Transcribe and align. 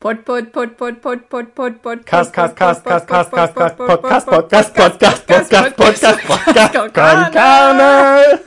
Pod, 0.00 0.16
pod, 0.24 0.44
pod, 0.52 0.70
pod, 0.76 0.96
pod, 1.02 1.18
pod, 1.28 1.46
pod, 1.52 1.72
pod, 1.82 2.04
Cast, 2.06 2.32
cast, 2.32 2.56
cast, 2.56 2.84
cast, 2.84 3.06
cast, 3.06 3.30
cast, 3.30 3.54
cast, 3.54 3.76
Podcast, 3.76 4.26
Podcast, 4.26 4.72
Podcast, 4.72 5.26
Podcast, 5.26 5.76
Podcast, 5.76 6.20
Podcast, 6.24 6.92
Carne. 6.94 8.38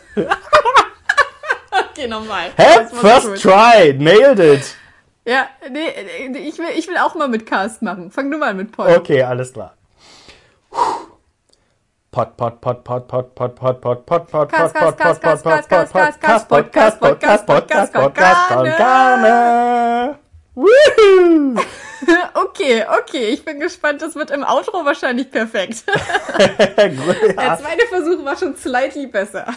Okay, 1.72 2.08
nochmal. 2.08 2.50
Hä? 2.58 2.88
First 3.02 3.42
try, 3.44 3.94
nailed 4.00 4.40
it. 4.40 4.76
Ja, 5.26 5.48
nee, 5.70 5.90
ich 6.50 6.58
will, 6.58 6.74
ich 6.76 6.88
will 6.88 6.98
auch 6.98 7.16
mal 7.16 7.28
mit 7.28 7.46
Cast 7.46 7.82
machen. 7.82 8.10
Fang 8.10 8.32
du 8.32 8.38
mal 8.38 8.56
mit 8.56 8.72
Pod. 8.72 8.90
Okay, 8.90 9.22
alles 9.22 9.54
klar. 9.54 9.70
Pod, 12.12 12.36
pod, 12.36 12.62
pod, 12.62 12.84
pod, 12.84 13.08
pod, 13.08 13.36
pod, 13.36 13.56
pod, 13.56 13.82
pod, 13.82 13.82
pod, 13.82 14.06
pod, 14.06 14.28
pod, 14.28 14.50
cast, 14.50 14.74
pod, 14.74 14.98
cast, 14.98 15.22
pod, 15.22 15.44
cast, 15.44 15.44
pod, 15.44 15.68
cast, 15.70 15.94
pod, 15.94 16.20
cast, 16.20 16.50
Podcast, 16.50 17.00
Podcast, 17.00 17.00
cast, 17.00 17.46
Podcast, 17.46 17.46
Podcast, 17.46 17.46
Podcast, 17.46 17.94
con 17.94 18.02
Podcast, 18.04 18.50
Carne. 18.78 20.23
Woohoo! 20.56 21.60
Okay, 22.34 22.84
okay, 23.00 23.30
ich 23.30 23.46
bin 23.46 23.62
gespannt. 23.62 24.02
Das 24.02 24.16
wird 24.16 24.30
im 24.30 24.44
Outro 24.44 24.84
wahrscheinlich 24.84 25.32
perfekt. 25.32 25.86
Gut, 25.88 26.38
Der 26.38 27.44
ja. 27.46 27.58
zweite 27.58 27.88
Versuch 27.88 28.26
war 28.26 28.36
schon 28.36 28.58
slightly 28.58 29.08
besser. 29.08 29.48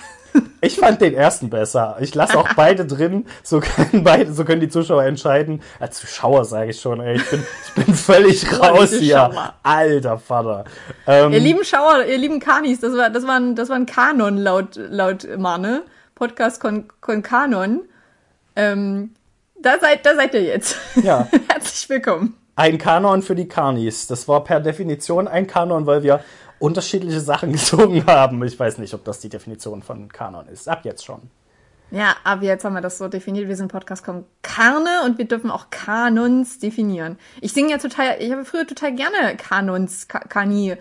Ich 0.61 0.77
fand 0.77 1.01
den 1.01 1.15
ersten 1.15 1.51
besser. 1.51 1.97
Ich 2.01 2.15
lasse 2.15 2.39
auch 2.39 2.49
beide 2.57 2.87
drin. 2.87 3.27
So 3.43 3.59
können 3.59 4.05
beide, 4.05 4.33
so 4.33 4.45
können 4.45 4.61
die 4.61 4.69
Zuschauer 4.69 5.03
entscheiden. 5.05 5.61
Als 5.81 5.99
Zuschauer 5.99 6.45
sage 6.45 6.71
ich 6.71 6.81
schon, 6.81 7.01
ey, 7.01 7.17
ich 7.17 7.29
bin, 7.31 7.45
ich 7.67 7.85
bin 7.85 7.95
völlig 7.95 8.61
raus 8.61 8.91
hier. 8.91 9.27
Zuschauer. 9.29 9.55
Alter 9.65 10.19
Vater. 10.19 10.65
Ähm, 11.09 11.33
Ihr 11.33 11.41
lieben 11.41 11.65
Schauer, 11.65 12.05
ihr 12.05 12.19
lieben 12.19 12.39
Kanis, 12.39 12.79
das 12.81 12.97
war, 12.97 13.11
das 13.11 13.27
war 13.27 13.41
ein, 13.41 13.57
das 13.57 13.69
war 13.71 13.77
ein 13.77 13.87
Kanon 13.87 14.37
laut, 14.39 14.77
laut 14.77 15.27
Marne. 15.37 15.83
Podcast 16.15 16.61
con, 16.61 16.85
con 17.01 17.23
Kanon. 17.23 17.83
Ähm, 18.55 19.15
da 19.67 19.79
seid, 19.81 20.07
da 20.07 20.15
seid 20.15 20.33
ihr 20.35 20.43
jetzt. 20.43 20.77
Ja. 21.03 21.27
Herzlich 21.49 21.89
willkommen. 21.89 22.37
ein 22.55 22.79
Kanon 22.79 23.23
für 23.23 23.35
die 23.35 23.49
Kanis. 23.49 24.07
Das 24.07 24.29
war 24.29 24.45
per 24.45 24.61
Definition 24.61 25.27
ein 25.27 25.49
Kanon, 25.49 25.87
weil 25.87 26.05
wir 26.05 26.21
unterschiedliche 26.61 27.21
Sachen 27.21 27.53
gezogen 27.53 28.07
haben. 28.07 28.43
Ich 28.45 28.59
weiß 28.59 28.79
nicht, 28.79 28.95
ob 28.95 29.05
das 29.05 29.19
die 29.19 29.29
Definition 29.29 29.83
von 29.83 30.09
Kanon 30.09 30.47
ist. 30.47 30.69
Ab 30.69 30.85
jetzt 30.85 31.05
schon. 31.05 31.23
Ja, 31.91 32.17
aber 32.23 32.45
jetzt 32.45 32.65
haben 32.65 32.75
wir 32.75 32.81
das 32.81 32.99
so 32.99 33.09
definiert. 33.09 33.49
Wir 33.49 33.57
sind 33.57 33.71
Podcast 33.71 34.05
con 34.05 34.25
Carne 34.43 35.03
und 35.05 35.19
wir 35.19 35.25
dürfen 35.25 35.51
auch 35.51 35.71
Kanons 35.71 36.59
definieren. 36.59 37.19
Ich 37.41 37.53
singe 37.53 37.71
ja 37.71 37.79
total, 37.79 38.17
ich 38.21 38.31
habe 38.31 38.45
früher 38.45 38.67
total 38.67 38.95
gerne 38.95 39.37
Kanons, 39.37 40.09
Ka 40.09 40.21
Kani, 40.21 40.77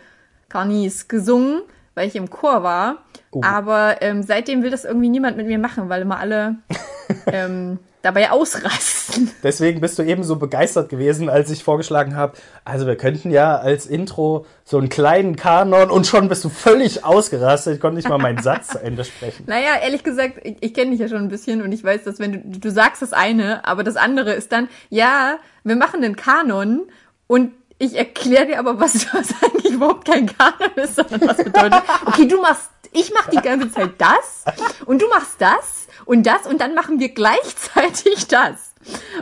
Kanis 0.50 1.08
gesungen, 1.08 1.62
weil 1.96 2.08
ich 2.08 2.16
im 2.16 2.30
Chor 2.30 2.64
war. 2.64 3.04
Aber 3.42 4.02
ähm, 4.02 4.24
seitdem 4.24 4.64
will 4.64 4.72
das 4.72 4.86
irgendwie 4.86 5.10
niemand 5.10 5.38
mit 5.38 5.48
mir 5.48 5.60
machen, 5.60 5.90
weil 5.90 6.04
immer 6.04 6.20
alle 6.20 6.58
ähm, 7.28 7.80
dabei 8.06 8.30
ausrasten. 8.30 9.32
Deswegen 9.44 9.82
bist 9.82 9.98
du 9.98 10.04
eben 10.04 10.24
so 10.24 10.36
begeistert 10.36 10.90
gewesen, 10.90 11.28
als 11.28 11.50
ich 11.50 11.64
vorgeschlagen 11.64 12.16
habe, 12.16 12.38
also 12.64 12.86
wir 12.86 12.96
könnten 12.96 13.32
ja 13.32 13.58
als 13.58 13.88
Intro 13.88 14.46
so 14.64 14.78
einen 14.78 14.90
kleinen 14.90 15.36
Kanon 15.36 15.90
und 15.90 16.06
schon 16.06 16.30
bist 16.30 16.44
du 16.46 16.50
völlig 16.50 17.04
ausgerastet. 17.04 17.76
Ich 17.76 17.80
konnte 17.82 17.98
nicht 17.98 18.08
mal 18.08 18.20
meinen 18.20 18.42
Satz 18.42 18.70
zu 18.70 18.82
Ende 18.82 19.04
sprechen. 19.04 19.46
Naja, 19.56 19.78
ehrlich 19.82 20.04
gesagt, 20.04 20.40
ich, 20.44 20.58
ich 20.60 20.74
kenne 20.74 20.92
dich 20.92 21.00
ja 21.00 21.08
schon 21.08 21.20
ein 21.20 21.30
bisschen 21.30 21.62
und 21.62 21.72
ich 21.72 21.84
weiß, 21.84 22.04
dass 22.04 22.20
wenn 22.20 22.32
du, 22.32 22.60
du 22.60 22.72
sagst 22.72 23.02
das 23.02 23.14
eine, 23.14 23.66
aber 23.66 23.84
das 23.84 23.96
andere 23.96 24.34
ist 24.34 24.52
dann, 24.52 24.70
ja, 24.90 25.38
wir 25.64 25.76
machen 25.76 26.02
den 26.02 26.16
Kanon 26.16 26.84
und 27.28 27.52
ich 27.78 27.96
erkläre 27.96 28.48
dir 28.48 28.60
aber, 28.60 28.80
was, 28.80 28.94
was 29.14 29.34
eigentlich 29.42 29.74
überhaupt 29.74 30.06
kein 30.06 30.28
Kanon 30.28 30.76
ist, 30.76 30.96
sondern 30.96 31.28
was 31.28 31.38
bedeutet, 31.38 31.82
okay, 32.06 32.28
du 32.28 32.42
machst, 32.42 32.70
ich 32.92 33.12
mach 33.14 33.30
die 33.30 33.38
ganze 33.38 33.72
Zeit 33.72 33.92
das 33.98 34.46
und 34.86 35.02
du 35.02 35.08
machst 35.10 35.36
das 35.40 35.85
und 36.06 36.26
das 36.26 36.46
und 36.48 36.62
dann 36.62 36.76
machen 36.76 37.00
wir 37.00 37.10
gleichzeitig 37.10 38.28
das. 38.30 38.74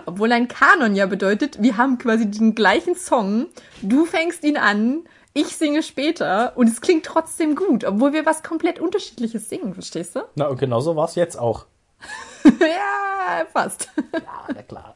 Obwohl 0.05 0.31
ein 0.31 0.47
Kanon 0.47 0.95
ja 0.95 1.05
bedeutet, 1.05 1.61
wir 1.61 1.77
haben 1.77 1.97
quasi 1.97 2.29
den 2.29 2.53
gleichen 2.53 2.95
Song, 2.95 3.47
du 3.81 4.05
fängst 4.05 4.43
ihn 4.43 4.57
an, 4.57 5.03
ich 5.33 5.55
singe 5.55 5.81
später 5.81 6.53
und 6.55 6.67
es 6.67 6.81
klingt 6.81 7.05
trotzdem 7.05 7.55
gut, 7.55 7.85
obwohl 7.85 8.13
wir 8.13 8.25
was 8.25 8.43
komplett 8.43 8.79
unterschiedliches 8.79 9.49
singen, 9.49 9.73
verstehst 9.73 10.15
du? 10.15 10.21
Na, 10.35 10.47
und 10.47 10.59
genau 10.59 10.79
so 10.79 10.95
war 10.95 11.05
es 11.05 11.15
jetzt 11.15 11.39
auch. 11.39 11.65
ja, 12.45 13.45
fast. 13.51 13.89
Ja, 14.13 14.47
na 14.53 14.61
klar. 14.61 14.95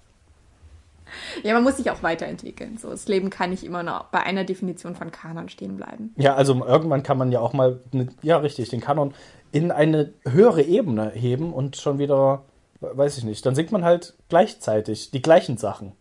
Ja, 1.43 1.53
man 1.53 1.63
muss 1.63 1.77
sich 1.77 1.89
auch 1.89 2.03
weiterentwickeln. 2.03 2.77
So, 2.77 2.89
das 2.89 3.07
Leben 3.07 3.29
kann 3.29 3.51
nicht 3.51 3.63
immer 3.63 3.81
nur 3.83 4.05
bei 4.11 4.21
einer 4.21 4.43
Definition 4.43 4.95
von 4.95 5.11
Kanon 5.11 5.49
stehen 5.49 5.77
bleiben. 5.77 6.13
Ja, 6.17 6.35
also 6.35 6.53
irgendwann 6.65 7.03
kann 7.03 7.17
man 7.17 7.31
ja 7.31 7.39
auch 7.39 7.53
mal, 7.53 7.79
ja 8.21 8.37
richtig, 8.37 8.69
den 8.69 8.81
Kanon 8.81 9.13
in 9.51 9.71
eine 9.71 10.13
höhere 10.27 10.61
Ebene 10.61 11.11
heben 11.11 11.53
und 11.53 11.77
schon 11.77 11.99
wieder, 11.99 12.43
weiß 12.81 13.17
ich 13.17 13.23
nicht, 13.23 13.45
dann 13.45 13.55
singt 13.55 13.71
man 13.71 13.83
halt 13.83 14.15
gleichzeitig 14.29 15.11
die 15.11 15.21
gleichen 15.21 15.57
Sachen. 15.57 15.93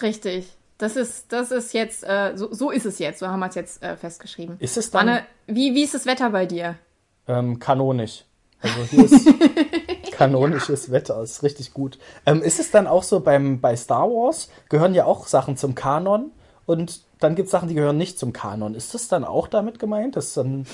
Richtig. 0.00 0.46
Das 0.78 0.96
ist, 0.96 1.32
das 1.32 1.52
ist 1.52 1.72
jetzt, 1.72 2.02
äh, 2.04 2.32
so, 2.34 2.52
so 2.52 2.70
ist 2.70 2.84
es 2.84 2.98
jetzt. 2.98 3.20
So 3.20 3.28
haben 3.28 3.40
wir 3.40 3.48
es 3.48 3.54
jetzt 3.54 3.82
äh, 3.82 3.96
festgeschrieben. 3.96 4.56
Ist 4.58 4.76
es 4.76 4.90
dann 4.90 5.06
Manne, 5.06 5.22
wie, 5.46 5.74
wie 5.74 5.84
ist 5.84 5.94
das 5.94 6.04
Wetter 6.04 6.30
bei 6.30 6.46
dir? 6.46 6.76
ähm, 7.28 7.58
kanonisch? 7.58 8.24
Also 8.60 8.82
hier 8.84 9.04
ist 9.04 9.28
kanonisches 10.12 10.90
Wetter, 10.90 11.22
ist 11.22 11.42
richtig 11.42 11.74
gut. 11.74 11.98
Ähm, 12.24 12.42
ist 12.42 12.60
es 12.60 12.70
dann 12.70 12.86
auch 12.86 13.02
so 13.02 13.20
beim, 13.20 13.60
bei 13.60 13.76
Star 13.76 14.08
Wars, 14.08 14.48
gehören 14.68 14.94
ja 14.94 15.04
auch 15.04 15.26
Sachen 15.26 15.56
zum 15.56 15.74
Kanon 15.74 16.30
und 16.66 17.02
dann 17.20 17.34
gibt 17.34 17.46
es 17.46 17.52
Sachen, 17.52 17.68
die 17.68 17.74
gehören 17.74 17.98
nicht 17.98 18.18
zum 18.18 18.32
Kanon. 18.32 18.74
Ist 18.74 18.94
das 18.94 19.08
dann 19.08 19.24
auch 19.24 19.48
damit 19.48 19.78
gemeint, 19.78 20.16
dass 20.16 20.34
dann 20.34 20.66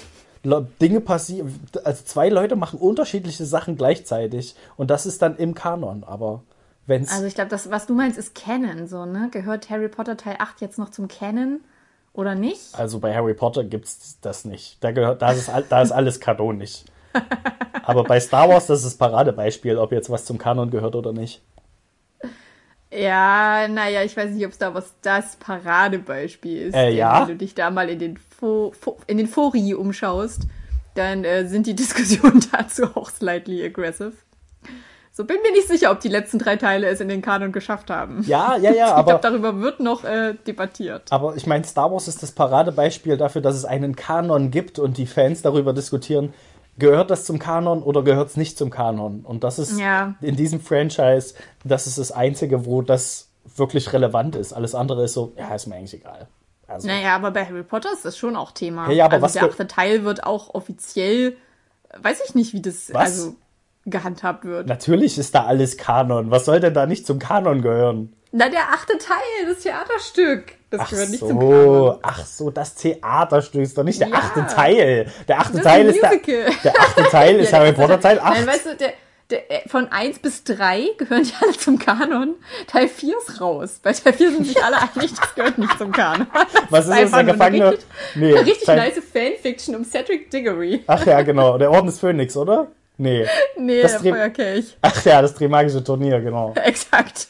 Dinge 0.42 1.00
passieren, 1.00 1.60
also 1.84 2.04
zwei 2.04 2.28
Leute 2.28 2.56
machen 2.56 2.78
unterschiedliche 2.78 3.44
Sachen 3.44 3.76
gleichzeitig 3.76 4.54
und 4.76 4.90
das 4.90 5.06
ist 5.06 5.20
dann 5.20 5.36
im 5.36 5.54
Kanon, 5.54 6.02
aber 6.04 6.42
wenn's 6.86 7.12
Also 7.12 7.26
ich 7.26 7.34
glaube, 7.34 7.50
das, 7.50 7.70
was 7.70 7.86
du 7.86 7.94
meinst, 7.94 8.18
ist 8.18 8.34
Canon, 8.34 8.86
so, 8.86 9.04
ne? 9.04 9.28
Gehört 9.30 9.68
Harry 9.68 9.88
Potter 9.88 10.16
Teil 10.16 10.36
8 10.38 10.60
jetzt 10.60 10.78
noch 10.78 10.90
zum 10.90 11.08
Canon 11.08 11.60
oder 12.12 12.34
nicht? 12.34 12.74
Also 12.74 12.98
bei 13.00 13.14
Harry 13.14 13.34
Potter 13.34 13.64
gibt's 13.64 14.18
das 14.20 14.44
nicht. 14.44 14.82
Da 14.82 14.92
gehört, 14.92 15.22
da 15.22 15.32
ist, 15.32 15.50
da 15.68 15.82
ist 15.82 15.92
alles 15.92 16.20
kanonisch. 16.20 16.84
Aber 17.82 18.04
bei 18.04 18.20
Star 18.20 18.48
Wars, 18.48 18.66
das 18.66 18.80
ist 18.80 18.86
das 18.86 18.94
Paradebeispiel, 18.94 19.76
ob 19.76 19.92
jetzt 19.92 20.10
was 20.10 20.24
zum 20.24 20.38
Kanon 20.38 20.70
gehört 20.70 20.94
oder 20.94 21.12
nicht. 21.12 21.42
Ja, 22.92 23.68
naja, 23.68 24.02
ich 24.02 24.16
weiß 24.16 24.30
nicht, 24.30 24.44
ob 24.44 24.52
Star 24.52 24.74
Wars 24.74 24.94
das 25.02 25.36
Paradebeispiel 25.36 26.68
ist. 26.68 26.74
Äh, 26.74 26.88
Denn 26.88 26.96
ja. 26.96 27.20
Wenn 27.20 27.28
du 27.28 27.36
dich 27.36 27.54
da 27.54 27.70
mal 27.70 27.88
in 27.88 27.98
den, 27.98 28.16
Fo 28.16 28.72
Fo 28.78 28.98
in 29.06 29.16
den 29.16 29.28
Fori 29.28 29.74
umschaust, 29.74 30.42
dann 30.94 31.24
äh, 31.24 31.46
sind 31.46 31.66
die 31.66 31.74
Diskussionen 31.76 32.44
dazu 32.52 32.84
auch 32.94 33.10
slightly 33.10 33.64
aggressive. 33.64 34.12
So 35.12 35.24
bin 35.24 35.36
mir 35.42 35.52
nicht 35.52 35.68
sicher, 35.68 35.90
ob 35.90 36.00
die 36.00 36.08
letzten 36.08 36.38
drei 36.38 36.56
Teile 36.56 36.86
es 36.86 37.00
in 37.00 37.08
den 37.08 37.20
Kanon 37.20 37.52
geschafft 37.52 37.90
haben. 37.90 38.24
Ja, 38.26 38.56
ja, 38.56 38.72
ja, 38.72 38.72
ich 38.86 38.92
aber, 38.92 39.18
glaube, 39.18 39.22
darüber 39.22 39.60
wird 39.60 39.80
noch 39.80 40.04
äh, 40.04 40.34
debattiert. 40.46 41.02
aber 41.10 41.36
ich 41.36 41.46
meine, 41.46 41.64
Star 41.64 41.92
Wars 41.92 42.08
ist 42.08 42.22
das 42.22 42.32
Paradebeispiel 42.32 43.16
dafür, 43.16 43.42
dass 43.42 43.56
es 43.56 43.64
einen 43.64 43.96
Kanon 43.96 44.50
gibt 44.50 44.78
und 44.78 44.98
die 44.98 45.06
Fans 45.06 45.42
darüber 45.42 45.72
diskutieren, 45.72 46.32
gehört 46.78 47.10
das 47.10 47.24
zum 47.24 47.38
Kanon 47.38 47.82
oder 47.82 48.02
gehört 48.02 48.28
es 48.30 48.36
nicht 48.36 48.56
zum 48.58 48.70
Kanon? 48.70 49.20
Und 49.20 49.44
das 49.44 49.58
ist 49.58 49.78
Ja. 49.78 50.14
in 50.20 50.36
diesem 50.36 50.60
Franchise, 50.60 51.34
das 51.64 51.86
ist 51.86 51.98
das 51.98 52.12
Einzige, 52.12 52.64
wo 52.66 52.82
das 52.82 53.28
wirklich 53.56 53.92
relevant 53.92 54.36
ist. 54.36 54.52
Alles 54.52 54.74
andere 54.74 55.04
ist 55.04 55.14
so, 55.14 55.32
ja, 55.36 55.54
ist 55.54 55.66
mir 55.66 55.76
eigentlich 55.76 55.94
egal. 55.94 56.28
Also, 56.66 56.86
Naja, 56.86 57.16
aber 57.16 57.32
bei 57.32 57.44
Harry 57.44 57.64
Potter 57.64 57.92
ist 57.92 58.04
das 58.04 58.16
schon 58.16 58.36
auch 58.36 58.52
Thema. 58.52 58.86
Ja, 58.88 58.92
ja, 58.92 59.04
aber 59.06 59.14
also 59.14 59.24
was 59.24 59.32
der 59.32 59.44
achte 59.44 59.66
Teil 59.66 60.04
wird 60.04 60.24
auch 60.24 60.54
offiziell, 60.54 61.36
weiß 62.00 62.20
ich 62.28 62.34
nicht, 62.34 62.52
wie 62.52 62.62
das 62.62 62.92
Was? 62.94 63.02
also 63.18 63.34
gehandhabt 63.86 64.44
wird. 64.44 64.68
Natürlich 64.68 65.18
ist 65.18 65.34
da 65.34 65.44
alles 65.46 65.76
Kanon. 65.76 66.30
Was 66.30 66.44
soll 66.44 66.60
denn 66.60 66.74
da 66.74 66.86
nicht 66.86 67.06
zum 67.06 67.18
Kanon 67.18 67.62
gehören? 67.62 68.12
Na, 68.32 68.48
der 68.48 68.60
achte 68.72 68.96
Teil, 68.98 69.46
das 69.52 69.62
Theaterstück. 69.62 70.52
Das 70.70 70.82
Ach 70.82 70.90
gehört 70.90 71.08
nicht 71.10 71.18
so, 71.20 71.26
zum 71.28 71.38
Kanon. 71.40 71.98
ach 72.02 72.24
so, 72.24 72.50
das 72.50 72.74
Theaterstück 72.76 73.62
ist 73.62 73.76
doch 73.76 73.82
nicht 73.82 74.00
der 74.00 74.08
Ja. 74.08 74.16
achte 74.18 74.46
Teil. 74.46 75.10
Der 75.26 75.40
achte 75.40 75.52
Das 75.58 75.60
ist 75.60 75.64
Teil 75.64 75.80
ein 75.80 75.86
ist 75.88 76.02
der, 76.02 76.10
der 76.72 76.80
achte 76.80 77.02
Teil 77.04 77.40
ist 77.40 77.50
Ja, 77.50 77.58
Harry 77.58 77.72
der 77.72 77.82
Potter 77.82 78.00
Teil 78.00 78.20
8. 78.20 78.34
Nein, 78.34 78.46
weißt 78.46 78.66
du, 78.66 78.76
der, 78.76 78.92
der, 79.30 79.50
äh, 79.50 79.68
von 79.68 79.90
1 79.90 80.20
bis 80.20 80.44
3 80.44 80.90
gehören 80.96 81.24
die 81.24 81.32
alle 81.42 81.56
zum 81.56 81.76
Kanon. 81.76 82.36
Teil 82.68 82.86
4 82.86 83.14
ist 83.18 83.40
raus. 83.40 83.80
Bei 83.82 83.92
Teil 83.92 84.12
4 84.12 84.30
sind 84.30 84.46
sich 84.46 84.62
alle 84.62 84.76
einig, 84.94 85.12
das 85.12 85.34
gehört 85.34 85.58
nicht 85.58 85.76
zum 85.76 85.90
Kanon. 85.90 86.28
Was 86.70 86.84
ist 86.84 86.90
das, 86.90 86.98
einfach 86.98 87.24
der 87.24 87.32
Gefangene? 87.32 87.70
Richtig, 87.72 87.86
Nee, 88.14 88.28
eine 88.36 88.46
richtig 88.46 88.64
Teil- 88.66 88.76
nice 88.78 89.02
Fanfiction 89.12 89.74
um 89.74 89.84
Cedric 89.84 90.30
Diggory. 90.30 90.84
Ach 90.86 91.04
ja, 91.04 91.20
genau. 91.22 91.58
Der 91.58 91.72
Orden 91.72 91.86
des 91.86 91.98
Phönix, 91.98 92.36
oder? 92.36 92.68
Nee. 92.96 93.26
Nee, 93.56 93.82
Das 93.82 93.92
der 93.92 94.00
Dreh- 94.02 94.10
Feuerkelch. 94.12 94.78
Ach 94.82 95.04
ja, 95.04 95.20
das 95.20 95.34
Trimagische 95.34 95.82
Turnier, 95.82 96.20
genau. 96.20 96.54
Exakt. 96.64 97.26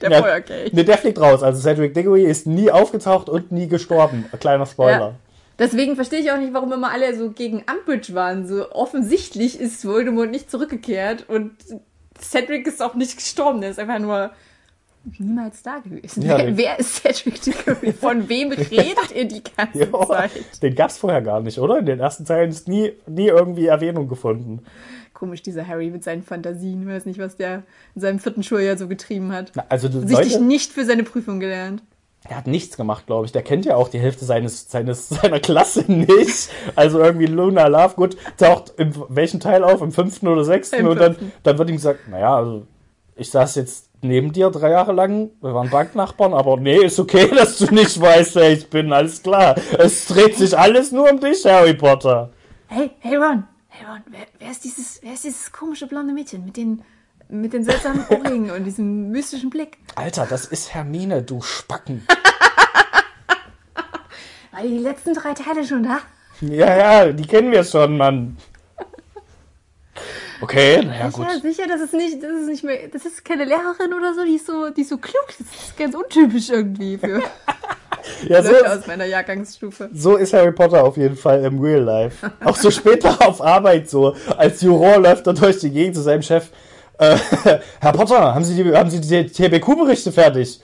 Der 0.00 0.10
Ja, 0.10 0.22
Feuerkelch. 0.22 0.72
Nee, 0.72 0.84
der 0.84 0.98
fliegt 0.98 1.20
raus. 1.20 1.42
Also 1.42 1.60
Cedric 1.60 1.94
Diggory 1.94 2.24
ist 2.24 2.46
nie 2.46 2.70
aufgetaucht 2.70 3.28
und 3.28 3.52
nie 3.52 3.68
gestorben. 3.68 4.26
Ein 4.32 4.38
kleiner 4.40 4.66
Spoiler. 4.66 4.98
Ja. 5.00 5.14
Deswegen 5.58 5.94
verstehe 5.94 6.20
ich 6.20 6.30
auch 6.32 6.38
nicht, 6.38 6.54
warum 6.54 6.72
immer 6.72 6.90
alle 6.90 7.14
so 7.16 7.30
gegen 7.30 7.62
Umbridge 7.70 8.14
waren. 8.14 8.46
So 8.46 8.70
offensichtlich 8.72 9.60
ist 9.60 9.84
Voldemort 9.86 10.30
nicht 10.30 10.50
zurückgekehrt 10.50 11.28
und 11.28 11.52
Cedric 12.18 12.66
ist 12.66 12.82
auch 12.82 12.94
nicht 12.94 13.16
gestorben. 13.16 13.60
Der 13.60 13.70
ist 13.70 13.78
einfach 13.78 13.98
nur 13.98 14.30
niemals 15.18 15.62
da 15.62 15.78
gewesen. 15.78 16.22
Ja, 16.22 16.38
wer, 16.38 16.56
wer 16.56 16.78
ist 16.78 16.96
Cedric 17.02 17.40
Diggory? 17.42 17.92
Von 18.00 18.28
wem 18.28 18.52
redet 18.52 19.14
ihr 19.14 19.24
die 19.26 19.42
ganze 19.56 19.84
Ja, 19.84 20.06
Zeit? 20.06 20.30
den 20.62 20.74
gab's 20.74 20.98
vorher 20.98 21.22
gar 21.22 21.40
nicht, 21.40 21.58
oder? 21.58 21.78
In 21.78 21.86
den 21.86 22.00
ersten 22.00 22.24
Teilen 22.24 22.50
ist 22.50 22.68
nie, 22.68 22.92
nie 23.06 23.28
irgendwie 23.28 23.66
Erwähnung 23.66 24.08
gefunden. 24.08 24.62
Komisch, 25.20 25.42
dieser 25.42 25.68
Harry 25.68 25.90
mit 25.90 26.02
seinen 26.02 26.22
Fantasien. 26.22 26.80
Ich 26.80 26.88
weiß 26.88 27.04
nicht, 27.04 27.20
was 27.20 27.36
der 27.36 27.62
in 27.94 28.00
seinem 28.00 28.18
vierten 28.18 28.42
Schuljahr 28.42 28.78
so 28.78 28.88
getrieben 28.88 29.32
hat. 29.32 29.52
Na, 29.54 29.66
Also 29.68 29.90
du 29.90 30.00
Sichtlich 30.00 30.32
Leute, 30.32 30.44
nicht 30.44 30.72
für 30.72 30.86
seine 30.86 31.02
Prüfung 31.02 31.40
gelernt. 31.40 31.82
der 32.26 32.38
hat 32.38 32.46
nichts 32.46 32.78
gemacht, 32.78 33.04
glaube 33.04 33.26
ich. 33.26 33.32
Der 33.32 33.42
kennt 33.42 33.66
ja 33.66 33.76
auch 33.76 33.88
die 33.88 33.98
Hälfte 33.98 34.24
seines, 34.24 34.70
seines 34.70 35.08
seiner 35.10 35.38
Klasse 35.38 35.84
nicht. 35.92 36.48
Also 36.74 37.00
irgendwie 37.00 37.26
Luna 37.26 37.66
Lovegood 37.66 38.16
taucht 38.38 38.72
im 38.78 38.94
welchen 39.10 39.40
Teil 39.40 39.62
auf? 39.62 39.82
Im 39.82 39.92
fünften 39.92 40.26
oder 40.26 40.42
sechsten? 40.42 40.76
Im 40.76 40.86
und 40.86 40.98
dann, 40.98 41.16
dann 41.42 41.58
wird 41.58 41.68
ihm 41.68 41.76
gesagt, 41.76 42.08
naja, 42.08 42.36
also 42.36 42.66
ich 43.14 43.30
saß 43.30 43.56
jetzt 43.56 43.90
neben 44.00 44.32
dir 44.32 44.48
drei 44.48 44.70
Jahre 44.70 44.92
lang, 44.94 45.28
wir 45.42 45.52
waren 45.52 45.68
Banknachbarn, 45.68 46.32
aber 46.32 46.56
nee, 46.56 46.78
ist 46.82 46.98
okay, 46.98 47.28
dass 47.36 47.58
du 47.58 47.66
nicht 47.74 48.00
weißt, 48.00 48.36
wer 48.36 48.52
ich 48.52 48.70
bin, 48.70 48.90
alles 48.90 49.22
klar. 49.22 49.54
Es 49.78 50.06
dreht 50.06 50.36
sich 50.38 50.56
alles 50.56 50.92
nur 50.92 51.10
um 51.10 51.20
dich, 51.20 51.44
Harry 51.44 51.74
Potter. 51.74 52.30
Hey, 52.68 52.90
hey 53.00 53.16
Ron, 53.16 53.44
Ron, 53.86 54.02
wer, 54.06 54.26
wer 54.38 54.50
ist 54.50 54.64
dieses, 54.64 55.02
wer 55.02 55.14
ist 55.14 55.24
dieses 55.24 55.52
komische 55.52 55.86
blonde 55.86 56.12
Mädchen 56.12 56.44
mit 56.44 56.56
den, 56.56 56.82
mit 57.28 57.52
den 57.52 57.64
seltsamen 57.64 58.04
Ohrringen 58.08 58.50
und 58.50 58.64
diesem 58.64 59.10
mystischen 59.10 59.50
Blick? 59.50 59.78
Alter, 59.94 60.26
das 60.26 60.46
ist 60.46 60.74
Hermine, 60.74 61.22
du 61.22 61.40
Spacken. 61.40 62.06
War 64.52 64.62
die 64.62 64.78
letzten 64.78 65.14
drei 65.14 65.32
Teile 65.32 65.64
schon 65.64 65.82
da? 65.82 66.00
Ja, 66.40 67.04
ja, 67.04 67.12
die 67.12 67.26
kennen 67.26 67.52
wir 67.52 67.64
schon, 67.64 67.96
Mann. 67.96 68.36
Okay, 70.42 70.82
naja, 70.84 71.10
gut. 71.10 71.26
Ja, 71.26 71.38
sicher, 71.38 71.66
das 71.66 71.82
ist 71.82 71.92
nicht, 71.92 72.22
das 72.22 72.32
ist 72.32 72.48
nicht 72.48 72.64
mehr, 72.64 72.88
das 72.88 73.04
ist 73.04 73.24
keine 73.24 73.44
Lehrerin 73.44 73.92
oder 73.92 74.14
so, 74.14 74.24
die 74.24 74.36
ist 74.36 74.46
so, 74.46 74.70
die 74.70 74.82
ist 74.82 74.88
so 74.88 74.98
klug. 74.98 75.26
Das 75.26 75.40
ist 75.40 75.76
ganz 75.76 75.94
untypisch 75.94 76.48
irgendwie 76.48 76.96
für 76.96 77.22
Ja, 78.28 78.42
so, 78.42 78.52
aus 78.54 78.86
meiner 78.86 79.04
Jahrgangsstufe. 79.06 79.90
so 79.92 80.16
ist 80.16 80.32
Harry 80.32 80.52
Potter 80.52 80.84
auf 80.84 80.96
jeden 80.96 81.16
Fall 81.16 81.44
im 81.44 81.58
Real 81.60 81.82
Life. 81.82 82.30
Auch 82.44 82.56
so 82.56 82.70
später 82.70 83.16
auf 83.26 83.40
Arbeit 83.40 83.88
so. 83.90 84.14
Als 84.36 84.60
Juror 84.62 84.98
läuft 84.98 85.26
er 85.26 85.34
durch 85.34 85.58
die 85.58 85.70
Gegend 85.70 85.94
zu 85.96 86.02
seinem 86.02 86.22
Chef. 86.22 86.48
Äh, 86.98 87.16
Herr 87.80 87.92
Potter, 87.92 88.34
haben 88.34 88.44
Sie 88.44 88.62
die, 88.62 88.74
haben 88.76 88.90
Sie 88.90 89.00
die 89.00 89.26
TBQ-Berichte 89.26 90.12
fertig? 90.12 90.60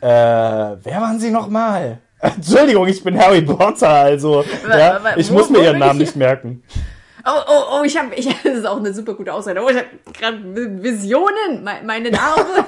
Äh, 0.00 0.06
wer 0.06 1.00
waren 1.00 1.18
Sie 1.20 1.30
nochmal? 1.30 1.98
Entschuldigung, 2.20 2.86
ich 2.86 3.02
bin 3.02 3.18
Harry 3.18 3.42
Potter, 3.42 3.88
also. 3.88 4.44
Ja, 4.68 5.00
ich 5.16 5.30
muss 5.30 5.50
mir 5.50 5.60
Ihren 5.62 5.78
Namen 5.78 6.00
ich? 6.00 6.06
nicht 6.08 6.16
merken. 6.16 6.62
Oh, 7.24 7.30
oh, 7.48 7.62
oh, 7.78 7.84
ich 7.84 7.96
habe, 7.96 8.12
ich, 8.16 8.26
das 8.44 8.54
ist 8.58 8.66
auch 8.66 8.78
eine 8.78 8.92
super 8.92 9.14
gute 9.14 9.32
Aussage. 9.32 9.60
Oh, 9.62 9.68
ich 9.68 9.76
habe 9.76 9.86
gerade 10.18 10.38
Visionen. 10.82 11.62
Me- 11.62 11.80
Meine 11.84 12.10
Narbe. 12.10 12.64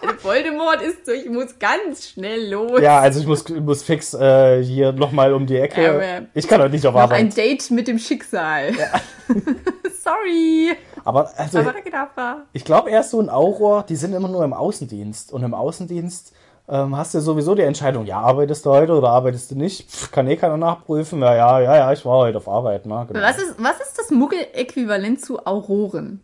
Voldemort 0.22 0.80
ist 0.82 1.06
so, 1.06 1.12
ich 1.12 1.28
muss 1.28 1.58
ganz 1.58 2.08
schnell 2.08 2.50
los. 2.50 2.80
Ja, 2.80 3.00
also 3.00 3.20
ich 3.20 3.26
muss, 3.26 3.48
ich 3.48 3.60
muss 3.60 3.82
fix 3.82 4.14
äh, 4.14 4.62
hier 4.62 4.92
nochmal 4.92 5.32
um 5.32 5.46
die 5.46 5.56
Ecke. 5.56 5.90
Aber- 5.90 6.26
Ich 6.34 6.46
kann 6.46 6.60
heute 6.60 6.72
nicht 6.74 6.86
auf 6.86 6.94
Noch 6.94 7.00
ein 7.10 7.26
Arbeit. 7.26 7.36
Date 7.36 7.70
mit 7.70 7.88
dem 7.88 7.98
Schicksal. 7.98 8.72
Sorry. 10.02 10.72
Aber 11.04 11.30
also, 11.36 11.58
Aber. 11.92 12.46
Ich 12.52 12.64
glaube, 12.64 12.90
er 12.90 13.00
ist 13.00 13.10
so 13.10 13.20
ein 13.20 13.28
Auror, 13.28 13.84
die 13.88 13.96
sind 13.96 14.14
immer 14.14 14.28
nur 14.28 14.44
im 14.44 14.52
Außendienst. 14.52 15.32
Und 15.32 15.42
im 15.42 15.54
Außendienst 15.54 16.32
ähm, 16.68 16.96
hast 16.96 17.14
du 17.14 17.20
sowieso 17.20 17.54
die 17.54 17.62
Entscheidung, 17.62 18.04
ja, 18.06 18.20
arbeitest 18.20 18.66
du 18.66 18.70
heute 18.70 18.92
oder 18.92 19.08
arbeitest 19.10 19.50
du 19.50 19.54
nicht? 19.56 19.90
Pff, 19.90 20.10
kann 20.12 20.26
eh 20.28 20.36
keiner 20.36 20.56
nachprüfen. 20.56 21.20
Ja, 21.20 21.34
ja, 21.34 21.60
ja, 21.60 21.76
ja, 21.76 21.92
ich 21.92 22.04
war 22.04 22.18
heute 22.18 22.38
auf 22.38 22.48
Arbeit. 22.48 22.86
Ne? 22.86 23.04
Genau. 23.08 23.20
Was 23.20 23.38
ist, 23.38 23.54
was 23.58 23.80
ist 23.80 23.98
das 23.98 24.10
Muggel-Äquivalent 24.10 25.20
zu 25.20 25.44
Auroren? 25.46 26.20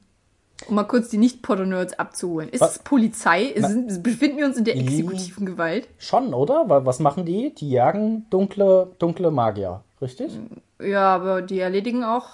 Um 0.69 0.75
mal 0.77 0.85
kurz 0.85 1.09
die 1.09 1.19
Nicht-Potter-Nerds 1.19 1.99
abzuholen. 1.99 2.49
Ist 2.49 2.61
Was? 2.61 2.77
es 2.77 2.79
Polizei? 2.81 3.53
Sind, 3.57 4.03
befinden 4.03 4.39
wir 4.39 4.47
uns 4.47 4.57
in 4.57 4.65
der 4.65 4.77
exekutiven 4.77 5.47
Gewalt? 5.47 5.89
Schon, 5.99 6.33
oder? 6.35 6.69
Wa- 6.69 6.85
Was 6.85 7.01
machen 7.01 7.25
die? 7.25 7.55
Die 7.55 7.71
jagen 7.71 8.27
dunkle, 8.31 8.93
dunkle 8.99 9.31
Magier, 9.31 9.83
richtig? 10.01 10.39
Ja, 10.83 11.15
aber 11.15 11.43
die 11.43 11.59
erledigen 11.61 12.03
auch 12.05 12.27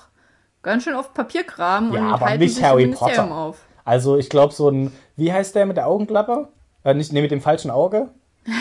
ganz 0.62 0.84
schön 0.84 0.94
oft 0.94 1.14
Papierkram 1.14 1.92
Ja, 1.92 2.00
und 2.08 2.12
aber 2.14 2.26
halten 2.26 2.40
nicht 2.42 2.54
sich 2.54 2.64
Harry 2.64 2.86
Potter. 2.88 3.30
auf. 3.34 3.58
Also 3.84 4.16
ich 4.16 4.28
glaube 4.28 4.52
so 4.54 4.68
ein, 4.68 4.92
wie 5.16 5.32
heißt 5.32 5.54
der 5.54 5.66
mit 5.66 5.76
der 5.76 5.86
Augenklappe? 5.88 6.48
Äh, 6.84 6.94
nicht, 6.94 7.12
nee, 7.12 7.22
mit 7.22 7.30
dem 7.30 7.40
falschen 7.40 7.70
Auge? 7.70 8.08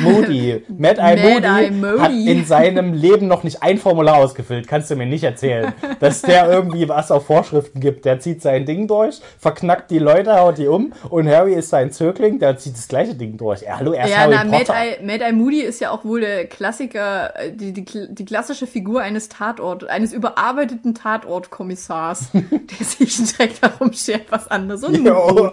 Moody. 0.02 0.64
Mad 0.78 1.00
Eye 1.00 1.16
Mad 1.16 1.24
Moody, 1.24 1.48
Eye 1.48 1.72
Moody. 1.72 2.00
hat 2.00 2.12
in 2.12 2.46
seinem 2.46 2.94
Leben 2.94 3.28
noch 3.28 3.44
nicht 3.44 3.64
ein 3.64 3.78
Formular 3.78 4.18
ausgefüllt. 4.18 4.68
Kannst 4.68 4.92
du 4.92 4.96
mir 4.96 5.06
nicht 5.06 5.24
erzählen. 5.24 5.74
Dass 6.00 6.22
der 6.22 6.50
irgendwie 6.50 6.88
was 6.90 7.12
auf 7.12 7.26
Vorschriften 7.26 7.80
gibt. 7.80 8.06
Der 8.06 8.20
zieht 8.20 8.42
sein 8.42 8.66
Ding 8.66 8.88
durch, 8.88 9.22
verknackt 9.40 9.90
die 9.92 10.00
Leute, 10.00 10.38
haut 10.40 10.58
die 10.58 10.68
um. 10.68 10.94
Und 11.10 11.28
Harry 11.28 11.54
ist 11.54 11.70
sein 11.70 11.92
Zögling, 11.92 12.40
der 12.40 12.58
zieht 12.58 12.74
das 12.76 12.88
gleiche 12.88 13.16
Ding 13.16 13.38
durch. 13.38 13.62
Ja, 13.62 13.78
hallo, 13.80 13.94
er 13.94 14.06
ist 14.06 14.12
Ja, 14.12 14.18
Harry 14.18 14.36
na, 14.36 14.44
Mad 14.44 14.58
Potter. 14.66 14.74
Eye, 14.76 15.04
Mad 15.06 15.24
Eye 15.24 15.34
Moody 15.34 15.62
ist 15.62 15.80
ja 15.80 15.92
auch 15.92 16.04
wohl 16.06 16.22
der 16.22 16.46
Klassiker, 16.48 17.34
äh, 17.40 17.52
die, 17.52 17.74
die, 17.74 17.86
die 18.10 18.25
klassische 18.25 18.68
Figur 18.68 19.02
eines 19.02 19.30
Tatort, 19.30 19.90
eines 19.90 20.14
überarbeiteten 20.14 20.94
Tatortkommissars, 20.94 22.30
der 22.34 22.86
sich 22.86 23.16
direkt 23.32 23.64
darum 23.64 23.94
schert, 23.94 24.25
was 24.30 24.48
anderes. 24.50 24.82
So 24.82 24.88
ein 24.88 25.06
Jo. 25.06 25.52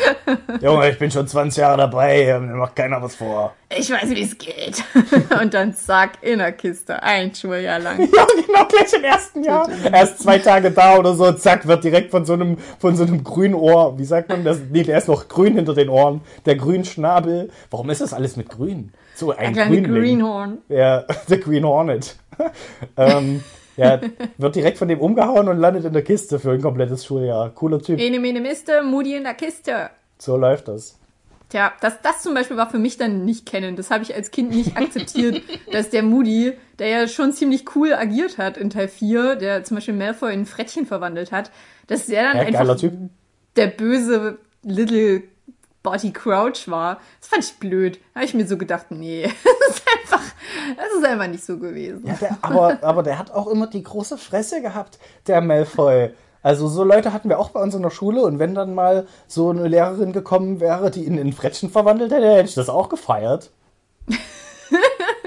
Junge, 0.60 0.90
ich 0.90 0.98
bin 0.98 1.10
schon 1.10 1.26
20 1.26 1.60
Jahre 1.60 1.78
dabei, 1.78 2.38
mir 2.40 2.54
macht 2.54 2.76
keiner 2.76 3.00
was 3.02 3.14
vor. 3.14 3.54
Ich 3.76 3.90
weiß, 3.90 4.10
wie 4.10 4.22
es 4.22 4.36
geht. 4.38 4.82
Und 5.40 5.54
dann 5.54 5.74
zack, 5.74 6.18
in 6.22 6.38
der 6.38 6.52
Kiste, 6.52 7.02
ein 7.02 7.34
Schuljahr 7.34 7.78
lang. 7.78 7.98
Ja, 8.12 8.26
genau, 8.46 8.64
gleich 8.66 8.92
im 8.92 9.04
ersten 9.04 9.44
Jahr. 9.44 9.68
Erst 9.92 10.20
zwei 10.20 10.38
Tage 10.38 10.70
da 10.70 10.96
oder 10.98 11.14
so, 11.14 11.32
zack, 11.32 11.66
wird 11.66 11.84
direkt 11.84 12.10
von 12.10 12.24
so 12.24 12.34
einem, 12.34 12.58
von 12.78 12.96
so 12.96 13.04
einem 13.04 13.24
grünen 13.24 13.54
Ohr, 13.54 13.98
wie 13.98 14.04
sagt 14.04 14.28
man 14.28 14.44
das? 14.44 14.58
Nee, 14.70 14.82
der 14.82 14.98
ist 14.98 15.08
noch 15.08 15.28
grün 15.28 15.54
hinter 15.56 15.74
den 15.74 15.88
Ohren. 15.88 16.20
Der 16.46 16.56
grünen 16.56 16.84
Schnabel. 16.84 17.50
Warum 17.70 17.90
ist 17.90 18.00
das 18.00 18.12
alles 18.12 18.36
mit 18.36 18.48
grün? 18.48 18.92
So 19.14 19.32
ein 19.32 19.52
kleiner 19.52 19.70
Grünling. 19.70 19.94
Greenhorn. 19.94 20.58
Ja, 20.68 21.04
der 21.28 21.38
Green 21.38 21.64
Hornet. 21.64 22.16
ähm, 22.96 23.42
ja, 23.76 24.00
wird 24.38 24.54
direkt 24.56 24.78
von 24.78 24.88
dem 24.88 25.00
umgehauen 25.00 25.48
und 25.48 25.58
landet 25.58 25.84
in 25.84 25.92
der 25.92 26.02
Kiste 26.02 26.38
für 26.38 26.52
ein 26.52 26.60
komplettes 26.62 27.04
Schuljahr. 27.04 27.50
Cooler 27.50 27.80
Typ. 27.80 27.98
Ene, 27.98 28.20
mene, 28.20 28.40
miste, 28.40 28.82
Moody 28.82 29.16
in 29.16 29.24
der 29.24 29.34
Kiste. 29.34 29.90
So 30.18 30.36
läuft 30.36 30.68
das. 30.68 30.98
Tja, 31.48 31.72
das, 31.82 32.00
das 32.02 32.22
zum 32.22 32.32
Beispiel 32.32 32.56
war 32.56 32.70
für 32.70 32.78
mich 32.78 32.96
dann 32.96 33.24
nicht 33.26 33.44
kennen. 33.44 33.76
Das 33.76 33.90
habe 33.90 34.02
ich 34.02 34.14
als 34.14 34.30
Kind 34.30 34.50
nicht 34.54 34.76
akzeptiert, 34.76 35.42
dass 35.72 35.90
der 35.90 36.02
Moody, 36.02 36.54
der 36.78 36.88
ja 36.88 37.08
schon 37.08 37.32
ziemlich 37.32 37.76
cool 37.76 37.92
agiert 37.92 38.38
hat 38.38 38.56
in 38.56 38.70
Teil 38.70 38.88
4, 38.88 39.36
der 39.36 39.62
zum 39.64 39.76
Beispiel 39.76 39.94
Malfoy 39.94 40.32
in 40.32 40.40
ein 40.40 40.46
Frettchen 40.46 40.86
verwandelt 40.86 41.30
hat, 41.30 41.50
dass 41.88 42.06
der 42.06 42.22
dann 42.22 42.36
Ja, 42.36 42.42
einfach 42.60 42.76
Typ. 42.76 42.94
der 43.56 43.66
böse 43.66 44.38
Little 44.62 45.24
Body 45.82 46.12
Crouch 46.12 46.68
war. 46.68 47.00
Das 47.20 47.28
fand 47.28 47.44
ich 47.44 47.54
blöd. 47.58 47.98
Da 48.14 48.20
habe 48.20 48.24
ich 48.26 48.34
mir 48.34 48.46
so 48.46 48.56
gedacht, 48.56 48.86
nee, 48.90 49.24
das 49.68 49.82
das 50.76 50.98
ist 50.98 51.04
einfach 51.04 51.28
nicht 51.28 51.44
so 51.44 51.58
gewesen. 51.58 52.06
Ja, 52.06 52.14
der, 52.14 52.38
aber, 52.42 52.78
aber 52.82 53.02
der 53.02 53.18
hat 53.18 53.30
auch 53.30 53.46
immer 53.48 53.66
die 53.66 53.82
große 53.82 54.18
Fresse 54.18 54.60
gehabt, 54.60 54.98
der 55.26 55.40
Malfoy. 55.40 56.10
Also 56.42 56.66
so 56.66 56.82
Leute 56.82 57.12
hatten 57.12 57.28
wir 57.28 57.38
auch 57.38 57.50
bei 57.50 57.60
uns 57.60 57.74
in 57.74 57.82
der 57.82 57.90
Schule 57.90 58.22
und 58.22 58.38
wenn 58.38 58.54
dann 58.54 58.74
mal 58.74 59.06
so 59.28 59.50
eine 59.50 59.68
Lehrerin 59.68 60.12
gekommen 60.12 60.60
wäre, 60.60 60.90
die 60.90 61.04
ihn 61.04 61.18
in 61.18 61.32
Frettchen 61.32 61.70
verwandelt 61.70 62.12
hätte, 62.12 62.28
hätte 62.28 62.48
ich 62.48 62.54
das 62.54 62.68
auch 62.68 62.88
gefeiert. 62.88 63.50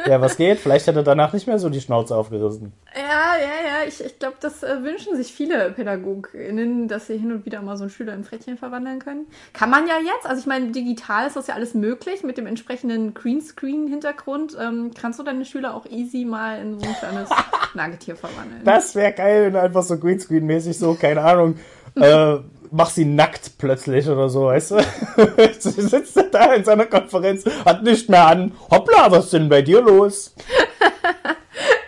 Ja, 0.07 0.21
was 0.21 0.37
geht? 0.37 0.59
Vielleicht 0.59 0.87
hätte 0.87 0.99
er 0.99 1.03
danach 1.03 1.33
nicht 1.33 1.47
mehr 1.47 1.59
so 1.59 1.69
die 1.69 1.81
Schnauze 1.81 2.15
aufgerissen. 2.15 2.73
Ja, 2.95 3.35
ja, 3.37 3.81
ja, 3.81 3.87
ich, 3.87 4.03
ich 4.03 4.19
glaube, 4.19 4.35
das 4.39 4.63
äh, 4.63 4.83
wünschen 4.83 5.15
sich 5.15 5.33
viele 5.33 5.71
PädagogInnen, 5.71 6.87
dass 6.87 7.07
sie 7.07 7.17
hin 7.17 7.31
und 7.31 7.45
wieder 7.45 7.61
mal 7.61 7.77
so 7.77 7.83
einen 7.83 7.89
Schüler 7.89 8.13
in 8.13 8.23
Frettchen 8.23 8.57
verwandeln 8.57 8.99
können. 8.99 9.27
Kann 9.53 9.69
man 9.69 9.87
ja 9.87 9.95
jetzt, 9.97 10.25
also 10.25 10.39
ich 10.39 10.45
meine, 10.47 10.71
digital 10.71 11.27
ist 11.27 11.35
das 11.35 11.47
ja 11.47 11.55
alles 11.55 11.73
möglich, 11.73 12.23
mit 12.23 12.37
dem 12.37 12.47
entsprechenden 12.47 13.13
Greenscreen-Hintergrund 13.13 14.57
ähm, 14.59 14.91
kannst 14.99 15.19
du 15.19 15.23
deine 15.23 15.45
Schüler 15.45 15.75
auch 15.75 15.85
easy 15.87 16.25
mal 16.25 16.59
in 16.59 16.79
so 16.79 16.85
ein 16.85 16.95
kleines 16.95 17.29
Nagetier 17.73 18.15
verwandeln. 18.15 18.61
Das 18.63 18.95
wäre 18.95 19.13
geil, 19.13 19.45
wenn 19.45 19.53
du 19.53 19.61
einfach 19.61 19.83
so 19.83 19.95
Greenscreen-mäßig 19.95 20.77
so, 20.77 20.93
keine 20.95 21.21
Ahnung, 21.21 21.55
äh, 21.95 22.37
mach 22.75 22.89
sie 22.89 23.05
nackt 23.05 23.57
plötzlich 23.57 24.07
oder 24.07 24.29
so, 24.29 24.45
weißt 24.45 24.71
du? 24.71 24.75
Sie 25.59 25.81
sitzt 25.81 26.19
da 26.31 26.53
in 26.53 26.65
seiner 26.65 26.85
Konferenz, 26.85 27.45
hat 27.65 27.83
nicht 27.83 28.09
mehr 28.09 28.27
an. 28.27 28.51
Hoppla, 28.69 29.09
was 29.11 29.25
ist 29.25 29.33
denn 29.33 29.49
bei 29.49 29.61
dir 29.61 29.81
los? 29.81 30.35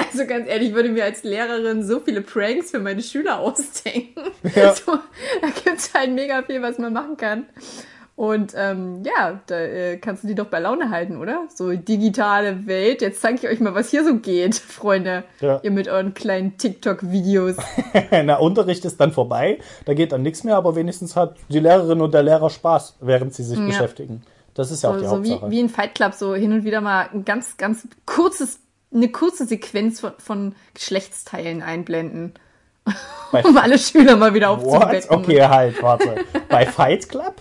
Also 0.09 0.25
ganz 0.25 0.49
ehrlich, 0.49 0.69
ich 0.69 0.73
würde 0.73 0.89
mir 0.89 1.03
als 1.03 1.21
Lehrerin 1.21 1.83
so 1.83 1.99
viele 1.99 2.21
Pranks 2.21 2.71
für 2.71 2.79
meine 2.79 3.03
Schüler 3.03 3.37
ausdenken. 3.39 4.31
Ja. 4.55 4.73
So, 4.73 4.97
da 5.41 5.47
gibt 5.63 5.77
es 5.77 5.93
halt 5.93 6.11
mega 6.11 6.41
viel, 6.41 6.59
was 6.63 6.79
man 6.79 6.91
machen 6.91 7.17
kann. 7.17 7.45
Und 8.17 8.53
ähm, 8.57 9.03
ja, 9.05 9.39
da 9.45 9.59
äh, 9.59 9.97
kannst 9.97 10.23
du 10.23 10.27
die 10.27 10.33
doch 10.33 10.47
bei 10.47 10.57
Laune 10.57 10.89
halten, 10.89 11.17
oder? 11.17 11.43
So 11.53 11.71
digitale 11.73 12.65
Welt. 12.65 13.03
Jetzt 13.03 13.21
zeige 13.21 13.37
ich 13.37 13.47
euch 13.47 13.59
mal, 13.59 13.75
was 13.75 13.91
hier 13.91 14.03
so 14.03 14.15
geht, 14.15 14.55
Freunde. 14.55 15.23
Ja. 15.39 15.59
Ihr 15.61 15.69
mit 15.69 15.87
euren 15.87 16.15
kleinen 16.15 16.57
TikTok-Videos. 16.57 17.57
Na, 18.25 18.37
Unterricht 18.37 18.83
ist 18.85 18.99
dann 18.99 19.11
vorbei, 19.11 19.59
da 19.85 19.93
geht 19.93 20.11
dann 20.13 20.23
nichts 20.23 20.43
mehr, 20.43 20.55
aber 20.55 20.75
wenigstens 20.75 21.15
hat 21.15 21.35
die 21.49 21.59
Lehrerin 21.59 22.01
und 22.01 22.11
der 22.11 22.23
Lehrer 22.23 22.49
Spaß, 22.49 22.95
während 23.01 23.35
sie 23.35 23.43
sich 23.43 23.59
Ja. 23.59 23.65
beschäftigen. 23.67 24.23
Das 24.55 24.71
ist 24.71 24.81
ja 24.83 24.89
auch 24.89 24.95
So, 24.95 24.99
die 25.01 25.05
so 25.05 25.23
wie, 25.23 25.31
Hauptsache. 25.33 25.51
wie 25.51 25.59
in 25.59 25.69
Fight 25.69 25.93
Club, 25.93 26.13
so 26.15 26.33
hin 26.33 26.51
und 26.53 26.63
wieder 26.65 26.81
mal 26.81 27.07
ein 27.13 27.23
ganz, 27.23 27.55
ganz 27.57 27.87
kurzes, 28.07 28.57
eine 28.91 29.09
kurze 29.09 29.45
Sequenz 29.45 29.99
von, 29.99 30.13
von 30.17 30.55
Geschlechtsteilen 30.73 31.61
einblenden. 31.61 32.33
Um 33.43 33.57
alle 33.57 33.77
Schüler 33.77 34.15
mal 34.15 34.33
wieder 34.33 34.49
What? 34.59 34.81
aufzuwecken. 34.81 35.09
Okay, 35.17 35.41
halt, 35.43 35.83
warte. 35.83 36.15
Bei 36.49 36.65
Fight 36.65 37.09
Club? 37.09 37.35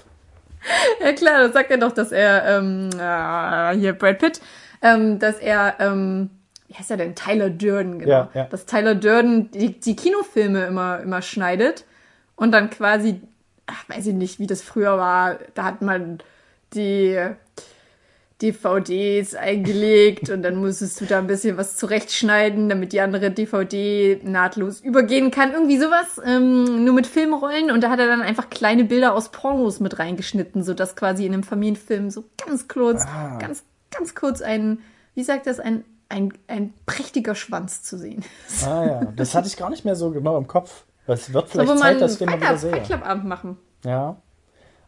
Ja 1.00 1.12
klar, 1.12 1.42
das 1.42 1.52
sagt 1.52 1.70
er 1.70 1.78
doch, 1.78 1.92
dass 1.92 2.12
er, 2.12 2.44
ähm, 2.58 2.90
äh, 2.98 3.78
hier 3.78 3.92
Brad 3.92 4.18
Pitt, 4.18 4.40
ähm, 4.82 5.18
dass 5.18 5.38
er, 5.38 5.76
ähm, 5.78 6.30
wie 6.68 6.74
heißt 6.74 6.90
er 6.90 6.96
denn? 6.96 7.14
Tyler 7.14 7.50
Durden, 7.50 7.98
genau. 7.98 8.10
Ja, 8.10 8.30
ja. 8.34 8.44
Dass 8.44 8.66
Tyler 8.66 8.94
Durden 8.94 9.50
die, 9.50 9.78
die 9.78 9.96
Kinofilme 9.96 10.66
immer, 10.66 11.00
immer 11.00 11.22
schneidet 11.22 11.84
und 12.34 12.52
dann 12.52 12.70
quasi, 12.70 13.20
ach, 13.66 13.88
weiß 13.88 14.06
ich 14.06 14.14
nicht, 14.14 14.38
wie 14.38 14.46
das 14.46 14.62
früher 14.62 14.98
war, 14.98 15.38
da 15.54 15.64
hat 15.64 15.82
man 15.82 16.18
die 16.74 17.18
DVDs 18.42 19.34
eingelegt 19.34 20.28
und 20.30 20.42
dann 20.42 20.56
musstest 20.56 21.00
du 21.00 21.06
da 21.06 21.18
ein 21.18 21.26
bisschen 21.26 21.56
was 21.56 21.76
zurechtschneiden, 21.76 22.68
damit 22.68 22.92
die 22.92 23.00
andere 23.00 23.30
DVD 23.30 24.20
nahtlos 24.22 24.80
übergehen 24.80 25.30
kann. 25.30 25.52
Irgendwie 25.52 25.78
sowas, 25.78 26.20
ähm, 26.24 26.84
nur 26.84 26.94
mit 26.94 27.06
Filmrollen. 27.06 27.70
Und 27.70 27.82
da 27.82 27.90
hat 27.90 27.98
er 27.98 28.06
dann 28.06 28.20
einfach 28.22 28.50
kleine 28.50 28.84
Bilder 28.84 29.14
aus 29.14 29.30
Pornos 29.30 29.80
mit 29.80 29.98
reingeschnitten, 29.98 30.62
sodass 30.62 30.96
quasi 30.96 31.24
in 31.24 31.32
einem 31.32 31.42
Familienfilm 31.44 32.10
so 32.10 32.24
ganz 32.46 32.68
kurz, 32.68 33.02
Ah. 33.06 33.38
ganz, 33.38 33.64
ganz 33.90 34.14
kurz 34.14 34.42
ein, 34.42 34.80
wie 35.14 35.22
sagt 35.24 35.46
das, 35.46 35.58
ein, 35.58 35.84
ein, 36.08 36.32
ein 36.46 36.74
prächtiger 36.84 37.34
Schwanz 37.34 37.82
zu 37.82 37.96
sehen. 37.96 38.22
Ah 38.64 38.84
ja, 38.86 39.12
das 39.16 39.34
hatte 39.34 39.48
ich 39.48 39.56
gar 39.56 39.70
nicht 39.70 39.84
mehr 39.84 39.96
so 39.96 40.10
genau 40.10 40.36
im 40.36 40.46
Kopf. 40.46 40.84
Es 41.06 41.32
wird 41.32 41.48
vielleicht 41.48 41.78
Zeit, 41.78 42.00
dass 42.00 42.18
den 42.18 42.28
mal 42.28 42.36
wieder 42.40 42.56
sehe. 42.58 42.70
Fight 42.70 42.84
Club 42.84 43.06
Abend 43.06 43.24
machen. 43.24 43.56
Ja. 43.84 44.16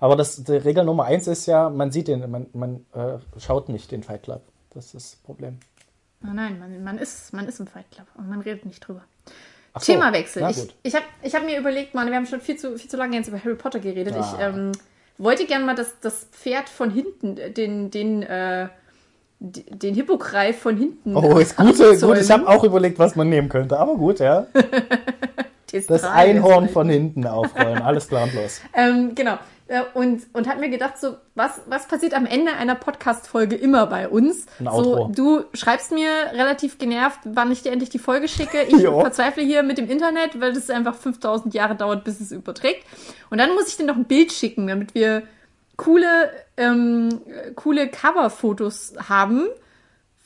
Aber 0.01 0.17
das, 0.17 0.45
die 0.45 0.53
Regel 0.53 0.85
Nummer 0.85 1.05
eins 1.05 1.27
ist 1.27 1.47
ja, 1.47 1.71
man 1.71 1.91
sieht 1.91 2.09
den, 2.09 2.31
man, 2.31 2.47
man 2.53 2.87
äh, 2.95 3.19
schaut 3.39 3.69
nicht 3.69 3.91
den 3.91 4.03
Fight 4.03 4.23
Club. 4.23 4.43
Das 4.71 4.87
ist 4.87 4.95
das 4.95 5.17
Problem. 5.17 5.59
Oh 6.25 6.33
nein, 6.33 6.59
man, 6.59 6.83
man, 6.83 6.99
ist, 6.99 7.33
man 7.33 7.47
ist 7.47 7.61
im 7.61 7.67
Fight 7.67 7.91
Club 7.91 8.07
und 8.17 8.29
man 8.29 8.41
redet 8.41 8.65
nicht 8.65 8.81
drüber. 8.81 9.03
Ach 9.73 9.81
so, 9.81 9.93
Themawechsel. 9.93 10.43
na 10.43 10.51
Ich, 10.51 10.75
ich 10.83 10.95
habe 10.95 11.05
ich 11.23 11.35
hab 11.35 11.45
mir 11.45 11.59
überlegt, 11.59 11.95
Mann, 11.95 12.09
wir 12.09 12.17
haben 12.17 12.27
schon 12.27 12.41
viel 12.41 12.57
zu, 12.57 12.77
viel 12.79 12.91
zu 12.91 12.97
lange 12.97 13.17
jetzt 13.17 13.29
über 13.29 13.43
Harry 13.43 13.55
Potter 13.55 13.81
geredet. 13.81 14.15
Ah. 14.17 14.21
Ich 14.21 14.41
ähm, 14.41 14.73
wollte 15.19 15.47
gerne 15.47 15.65
mal 15.65 15.75
das, 15.75 16.01
das 16.01 16.27
Pferd 16.33 16.69
von 16.69 16.91
hinten, 16.91 17.37
den, 17.55 17.91
den, 17.91 18.23
äh, 18.23 18.69
den 19.41 19.95
Hippogreif 19.95 20.59
von 20.59 20.77
hinten. 20.77 21.17
Oh, 21.17 21.39
ist 21.39 21.57
gut, 21.57 21.77
gut. 21.77 22.19
Ich 22.19 22.31
habe 22.31 22.49
auch 22.49 22.65
überlegt, 22.65 22.99
was 22.99 23.15
man 23.15 23.29
nehmen 23.29 23.49
könnte. 23.49 23.79
Aber 23.79 23.97
gut, 23.97 24.21
ja. 24.21 24.47
Das 25.87 26.03
Einhorn 26.03 26.71
von 26.71 26.89
hinten 26.89 27.27
aufrollen. 27.27 27.83
Alles 27.83 28.09
klar 28.09 28.25
und 28.25 28.33
los. 28.33 28.63
Ähm, 28.75 29.15
genau. 29.15 29.37
Äh, 29.69 29.83
Und, 29.95 30.27
und 30.33 30.49
hat 30.49 30.59
mir 30.61 30.71
gedacht, 30.71 30.99
so, 30.99 31.17
was, 31.35 31.61
was 31.67 31.87
passiert 31.87 32.15
am 32.15 32.27
Ende 32.27 32.53
einer 32.55 32.75
Podcast-Folge 32.75 33.55
immer 33.55 33.87
bei 33.87 34.09
uns? 34.09 34.47
So, 34.83 35.11
du 35.15 35.45
schreibst 35.55 35.93
mir 35.93 36.11
relativ 36.33 36.79
genervt, 36.79 37.21
wann 37.25 37.53
ich 37.53 37.63
dir 37.63 37.71
endlich 37.73 37.91
die 37.91 37.99
Folge 37.99 38.29
schicke. 38.29 38.63
Ich 38.69 38.79
Jo. 38.81 39.01
verzweifle 39.01 39.43
hier 39.43 39.63
mit 39.63 39.79
dem 39.79 39.89
Internet, 39.89 40.41
weil 40.41 40.53
das 40.55 40.71
einfach 40.71 40.95
5000 40.95 41.55
Jahre 41.55 41.75
dauert, 41.77 42.03
bis 42.05 42.19
es 42.21 42.33
überträgt. 42.33 42.85
Und 43.31 43.39
dann 43.39 43.55
muss 43.55 43.69
ich 43.69 43.77
dir 43.77 43.85
noch 43.87 43.97
ein 43.97 44.05
Bild 44.07 44.33
schicken, 44.33 44.67
damit 44.67 44.95
wir 44.95 45.23
coole, 45.77 46.31
ähm, 46.57 47.21
äh, 47.27 47.53
coole 47.53 47.89
Cover-Fotos 47.89 48.95
haben 49.09 49.47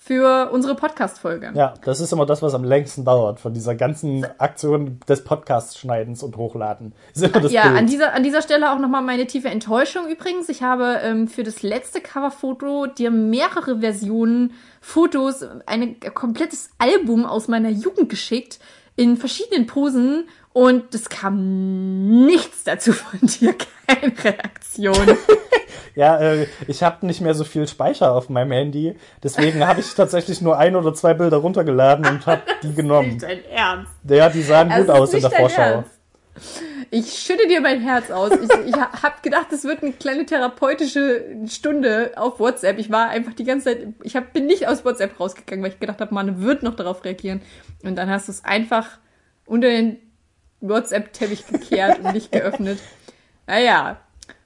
für 0.04 0.50
unsere 0.50 0.74
Podcast-Folge. 0.74 1.52
Ja, 1.54 1.74
das 1.84 2.00
ist 2.00 2.12
immer 2.12 2.26
das, 2.26 2.42
was 2.42 2.54
am 2.54 2.64
längsten 2.64 3.04
dauert 3.04 3.38
von 3.38 3.54
dieser 3.54 3.76
ganzen 3.76 4.26
Aktion 4.38 4.98
des 5.08 5.22
Podcasts-Schneidens 5.22 6.24
und 6.24 6.36
Hochladen. 6.36 6.92
Ja, 7.14 7.28
Bild. 7.28 7.54
an 7.54 7.86
dieser, 7.86 8.12
an 8.12 8.24
dieser 8.24 8.42
Stelle 8.42 8.72
auch 8.72 8.80
nochmal 8.80 9.02
meine 9.02 9.28
tiefe 9.28 9.48
Enttäuschung 9.48 10.08
übrigens. 10.10 10.48
Ich 10.48 10.64
habe 10.64 10.98
ähm, 11.04 11.28
für 11.28 11.44
das 11.44 11.62
letzte 11.62 12.00
Coverfoto 12.00 12.86
dir 12.86 13.12
mehrere 13.12 13.78
Versionen, 13.78 14.54
Fotos, 14.80 15.44
ein 15.66 16.00
komplettes 16.14 16.70
Album 16.78 17.24
aus 17.24 17.46
meiner 17.46 17.70
Jugend 17.70 18.08
geschickt, 18.08 18.58
in 18.96 19.16
verschiedenen 19.16 19.66
Posen 19.68 20.24
und 20.52 20.92
es 20.96 21.10
kam 21.10 22.26
nichts 22.26 22.64
dazu 22.64 22.92
von 22.92 23.20
dir, 23.20 23.54
keine 23.86 24.12
Reaktion. 24.24 25.16
Ja, 25.94 26.18
äh, 26.18 26.46
ich 26.66 26.82
habe 26.82 27.06
nicht 27.06 27.20
mehr 27.20 27.34
so 27.34 27.44
viel 27.44 27.66
Speicher 27.68 28.12
auf 28.12 28.28
meinem 28.28 28.52
Handy. 28.52 28.96
Deswegen 29.22 29.66
habe 29.66 29.80
ich 29.80 29.94
tatsächlich 29.94 30.40
nur 30.40 30.58
ein 30.58 30.74
oder 30.76 30.94
zwei 30.94 31.14
Bilder 31.14 31.38
runtergeladen 31.38 32.06
und 32.06 32.26
habe 32.26 32.42
die 32.62 32.74
genommen. 32.74 33.10
Nicht 33.10 33.22
dein 33.22 33.44
Ernst. 33.44 33.92
Ja, 34.08 34.28
die 34.28 34.42
sahen 34.42 34.68
gut 34.68 34.78
Es 34.78 34.84
ist 34.84 34.90
aus 34.90 35.14
in 35.14 35.20
der 35.20 35.30
Vorschau. 35.30 35.62
Ernst. 35.62 35.90
Ich 36.90 37.12
schütte 37.12 37.46
dir 37.46 37.60
mein 37.60 37.80
Herz 37.80 38.10
aus. 38.10 38.32
Ich, 38.32 38.50
ich 38.66 38.74
habe 38.74 39.14
gedacht, 39.22 39.52
es 39.52 39.64
wird 39.64 39.82
eine 39.82 39.92
kleine 39.92 40.26
therapeutische 40.26 41.24
Stunde 41.46 42.12
auf 42.16 42.38
WhatsApp. 42.40 42.78
Ich 42.78 42.90
war 42.90 43.08
einfach 43.08 43.34
die 43.34 43.44
ganze 43.44 43.66
Zeit, 43.66 43.86
ich 44.02 44.16
hab, 44.16 44.32
bin 44.32 44.46
nicht 44.46 44.66
aus 44.66 44.84
WhatsApp 44.84 45.18
rausgegangen, 45.18 45.62
weil 45.62 45.72
ich 45.72 45.80
gedacht 45.80 46.00
habe, 46.00 46.14
man 46.14 46.42
wird 46.42 46.62
noch 46.62 46.74
darauf 46.74 47.04
reagieren. 47.04 47.42
Und 47.82 47.96
dann 47.96 48.10
hast 48.10 48.28
du 48.28 48.32
es 48.32 48.44
einfach 48.44 48.98
unter 49.46 49.68
den 49.68 49.98
WhatsApp-Teppich 50.60 51.46
gekehrt 51.46 52.00
und 52.00 52.12
nicht 52.12 52.32
geöffnet. 52.32 52.78
Naja, 53.44 53.98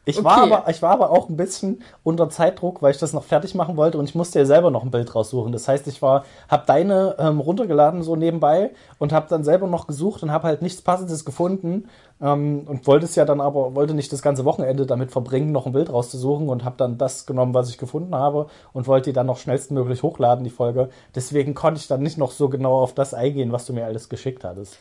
Ich, 0.08 0.18
Okay. 0.18 0.24
war 0.24 0.40
aber, 0.42 0.70
ich 0.70 0.80
war 0.82 0.92
aber 0.92 1.10
auch 1.10 1.28
ein 1.28 1.36
bisschen 1.36 1.82
unter 2.04 2.30
Zeitdruck, 2.30 2.80
weil 2.80 2.92
ich 2.92 2.98
das 2.98 3.12
noch 3.12 3.24
fertig 3.24 3.56
machen 3.56 3.76
wollte 3.76 3.98
und 3.98 4.08
ich 4.08 4.14
musste 4.14 4.38
ja 4.38 4.44
selber 4.44 4.70
noch 4.70 4.84
ein 4.84 4.92
Bild 4.92 5.12
raussuchen. 5.16 5.50
Das 5.52 5.66
heißt, 5.66 5.88
ich 5.88 6.00
war, 6.00 6.24
habe 6.48 6.62
deine 6.64 7.16
ähm, 7.18 7.40
runtergeladen 7.40 8.04
so 8.04 8.14
nebenbei 8.14 8.70
und 8.98 9.12
habe 9.12 9.26
dann 9.28 9.42
selber 9.42 9.66
noch 9.66 9.88
gesucht 9.88 10.22
und 10.22 10.30
habe 10.30 10.46
halt 10.46 10.62
nichts 10.62 10.80
Passendes 10.80 11.24
gefunden 11.24 11.88
ähm, 12.20 12.62
und 12.66 12.86
wollte 12.86 13.04
es 13.04 13.16
ja 13.16 13.24
dann 13.24 13.40
aber, 13.40 13.74
wollte 13.74 13.94
nicht 13.94 14.12
das 14.12 14.22
ganze 14.22 14.44
Wochenende 14.44 14.86
damit 14.86 15.10
verbringen, 15.10 15.50
noch 15.50 15.66
ein 15.66 15.72
Bild 15.72 15.92
rauszusuchen 15.92 16.48
und 16.48 16.64
habe 16.64 16.76
dann 16.78 16.98
das 16.98 17.26
genommen, 17.26 17.52
was 17.52 17.68
ich 17.68 17.76
gefunden 17.76 18.14
habe 18.14 18.46
und 18.72 18.86
wollte 18.86 19.10
die 19.10 19.14
dann 19.14 19.26
noch 19.26 19.38
schnellstmöglich 19.38 20.04
hochladen, 20.04 20.44
die 20.44 20.50
Folge. 20.50 20.88
Deswegen 21.16 21.54
konnte 21.54 21.80
ich 21.80 21.88
dann 21.88 22.02
nicht 22.02 22.16
noch 22.16 22.30
so 22.30 22.48
genau 22.48 22.78
auf 22.80 22.94
das 22.94 23.12
eingehen, 23.12 23.50
was 23.50 23.66
du 23.66 23.72
mir 23.72 23.84
alles 23.86 24.08
geschickt 24.08 24.44
hattest. 24.44 24.78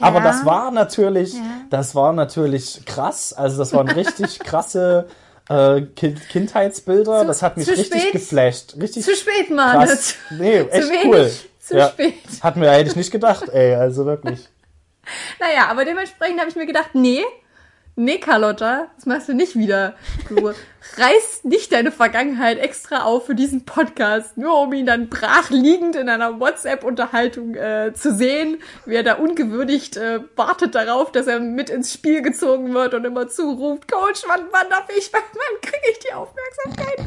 Aber 0.00 0.20
das 0.20 0.44
war 0.44 0.70
natürlich, 0.70 1.34
Ja. 1.34 1.40
das 1.70 1.94
war 1.94 2.12
natürlich 2.12 2.84
krass. 2.84 3.32
Also 3.32 3.58
das 3.58 3.72
waren 3.72 3.88
richtig 3.88 4.38
krasse 4.40 5.06
äh, 5.48 5.82
kind 5.82 6.28
Kindheitsbilder. 6.28 7.20
Zu- 7.20 7.26
das 7.26 7.42
hat 7.42 7.56
mich 7.56 7.68
richtig 7.68 8.00
spät. 8.00 8.12
geflasht. 8.12 8.74
Richtig 8.80 9.04
zu 9.04 9.14
spät, 9.14 9.50
Mann. 9.50 9.86
krass. 9.86 10.14
Nee, 10.30 10.60
echt 10.60 10.90
cool. 11.04 11.30
zu 11.60 11.76
ja. 11.76 11.88
spät. 11.88 12.14
Hat 12.42 12.56
mir 12.56 12.70
hätte 12.70 12.90
ich 12.90 12.96
nicht 12.96 13.10
gedacht, 13.10 13.48
ey, 13.50 13.74
also 13.74 14.06
wirklich. 14.06 14.48
Naja, 15.38 15.66
aber 15.68 15.84
dementsprechend 15.84 16.40
habe 16.40 16.48
ich 16.48 16.56
mir 16.56 16.64
gedacht, 16.64 16.94
nee, 16.94 17.22
nee, 17.96 18.18
Carlotta, 18.18 18.88
das 18.96 19.06
machst 19.06 19.28
du 19.28 19.34
nicht 19.34 19.56
wieder. 19.56 19.94
Du 20.28 20.52
reißt 20.96 21.44
nicht 21.44 21.72
deine 21.72 21.92
Vergangenheit 21.92 22.58
extra 22.58 23.04
auf 23.04 23.26
für 23.26 23.34
diesen 23.34 23.64
Podcast, 23.64 24.36
nur 24.36 24.60
um 24.60 24.72
ihn 24.72 24.86
dann 24.86 25.08
brach 25.08 25.50
liegend 25.50 25.96
in 25.96 26.08
einer 26.08 26.40
WhatsApp-Unterhaltung 26.40 27.54
äh, 27.54 27.92
zu 27.94 28.14
sehen, 28.14 28.58
wie 28.86 28.94
er 28.94 29.02
da 29.02 29.14
ungewürdigt 29.14 29.96
äh, 29.96 30.20
wartet 30.36 30.74
darauf, 30.74 31.12
dass 31.12 31.26
er 31.26 31.40
mit 31.40 31.70
ins 31.70 31.92
Spiel 31.92 32.22
gezogen 32.22 32.74
wird 32.74 32.94
und 32.94 33.04
immer 33.04 33.28
zuruft, 33.28 33.90
Coach, 33.90 34.22
wann, 34.26 34.42
wann 34.50 34.68
darf 34.70 34.86
ich, 34.96 35.12
wann, 35.12 35.22
wann 35.32 35.60
kriege 35.60 35.86
ich 35.90 35.98
die 36.00 36.12
Aufmerksamkeit? 36.12 37.06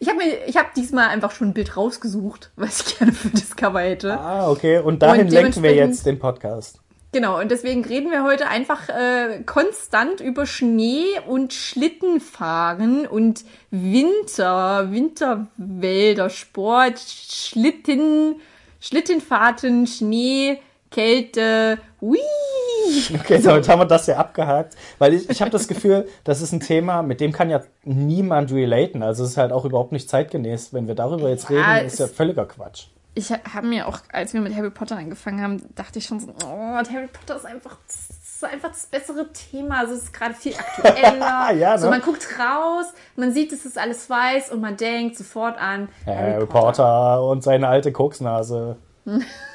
Ich 0.00 0.08
habe 0.08 0.18
mir, 0.18 0.44
ich 0.46 0.56
habe 0.56 0.68
diesmal 0.76 1.08
einfach 1.08 1.30
schon 1.30 1.48
ein 1.48 1.54
Bild 1.54 1.76
rausgesucht, 1.76 2.50
was 2.56 2.80
ich 2.80 2.98
gerne 2.98 3.12
für 3.12 3.30
das 3.30 3.56
Cover 3.56 3.80
hätte. 3.80 4.18
Ah, 4.18 4.50
okay. 4.50 4.78
Und 4.78 5.02
dahin 5.02 5.22
Und 5.22 5.32
lenken 5.32 5.62
wir 5.62 5.74
jetzt 5.74 6.04
den 6.04 6.18
Podcast. 6.18 6.83
Genau, 7.14 7.38
und 7.38 7.52
deswegen 7.52 7.84
reden 7.84 8.10
wir 8.10 8.24
heute 8.24 8.48
einfach 8.48 8.88
äh, 8.88 9.44
konstant 9.46 10.20
über 10.20 10.46
Schnee 10.46 11.04
und 11.28 11.52
Schlittenfahren 11.52 13.06
und 13.06 13.44
Winter, 13.70 14.90
Winterwälder, 14.90 16.28
Sport, 16.28 16.98
Schlitten, 16.98 18.40
Schlittenfahrten, 18.80 19.86
Schnee, 19.86 20.58
Kälte, 20.90 21.78
hui. 22.00 22.18
Okay, 23.14 23.40
damit 23.40 23.68
haben 23.68 23.78
wir 23.80 23.86
das 23.86 24.08
ja 24.08 24.16
abgehakt. 24.16 24.74
Weil 24.98 25.14
ich, 25.14 25.30
ich 25.30 25.40
habe 25.40 25.52
das 25.52 25.68
Gefühl, 25.68 26.08
das 26.24 26.42
ist 26.42 26.52
ein 26.52 26.60
Thema, 26.60 27.02
mit 27.02 27.20
dem 27.20 27.30
kann 27.30 27.48
ja 27.48 27.62
niemand 27.84 28.50
relaten. 28.52 29.04
Also 29.04 29.22
es 29.22 29.30
ist 29.30 29.36
halt 29.36 29.52
auch 29.52 29.64
überhaupt 29.64 29.92
nicht 29.92 30.10
zeitgemäß. 30.10 30.74
Wenn 30.74 30.88
wir 30.88 30.96
darüber 30.96 31.30
jetzt 31.30 31.48
Ja, 31.48 31.74
reden, 31.74 31.86
ist 31.86 32.00
ja 32.00 32.08
völliger 32.08 32.44
Quatsch. 32.44 32.88
Ich 33.16 33.30
habe 33.30 33.66
mir 33.66 33.86
auch, 33.86 33.98
als 34.12 34.34
wir 34.34 34.40
mit 34.40 34.56
Harry 34.56 34.70
Potter 34.70 34.96
angefangen 34.96 35.40
haben, 35.40 35.74
dachte 35.76 35.98
ich 36.00 36.06
schon 36.06 36.18
so, 36.18 36.34
oh, 36.44 36.48
Harry 36.74 37.06
Potter 37.06 37.36
ist 37.36 37.46
einfach, 37.46 37.76
das 37.86 38.10
ist 38.10 38.44
einfach 38.44 38.70
das 38.70 38.86
bessere 38.86 39.32
Thema. 39.32 39.78
Also 39.80 39.94
es 39.94 40.04
ist 40.04 40.12
gerade 40.12 40.34
viel 40.34 40.54
aktueller. 40.56 41.52
Ja, 41.54 41.78
So, 41.78 41.86
ne? 41.86 41.92
man 41.92 42.00
guckt 42.02 42.26
raus, 42.38 42.86
man 43.16 43.32
sieht, 43.32 43.52
es 43.52 43.64
ist 43.64 43.78
alles 43.78 44.10
weiß 44.10 44.50
und 44.50 44.60
man 44.60 44.76
denkt 44.76 45.16
sofort 45.16 45.56
an 45.58 45.88
Harry 46.06 46.46
Potter 46.46 47.22
und 47.22 47.42
seine 47.44 47.68
alte 47.68 47.92
Koksnase. 47.92 48.76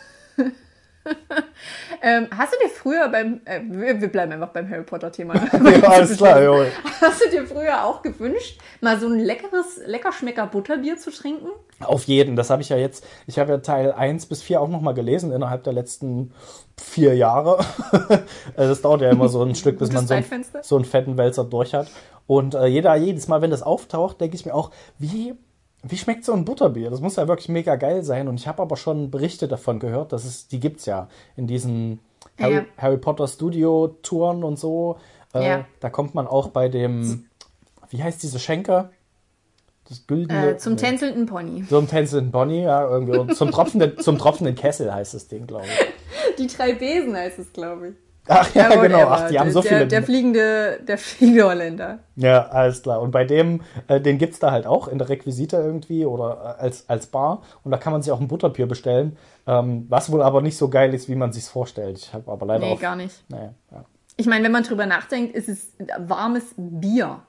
Ähm, 2.01 2.27
hast 2.35 2.53
du 2.53 2.57
dir 2.63 2.69
früher 2.69 3.09
beim, 3.09 3.41
äh, 3.43 3.59
wir, 3.61 3.99
wir 3.99 4.07
bleiben 4.09 4.31
einfach 4.31 4.49
beim 4.49 4.69
Harry 4.69 4.83
Potter 4.83 5.11
Thema. 5.11 5.33
Ja, 5.53 5.89
alles 5.89 6.15
klar, 6.15 6.41
jawohl. 6.41 6.67
Hast 7.01 7.21
du 7.21 7.29
dir 7.29 7.45
früher 7.45 7.83
auch 7.83 8.01
gewünscht, 8.01 8.59
mal 8.79 8.97
so 8.97 9.07
ein 9.07 9.19
leckeres, 9.19 9.81
leckerschmecker 9.85 10.47
Butterbier 10.47 10.97
zu 10.97 11.11
trinken? 11.11 11.47
Auf 11.81 12.05
jeden. 12.05 12.37
Das 12.37 12.49
habe 12.49 12.61
ich 12.61 12.69
ja 12.69 12.77
jetzt, 12.77 13.05
ich 13.27 13.37
habe 13.37 13.51
ja 13.51 13.57
Teil 13.57 13.91
1 13.91 14.27
bis 14.27 14.41
4 14.41 14.61
auch 14.61 14.69
nochmal 14.69 14.93
gelesen 14.93 15.33
innerhalb 15.33 15.63
der 15.65 15.73
letzten 15.73 16.31
vier 16.81 17.15
Jahre. 17.15 17.59
Also 18.55 18.69
das 18.69 18.81
dauert 18.81 19.01
ja 19.01 19.09
immer 19.09 19.27
so 19.27 19.43
ein 19.43 19.55
Stück, 19.55 19.79
bis 19.79 19.91
man 19.91 20.07
so, 20.07 20.13
ein, 20.13 20.25
so 20.61 20.75
einen 20.77 20.85
fetten 20.85 21.17
Wälzer 21.17 21.43
durch 21.43 21.73
hat. 21.73 21.87
Und 22.27 22.55
äh, 22.55 22.67
jeder, 22.67 22.95
jedes 22.95 23.27
Mal, 23.27 23.41
wenn 23.41 23.51
das 23.51 23.63
auftaucht, 23.63 24.21
denke 24.21 24.35
ich 24.35 24.45
mir 24.45 24.53
auch, 24.53 24.71
wie, 24.97 25.35
wie 25.83 25.97
schmeckt 25.97 26.25
so 26.25 26.33
ein 26.33 26.45
Butterbier? 26.45 26.89
Das 26.89 27.01
muss 27.01 27.15
ja 27.15 27.27
wirklich 27.27 27.49
mega 27.49 27.75
geil 27.75 28.03
sein. 28.03 28.27
Und 28.27 28.39
ich 28.39 28.47
habe 28.47 28.61
aber 28.61 28.75
schon 28.75 29.11
Berichte 29.11 29.47
davon 29.47 29.79
gehört, 29.79 30.11
dass 30.11 30.25
es, 30.25 30.47
die 30.47 30.59
gibt's 30.59 30.85
ja 30.85 31.07
in 31.35 31.47
diesen 31.47 31.99
Harry, 32.39 32.55
Ja. 32.55 32.65
Harry 32.77 32.97
Potter 32.97 33.27
Studio 33.27 33.95
Touren 34.01 34.43
und 34.43 34.59
so. 34.59 34.97
Äh, 35.33 35.47
Ja. 35.47 35.65
Da 35.79 35.89
kommt 35.89 36.15
man 36.15 36.27
auch 36.27 36.49
bei 36.49 36.67
dem, 36.69 37.25
wie 37.89 38.03
heißt 38.03 38.21
diese 38.21 38.39
Schenker? 38.39 38.91
Das 39.87 40.05
güldene. 40.05 40.51
Äh, 40.51 40.57
zum 40.57 40.73
nee. 40.73 40.79
tänzelnden 40.81 41.25
Pony. 41.25 41.65
Ein 41.69 41.87
tänzelnden 41.87 42.31
Bonnie, 42.31 42.61
ja, 42.61 42.87
irgendwie. 42.87 43.17
Und 43.17 43.35
zum 43.35 43.49
tropfenden, 43.49 43.97
zum 43.99 44.19
tropfenden 44.19 44.55
Kessel 44.55 44.93
heißt 44.93 45.15
das 45.15 45.27
Ding, 45.27 45.47
glaube 45.47 45.65
ich. 45.65 46.37
Die 46.37 46.47
drei 46.47 46.73
Besen 46.73 47.15
heißt 47.15 47.39
es, 47.39 47.51
glaube 47.51 47.89
ich. 47.89 47.95
Ach 48.31 48.53
ja, 48.55 48.69
genau. 48.69 48.81
whatever. 48.83 49.11
Ach, 49.11 49.29
die 49.29 49.39
haben 49.39 49.51
so 49.51 49.61
der, 49.61 49.69
viele. 49.71 49.87
Der 49.87 50.03
fliegende, 50.03 50.79
der 50.87 50.97
fliegende 50.97 51.43
Holländer. 51.45 51.99
Ja, 52.15 52.47
alles 52.47 52.81
klar. 52.83 53.01
Und 53.01 53.11
bei 53.11 53.25
dem, 53.25 53.61
äh, 53.87 53.99
den 53.99 54.17
gibt's 54.17 54.39
da 54.39 54.51
halt 54.51 54.67
auch 54.67 54.87
in 54.87 54.97
der 54.99 55.09
Requisite 55.09 55.57
irgendwie 55.57 56.05
oder 56.05 56.55
äh, 56.59 56.61
als, 56.63 56.87
als 56.87 57.07
Bar. 57.07 57.41
Und 57.63 57.71
da 57.71 57.77
kann 57.77 57.91
man 57.91 58.01
sich 58.01 58.11
auch 58.11 58.19
ein 58.19 58.27
Butterbier 58.27 58.67
bestellen. 58.67 59.17
Ähm, 59.47 59.87
was 59.89 60.11
wohl 60.11 60.21
aber 60.21 60.41
nicht 60.41 60.57
so 60.57 60.69
geil 60.69 60.93
ist, 60.93 61.09
wie 61.09 61.15
man 61.15 61.31
sich's 61.33 61.49
vorstellt. 61.49 61.97
Ich 61.97 62.13
habe 62.13 62.31
aber 62.31 62.45
leider 62.45 62.65
Nee, 62.65 62.73
auch. 62.73 62.79
gar 62.79 62.95
nicht. 62.95 63.15
Nee, 63.29 63.49
ja. 63.71 63.83
Ich 64.15 64.27
meine, 64.27 64.43
wenn 64.45 64.51
man 64.51 64.63
drüber 64.63 64.85
nachdenkt, 64.85 65.33
ist 65.35 65.49
es 65.49 65.67
warmes 65.97 66.43
Bier. 66.57 67.21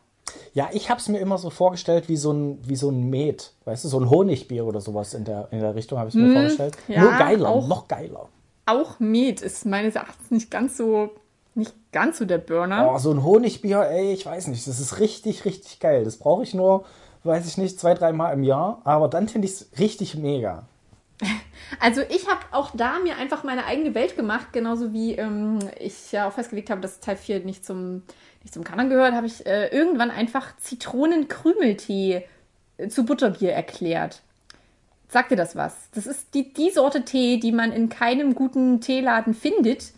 ja, 0.52 0.68
ich 0.72 0.90
hab's 0.90 1.08
mir 1.08 1.18
immer 1.18 1.38
so 1.38 1.48
vorgestellt 1.50 2.08
wie 2.08 2.16
so 2.16 2.32
ein, 2.32 2.58
wie 2.68 2.76
so 2.76 2.90
ein 2.90 3.08
Met. 3.08 3.52
Weißt 3.64 3.84
du, 3.84 3.88
so 3.88 3.98
ein 4.00 4.10
Honigbier 4.10 4.64
oder 4.66 4.80
sowas 4.80 5.14
in 5.14 5.24
der, 5.24 5.48
in 5.50 5.60
der 5.60 5.74
Richtung 5.74 5.98
habe 5.98 6.08
ich 6.08 6.14
mir 6.14 6.32
vorgestellt. 6.32 6.76
Hm, 6.86 6.94
ja, 6.96 7.00
Nur 7.02 7.12
geiler, 7.12 7.48
auch. 7.48 7.66
noch 7.68 7.88
geiler. 7.88 8.28
Auch 8.70 9.00
Met 9.00 9.42
ist 9.42 9.66
meines 9.66 9.96
Erachtens 9.96 10.30
nicht 10.30 10.48
ganz 10.48 10.76
so, 10.76 11.10
nicht 11.56 11.74
ganz 11.90 12.18
so 12.18 12.24
der 12.24 12.38
Burner. 12.38 12.92
Oh, 12.94 12.98
so 12.98 13.10
ein 13.10 13.24
Honigbier, 13.24 13.80
ey, 13.90 14.12
ich 14.12 14.24
weiß 14.24 14.46
nicht. 14.46 14.64
Das 14.68 14.78
ist 14.78 15.00
richtig, 15.00 15.44
richtig 15.44 15.80
geil. 15.80 16.04
Das 16.04 16.18
brauche 16.18 16.44
ich 16.44 16.54
nur, 16.54 16.84
weiß 17.24 17.48
ich 17.48 17.58
nicht, 17.58 17.80
zwei, 17.80 17.94
dreimal 17.94 18.32
im 18.32 18.44
Jahr. 18.44 18.80
Aber 18.84 19.08
dann 19.08 19.28
finde 19.28 19.48
ich's 19.48 19.70
richtig 19.78 20.14
mega. 20.14 20.66
Also 21.78 22.00
ich 22.00 22.26
habe 22.28 22.40
auch 22.50 22.70
da 22.74 22.98
mir 22.98 23.16
einfach 23.16 23.44
meine 23.44 23.64
eigene 23.64 23.94
Welt 23.94 24.16
gemacht, 24.16 24.48
genauso 24.52 24.92
wie 24.92 25.14
ähm, 25.14 25.60
ich 25.78 26.10
ja 26.10 26.26
auch 26.26 26.32
festgelegt 26.32 26.68
habe, 26.68 26.80
dass 26.80 26.98
Teil 26.98 27.16
4 27.16 27.44
nicht 27.44 27.64
zum, 27.64 28.02
nicht 28.42 28.52
zum 28.52 28.64
Kanon 28.64 28.88
gehört, 28.88 29.14
habe 29.14 29.28
ich 29.28 29.46
äh, 29.46 29.68
irgendwann 29.68 30.10
einfach 30.10 30.56
Zitronenkrümeltee 30.56 32.24
äh, 32.76 32.88
zu 32.88 33.04
Butterbier 33.04 33.52
erklärt. 33.52 34.22
Sagt 35.10 35.32
dir 35.32 35.36
das 35.36 35.56
was? 35.56 35.74
Das 35.92 36.06
ist 36.06 36.34
die, 36.34 36.52
die 36.52 36.70
Sorte 36.70 37.04
Tee, 37.04 37.40
die 37.40 37.50
man 37.50 37.72
in 37.72 37.88
keinem 37.88 38.34
guten 38.34 38.80
Teeladen 38.80 39.34
findet. 39.34 39.92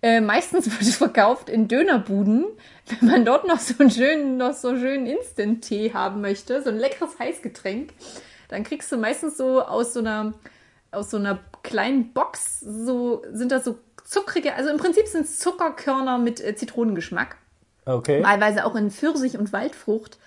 Äh, 0.00 0.22
meistens 0.22 0.66
wird 0.70 0.80
es 0.80 0.96
verkauft 0.96 1.50
in 1.50 1.68
Dönerbuden. 1.68 2.46
Wenn 2.86 3.08
man 3.08 3.24
dort 3.26 3.46
noch 3.46 3.58
so 3.58 3.74
einen 3.78 3.90
schönen, 3.90 4.36
noch 4.38 4.54
so 4.54 4.76
schönen 4.76 5.06
Instant-Tee 5.06 5.92
haben 5.92 6.22
möchte, 6.22 6.62
so 6.62 6.70
ein 6.70 6.78
leckeres 6.78 7.18
Heißgetränk, 7.18 7.92
dann 8.48 8.64
kriegst 8.64 8.90
du 8.90 8.96
meistens 8.96 9.36
so 9.36 9.62
aus 9.62 9.92
so 9.92 10.00
einer, 10.00 10.32
aus 10.92 11.10
so 11.10 11.18
einer 11.18 11.40
kleinen 11.62 12.12
Box, 12.12 12.60
so 12.60 13.22
sind 13.32 13.52
das 13.52 13.64
so 13.64 13.78
zuckrige, 14.04 14.54
also 14.54 14.70
im 14.70 14.76
Prinzip 14.78 15.06
sind 15.06 15.24
es 15.24 15.38
Zuckerkörner 15.38 16.18
mit 16.18 16.40
äh, 16.40 16.54
Zitronengeschmack. 16.54 17.36
Okay. 17.86 18.22
Wahlweise 18.22 18.64
auch 18.64 18.76
in 18.76 18.90
Pfirsich 18.90 19.36
und 19.38 19.52
Waldfrucht. 19.52 20.18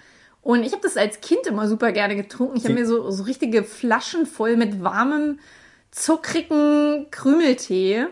Und 0.48 0.64
ich 0.64 0.72
habe 0.72 0.82
das 0.82 0.96
als 0.96 1.20
Kind 1.20 1.46
immer 1.46 1.68
super 1.68 1.92
gerne 1.92 2.16
getrunken. 2.16 2.56
Ich 2.56 2.64
habe 2.64 2.74
mir 2.74 2.86
so, 2.86 3.12
so 3.12 3.24
richtige 3.24 3.66
Flaschen 3.66 4.26
voll 4.26 4.56
mit 4.56 4.82
warmem, 4.82 5.40
zuckrigen 5.92 7.08
Krümeltee. 7.12 8.06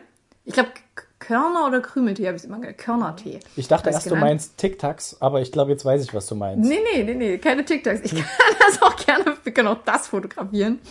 Ich 0.44 0.54
glaube, 0.54 0.72
Körner 1.20 1.66
oder 1.66 1.80
Krümeltee 1.80 2.28
habe 2.28 2.36
ich 2.36 2.44
immer 2.44 2.60
genannt. 2.60 2.78
Körnertee. 2.78 3.40
Ich 3.56 3.70
dachte 3.70 3.90
erst, 3.90 4.08
du 4.08 4.10
genannt. 4.10 4.32
meinst 4.32 4.58
Tic-Tacs, 4.58 5.22
aber 5.22 5.40
ich 5.40 5.54
glaube, 5.54 5.72
jetzt 5.72 5.86
weiß 5.86 6.04
ich, 6.04 6.14
was 6.14 6.28
du 6.28 6.36
meinst. 6.36 6.68
Nee, 6.68 6.82
nee, 6.94 7.04
nee, 7.04 7.14
nee, 7.14 7.38
keine 7.38 7.64
TikToks. 7.64 8.02
Ich 8.04 8.12
kann 8.16 8.26
das 8.60 8.82
auch 8.82 8.98
gerne, 8.98 9.38
wir 9.42 9.54
können 9.54 9.70
auch 9.70 9.86
das 9.86 10.10
fotografieren. 10.10 10.82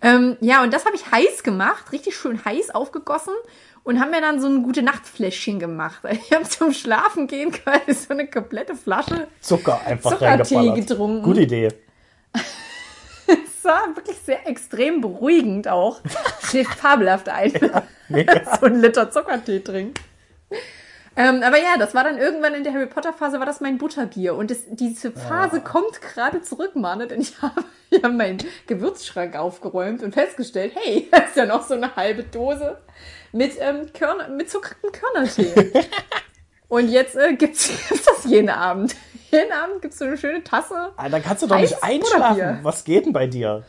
Ähm, 0.00 0.36
ja, 0.40 0.62
und 0.62 0.72
das 0.72 0.86
habe 0.86 0.94
ich 0.94 1.10
heiß 1.10 1.42
gemacht, 1.42 1.90
richtig 1.90 2.14
schön 2.14 2.44
heiß 2.44 2.70
aufgegossen 2.70 3.34
und 3.84 4.00
haben 4.00 4.10
mir 4.10 4.20
dann 4.20 4.40
so 4.40 4.48
ein 4.48 4.62
gute 4.62 4.82
Nachtfläschchen 4.82 5.58
gemacht. 5.58 6.00
Ich 6.10 6.32
habe 6.32 6.44
zum 6.44 6.72
Schlafen 6.72 7.26
gehen 7.26 7.52
quasi 7.52 7.92
so 7.92 8.12
eine 8.12 8.26
komplette 8.26 8.74
Flasche. 8.74 9.28
Zucker 9.40 9.80
einfach 9.86 10.12
Zuckertee 10.12 10.72
getrunken. 10.72 11.22
Gute 11.22 11.42
Idee. 11.42 11.68
Es 13.26 13.70
war 13.70 13.96
wirklich 13.96 14.18
sehr 14.18 14.46
extrem 14.46 15.00
beruhigend 15.00 15.68
auch. 15.68 16.02
Schläft 16.42 16.74
fabelhaft 16.78 17.30
ein. 17.30 17.50
mega. 18.10 18.58
so 18.60 18.66
ein 18.66 18.78
Liter 18.82 19.10
Zuckertee 19.10 19.60
trinkt. 19.60 20.00
Ähm, 21.16 21.42
aber 21.44 21.58
ja, 21.58 21.76
das 21.78 21.94
war 21.94 22.02
dann 22.02 22.18
irgendwann 22.18 22.54
in 22.54 22.64
der 22.64 22.72
Harry 22.72 22.86
Potter 22.86 23.12
Phase 23.12 23.38
war 23.38 23.46
das 23.46 23.60
mein 23.60 23.78
Butterbier 23.78 24.34
und 24.34 24.50
das, 24.50 24.64
diese 24.68 25.12
Phase 25.12 25.60
kommt 25.60 26.00
gerade 26.02 26.42
zurück, 26.42 26.74
Mane, 26.74 27.06
denn 27.06 27.20
ich 27.20 27.34
habe 27.42 27.64
ja 27.90 28.08
meinen 28.08 28.38
Gewürzschrank 28.66 29.36
aufgeräumt 29.36 30.02
und 30.02 30.12
festgestellt, 30.12 30.72
hey, 30.74 31.08
da 31.12 31.18
ist 31.18 31.36
ja 31.36 31.46
noch 31.46 31.62
so 31.62 31.74
eine 31.74 31.94
halbe 31.94 32.24
Dose 32.24 32.78
mit 33.32 33.52
ähm, 33.60 33.92
Körner, 33.92 34.28
mit 34.28 34.50
zuckertem 34.50 34.90
Körnertee. 34.90 35.72
und 36.68 36.88
jetzt 36.88 37.16
äh, 37.16 37.34
gibt's, 37.34 37.68
gibt's 37.88 38.06
das 38.06 38.24
jeden 38.24 38.50
Abend. 38.50 38.96
Jeden 39.30 39.52
Abend 39.52 39.82
gibt's 39.82 39.98
so 39.98 40.04
eine 40.04 40.16
schöne 40.16 40.42
Tasse. 40.44 40.92
Ah, 40.96 41.08
dann 41.08 41.22
kannst 41.22 41.42
du 41.42 41.46
doch 41.46 41.58
nicht 41.58 41.82
einschlafen. 41.82 42.36
Butterbier. 42.36 42.58
Was 42.62 42.84
geht 42.84 43.06
denn 43.06 43.12
bei 43.12 43.26
dir? 43.26 43.64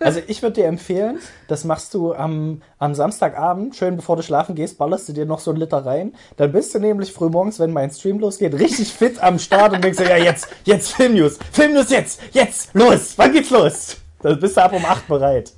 Also 0.00 0.20
ich 0.26 0.42
würde 0.42 0.60
dir 0.60 0.66
empfehlen, 0.66 1.18
das 1.48 1.64
machst 1.64 1.94
du 1.94 2.12
am, 2.12 2.60
am 2.78 2.94
Samstagabend, 2.94 3.76
schön 3.76 3.96
bevor 3.96 4.16
du 4.16 4.22
schlafen 4.22 4.54
gehst, 4.54 4.76
ballerst 4.76 5.08
du 5.08 5.12
dir 5.12 5.24
noch 5.24 5.40
so 5.40 5.50
einen 5.50 5.60
Liter 5.60 5.86
rein. 5.86 6.14
Dann 6.36 6.52
bist 6.52 6.74
du 6.74 6.78
nämlich 6.78 7.12
frühmorgens, 7.12 7.58
wenn 7.58 7.72
mein 7.72 7.90
Stream 7.90 8.18
losgeht, 8.18 8.54
richtig 8.54 8.92
fit 8.92 9.22
am 9.22 9.38
Start 9.38 9.72
und 9.72 9.82
denkst 9.82 9.98
dir, 9.98 10.08
ja 10.08 10.16
jetzt, 10.18 10.48
jetzt 10.64 10.92
Filmnews, 10.92 11.38
Filmnews 11.52 11.90
jetzt, 11.90 12.20
jetzt, 12.32 12.74
los, 12.74 13.14
wann 13.16 13.32
geht's 13.32 13.50
los? 13.50 13.96
Dann 14.20 14.38
bist 14.38 14.56
du 14.56 14.62
ab 14.62 14.72
um 14.72 14.84
8 14.84 15.08
bereit. 15.08 15.52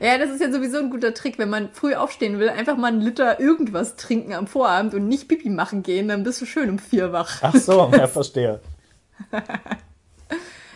Ja, 0.00 0.18
das 0.18 0.30
ist 0.30 0.40
ja 0.40 0.52
sowieso 0.52 0.78
ein 0.78 0.90
guter 0.90 1.14
Trick, 1.14 1.38
wenn 1.38 1.50
man 1.50 1.70
früh 1.72 1.94
aufstehen 1.94 2.38
will, 2.38 2.48
einfach 2.48 2.76
mal 2.76 2.88
einen 2.88 3.00
Liter 3.00 3.40
irgendwas 3.40 3.96
trinken 3.96 4.32
am 4.34 4.46
Vorabend 4.46 4.94
und 4.94 5.08
nicht 5.08 5.28
Pipi 5.28 5.50
machen 5.50 5.82
gehen, 5.82 6.06
dann 6.06 6.22
bist 6.22 6.40
du 6.40 6.46
schön 6.46 6.70
um 6.70 6.78
vier 6.78 7.12
wach. 7.12 7.38
Ach 7.42 7.56
so, 7.56 7.90
ja, 7.92 8.06
verstehe. 8.06 8.60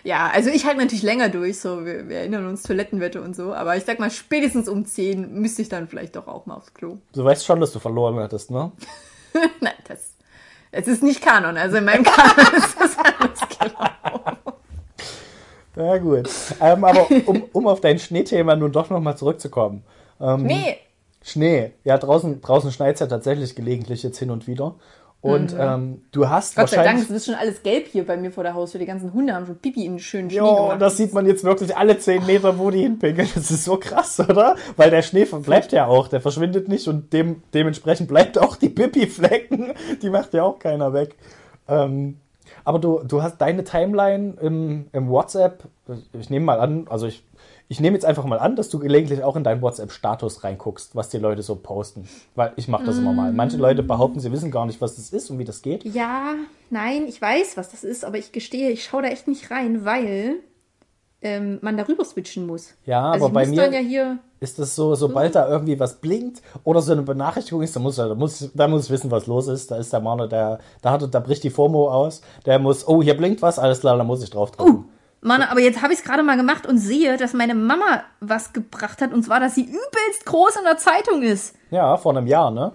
Ja, 0.08 0.30
also 0.32 0.48
ich 0.48 0.64
halte 0.64 0.80
natürlich 0.80 1.02
länger 1.02 1.28
durch, 1.28 1.60
so 1.60 1.84
wir, 1.84 2.08
wir 2.08 2.20
erinnern 2.20 2.46
uns 2.46 2.62
Toilettenwette 2.62 3.20
und 3.20 3.36
so, 3.36 3.52
aber 3.52 3.76
ich 3.76 3.84
sag 3.84 3.98
mal, 3.98 4.10
spätestens 4.10 4.66
um 4.66 4.86
zehn 4.86 5.34
müsste 5.34 5.60
ich 5.60 5.68
dann 5.68 5.86
vielleicht 5.86 6.16
doch 6.16 6.26
auch 6.26 6.46
mal 6.46 6.54
aufs 6.54 6.72
Klo. 6.72 6.96
Du 7.12 7.22
weißt 7.22 7.44
schon, 7.44 7.60
dass 7.60 7.72
du 7.72 7.78
verloren 7.78 8.18
hattest, 8.18 8.50
ne? 8.50 8.72
Nein, 9.60 9.74
das, 9.86 10.14
es 10.70 10.88
ist 10.88 11.02
nicht 11.02 11.20
Kanon, 11.20 11.58
also 11.58 11.76
in 11.76 11.84
meinem 11.84 12.04
Kanon 12.04 12.54
ist 12.56 12.80
das 12.80 12.96
alles 12.96 13.40
genau. 13.58 14.56
Ja, 15.76 15.98
gut. 15.98 16.30
Ähm, 16.58 16.84
aber 16.84 17.06
um, 17.26 17.44
um 17.52 17.66
auf 17.66 17.82
dein 17.82 17.98
Schneethema 17.98 18.56
nun 18.56 18.72
doch 18.72 18.88
nochmal 18.88 19.18
zurückzukommen. 19.18 19.84
Ähm, 20.22 20.44
Nee, 20.44 20.78
Schnee. 21.22 21.72
Ja, 21.84 21.98
draußen, 21.98 22.40
draußen 22.40 22.72
schneit 22.72 22.98
ja 22.98 23.08
tatsächlich 23.08 23.54
gelegentlich 23.54 24.02
jetzt 24.02 24.18
hin 24.18 24.30
und 24.30 24.46
wieder. 24.46 24.74
Und 25.20 25.54
ähm, 25.58 26.02
du 26.12 26.28
hast 26.28 26.54
Gott 26.54 26.68
sei 26.68 26.76
Dank, 26.76 26.86
wahrscheinlich. 26.86 27.10
es 27.10 27.16
ist 27.16 27.26
schon 27.26 27.34
alles 27.34 27.62
gelb 27.64 27.88
hier 27.88 28.06
bei 28.06 28.16
mir 28.16 28.30
vor 28.30 28.44
der 28.44 28.54
Haustür. 28.54 28.78
Die 28.78 28.86
ganzen 28.86 29.12
Hunde 29.12 29.34
haben 29.34 29.46
schon 29.46 29.56
Pipi 29.58 29.84
in 29.84 29.94
den 29.94 29.98
schönen 29.98 30.30
Schnee 30.30 30.38
Jo, 30.38 30.54
gemacht. 30.54 30.80
das 30.80 30.96
sieht 30.96 31.12
man 31.12 31.26
jetzt 31.26 31.42
wirklich 31.42 31.76
alle 31.76 31.98
10 31.98 32.24
Meter, 32.24 32.56
wo 32.58 32.70
die 32.70 32.82
hinpinkeln. 32.82 33.28
Das 33.34 33.50
ist 33.50 33.64
so 33.64 33.78
krass, 33.78 34.20
oder? 34.20 34.54
Weil 34.76 34.90
der 34.90 35.02
Schnee 35.02 35.24
bleibt 35.24 35.72
ja 35.72 35.86
auch, 35.86 36.06
der 36.06 36.20
verschwindet 36.20 36.68
nicht 36.68 36.86
und 36.86 37.12
dem, 37.12 37.42
dementsprechend 37.52 38.08
bleibt 38.08 38.38
auch 38.38 38.54
die 38.54 38.68
Pipi-Flecken. 38.68 39.72
Die 40.02 40.10
macht 40.10 40.34
ja 40.34 40.44
auch 40.44 40.58
keiner 40.60 40.92
weg. 40.92 41.16
Ähm, 41.66 42.18
aber 42.64 42.78
du, 42.78 43.02
du 43.02 43.22
hast 43.22 43.38
deine 43.38 43.64
Timeline 43.64 44.34
im, 44.40 44.86
im 44.92 45.08
WhatsApp, 45.08 45.64
ich 46.12 46.30
nehme 46.30 46.46
mal 46.46 46.60
an, 46.60 46.86
also 46.88 47.06
ich, 47.06 47.24
ich 47.68 47.80
nehme 47.80 47.94
jetzt 47.94 48.06
einfach 48.06 48.24
mal 48.24 48.38
an, 48.38 48.56
dass 48.56 48.70
du 48.70 48.78
gelegentlich 48.78 49.22
auch 49.22 49.36
in 49.36 49.44
deinen 49.44 49.60
WhatsApp-Status 49.60 50.42
reinguckst, 50.42 50.96
was 50.96 51.10
die 51.10 51.18
Leute 51.18 51.42
so 51.42 51.54
posten. 51.56 52.08
Weil 52.34 52.52
ich 52.56 52.66
mache 52.66 52.84
das 52.84 52.96
immer 52.96 53.12
mal. 53.12 53.30
Manche 53.32 53.58
Leute 53.58 53.82
behaupten, 53.82 54.20
sie 54.20 54.32
wissen 54.32 54.50
gar 54.50 54.64
nicht, 54.64 54.80
was 54.80 54.96
das 54.96 55.10
ist 55.10 55.30
und 55.30 55.38
wie 55.38 55.44
das 55.44 55.60
geht. 55.60 55.84
Ja, 55.84 56.34
nein, 56.70 57.04
ich 57.06 57.20
weiß, 57.20 57.58
was 57.58 57.70
das 57.70 57.84
ist, 57.84 58.06
aber 58.06 58.16
ich 58.16 58.32
gestehe, 58.32 58.70
ich 58.70 58.84
schaue 58.84 59.02
da 59.02 59.08
echt 59.08 59.28
nicht 59.28 59.50
rein, 59.50 59.84
weil 59.84 60.36
ähm, 61.20 61.58
man 61.60 61.76
darüber 61.76 62.04
switchen 62.06 62.46
muss. 62.46 62.74
Ja, 62.86 63.10
also 63.10 63.26
aber 63.26 63.34
bei 63.34 63.46
mir 63.46 63.70
ja 63.70 63.80
hier. 63.80 64.18
ist 64.40 64.58
es 64.58 64.74
so, 64.74 64.94
sobald 64.94 65.34
da 65.34 65.46
irgendwie 65.46 65.78
was 65.78 66.00
blinkt 66.00 66.40
oder 66.64 66.80
so 66.80 66.92
eine 66.92 67.02
Benachrichtigung 67.02 67.60
ist, 67.62 67.76
da 67.76 67.80
muss, 67.80 67.96
da 67.96 68.14
muss, 68.14 68.50
da 68.54 68.68
muss 68.68 68.84
ich 68.86 68.90
wissen, 68.90 69.10
was 69.10 69.26
los 69.26 69.46
ist. 69.46 69.70
Da 69.70 69.76
ist 69.76 69.92
der 69.92 70.00
Mann, 70.00 70.26
der, 70.30 70.58
da 70.80 70.92
hat, 70.92 71.12
da 71.12 71.20
bricht 71.20 71.44
die 71.44 71.50
FOMO 71.50 71.90
aus. 71.90 72.22
Der 72.46 72.58
muss, 72.58 72.88
oh, 72.88 73.02
hier 73.02 73.16
blinkt 73.16 73.42
was, 73.42 73.58
alles 73.58 73.80
klar, 73.80 73.98
da 73.98 74.04
muss 74.04 74.22
ich 74.22 74.30
drauf 74.30 74.52
drücken. 74.52 74.86
Mann, 75.20 75.42
aber 75.42 75.60
jetzt 75.60 75.82
habe 75.82 75.92
ich 75.92 75.98
es 75.98 76.04
gerade 76.04 76.22
mal 76.22 76.36
gemacht 76.36 76.66
und 76.66 76.78
sehe, 76.78 77.16
dass 77.16 77.32
meine 77.32 77.54
Mama 77.54 78.04
was 78.20 78.52
gebracht 78.52 79.02
hat, 79.02 79.12
und 79.12 79.22
zwar, 79.24 79.40
dass 79.40 79.54
sie 79.54 79.64
übelst 79.64 80.24
groß 80.26 80.56
in 80.56 80.64
der 80.64 80.78
Zeitung 80.78 81.22
ist. 81.22 81.56
Ja, 81.70 81.96
vor 81.96 82.16
einem 82.16 82.26
Jahr, 82.26 82.50
ne? 82.50 82.72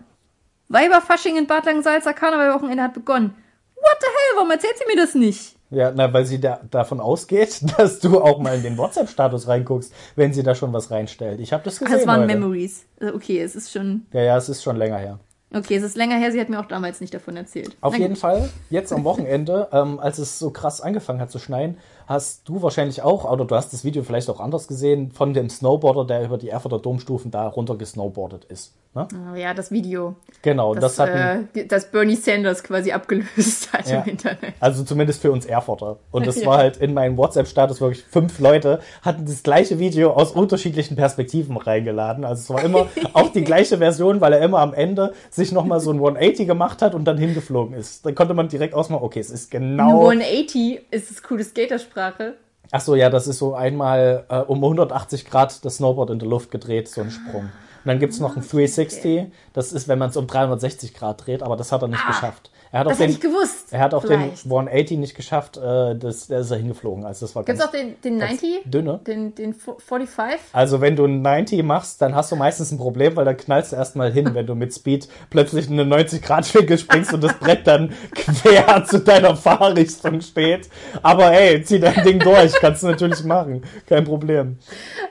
Weiberfasching 0.70 1.38
in 1.38 1.48
Bad 1.48 1.66
Langensalza 1.66 2.14
Karnevalwochenende 2.14 2.84
hat 2.84 2.94
begonnen. 2.94 3.36
What 3.76 3.98
the 4.00 4.08
hell, 4.08 4.38
warum 4.38 4.52
erzählt 4.52 4.76
sie 4.78 4.86
mir 4.94 5.02
das 5.02 5.16
nicht? 5.16 5.56
Ja, 5.70 5.92
na, 5.94 6.14
weil 6.14 6.26
sie 6.26 6.40
da, 6.40 6.62
davon 6.70 7.00
ausgeht, 7.00 7.62
dass 7.78 8.00
du 8.00 8.22
auch 8.22 8.40
mal 8.40 8.56
in 8.56 8.64
den 8.64 8.78
WhatsApp-Status 8.78 9.48
reinguckst, 9.48 9.94
wenn 10.16 10.34
sie 10.34 10.44
da 10.44 10.54
schon 10.54 10.72
was 10.74 10.92
reinstellt. 10.92 11.40
Ich 11.40 11.52
habe 11.52 11.64
das 11.64 11.80
gesehen. 11.80 12.00
es 12.00 12.08
waren 12.08 12.22
heute. 12.22 12.36
Memories. 12.36 12.86
Also, 13.00 13.16
Okay, 13.16 13.42
es 13.42 13.56
ist 13.56 13.72
schon. 13.72 14.06
Ja, 14.12 14.22
ja, 14.22 14.38
es 14.38 14.50
ist 14.50 14.64
schon 14.64 14.78
länger 14.78 14.98
her. 14.98 15.20
Okay, 15.54 15.76
es 15.76 15.84
ist 15.84 15.96
länger 15.96 16.18
her, 16.18 16.32
sie 16.32 16.42
hat 16.42 16.50
mir 16.50 16.60
auch 16.60 16.66
damals 16.66 17.00
nicht 17.00 17.14
davon 17.14 17.38
erzählt. 17.38 17.78
Auf 17.82 17.96
jeden. 17.96 18.16
Fall, 18.16 18.50
jetzt 18.70 18.92
am 18.92 19.04
Wochenende, 19.04 19.70
ähm, 19.72 20.00
als 20.00 20.18
es 20.18 20.40
so 20.40 20.50
krass 20.50 20.82
angefangen 20.82 21.20
hat 21.20 21.32
zu 21.32 21.40
schneien, 21.40 21.78
hast 22.08 22.48
du 22.50 22.62
wahrscheinlich 22.62 23.02
auch, 23.02 23.30
oder 23.30 23.46
du 23.46 23.56
hast 23.56 23.72
das 23.72 23.84
Video 23.84 24.04
vielleicht 24.04 24.30
auch 24.30 24.40
anders 24.40 24.68
gesehen, 24.68 25.12
von 25.12 25.34
dem 25.34 25.50
Snowboarder, 25.50 26.06
der 26.06 26.26
über 26.26 26.38
die 26.38 26.50
Erfurter 26.50 26.80
Domstufen 26.80 27.32
da 27.32 27.48
runter 27.48 27.76
gesnowboardet 27.76 28.46
ist. 28.46 28.74
Ne? 28.96 29.08
Oh, 29.32 29.36
ja, 29.36 29.54
das 29.56 29.72
Video. 29.72 30.16
Genau, 30.44 30.76
das, 30.76 30.96
Das, 30.98 31.00
hat 31.00 31.10
äh, 31.56 31.66
das 31.68 31.90
Bernie 31.90 32.16
Sanders 32.16 32.64
quasi 32.64 32.92
abgelöst 32.92 33.74
hat 33.74 33.90
Ja. 33.90 34.02
im 34.02 34.10
Internet. 34.12 34.54
also 34.60 34.84
zumindest 34.84 35.22
für 35.22 35.32
uns 35.32 35.46
Erfurter. 35.48 35.98
Und 36.12 36.28
das 36.28 36.36
Ja. 36.42 36.48
war 36.48 36.58
halt 36.60 36.78
in 36.78 36.94
meinem 36.94 37.18
WhatsApp-Status 37.18 37.82
wirklich 37.82 38.04
fünf 38.04 38.40
Leute, 38.40 38.82
hatten 39.02 39.26
das 39.26 39.42
gleiche 39.42 39.80
Video 39.80 40.12
aus 40.12 40.32
unterschiedlichen 40.32 40.96
Perspektiven 40.96 41.58
reingeladen. 41.58 42.24
Also 42.24 42.42
es 42.42 42.50
war 42.52 42.64
immer 42.64 42.88
auch 43.14 43.30
die 43.32 43.44
gleiche 43.44 43.80
Version, 43.80 44.22
weil 44.22 44.34
er 44.34 44.42
immer 44.42 44.60
am 44.60 44.76
Ende 44.76 45.14
sich 45.32 45.52
nochmal 45.52 45.80
so 45.80 45.90
ein 45.92 45.98
180 45.98 46.46
gemacht 46.46 46.84
hat 46.84 46.94
und 46.94 47.06
dann 47.06 47.18
hingeflogen 47.18 47.76
ist. 47.76 48.06
Dann 48.06 48.14
konnte 48.14 48.36
man 48.36 48.48
direkt 48.48 48.76
ausmachen, 48.76 49.04
okay, 49.04 49.20
es 49.22 49.32
ist 49.32 49.50
genau. 49.50 50.08
180 50.10 50.82
ist 50.92 51.10
das 51.10 51.24
coole 51.24 51.44
Skatersprache. 51.44 52.36
Ach 52.72 52.82
so, 52.82 52.96
ja, 52.96 53.10
das 53.10 53.28
ist 53.28 53.40
so 53.40 53.56
einmal 53.56 54.26
äh, 54.30 54.38
um 54.38 54.64
180 54.64 55.26
Grad 55.26 55.66
das 55.66 55.78
Snowboard 55.78 56.12
in 56.12 56.20
der 56.20 56.28
Luft 56.28 56.50
gedreht, 56.52 56.88
so 56.88 57.02
ein 57.02 57.12
Sprung. 57.12 57.50
Und 57.84 57.90
dann 57.90 58.00
gibt's 58.00 58.20
noch 58.20 58.38
ein 58.38 58.42
360, 58.48 59.26
das 59.52 59.74
ist, 59.74 59.88
wenn 59.90 60.00
man 60.00 60.10
es 60.10 60.18
um 60.18 60.26
360 60.28 60.94
Grad 60.94 61.26
dreht, 61.26 61.44
aber 61.44 61.58
das 61.58 61.72
hat 61.72 61.82
er 61.82 61.90
nicht 61.90 62.04
Ah, 62.06 62.08
geschafft. 62.08 62.50
Er 62.74 62.80
hat 62.80 62.88
Das 62.88 62.94
auch 62.94 63.00
hätte 63.02 63.08
den, 63.10 63.16
ich 63.18 63.22
gewusst. 63.22 63.68
er 63.72 63.80
hat 63.82 63.94
auch 63.94 64.02
Vielleicht. 64.02 64.46
den 64.46 64.52
180 64.52 64.98
nicht 64.98 65.14
geschafft, 65.16 65.58
äh, 65.58 65.96
das, 65.96 66.26
da 66.26 66.40
ist 66.40 66.50
er 66.50 66.58
hingeflogen. 66.58 67.06
Also 67.06 67.28
das 67.28 67.36
war 67.36 67.44
Gibt's 67.44 67.62
auch 67.62 67.70
den, 67.70 68.02
den 68.02 68.18
ganz 68.18 68.42
90? 68.42 68.64
dünne. 68.66 69.00
Den, 69.06 69.36
den 69.36 69.54
45? 69.54 70.40
Also 70.54 70.82
wenn 70.82 70.96
du 70.96 71.06
ein 71.06 71.22
90 71.22 71.62
machst, 71.62 72.02
dann 72.02 72.16
hast 72.16 72.32
du 72.32 72.36
meistens 72.36 72.72
ein 72.72 72.80
Problem, 72.80 73.16
weil 73.16 73.26
dann 73.26 73.38
knallst 73.38 73.74
du 73.74 73.76
erstmal 73.76 74.12
hin, 74.12 74.34
wenn 74.34 74.48
du 74.48 74.56
mit 74.56 74.74
Speed 74.74 75.08
plötzlich 75.30 75.70
in 75.70 75.80
einen 75.80 75.94
90-Grad-Winkel 75.94 76.80
springst 76.80 77.14
und 77.14 77.24
das 77.24 77.36
Brett 77.38 77.68
dann 77.68 77.94
quer 78.16 78.84
zu 78.86 78.98
deiner 79.02 79.36
Fahrrichtung 79.36 80.22
steht. 80.22 80.68
Aber 81.04 81.30
hey, 81.30 81.62
zieh 81.64 81.80
dein 81.80 82.04
Ding 82.04 82.18
durch, 82.18 82.54
kannst 82.54 82.82
du 82.82 82.88
natürlich 82.88 83.24
machen, 83.24 83.64
kein 83.86 84.04
Problem. 84.04 84.58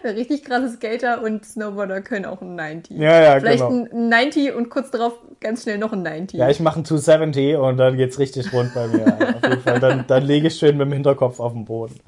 Richtig 0.03 0.45
krasse 0.45 0.71
Skater 0.71 1.23
und 1.23 1.45
Snowboarder 1.47 2.01
können 2.01 2.25
auch 2.25 2.41
ein 2.43 2.57
90. 2.57 2.99
Ja, 2.99 3.23
ja, 3.23 3.39
Vielleicht 3.39 3.69
genau. 3.69 3.87
ein 3.93 4.09
90 4.09 4.53
und 4.53 4.69
kurz 4.69 4.91
darauf 4.91 5.13
ganz 5.39 5.63
schnell 5.63 5.79
noch 5.79 5.93
ein 5.93 6.03
90. 6.03 6.41
Ja, 6.41 6.49
ich 6.51 6.59
mache 6.59 6.81
ein 6.81 6.85
270 6.85 7.52
und 7.57 7.77
dann 7.77 7.97
geht's 7.97 8.19
richtig 8.19 8.53
rund 8.53 8.75
bei 8.75 8.87
mir. 8.89 9.07
Auf 9.37 9.49
jeden 9.49 9.63
Fall. 9.63 9.81
Dann, 9.81 10.05
dann 10.07 10.23
lege 10.23 10.49
ich 10.49 10.57
schön 10.57 10.77
mit 10.77 10.87
dem 10.87 10.93
Hinterkopf 10.93 11.41
auf 11.41 11.53
den 11.53 11.65
Boden. 11.65 12.01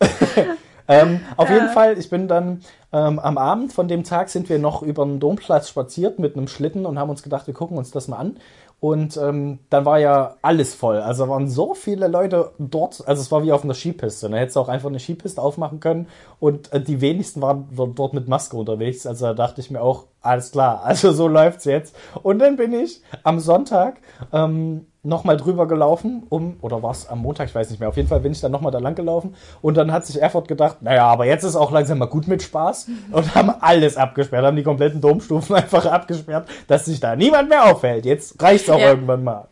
ähm, 0.88 1.20
auf 1.36 1.50
jeden 1.50 1.68
Fall, 1.68 1.98
ich 1.98 2.08
bin 2.08 2.26
dann 2.26 2.62
ähm, 2.92 3.18
am 3.18 3.36
Abend 3.36 3.72
von 3.72 3.86
dem 3.86 4.02
Tag 4.02 4.30
sind 4.30 4.48
wir 4.48 4.58
noch 4.58 4.82
über 4.82 5.04
den 5.04 5.20
Domplatz 5.20 5.68
spaziert 5.68 6.18
mit 6.18 6.36
einem 6.36 6.48
Schlitten 6.48 6.86
und 6.86 6.98
haben 6.98 7.10
uns 7.10 7.22
gedacht, 7.22 7.46
wir 7.46 7.54
gucken 7.54 7.76
uns 7.76 7.90
das 7.90 8.08
mal 8.08 8.16
an. 8.16 8.36
Und 8.80 9.18
ähm, 9.18 9.58
dann 9.68 9.84
war 9.84 9.98
ja 9.98 10.36
alles 10.40 10.74
voll. 10.74 10.96
Also 10.98 11.28
waren 11.28 11.48
so 11.48 11.74
viele 11.74 12.08
Leute 12.08 12.52
dort. 12.58 13.06
Also 13.06 13.20
es 13.20 13.30
war 13.30 13.44
wie 13.44 13.52
auf 13.52 13.62
einer 13.62 13.74
Skipiste. 13.74 14.30
Da 14.30 14.38
hättest 14.38 14.56
du 14.56 14.60
auch 14.60 14.68
einfach 14.68 14.88
eine 14.88 14.98
Skipiste 14.98 15.40
aufmachen 15.40 15.80
können. 15.80 16.08
Und 16.38 16.72
äh, 16.72 16.80
die 16.80 17.02
wenigsten 17.02 17.42
waren 17.42 17.68
dort 17.94 18.14
mit 18.14 18.26
Maske 18.26 18.56
unterwegs. 18.56 19.06
Also 19.06 19.26
da 19.26 19.34
dachte 19.34 19.60
ich 19.60 19.70
mir 19.70 19.82
auch, 19.82 20.06
alles 20.22 20.50
klar. 20.52 20.82
Also 20.90 21.12
so 21.12 21.28
läuft's 21.28 21.66
jetzt. 21.66 21.94
Und 22.22 22.38
dann 22.38 22.56
bin 22.56 22.72
ich 22.72 23.02
am 23.22 23.38
Sonntag 23.38 24.00
ähm, 24.32 24.86
nochmal 25.02 25.36
drüber 25.36 25.66
gelaufen, 25.66 26.24
um, 26.28 26.56
oder 26.60 26.82
war 26.82 26.90
es 26.90 27.08
am 27.08 27.20
Montag, 27.20 27.48
ich 27.48 27.54
weiß 27.54 27.70
nicht 27.70 27.80
mehr. 27.80 27.88
Auf 27.88 27.96
jeden 27.96 28.08
Fall 28.08 28.20
bin 28.20 28.32
ich 28.32 28.40
dann 28.40 28.52
nochmal 28.52 28.70
da 28.72 28.78
lang 28.78 28.94
gelaufen. 28.94 29.34
Und 29.62 29.76
dann 29.76 29.92
hat 29.92 30.04
sich 30.06 30.20
Erfurt 30.20 30.46
gedacht, 30.46 30.82
naja, 30.82 31.06
aber 31.06 31.24
jetzt 31.24 31.42
ist 31.44 31.56
auch 31.56 31.70
langsam 31.70 31.98
mal 31.98 32.06
gut 32.06 32.28
mit 32.28 32.42
Spaß. 32.42 32.88
Und 33.12 33.34
haben 33.34 33.50
alles 33.60 33.96
abgesperrt, 33.96 34.44
haben 34.44 34.56
die 34.56 34.62
kompletten 34.62 35.00
Domstufen 35.00 35.56
einfach 35.56 35.86
abgesperrt, 35.86 36.48
dass 36.68 36.84
sich 36.84 37.00
da 37.00 37.16
niemand 37.16 37.48
mehr 37.48 37.64
aufhält. 37.64 38.04
Jetzt 38.04 38.42
reicht's 38.42 38.68
auch 38.68 38.78
Ja. 38.78 38.90
irgendwann 38.90 39.24
mal. 39.24 39.46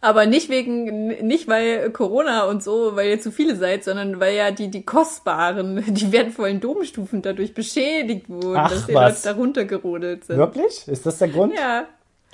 Aber 0.00 0.26
nicht 0.26 0.50
wegen, 0.50 1.08
nicht 1.26 1.48
weil 1.48 1.90
Corona 1.90 2.44
und 2.44 2.62
so, 2.62 2.94
weil 2.94 3.08
ihr 3.08 3.20
zu 3.20 3.30
viele 3.32 3.56
seid, 3.56 3.84
sondern 3.84 4.20
weil 4.20 4.34
ja 4.34 4.50
die, 4.50 4.68
die 4.70 4.84
kostbaren, 4.84 5.82
die 5.94 6.12
wertvollen 6.12 6.60
Domstufen 6.60 7.22
dadurch 7.22 7.54
beschädigt 7.54 8.28
wurden, 8.28 8.56
Ach, 8.56 8.70
dass 8.70 8.84
die? 8.86 8.92
Leute 8.92 9.16
da 9.24 9.32
runtergerodelt 9.32 10.24
sind. 10.24 10.36
Wirklich? 10.36 10.86
Ist 10.88 11.06
das 11.06 11.18
der 11.18 11.28
Grund? 11.28 11.54
Ja. 11.54 11.84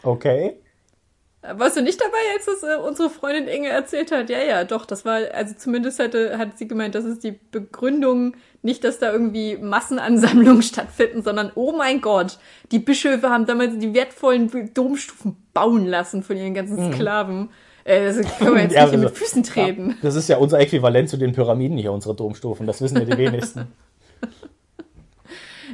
Okay. 0.03 0.55
Warst 1.43 1.75
du 1.77 1.81
nicht 1.83 1.99
dabei, 1.99 2.19
als 2.37 2.45
das 2.45 2.63
äh, 2.63 2.77
unsere 2.77 3.09
Freundin 3.09 3.49
Inge 3.49 3.69
erzählt 3.69 4.13
hat? 4.13 4.29
Ja, 4.29 4.41
ja, 4.41 4.65
doch, 4.65 4.85
das 4.85 5.07
war, 5.07 5.21
also 5.33 5.55
zumindest 5.57 5.99
hatte, 5.99 6.37
hat 6.37 6.59
sie 6.59 6.69
gemeint, 6.69 6.95
das 6.95 7.07
ist 7.07 7.25
die 7.25 7.33
Begründung, 7.51 8.35
nicht, 8.63 8.85
dass 8.85 8.99
da 8.99 9.11
irgendwie 9.11 9.57
Massenansammlungen 9.57 10.63
stattfinden, 10.63 11.23
sondern, 11.23 11.51
oh 11.55 11.73
mein 11.73 12.03
Gott, 12.03 12.39
die 12.73 12.79
Bischöfe 12.79 13.31
haben 13.31 13.47
damals 13.47 13.79
die 13.79 13.95
wertvollen 13.95 14.51
Domstufen 14.75 15.35
bauen 15.55 15.87
lassen 15.87 16.23
von 16.23 16.37
ihren 16.37 16.53
ganzen 16.53 16.93
Sklaven. 16.93 17.49
Äh, 17.85 18.05
das 18.05 18.17
können 18.39 18.57
wir 18.57 18.63
jetzt 18.65 18.73
Mhm. 18.73 18.77
Ja, 18.77 18.83
nicht 18.85 18.93
also- 18.93 18.99
mit 18.99 19.17
Füßen 19.17 19.43
treten. 19.43 19.89
Ja, 19.91 19.97
das 20.03 20.17
ist 20.17 20.29
ja 20.29 20.37
unser 20.37 20.59
Äquivalent 20.61 21.09
zu 21.09 21.17
den 21.17 21.33
Pyramiden 21.33 21.79
hier, 21.79 21.93
unsere 21.93 22.15
Domstufen. 22.15 22.67
Das 22.67 22.83
wissen 22.83 22.99
ja 22.99 23.05
die 23.07 23.17
wenigsten. 23.17 23.69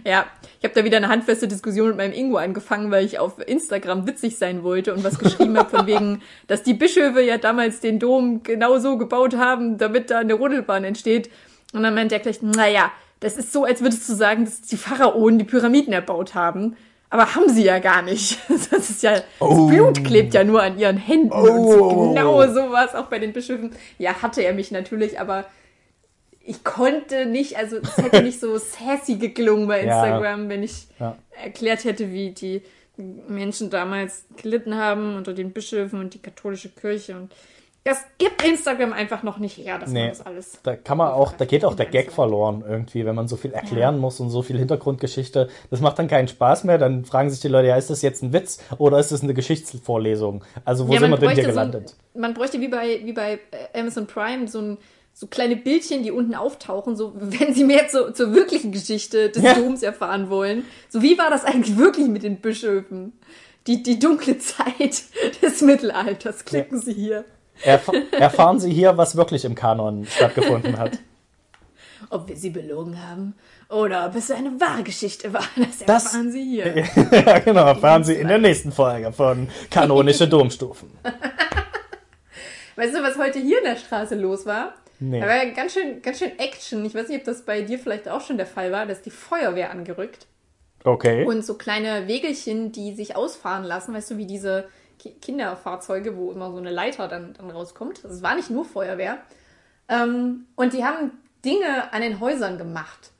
Ja, 0.05 0.27
habe 0.67 0.75
da 0.75 0.85
wieder 0.85 0.99
eine 0.99 1.09
handfeste 1.09 1.49
Diskussion 1.49 1.89
mit 1.89 1.97
meinem 1.97 2.13
Ingo 2.13 2.37
angefangen, 2.37 2.91
weil 2.91 3.07
ich 3.07 3.19
auf 3.19 3.39
Instagram 3.47 4.07
witzig 4.07 4.37
sein 4.37 4.63
wollte 4.63 4.93
und 4.93 5.03
was 5.05 5.19
geschrieben 5.19 5.57
habe 5.57 5.71
von 5.71 5.87
wegen, 5.87 6.21
dass 6.49 6.63
die 6.63 6.75
Bischöfe 6.75 7.23
ja 7.23 7.39
damals 7.39 7.81
den 7.81 7.99
Dom 7.99 8.43
genau 8.43 8.79
so 8.79 8.99
gebaut 8.99 9.35
haben, 9.37 9.79
damit 9.79 10.11
da 10.11 10.19
eine 10.19 10.35
Rodelbahn 10.35 10.85
entsteht. 10.85 11.31
Und 11.73 11.83
dann 11.83 11.95
meint 11.95 12.13
er 12.13 12.19
gleich, 12.19 12.43
naja, 12.43 12.93
das 13.21 13.39
ist 13.39 13.53
so, 13.53 13.65
als 13.65 13.81
würdest 13.81 14.07
du 14.09 14.15
sagen, 14.15 14.45
dass 14.45 14.61
die 14.61 14.77
Pharaonen 14.77 15.39
die 15.39 15.45
Pyramiden 15.47 15.95
erbaut 15.95 16.35
haben. 16.35 16.77
Aber 17.09 17.35
haben 17.35 17.49
sie 17.49 17.65
ja 17.65 17.79
gar 17.79 18.03
nicht. 18.03 18.39
Das 18.71 18.91
ist 18.91 19.03
ja, 19.03 19.13
das 19.15 19.25
Oh. 19.39 19.69
Blut 19.69 20.05
klebt 20.05 20.35
ja 20.35 20.45
nur 20.45 20.63
an 20.63 20.79
ihren 20.79 20.97
Händen. 20.99 21.33
Und 21.33 21.71
so, 21.71 21.91
Oh. 21.91 22.09
genau 22.11 22.47
so 22.53 22.71
war 22.73 22.85
es 22.85 22.95
auch 22.95 23.07
bei 23.07 23.19
den 23.19 23.33
Bischöfen. 23.33 23.71
Ja, 23.97 24.21
hatte 24.23 24.43
er 24.43 24.53
mich 24.55 24.71
natürlich, 24.71 25.19
aber 25.21 25.45
ich 26.47 26.63
konnte 26.65 27.27
nicht, 27.27 27.57
also 27.59 27.77
es 27.77 27.97
hätte 27.99 28.23
nicht 28.23 28.41
so 28.41 28.57
sassy 28.59 29.17
geklungen 29.17 29.67
bei 29.69 29.79
Ja. 29.85 30.03
Instagram, 30.05 30.49
wenn 30.49 30.63
ich 30.63 30.87
Ja. 30.99 31.17
erklärt 31.43 31.85
hätte, 31.85 32.13
wie 32.13 32.31
die 32.31 32.63
Menschen 32.97 33.69
damals 33.69 34.25
gelitten 34.41 34.77
haben 34.77 35.17
unter 35.17 35.35
den 35.35 35.53
Bischöfen 35.53 36.01
und 36.01 36.15
die 36.15 36.19
katholische 36.23 36.71
Kirche. 36.71 37.15
Und 37.17 37.35
das 37.85 37.99
gibt 38.19 38.43
Instagram 38.45 38.93
einfach 38.95 39.23
noch 39.23 39.39
nicht 39.39 39.59
her, 39.59 39.79
dass 39.79 39.91
man 39.91 40.03
Nee, 40.03 40.09
das 40.09 40.25
alles. 40.25 40.59
da 40.63 40.75
kann 40.77 40.97
man 40.99 41.11
auch, 41.13 41.33
da 41.33 41.45
geht 41.45 41.65
auch 41.65 41.75
der 41.75 41.87
Gag 41.87 42.11
verloren 42.11 42.65
irgendwie, 42.67 43.05
wenn 43.05 43.15
man 43.15 43.29
so 43.29 43.37
viel 43.37 43.53
erklären 43.53 43.99
muss 43.99 44.19
und 44.19 44.31
so 44.31 44.43
viel 44.43 44.59
Hintergrundgeschichte. 44.59 45.49
Das 45.71 45.81
macht 45.81 45.99
dann 45.99 46.09
keinen 46.09 46.27
Spaß 46.27 46.65
mehr. 46.65 46.79
Dann 46.79 47.05
fragen 47.05 47.29
sich 47.31 47.41
die 47.41 47.49
Leute, 47.49 47.69
ja, 47.69 47.77
ist 47.77 47.91
das 47.91 48.03
jetzt 48.03 48.23
ein 48.23 48.33
Witz 48.33 48.59
oder 48.79 48.99
ist 48.99 49.13
das 49.13 49.23
eine 49.23 49.35
Geschichtsvorlesung? 49.35 50.43
Also 50.65 50.89
wo 50.89 50.95
Ja, 50.95 51.01
sind 51.01 51.11
wir 51.11 51.11
man 51.11 51.21
denn 51.21 51.29
hier 51.31 51.45
bräuchte, 51.45 51.53
so 51.53 51.61
gelandet? 51.61 51.95
ein, 52.15 52.21
man 52.21 52.35
bräuchte 52.35 52.61
wie 52.61 52.69
bei, 52.69 53.01
wie 53.05 53.13
bei 53.13 53.39
äh, 53.73 53.79
Amazon 53.79 54.07
Prime 54.07 54.49
so 54.49 54.61
ein 54.61 54.79
so 55.19 55.27
kleine 55.29 55.57
Bildchen, 55.57 56.03
die 56.03 56.11
unten 56.11 56.35
auftauchen, 56.35 56.95
so 56.95 57.13
wenn 57.17 57.55
sie 57.55 57.65
mehr 57.65 57.89
zu, 57.89 58.13
zur 58.13 58.35
wirklichen 58.35 58.71
Geschichte 58.71 59.31
des 59.31 59.43
Ja. 59.43 59.55
Doms 59.55 59.83
erfahren 59.83 60.29
wollen. 60.29 60.67
So 60.91 61.01
wie 61.01 61.17
war 61.17 61.31
das 61.31 61.43
eigentlich 61.47 61.79
wirklich 61.79 62.07
mit 62.09 62.23
den 62.23 62.37
Bischöfen? 62.43 63.15
Die, 63.67 63.83
die 63.83 63.99
dunkle 63.99 64.37
Zeit 64.37 65.05
des 65.43 65.63
Mittelalters. 65.63 66.45
Klicken 66.45 66.79
Sie 66.83 66.93
hier. 66.93 67.25
Erf 67.65 67.91
erfahren 68.13 68.61
Sie 68.61 68.71
hier, 68.71 68.99
was 68.99 69.17
wirklich 69.17 69.47
im 69.47 69.55
Kanon 69.55 70.05
stattgefunden 70.05 70.79
hat. 70.79 70.99
Ob 72.11 72.29
wir 72.29 72.37
sie 72.37 72.51
belogen 72.51 73.03
haben 73.03 73.35
oder 73.71 74.07
ob 74.07 74.15
es 74.17 74.31
eine 74.31 74.61
wahre 74.61 74.83
Geschichte 74.83 75.33
war, 75.33 75.43
das 75.57 75.79
Das- 75.87 76.05
erfahren 76.05 76.31
Sie 76.31 76.45
hier. 76.45 76.85
ja, 77.11 77.39
genau, 77.39 77.65
erfahren 77.65 78.05
Sie 78.05 78.13
in 78.15 78.29
der 78.29 78.37
nächsten 78.39 78.71
Folge 78.71 79.11
von 79.13 79.49
Kanonische 79.71 80.29
Domstufen. 80.29 80.91
Weißt 82.77 82.95
du, 82.95 83.03
was 83.03 83.17
heute 83.17 83.39
hier 83.39 83.59
in 83.59 83.65
der 83.65 83.77
Straße 83.77 84.15
los 84.15 84.45
war? 84.45 84.75
Nee. 84.99 85.21
Da 85.21 85.27
war 85.27 85.45
ja 85.45 85.51
ganz 85.53 85.75
schön, 85.75 86.01
ganz 86.03 86.19
schön 86.19 86.39
Action. 86.39 86.85
Ich 86.85 86.95
weiß 86.95 87.09
nicht, 87.09 87.19
ob 87.19 87.25
das 87.25 87.45
bei 87.45 87.63
dir 87.63 87.79
vielleicht 87.79 88.09
auch 88.09 88.21
schon 88.21 88.37
der 88.37 88.47
Fall 88.47 88.73
war. 88.73 88.87
Da 88.87 88.93
ist 88.93 89.07
die 89.07 89.11
Feuerwehr 89.11 89.71
angerückt. 89.71 90.27
Okay. 90.85 91.25
Und 91.25 91.45
so 91.45 91.55
kleine 91.55 92.07
Wegelchen, 92.07 92.73
die 92.73 92.95
sich 92.95 93.17
ausfahren 93.17 93.65
lassen, 93.65 93.93
weißt 93.93 94.13
du, 94.13 94.17
wie 94.19 94.27
diese 94.27 94.69
Ki 94.99 95.11
Kinderfahrzeuge, 95.21 96.17
wo 96.17 96.33
immer 96.33 96.51
so 96.51 96.59
eine 96.59 96.71
Leiter 96.71 97.09
dann, 97.09 97.35
dann 97.35 97.51
rauskommt. 97.51 98.05
Das 98.05 98.23
war 98.23 98.37
nicht 98.37 98.51
nur 98.51 98.65
Feuerwehr. 98.65 99.19
Ähm, 99.89 100.47
und 100.55 100.73
die 100.73 100.85
haben 100.85 101.13
Dinge 101.45 101.93
an 101.93 102.03
den 102.03 102.21
Häusern 102.21 102.57
gemacht, 102.57 103.11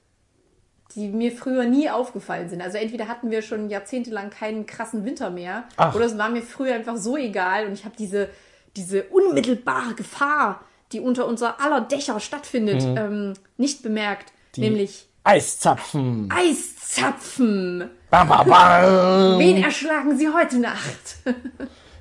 die 0.95 1.09
mir 1.09 1.33
früher 1.33 1.65
nie 1.65 1.91
aufgefallen 1.91 2.49
sind. 2.49 2.63
Also 2.63 2.79
entweder 2.79 3.09
hatten 3.09 3.31
wir 3.31 3.43
schon 3.43 3.69
jahrzehntelang 3.69 4.31
keinen 4.31 4.67
krassen 4.67 5.05
Winter 5.05 5.31
mehr, 5.31 5.65
Ach. 5.77 5.95
oder 5.95 6.07
es 6.07 6.17
war 6.17 6.29
mir 6.29 6.43
früher 6.43 6.75
einfach 6.75 6.97
so 6.97 7.17
egal 7.17 7.67
und 7.67 7.73
ich 7.73 7.85
habe 7.85 7.95
diese, 7.97 8.29
diese 8.77 9.05
unmittelbare 9.05 9.95
Gefahr, 9.95 10.65
die 10.93 11.01
unter 11.01 11.27
unser 11.27 11.61
aller 11.61 11.81
Dächer 11.81 12.21
stattfindet, 12.21 12.83
ähm, 12.83 13.35
nicht 13.57 13.83
bemerkt. 13.83 14.33
Die 14.55 14.61
Nämlich 14.61 15.07
Eiszapfen. 15.25 16.29
Eiszapfen. 16.33 17.91
Bam, 18.11 18.29
bam, 18.29 18.49
bam. 18.49 19.39
Wen 19.39 19.63
erschlagen 19.63 20.17
Sie 20.17 20.29
heute 20.29 20.59
Nacht? 20.59 21.17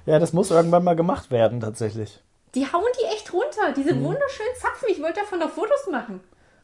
Ja, 0.07 0.19
das 0.19 0.33
muss 0.33 0.51
irgendwann 0.51 0.83
mal 0.83 0.95
gemacht 0.95 1.31
werden, 1.31 1.59
tatsächlich. 1.61 2.19
Die 2.53 2.61
hauen 2.71 2.83
die 3.01 3.05
echt 3.15 3.33
runter. 3.33 3.73
Diese 3.75 3.95
Mhm. 3.95 4.03
wunderschönen 4.03 4.53
Zapfen. 4.61 4.87
Ich 4.91 5.01
wollte 5.01 5.21
davon 5.21 5.39
noch 5.39 5.49
Fotos 5.49 5.87
machen. 5.91 6.19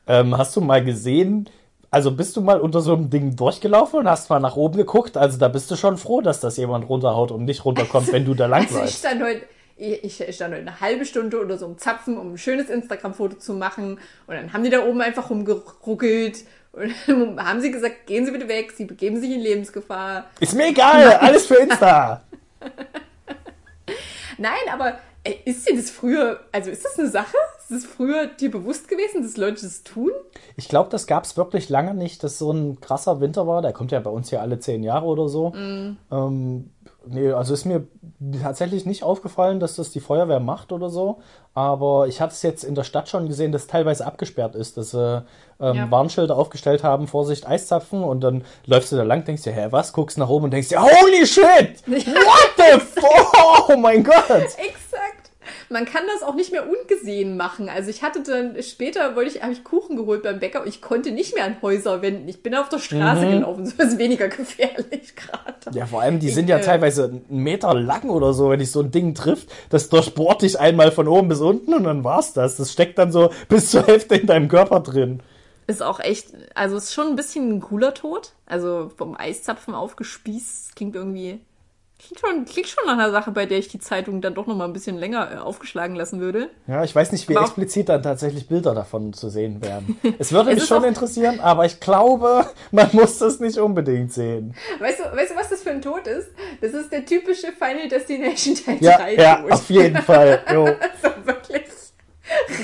Ähm, 0.05 0.37
hast 0.37 0.55
du 0.55 0.61
mal 0.61 0.83
gesehen, 0.85 1.49
also 1.89 2.11
bist 2.11 2.35
du 2.35 2.41
mal 2.41 2.59
unter 2.61 2.81
so 2.81 2.93
einem 2.93 3.09
Ding 3.09 3.35
durchgelaufen 3.35 3.97
und 4.01 4.07
hast 4.07 4.29
mal 4.29 4.39
nach 4.39 4.57
oben 4.57 4.77
geguckt? 4.77 5.17
Also 5.17 5.39
da 5.39 5.47
bist 5.47 5.71
du 5.71 5.75
schon 5.75 5.97
froh, 5.97 6.21
dass 6.21 6.39
das 6.39 6.57
jemand 6.57 6.87
runterhaut 6.87 7.31
und 7.31 7.45
nicht 7.45 7.65
runterkommt, 7.65 8.11
wenn 8.11 8.25
du 8.25 8.35
da 8.35 8.45
lang 8.45 8.61
Also 8.67 8.83
ich 8.83 8.95
stand 8.95 9.23
heute, 9.23 9.41
ich, 9.81 10.21
ich 10.21 10.35
stand 10.35 10.53
eine 10.53 10.79
halbe 10.79 11.05
Stunde 11.05 11.39
unter 11.39 11.57
so 11.57 11.65
einem 11.65 11.77
Zapfen, 11.77 12.17
um 12.17 12.33
ein 12.33 12.37
schönes 12.37 12.69
Instagram-Foto 12.69 13.37
zu 13.37 13.53
machen. 13.53 13.99
Und 14.27 14.35
dann 14.35 14.53
haben 14.53 14.63
die 14.63 14.69
da 14.69 14.85
oben 14.85 15.01
einfach 15.01 15.29
rumgeruckelt. 15.29 16.45
Und 16.71 16.93
dann 17.07 17.43
haben 17.43 17.61
sie 17.61 17.71
gesagt, 17.71 18.05
gehen 18.05 18.25
Sie 18.25 18.31
bitte 18.31 18.47
weg, 18.47 18.71
Sie 18.71 18.85
begeben 18.85 19.19
sich 19.19 19.31
in 19.31 19.41
Lebensgefahr. 19.41 20.25
Ist 20.39 20.53
mir 20.53 20.67
egal, 20.67 21.13
alles 21.15 21.47
für 21.47 21.55
Insta. 21.55 22.21
Nein, 24.37 24.53
aber 24.71 24.99
ey, 25.23 25.39
ist 25.45 25.67
dir 25.67 25.75
das 25.75 25.89
früher, 25.89 26.39
also 26.51 26.69
ist 26.69 26.85
das 26.85 26.97
eine 26.97 27.09
Sache? 27.09 27.35
Ist 27.59 27.71
das 27.71 27.85
früher 27.85 28.27
dir 28.27 28.51
bewusst 28.51 28.87
gewesen, 28.87 29.23
dass 29.23 29.37
Leute 29.37 29.61
das 29.63 29.83
tun? 29.83 30.11
Ich 30.55 30.69
glaube, 30.69 30.89
das 30.89 31.07
gab 31.07 31.23
es 31.23 31.37
wirklich 31.37 31.69
lange 31.69 31.93
nicht, 31.93 32.23
dass 32.23 32.37
so 32.37 32.51
ein 32.51 32.79
krasser 32.81 33.19
Winter 33.19 33.47
war. 33.47 33.61
Der 33.61 33.73
kommt 33.73 33.91
ja 33.91 33.99
bei 33.99 34.09
uns 34.09 34.29
hier 34.29 34.41
alle 34.41 34.59
zehn 34.59 34.83
Jahre 34.83 35.05
oder 35.05 35.27
so. 35.27 35.49
Mm. 35.49 35.97
Ähm, 36.11 36.69
nee, 37.05 37.31
also 37.31 37.53
ist 37.53 37.65
mir 37.65 37.87
tatsächlich 38.43 38.85
nicht 38.85 39.03
aufgefallen, 39.03 39.59
dass 39.59 39.75
das 39.75 39.91
die 39.91 39.99
Feuerwehr 39.99 40.39
macht 40.39 40.71
oder 40.71 40.89
so. 40.89 41.19
Aber 41.53 42.07
ich 42.07 42.21
hatte 42.21 42.33
es 42.33 42.43
jetzt 42.43 42.63
in 42.63 42.75
der 42.75 42.83
Stadt 42.83 43.09
schon 43.09 43.27
gesehen, 43.27 43.51
dass 43.51 43.67
teilweise 43.67 44.05
abgesperrt 44.05 44.55
ist, 44.55 44.77
dass 44.77 44.91
sie 44.91 45.23
ähm, 45.59 45.75
Ja. 45.75 45.91
Warnschilder 45.91 46.37
aufgestellt 46.37 46.83
haben, 46.83 47.07
Vorsicht, 47.07 47.47
Eiszapfen 47.47 48.03
und 48.03 48.21
dann 48.21 48.43
läufst 48.65 48.91
du 48.91 48.95
da 48.95 49.03
lang, 49.03 49.25
denkst 49.25 49.43
dir, 49.43 49.51
hä, 49.53 49.67
was? 49.71 49.91
Guckst 49.93 50.17
nach 50.17 50.29
oben 50.29 50.45
und 50.45 50.51
denkst 50.51 50.69
dir, 50.69 50.81
holy 50.81 51.25
shit! 51.25 51.81
What 51.87 52.51
the 52.57 52.79
fuck? 52.79 53.69
Oh 53.69 53.75
mein 53.77 54.03
Gott! 54.03 54.55
Man 55.71 55.85
kann 55.85 56.03
das 56.13 56.27
auch 56.27 56.35
nicht 56.35 56.51
mehr 56.51 56.65
ungesehen 56.67 57.37
machen. 57.37 57.69
Also 57.69 57.89
ich 57.89 58.03
hatte 58.03 58.21
dann 58.23 58.61
später 58.61 59.15
wollte 59.15 59.37
ich 59.37 59.41
habe 59.41 59.53
ich 59.53 59.63
Kuchen 59.63 59.95
geholt 59.95 60.21
beim 60.23 60.39
Bäcker 60.39 60.61
und 60.61 60.67
ich 60.67 60.81
konnte 60.81 61.11
nicht 61.11 61.33
mehr 61.33 61.45
an 61.45 61.61
Häuser 61.61 62.01
wenden. 62.01 62.27
Ich 62.27 62.43
bin 62.43 62.53
auf 62.55 62.69
der 62.69 62.79
Straße 62.79 63.27
gelaufen. 63.27 63.65
So 63.71 63.83
ist 63.83 63.97
weniger 63.97 64.27
gefährlich 64.27 65.15
gerade. 65.15 65.77
Ja, 65.77 65.85
vor 65.85 66.01
allem, 66.01 66.19
die 66.19 66.27
Ich, 66.27 66.35
sind 66.35 66.49
ja 66.49 66.57
äh, 66.57 66.61
teilweise 66.61 67.05
einen 67.05 67.43
Meter 67.43 67.73
lang 67.73 68.09
oder 68.09 68.33
so, 68.33 68.49
wenn 68.49 68.59
dich 68.59 68.71
so 68.71 68.81
ein 68.81 68.91
Ding 68.91 69.15
trifft. 69.15 69.49
Das 69.69 69.89
durchbohrt 69.89 70.41
dich 70.41 70.59
einmal 70.59 70.91
von 70.91 71.07
oben 71.07 71.29
bis 71.29 71.39
unten 71.39 71.73
und 71.73 71.85
dann 71.85 72.03
war's 72.03 72.33
das. 72.33 72.57
Das 72.57 72.71
steckt 72.71 72.97
dann 72.97 73.11
so 73.11 73.31
bis 73.47 73.71
zur 73.71 73.85
Hälfte 73.87 74.15
in 74.15 74.27
deinem 74.27 74.49
Körper 74.49 74.81
drin. 74.81 75.21
Ist 75.67 75.81
auch 75.81 75.99
echt, 75.99 76.33
also 76.53 76.75
ist 76.75 76.93
schon 76.93 77.07
ein 77.07 77.15
bisschen 77.15 77.49
ein 77.49 77.61
cooler 77.61 77.93
Tod. 77.93 78.33
Also 78.45 78.91
vom 78.97 79.15
Eiszapfen 79.15 79.73
aufgespießt 79.73 80.75
klingt 80.75 80.95
irgendwie 80.95 81.39
klingt 82.01 82.19
schon 82.19 82.45
klingt 82.45 82.67
schon 82.67 82.83
nach 82.85 82.93
einer 82.93 83.11
Sache, 83.11 83.31
bei 83.31 83.45
der 83.45 83.57
ich 83.59 83.67
die 83.67 83.79
Zeitung 83.79 84.21
dann 84.21 84.33
doch 84.33 84.47
noch 84.47 84.55
mal 84.55 84.65
ein 84.65 84.73
bisschen 84.73 84.97
länger 84.97 85.31
äh, 85.31 85.37
aufgeschlagen 85.37 85.95
lassen 85.95 86.19
würde. 86.19 86.49
Ja, 86.67 86.83
ich 86.83 86.95
weiß 86.95 87.11
nicht, 87.11 87.27
wie 87.29 87.35
Aber 87.37 87.45
explizit 87.45 87.89
dann 87.89 88.03
tatsächlich 88.03 88.47
Bilder 88.47 88.73
davon 88.73 89.13
zu 89.13 89.29
sehen 89.29 89.61
wären. 89.61 89.97
Es 90.19 90.31
würde 90.31 90.49
Es 90.51 90.59
mich 90.59 90.67
schon 90.67 90.83
interessieren, 90.83 91.39
aber 91.39 91.65
ich 91.65 91.79
glaube, 91.79 92.45
man 92.71 92.89
muss 92.93 93.19
das 93.19 93.39
nicht 93.39 93.57
unbedingt 93.57 94.11
sehen. 94.13 94.55
Weißt 94.79 94.99
du, 94.99 95.03
weißt 95.15 95.31
du, 95.31 95.35
was 95.35 95.49
das 95.49 95.63
für 95.63 95.71
ein 95.71 95.81
Tod 95.81 96.07
ist? 96.07 96.29
Das 96.61 96.73
ist 96.73 96.91
der 96.91 97.05
typische 97.05 97.47
Final 97.51 97.87
Destination 97.87 98.55
Teil 98.55 98.77
Ja, 98.79 98.97
3 98.97 99.15
ja, 99.15 99.35
Tod. 99.37 99.51
auf 99.51 99.69
jeden 99.69 99.97
Fall. 100.01 100.43
Jo. 100.53 100.65
Also 100.65 101.25
wirklich 101.25 101.63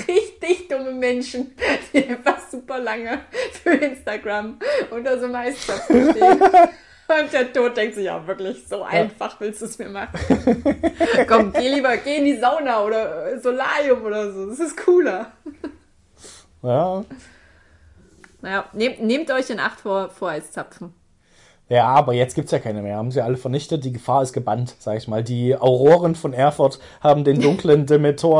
richtig 0.08 0.68
dumme 0.68 0.92
Menschen, 0.92 1.52
die 1.92 2.06
einfach 2.08 2.38
super 2.50 2.78
lange 2.78 3.20
für 3.62 3.70
Instagram 3.70 4.58
unter 4.90 5.18
so 5.18 5.26
einem 5.26 5.34
Eiszapfen 5.34 6.10
stehen. 6.10 6.40
Und 7.08 7.32
der 7.32 7.50
Tod 7.52 7.74
denkt 7.76 7.94
sich 7.94 8.04
ja 8.04 8.26
wirklich, 8.26 8.68
so 8.68 8.82
einfach 8.82 9.40
willst 9.40 9.62
du 9.62 9.64
es 9.64 9.78
mir 9.78 9.88
machen. 9.88 10.18
Komm, 11.26 11.52
geh 11.52 11.68
lieber, 11.68 11.96
geh 11.96 12.16
in 12.16 12.26
die 12.26 12.36
Sauna 12.36 12.82
oder 12.84 13.32
äh, 13.32 13.40
Solarium 13.40 14.04
oder 14.04 14.30
so. 14.30 14.46
Das 14.46 14.60
ist 14.60 14.76
cooler. 14.76 15.32
Ja. 16.62 17.02
Naja, 18.42 18.64
nehmt, 18.74 19.02
nehmt 19.02 19.30
euch 19.30 19.48
in 19.48 19.58
Acht 19.58 19.80
vor, 19.80 20.10
vor 20.10 20.30
Eiszapfen. 20.30 20.92
ja, 21.68 21.86
aber 21.86 22.12
jetzt 22.12 22.34
gibt's 22.34 22.52
ja 22.52 22.58
keine 22.58 22.82
mehr. 22.82 22.96
Haben 22.96 23.10
sie 23.10 23.22
alle 23.22 23.36
vernichtet. 23.38 23.84
Die 23.84 23.92
Gefahr 23.92 24.22
ist 24.22 24.32
gebannt, 24.34 24.74
sag 24.78 24.98
ich 24.98 25.08
mal. 25.08 25.24
Die 25.24 25.56
Auroren 25.56 26.14
von 26.14 26.34
Erfurt 26.34 26.78
haben 27.00 27.24
den 27.24 27.40
dunklen 27.40 27.86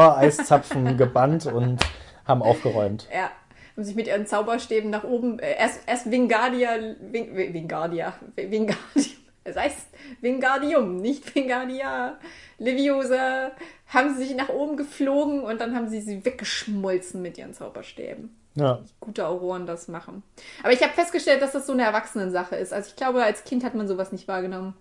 Demetor-Eiszapfen 0.09 0.97
gebannt 0.99 1.47
und 1.47 1.81
haben 2.27 2.43
aufgeräumt. 2.43 3.09
Ja, 3.15 3.31
haben 3.79 3.85
sich 3.85 3.95
mit 3.95 4.09
ihren 4.09 4.27
Zauberstäben 4.27 4.91
nach 4.91 5.05
oben, 5.05 5.39
äh, 5.39 5.57
erst, 5.57 5.83
erst 5.87 6.11
Vingardia, 6.11 6.97
Ving, 7.01 7.37
Vingardia, 7.37 8.13
Vingardium, 8.35 8.77
es 9.45 9.57
heißt 9.57 9.87
Vingardium, 10.21 10.97
nicht 10.97 11.33
Vingardia, 11.33 12.19
Leviosa, 12.59 13.53
haben 13.87 14.17
sie 14.17 14.25
sich 14.25 14.37
nach 14.37 14.49
oben 14.49 14.77
geflogen 14.77 15.43
und 15.43 15.61
dann 15.61 15.77
haben 15.77 15.89
sie 15.89 16.01
sie 16.01 16.25
weggeschmolzen 16.25 17.23
mit 17.23 17.39
ihren 17.39 17.55
Zauberstäben. 17.55 18.37
Ja. 18.57 18.81
Gute 18.99 19.29
Auroren 19.29 19.67
das 19.67 19.87
machen. 19.87 20.25
Aber 20.65 20.73
ich 20.73 20.83
habe 20.83 20.93
festgestellt, 20.93 21.41
dass 21.41 21.53
das 21.53 21.65
so 21.65 21.73
eine 21.73 21.85
Erwachsenensache 21.85 22.57
ist. 22.57 22.73
Also 22.73 22.89
ich 22.89 22.97
glaube, 22.97 23.23
als 23.23 23.45
Kind 23.45 23.63
hat 23.63 23.77
man 23.77 23.87
sowas 23.87 24.11
nicht 24.11 24.27
wahrgenommen, 24.27 24.75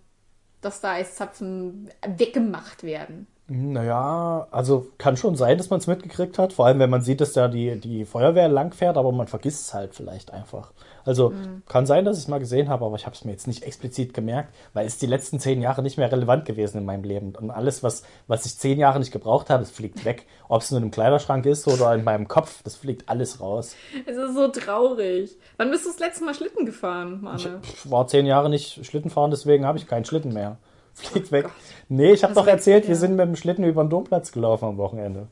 dass 0.62 0.82
da 0.82 0.94
Eiszapfen 0.94 1.92
weggemacht 2.04 2.82
werden. 2.82 3.28
Naja, 3.50 4.46
also 4.52 4.88
kann 4.98 5.16
schon 5.16 5.38
sein, 5.38 5.58
dass 5.58 5.70
man 5.70 5.80
es 5.80 5.88
mitgekriegt 5.88 6.38
hat. 6.38 6.52
Vor 6.52 6.66
allem, 6.66 6.80
wenn 6.80 6.90
man 6.90 7.02
sieht, 7.02 7.22
dass 7.22 7.32
da 7.32 7.48
die, 7.48 7.80
die 7.80 8.04
Feuerwehr 8.04 8.50
langfährt, 8.50 8.98
aber 8.98 9.14
man 9.14 9.28
vergisst 9.28 9.68
es 9.68 9.74
halt 9.74 9.96
vielleicht 9.96 10.34
einfach. 10.34 10.74
Also 11.06 11.32
kann 11.70 11.86
sein, 11.86 12.04
dass 12.04 12.18
ich 12.18 12.24
es 12.24 12.28
mal 12.28 12.40
gesehen 12.40 12.68
habe, 12.68 12.84
aber 12.84 12.98
ich 12.98 13.06
habe 13.06 13.16
es 13.16 13.24
mir 13.24 13.32
jetzt 13.32 13.48
nicht 13.48 13.64
explizit 13.64 14.14
gemerkt, 14.14 14.54
weil 14.74 14.86
es 14.86 14.98
die 14.98 15.06
letzten 15.06 15.40
zehn 15.40 15.62
Jahre 15.62 15.82
nicht 15.82 15.98
mehr 15.98 16.12
relevant 16.12 16.44
gewesen 16.44 16.80
in 16.80 16.86
meinem 16.86 17.06
Leben. 17.06 17.34
Und 17.40 17.50
alles, 17.50 17.82
was, 17.82 18.04
was 18.28 18.46
ich 18.46 18.58
zehn 18.58 18.78
Jahre 18.78 19.00
nicht 19.00 19.14
gebraucht 19.14 19.50
habe, 19.50 19.64
es 19.64 19.72
fliegt 19.72 20.04
weg. 20.04 20.26
Ob 20.50 20.62
es 20.62 20.72
nur 20.72 20.82
im 20.82 20.92
Kleiderschrank 20.92 21.46
ist 21.46 21.66
oder 21.70 21.96
in 21.96 22.04
meinem 22.04 22.28
Kopf, 22.28 22.62
das 22.64 22.76
fliegt 22.76 23.08
alles 23.08 23.40
raus. 23.40 23.76
Es 24.06 24.18
ist 24.18 24.36
so 24.36 24.50
traurig. 24.50 25.38
Wann 25.56 25.72
bist 25.72 25.86
du 25.86 25.90
das 25.92 26.00
letzte 26.00 26.26
Mal 26.26 26.34
Schlitten 26.34 26.66
gefahren, 26.66 27.22
Manne? 27.22 27.62
Ich 27.64 27.90
war 27.90 28.08
zehn 28.08 28.26
Jahre 28.26 28.50
nicht 28.50 28.86
Schlitten 28.86 29.10
fahren, 29.10 29.32
deswegen 29.32 29.66
habe 29.66 29.78
ich 29.78 29.88
keinen 29.88 30.04
Schlitten 30.04 30.34
mehr. 30.34 30.58
Fliegt 30.98 31.32
weg. 31.32 31.50
Nee, 31.90 32.12
ich 32.12 32.24
habe 32.24 32.34
doch 32.34 32.48
erzählt, 32.48 32.84
wir 32.84 32.96
ja. 32.96 33.00
sind 33.00 33.16
mit 33.16 33.26
dem 33.26 33.36
Schlitten 33.36 33.64
über 33.64 33.84
den 33.84 33.90
Domplatz 33.90 34.32
gelaufen 34.32 34.66
am 34.66 34.78
Wochenende. 34.78 35.28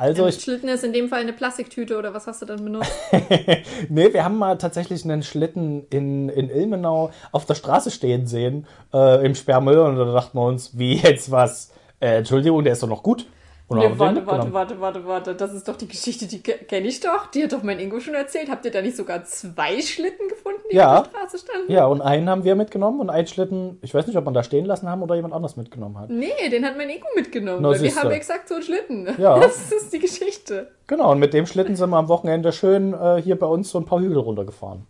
Also 0.00 0.26
ich 0.26 0.40
Schlitten 0.40 0.70
ist 0.70 0.82
in 0.82 0.94
dem 0.94 1.10
Fall 1.10 1.20
eine 1.20 1.34
Plastiktüte 1.34 1.98
oder 1.98 2.14
was 2.14 2.26
hast 2.26 2.40
du 2.40 2.46
dann 2.46 2.64
benutzt? 2.64 2.90
Nee, 3.90 4.14
wir 4.14 4.24
haben 4.24 4.38
mal 4.38 4.56
tatsächlich 4.56 5.04
einen 5.04 5.22
Schlitten 5.22 5.86
in, 5.90 6.30
in 6.30 6.48
Ilmenau 6.48 7.10
auf 7.32 7.44
der 7.44 7.54
Straße 7.54 7.90
stehen 7.90 8.26
sehen, 8.26 8.66
äh, 8.94 9.24
im 9.26 9.34
Sperrmüll, 9.34 9.78
und 9.78 9.96
da 9.96 10.06
dachten 10.06 10.38
wir 10.38 10.46
uns, 10.46 10.78
wie 10.78 10.94
jetzt 10.96 11.30
was? 11.30 11.72
Äh, 12.00 12.18
Entschuldigung, 12.18 12.64
der 12.64 12.72
ist 12.72 12.82
doch 12.82 12.88
noch 12.88 13.02
gut. 13.02 13.26
Nee, 13.72 13.88
warte, 13.98 14.26
warte, 14.26 14.52
warte, 14.52 14.80
warte, 14.80 15.06
warte. 15.06 15.34
Das 15.36 15.54
ist 15.54 15.68
doch 15.68 15.76
die 15.76 15.86
Geschichte, 15.86 16.26
die 16.26 16.40
kenne 16.42 16.88
ich 16.88 16.98
doch. 16.98 17.28
Die 17.28 17.44
hat 17.44 17.52
doch 17.52 17.62
mein 17.62 17.78
Ingo 17.78 18.00
schon 18.00 18.14
erzählt. 18.14 18.50
Habt 18.50 18.64
ihr 18.64 18.72
da 18.72 18.82
nicht 18.82 18.96
sogar 18.96 19.22
zwei 19.24 19.80
Schlitten 19.80 20.28
gefunden, 20.28 20.60
die 20.72 20.74
Ja. 20.76 20.98
auf 21.00 21.08
der 21.08 21.18
Straße 21.18 21.38
standen? 21.38 21.70
Ja, 21.70 21.86
und 21.86 22.00
einen 22.00 22.28
haben 22.28 22.42
wir 22.42 22.56
mitgenommen 22.56 22.98
und 22.98 23.10
einen 23.10 23.28
Schlitten, 23.28 23.78
ich 23.82 23.94
weiß 23.94 24.08
nicht, 24.08 24.16
ob 24.16 24.24
man 24.24 24.34
da 24.34 24.42
stehen 24.42 24.64
lassen 24.64 24.88
haben 24.88 25.02
oder 25.02 25.14
jemand 25.14 25.34
anders 25.34 25.56
mitgenommen 25.56 25.96
hat. 25.98 26.10
Nee, 26.10 26.48
den 26.50 26.64
hat 26.66 26.76
mein 26.76 26.90
Ingo 26.90 27.06
mitgenommen. 27.14 27.62
Na, 27.62 27.80
wir 27.80 27.94
haben 27.94 28.10
exakt 28.10 28.48
so 28.48 28.54
einen 28.54 28.64
Schlitten. 28.64 29.08
Ja. 29.18 29.38
Das 29.40 29.70
ist 29.70 29.92
die 29.92 30.00
Geschichte. 30.00 30.72
Genau, 30.88 31.12
und 31.12 31.20
mit 31.20 31.32
dem 31.32 31.46
Schlitten 31.46 31.76
sind 31.76 31.90
wir 31.90 31.96
am 31.96 32.08
Wochenende 32.08 32.52
schön 32.52 32.92
äh, 32.92 33.22
hier 33.22 33.38
bei 33.38 33.46
uns 33.46 33.70
so 33.70 33.78
ein 33.78 33.84
paar 33.84 34.00
Hügel 34.00 34.18
runtergefahren. 34.18 34.84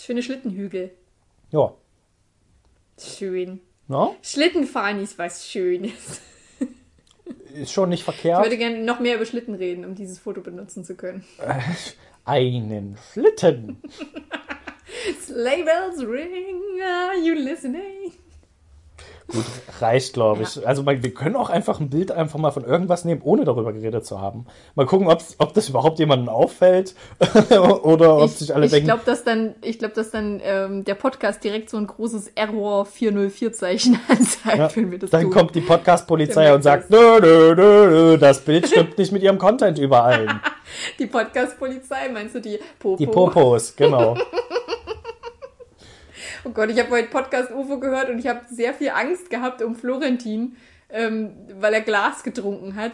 Schöne 0.00 0.22
Schlittenhügel. 0.22 0.90
Ja. 1.50 1.74
Schön. 2.98 3.60
Na, 3.88 4.12
Schlittenfahren 4.22 5.02
ist 5.02 5.18
was 5.18 5.46
Schönes. 5.46 6.20
Ist 7.54 7.72
schon 7.72 7.88
nicht 7.90 8.00
Ich 8.00 8.04
verkehrt. 8.04 8.42
würde 8.42 8.56
gerne 8.58 8.78
noch 8.78 9.00
mehr 9.00 9.16
über 9.16 9.26
Schlitten 9.26 9.54
reden, 9.54 9.84
um 9.84 9.94
dieses 9.94 10.18
Foto 10.18 10.40
benutzen 10.40 10.84
zu 10.84 10.94
können. 10.94 11.24
Einen 12.24 12.96
Schlitten. 13.12 13.82
Sleigh 15.20 15.64
bells 15.64 16.00
ring, 16.00 16.60
are 16.82 17.16
you 17.18 17.34
listening? 17.34 18.12
Gut, 19.28 19.44
reicht, 19.80 20.14
glaube 20.14 20.42
ich. 20.42 20.66
Also 20.66 20.82
man, 20.82 21.02
wir 21.02 21.14
können 21.14 21.36
auch 21.36 21.48
einfach 21.48 21.80
ein 21.80 21.90
Bild 21.90 22.10
einfach 22.10 22.38
mal 22.38 22.50
von 22.50 22.64
irgendwas 22.64 23.04
nehmen, 23.04 23.22
ohne 23.22 23.44
darüber 23.44 23.72
geredet 23.72 24.04
zu 24.04 24.20
haben. 24.20 24.46
Mal 24.74 24.86
gucken, 24.86 25.08
ob's, 25.08 25.36
ob 25.38 25.54
das 25.54 25.68
überhaupt 25.68 25.98
jemandem 25.98 26.28
auffällt 26.28 26.94
oder 27.82 28.18
ob 28.18 28.30
sich 28.30 28.54
alle 28.54 28.66
ich 28.66 28.72
denken, 28.72 28.88
glaube, 28.88 29.02
dass 29.06 29.24
dann, 29.24 29.54
ich 29.62 29.78
glaube, 29.78 29.94
dass 29.94 30.10
dann 30.10 30.40
ähm, 30.42 30.84
der 30.84 30.94
Podcast 30.94 31.42
direkt 31.44 31.70
so 31.70 31.76
ein 31.76 31.86
großes 31.86 32.32
Error 32.34 32.84
404 32.84 33.52
Zeichen 33.52 33.98
anzeigt, 34.08 34.58
ja, 34.58 34.76
wenn 34.76 34.90
wir 34.90 34.98
das 34.98 35.10
dann 35.10 35.22
tun. 35.22 35.30
kommt 35.30 35.54
die 35.54 35.60
Podcast-Polizei 35.60 36.52
und 36.52 36.62
sagt, 36.62 36.90
nö, 36.90 37.20
nö, 37.20 37.54
nö, 37.54 37.90
nö, 37.90 38.18
das 38.18 38.40
Bild 38.40 38.68
stimmt 38.68 38.98
nicht 38.98 39.12
mit 39.12 39.22
ihrem 39.22 39.38
Content 39.38 39.78
überein. 39.78 40.40
die 40.98 41.06
Podcast-Polizei, 41.06 42.08
meinst 42.12 42.34
du 42.34 42.40
die 42.40 42.58
Popo? 42.78 42.96
Die 42.96 43.06
Popos, 43.06 43.76
genau. 43.76 44.16
Oh 46.44 46.50
Gott, 46.50 46.70
ich 46.70 46.78
habe 46.78 46.90
heute 46.90 47.08
Podcast 47.08 47.50
UFO 47.52 47.78
gehört 47.78 48.08
und 48.10 48.18
ich 48.18 48.26
habe 48.26 48.40
sehr 48.50 48.74
viel 48.74 48.90
Angst 48.90 49.30
gehabt 49.30 49.62
um 49.62 49.76
Florentin, 49.76 50.56
ähm, 50.90 51.32
weil 51.60 51.74
er 51.74 51.80
Glas 51.82 52.22
getrunken 52.22 52.74
hat. 52.76 52.92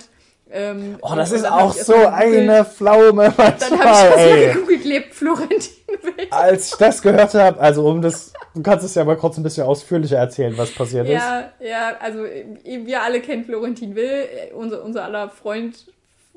Ähm, 0.50 0.96
Oh, 1.02 1.14
das 1.14 1.32
ist 1.32 1.44
auch 1.44 1.72
so 1.72 1.94
eine 1.94 2.64
Pflaume 2.64 3.32
Dann 3.36 3.48
habe 3.48 3.56
ich 3.60 3.68
manchmal, 3.70 4.06
erst 4.08 4.16
mal 4.18 4.52
gegoogelt, 4.54 4.84
lebt 4.84 5.14
Florentin 5.14 5.72
Will. 6.02 6.26
Als 6.30 6.72
ich 6.72 6.78
das 6.78 7.02
gehört 7.02 7.34
habe, 7.34 7.60
also 7.60 7.86
um 7.86 8.00
das, 8.02 8.32
du 8.54 8.62
kannst 8.62 8.84
es 8.84 8.94
ja 8.94 9.04
mal 9.04 9.16
kurz 9.16 9.36
ein 9.36 9.42
bisschen 9.42 9.64
ausführlicher 9.64 10.16
erzählen, 10.16 10.56
was 10.56 10.70
passiert 10.70 11.06
ist. 11.06 11.12
Ja, 11.14 11.52
ja, 11.60 11.96
also 12.00 12.24
äh, 12.24 12.46
wir 12.64 13.02
alle 13.02 13.20
kennen 13.20 13.44
Florentin 13.44 13.94
Will, 13.94 14.06
äh, 14.50 14.52
unser, 14.54 14.82
unser 14.84 15.04
aller 15.04 15.28
Freund, 15.30 15.86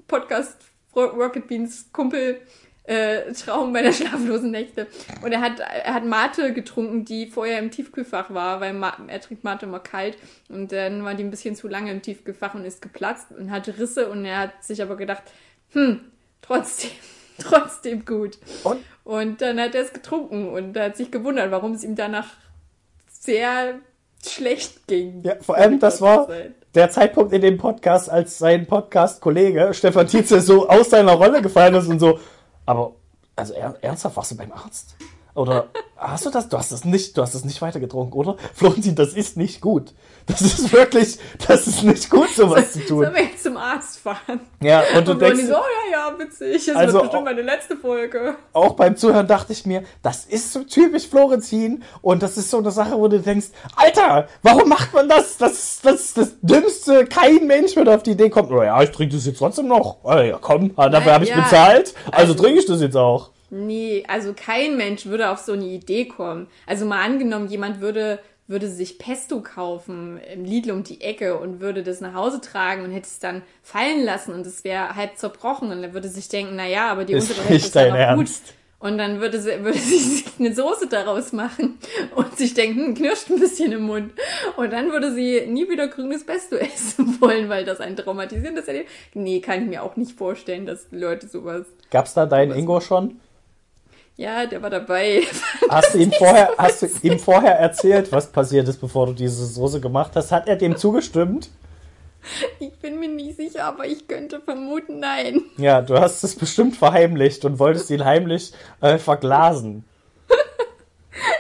Podcast, 0.08 0.58
Ro- 0.96 1.06
Rocket 1.16 1.48
Beans 1.48 1.86
Kumpel, 1.94 2.42
äh, 2.84 3.32
Traum 3.34 3.72
meiner 3.72 3.94
schlaflosen 3.94 4.52
Nächte. 4.52 4.88
Und 5.22 5.32
er 5.32 5.42
hat, 5.42 5.60
er 5.60 5.94
hat 5.94 6.06
Mate 6.06 6.54
getrunken, 6.54 7.06
die 7.06 7.28
vorher 7.28 7.60
im 7.60 7.72
Tiefkühlfach 7.72 8.34
war, 8.34 8.62
weil 8.62 8.74
Ma 8.74 8.98
er 9.08 9.22
trinkt 9.22 9.44
Mate 9.44 9.66
immer 9.66 9.80
kalt. 9.80 10.18
Und 10.50 10.72
dann 10.72 11.04
war 11.04 11.14
die 11.14 11.24
ein 11.24 11.32
bisschen 11.32 11.56
zu 11.56 11.68
lange 11.68 11.92
im 11.92 12.02
Tiefkühlfach 12.02 12.54
und 12.56 12.66
ist 12.66 12.82
geplatzt 12.82 13.28
und 13.38 13.52
hatte 13.52 13.78
Risse. 13.78 14.10
Und 14.10 14.26
er 14.26 14.40
hat 14.40 14.64
sich 14.64 14.82
aber 14.82 14.98
gedacht, 14.98 15.24
hm, 15.72 16.02
trotzdem, 16.42 16.92
trotzdem 17.38 18.06
gut. 18.06 18.38
Und? 18.64 18.80
Und 19.04 19.42
dann 19.42 19.60
hat 19.60 19.76
er 19.76 19.82
es 19.82 19.94
getrunken 19.94 20.50
und 20.50 20.78
er 20.78 20.86
hat 20.86 20.98
sich 20.98 21.12
gewundert, 21.12 21.50
warum 21.52 21.74
es 21.74 21.84
ihm 21.84 21.96
danach 21.96 22.28
sehr 23.10 23.80
schlecht 24.26 24.88
ging. 24.88 25.24
Ja, 25.24 25.36
vor 25.42 25.56
allem, 25.56 25.80
das 25.80 26.02
war 26.02 26.28
der 26.76 26.90
Zeitpunkt 26.90 27.34
in 27.34 27.42
dem 27.42 27.58
Podcast, 27.58 28.10
als 28.10 28.38
sein 28.38 28.68
Podcast-Kollege 28.68 29.74
Stefan 29.74 30.08
Tietze 30.08 30.42
so 30.42 30.70
aus 30.70 30.90
seiner 30.92 31.14
Rolle 31.14 31.42
gefallen 31.42 31.74
ist 31.76 31.88
und 31.88 32.00
so, 32.00 32.20
aber, 32.66 32.94
also 33.36 33.54
er, 33.54 33.76
ernsthaft, 33.82 34.16
warst 34.16 34.32
du 34.32 34.38
beim 34.38 34.52
Arzt? 34.52 34.96
Oder 35.34 35.68
hast 35.98 36.26
du 36.26 36.30
das? 36.30 36.50
Du 36.50 36.58
hast 36.58 36.72
es 36.72 36.84
nicht, 36.84 37.16
du 37.18 37.22
hast 37.22 37.34
es 37.36 37.46
nicht 37.46 37.62
weiter 37.62 37.80
getrunken, 37.80 38.14
oder? 38.18 38.36
Florentin, 38.54 38.96
das 38.96 39.14
ist 39.14 39.38
nicht 39.38 39.62
gut. 39.62 39.94
Das 40.28 40.42
ist 40.42 40.72
wirklich, 40.74 41.18
das 41.48 41.68
ist 41.68 41.84
nicht 41.84 42.10
gut, 42.10 42.30
sowas 42.30 42.74
zu 42.74 42.80
tun. 42.86 43.04
Sollen 43.04 43.16
wir 43.16 43.24
jetzt 43.24 43.44
zum 43.44 43.58
Arzt 43.58 43.98
fahren? 44.00 44.42
Ja, 44.62 44.84
und 44.96 45.08
du 45.08 45.14
Und 45.14 45.22
denkst, 45.22 45.46
so, 45.46 45.56
oh 45.56 45.92
ja, 45.92 46.10
ja, 46.10 46.20
witzig, 46.20 46.66
das 46.66 46.76
Also- 46.76 46.94
wird 46.94 47.04
bestimmt 47.04 47.26
meine 47.26 47.42
letzte 47.42 47.76
Folge. 47.78 48.36
auch 48.54 48.74
beim 48.74 48.96
Zuhören 48.98 49.26
dachte 49.28 49.54
ich 49.54 49.66
mir, 49.66 49.84
das 50.04 50.26
ist 50.26 50.52
so 50.54 50.64
typisch 50.64 51.08
Florentin 51.08 51.84
und 52.02 52.22
das 52.22 52.38
ist 52.38 52.50
so 52.52 52.58
eine 52.60 52.72
Sache, 52.72 52.98
wo 52.98 53.08
du 53.08 53.20
denkst, 53.20 53.48
Alter, 53.76 54.28
warum 54.44 54.70
macht 54.70 54.94
man 54.94 55.08
das? 55.10 55.38
Das 55.38 55.54
ist 55.54 55.86
das, 55.86 56.02
ist 56.02 56.18
das 56.18 56.30
Dümmste. 56.42 57.06
Kein 57.06 57.48
Mensch 57.48 57.76
wird 57.76 57.90
auf 57.90 58.04
die 58.04 58.12
Idee 58.12 58.30
kommen, 58.30 58.52
oh 58.54 58.62
ja, 58.64 58.82
ich 58.84 58.92
trinke 58.92 59.16
das 59.16 59.26
jetzt 59.26 59.40
trotzdem 59.40 59.68
noch. 59.68 59.98
Oh, 60.04 60.14
ja, 60.14 60.38
komm, 60.40 60.76
dafür 60.76 61.14
habe 61.14 61.24
ich 61.24 61.30
ja. 61.32 61.42
bezahlt, 61.42 61.94
also 62.12 62.34
Also- 62.34 62.44
trinke 62.44 62.60
ich 62.60 62.66
das 62.66 62.82
jetzt 62.82 62.96
auch. 62.98 63.32
Nee, 63.54 64.06
also 64.08 64.34
kein 64.34 64.78
Mensch 64.78 65.06
würde 65.06 65.30
auf 65.30 65.40
so 65.40 65.52
eine 65.52 65.66
Idee 65.66 66.06
kommen. 66.06 66.48
Also 66.66 66.86
mal 66.86 67.04
angenommen, 67.04 67.50
jemand 67.50 67.82
würde, 67.82 68.20
würde 68.48 68.70
sich 68.70 68.98
Pesto 68.98 69.42
kaufen 69.42 70.22
im 70.34 70.46
Lidl 70.46 70.72
um 70.72 70.84
die 70.84 71.02
Ecke 71.02 71.38
und 71.38 71.60
würde 71.60 71.84
das 71.84 72.00
nach 72.00 72.14
Hause 72.14 72.40
tragen 72.40 72.86
und 72.86 72.92
hätte 72.92 73.08
es 73.08 73.20
dann 73.20 73.42
fallen 73.62 74.06
lassen 74.06 74.34
und 74.34 74.48
es 74.48 74.64
wäre 74.64 74.96
halb 74.96 75.18
zerbrochen 75.18 75.70
und 75.70 75.84
er 75.84 75.94
würde 75.94 76.08
sich 76.08 76.30
denken, 76.30 76.54
na 76.56 76.66
ja, 76.66 76.90
aber 76.90 77.04
die 77.04 77.12
Ist 77.12 77.30
untere 77.30 77.46
Hälfte 77.46 77.68
ist 77.68 77.76
ja 77.76 77.88
noch 77.88 78.16
gut. 78.16 78.28
Ernst. 78.28 78.54
Und 78.80 78.98
dann 78.98 79.20
würde 79.20 79.40
sie, 79.42 79.50
würde 79.64 79.78
sie 79.78 79.98
sich 79.98 80.26
eine 80.40 80.56
Soße 80.56 80.88
daraus 80.88 81.34
machen 81.34 81.78
und 82.16 82.38
sich 82.38 82.54
denken, 82.54 82.86
hm, 82.86 82.96
knirscht 82.96 83.30
ein 83.30 83.40
bisschen 83.40 83.74
im 83.74 83.84
Mund. 83.84 84.14
Und 84.56 84.72
dann 84.72 84.94
würde 84.94 85.14
sie 85.14 85.46
nie 85.48 85.70
wieder 85.70 85.90
grünes 85.90 86.26
Pesto 86.26 86.56
essen 86.58 87.20
wollen, 87.20 87.50
weil 87.50 87.66
das 87.66 87.82
ein 87.82 87.98
traumatisierendes 87.98 88.68
Erlebnis. 88.68 88.92
Nee, 89.14 89.42
kann 89.42 89.64
ich 89.64 89.68
mir 89.68 89.84
auch 89.84 89.98
nicht 89.98 90.18
vorstellen, 90.18 90.66
dass 90.66 90.88
Leute 90.92 91.28
sowas. 91.28 91.66
Gab's 91.92 92.14
da 92.14 92.26
deinen 92.26 92.54
Ingo 92.54 92.80
schon? 92.80 93.20
Ja, 94.18 94.46
der 94.46 94.62
war 94.62 94.70
dabei. 94.70 95.24
Hast 95.70 95.94
du 95.94 95.98
ihm 95.98 96.12
vorher, 96.12 96.52
hast 96.58 96.82
du 96.82 96.88
ihm 97.02 97.18
vorher 97.18 97.58
erzählt, 97.58 98.12
was 98.12 98.32
passiert 98.32 98.68
ist, 98.68 98.80
bevor 98.80 99.08
du 99.08 99.14
diese 99.14 99.46
Soße 99.46 99.80
gemacht 99.80 100.12
hast? 100.16 100.32
Hat 100.32 100.48
er 100.48 100.58
dem 100.58 100.76
zugestimmt? 100.76 101.50
Ich 102.60 102.74
bin 102.80 103.00
mir 103.00 103.10
nicht 103.10 103.38
sicher, 103.38 103.64
aber 103.64 103.86
ich 103.88 104.08
könnte 104.08 104.42
vermuten, 104.42 105.00
nein. 105.00 105.42
Ja, 105.58 105.82
du 105.82 105.98
hast 105.98 106.24
es 106.24 106.36
bestimmt 106.36 106.76
verheimlicht 106.76 107.46
und 107.46 107.58
wolltest 107.58 107.90
ihn 107.90 108.06
heimlich 108.06 108.54
äh, 108.82 108.98
verglasen. 108.98 109.86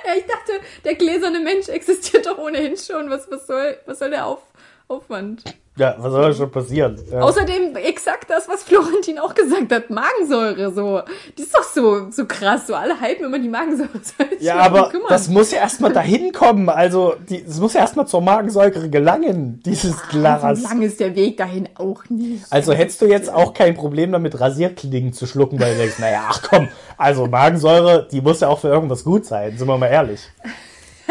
Ja, 0.06 0.18
ich 0.18 0.26
dachte, 0.26 0.52
der 0.84 0.96
gläserne 0.96 1.40
Mensch 1.40 1.70
existiert 1.70 2.26
doch 2.26 2.38
ohnehin 2.38 2.76
schon. 2.76 3.10
Was, 3.10 3.32
was, 3.32 3.48
soll, 3.48 3.78
was 3.86 4.00
soll 4.00 4.10
der 4.10 4.26
Auf, 4.26 4.42
Aufwand? 4.90 5.44
Ja, 5.78 5.96
was 5.98 6.12
soll 6.12 6.34
schon 6.36 6.52
passieren? 6.52 7.00
Ja. 7.10 7.22
Außerdem 7.22 7.78
exakt 7.78 8.30
das, 8.30 8.50
was 8.50 8.62
Florentin 8.64 9.18
auch 9.20 9.34
gesagt 9.34 9.72
hat. 9.72 9.90
Magensäure, 9.90 10.74
so. 10.74 11.02
Die 11.38 11.44
ist 11.44 11.56
doch 11.56 11.64
so, 11.64 12.12
so 12.12 12.26
krass. 12.26 12.68
So 12.68 12.76
alle 12.76 13.00
hypen 13.00 13.26
immer 13.26 13.40
die 13.40 13.48
Magensäure. 13.48 13.90
Ja, 14.40 14.58
aber 14.58 14.92
das 15.08 15.28
muss 15.28 15.52
ja 15.52 15.60
erstmal 15.60 15.94
dahin 15.94 16.32
kommen. 16.32 16.68
Also, 16.68 17.16
die, 17.30 17.44
es 17.44 17.60
muss 17.60 17.74
ja 17.74 17.82
erstmal 17.82 18.08
zur 18.08 18.22
Magensäure 18.22 18.90
gelangen, 18.90 19.62
dieses 19.64 19.96
Glas. 20.10 20.60
So 20.60 20.68
lang 20.68 20.82
ist 20.82 21.00
der 21.00 21.16
Weg 21.16 21.38
dahin 21.38 21.70
auch 21.76 22.04
nicht. 22.10 22.44
Also 22.50 22.74
hättest 22.74 23.02
du 23.02 23.06
jetzt 23.06 23.32
auch 23.32 23.54
kein 23.54 23.76
Problem 23.76 24.12
damit, 24.12 24.40
Rasierklingen 24.40 25.14
zu 25.14 25.28
schlucken, 25.28 25.60
weil 25.60 25.74
du 25.74 25.80
denkst, 25.80 26.00
naja, 26.00 26.24
ach 26.28 26.42
komm, 26.42 26.70
also 26.98 27.28
Magensäure, 27.28 28.08
die 28.12 28.22
muss 28.22 28.40
ja 28.40 28.48
auch 28.48 28.60
für 28.60 28.70
irgendwas 28.70 29.04
gut 29.04 29.26
sein, 29.26 29.58
sind 29.58 29.68
wir 29.68 29.78
mal 29.78 29.88
ehrlich. 29.88 30.22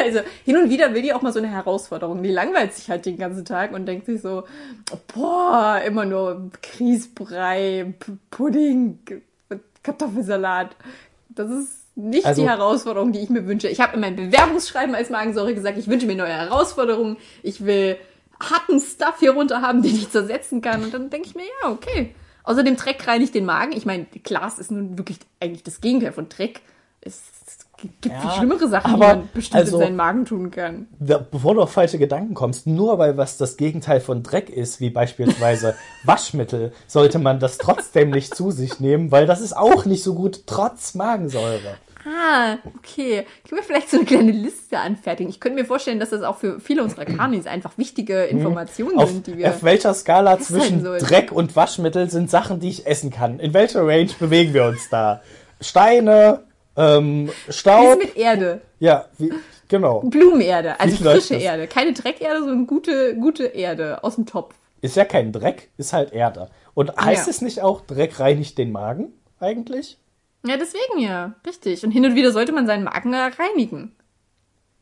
Also 0.02 0.20
hin 0.44 0.56
und 0.56 0.70
wieder 0.70 0.94
will 0.94 1.02
die 1.02 1.12
auch 1.12 1.22
mal 1.22 1.32
so 1.32 1.38
eine 1.38 1.48
Herausforderung. 1.48 2.22
Die 2.22 2.30
langweilt 2.30 2.74
sich 2.74 2.90
halt 2.90 3.06
den 3.06 3.18
ganzen 3.18 3.44
Tag 3.44 3.72
und 3.72 3.86
denkt 3.86 4.06
sich 4.06 4.20
so, 4.22 4.44
boah, 5.14 5.80
immer 5.86 6.04
nur 6.04 6.50
Grießbrei, 6.62 7.94
P 7.98 8.12
Pudding, 8.30 8.98
Kartoffelsalat. 9.82 10.76
Das 11.30 11.50
ist 11.50 11.72
nicht 11.96 12.26
Also- 12.26 12.42
die 12.42 12.48
Herausforderung, 12.48 13.12
die 13.12 13.20
ich 13.20 13.30
mir 13.30 13.46
wünsche. 13.46 13.68
Ich 13.68 13.80
habe 13.80 13.94
in 13.94 14.00
meinem 14.00 14.16
Bewerbungsschreiben 14.16 14.94
als 14.94 15.10
Magensäure 15.10 15.54
gesagt, 15.54 15.78
ich 15.78 15.88
wünsche 15.88 16.06
mir 16.06 16.16
neue 16.16 16.32
Herausforderungen. 16.32 17.16
Ich 17.42 17.64
will 17.64 17.96
harten 18.40 18.80
Stuff 18.80 19.16
hier 19.20 19.32
runter 19.32 19.60
haben, 19.60 19.82
den 19.82 19.94
ich 19.94 20.10
zersetzen 20.10 20.60
kann. 20.62 20.82
Und 20.82 20.94
dann 20.94 21.10
denke 21.10 21.28
ich 21.28 21.34
mir, 21.34 21.44
ja, 21.62 21.70
okay. 21.70 22.14
Außerdem 22.44 22.76
Dreck 22.76 23.06
reinigt 23.06 23.34
den 23.34 23.44
Magen. 23.44 23.72
Ich 23.72 23.84
meine, 23.84 24.06
Glas 24.24 24.58
ist 24.58 24.70
nun 24.70 24.96
wirklich 24.96 25.18
eigentlich 25.40 25.62
das 25.62 25.80
Gegenteil 25.80 26.12
von 26.12 26.28
Dreck. 26.28 26.60
Es 27.02 27.20
gibt 27.80 28.06
Ja, 28.06 28.20
viel 28.20 28.30
schlimmere 28.32 28.68
Sachen, 28.68 28.88
die 28.96 29.02
aber 29.02 29.16
man 29.16 29.28
bestimmt 29.32 29.60
also- 29.60 29.76
in 29.78 29.82
seinen 29.84 29.96
Magen 29.96 30.24
tun 30.24 30.50
kann. 30.50 30.86
Da- 30.98 31.18
Bevor 31.30 31.54
du 31.54 31.62
auf 31.62 31.72
falsche 31.72 31.98
Gedanken 31.98 32.34
kommst, 32.34 32.66
nur 32.66 32.98
weil 32.98 33.16
was 33.16 33.36
das 33.36 33.56
Gegenteil 33.56 34.00
von 34.00 34.22
Dreck 34.22 34.50
ist, 34.50 34.80
wie 34.80 34.90
beispielsweise 34.90 35.74
Waschmittel, 36.04 36.72
sollte 36.86 37.18
man 37.18 37.40
das 37.40 37.58
trotzdem 37.58 38.10
nicht 38.10 38.34
zu 38.34 38.50
sich 38.50 38.80
nehmen, 38.80 39.10
weil 39.10 39.26
das 39.26 39.40
ist 39.40 39.56
auch 39.56 39.84
nicht 39.84 40.02
so 40.02 40.14
gut, 40.14 40.42
trotz 40.46 40.94
Magensäure. 40.94 41.76
Ah, 42.06 42.56
okay. 42.78 43.26
Können 43.46 43.60
wir 43.60 43.62
vielleicht 43.62 43.90
so 43.90 43.98
eine 43.98 44.06
kleine 44.06 44.32
Liste 44.32 44.78
anfertigen? 44.78 45.28
Ich 45.28 45.38
könnte 45.38 45.58
mir 45.60 45.66
vorstellen, 45.66 46.00
dass 46.00 46.08
das 46.08 46.22
auch 46.22 46.38
für 46.38 46.58
viele 46.58 46.82
unserer 46.82 47.04
Kanis 47.04 47.46
einfach 47.46 47.76
wichtige 47.76 48.24
Informationen 48.24 48.94
Mhm. 48.94 48.98
Auf, 49.00 49.10
sind, 49.10 49.26
die 49.26 49.36
wir. 49.36 49.48
auf 49.50 49.62
welcher 49.62 49.92
Skala 49.92 50.38
zwischen 50.38 50.82
sollten. 50.82 51.04
Dreck 51.04 51.30
und 51.30 51.54
Waschmittel 51.56 52.08
sind 52.08 52.30
Sachen, 52.30 52.58
die 52.58 52.70
ich 52.70 52.86
essen 52.86 53.10
kann? 53.10 53.38
In 53.38 53.52
welcher 53.52 53.86
Range 53.86 54.08
bewegen 54.18 54.54
wir 54.54 54.64
uns 54.64 54.88
da? 54.88 55.20
Steine, 55.60 56.40
ähm, 56.80 57.28
Wie 57.46 57.52
Staub? 57.52 57.98
ist 58.00 58.06
mit 58.06 58.16
Erde? 58.16 58.60
Ja, 58.78 59.06
wie, 59.18 59.32
genau. 59.68 60.00
Blumenerde, 60.00 60.78
also 60.80 60.98
Wie 60.98 61.02
frische? 61.08 61.34
Erde. 61.34 61.66
Keine 61.66 61.92
Dreckerde, 61.92 62.40
sondern 62.40 62.66
gute, 62.66 63.16
gute 63.16 63.44
Erde 63.46 64.02
aus 64.04 64.14
dem 64.16 64.26
Topf. 64.26 64.54
Ist 64.82 64.96
ja 64.96 65.04
kein 65.04 65.32
Dreck, 65.32 65.68
ist 65.76 65.92
halt 65.92 66.12
Erde. 66.12 66.48
Und 66.74 66.96
heißt 66.96 67.26
Ja. 67.26 67.30
es 67.30 67.42
nicht 67.42 67.60
auch, 67.60 67.82
Dreck 67.82 68.18
reinigt 68.20 68.56
den 68.58 68.72
Magen 68.72 69.12
eigentlich? 69.40 69.98
Ja, 70.46 70.56
deswegen 70.56 70.98
ja. 71.00 71.34
Richtig. 71.46 71.84
Und 71.84 71.90
hin 71.90 72.04
und 72.06 72.14
wieder 72.14 72.32
sollte 72.32 72.52
man 72.52 72.66
seinen 72.66 72.84
Magen 72.84 73.14
reinigen. 73.14 73.94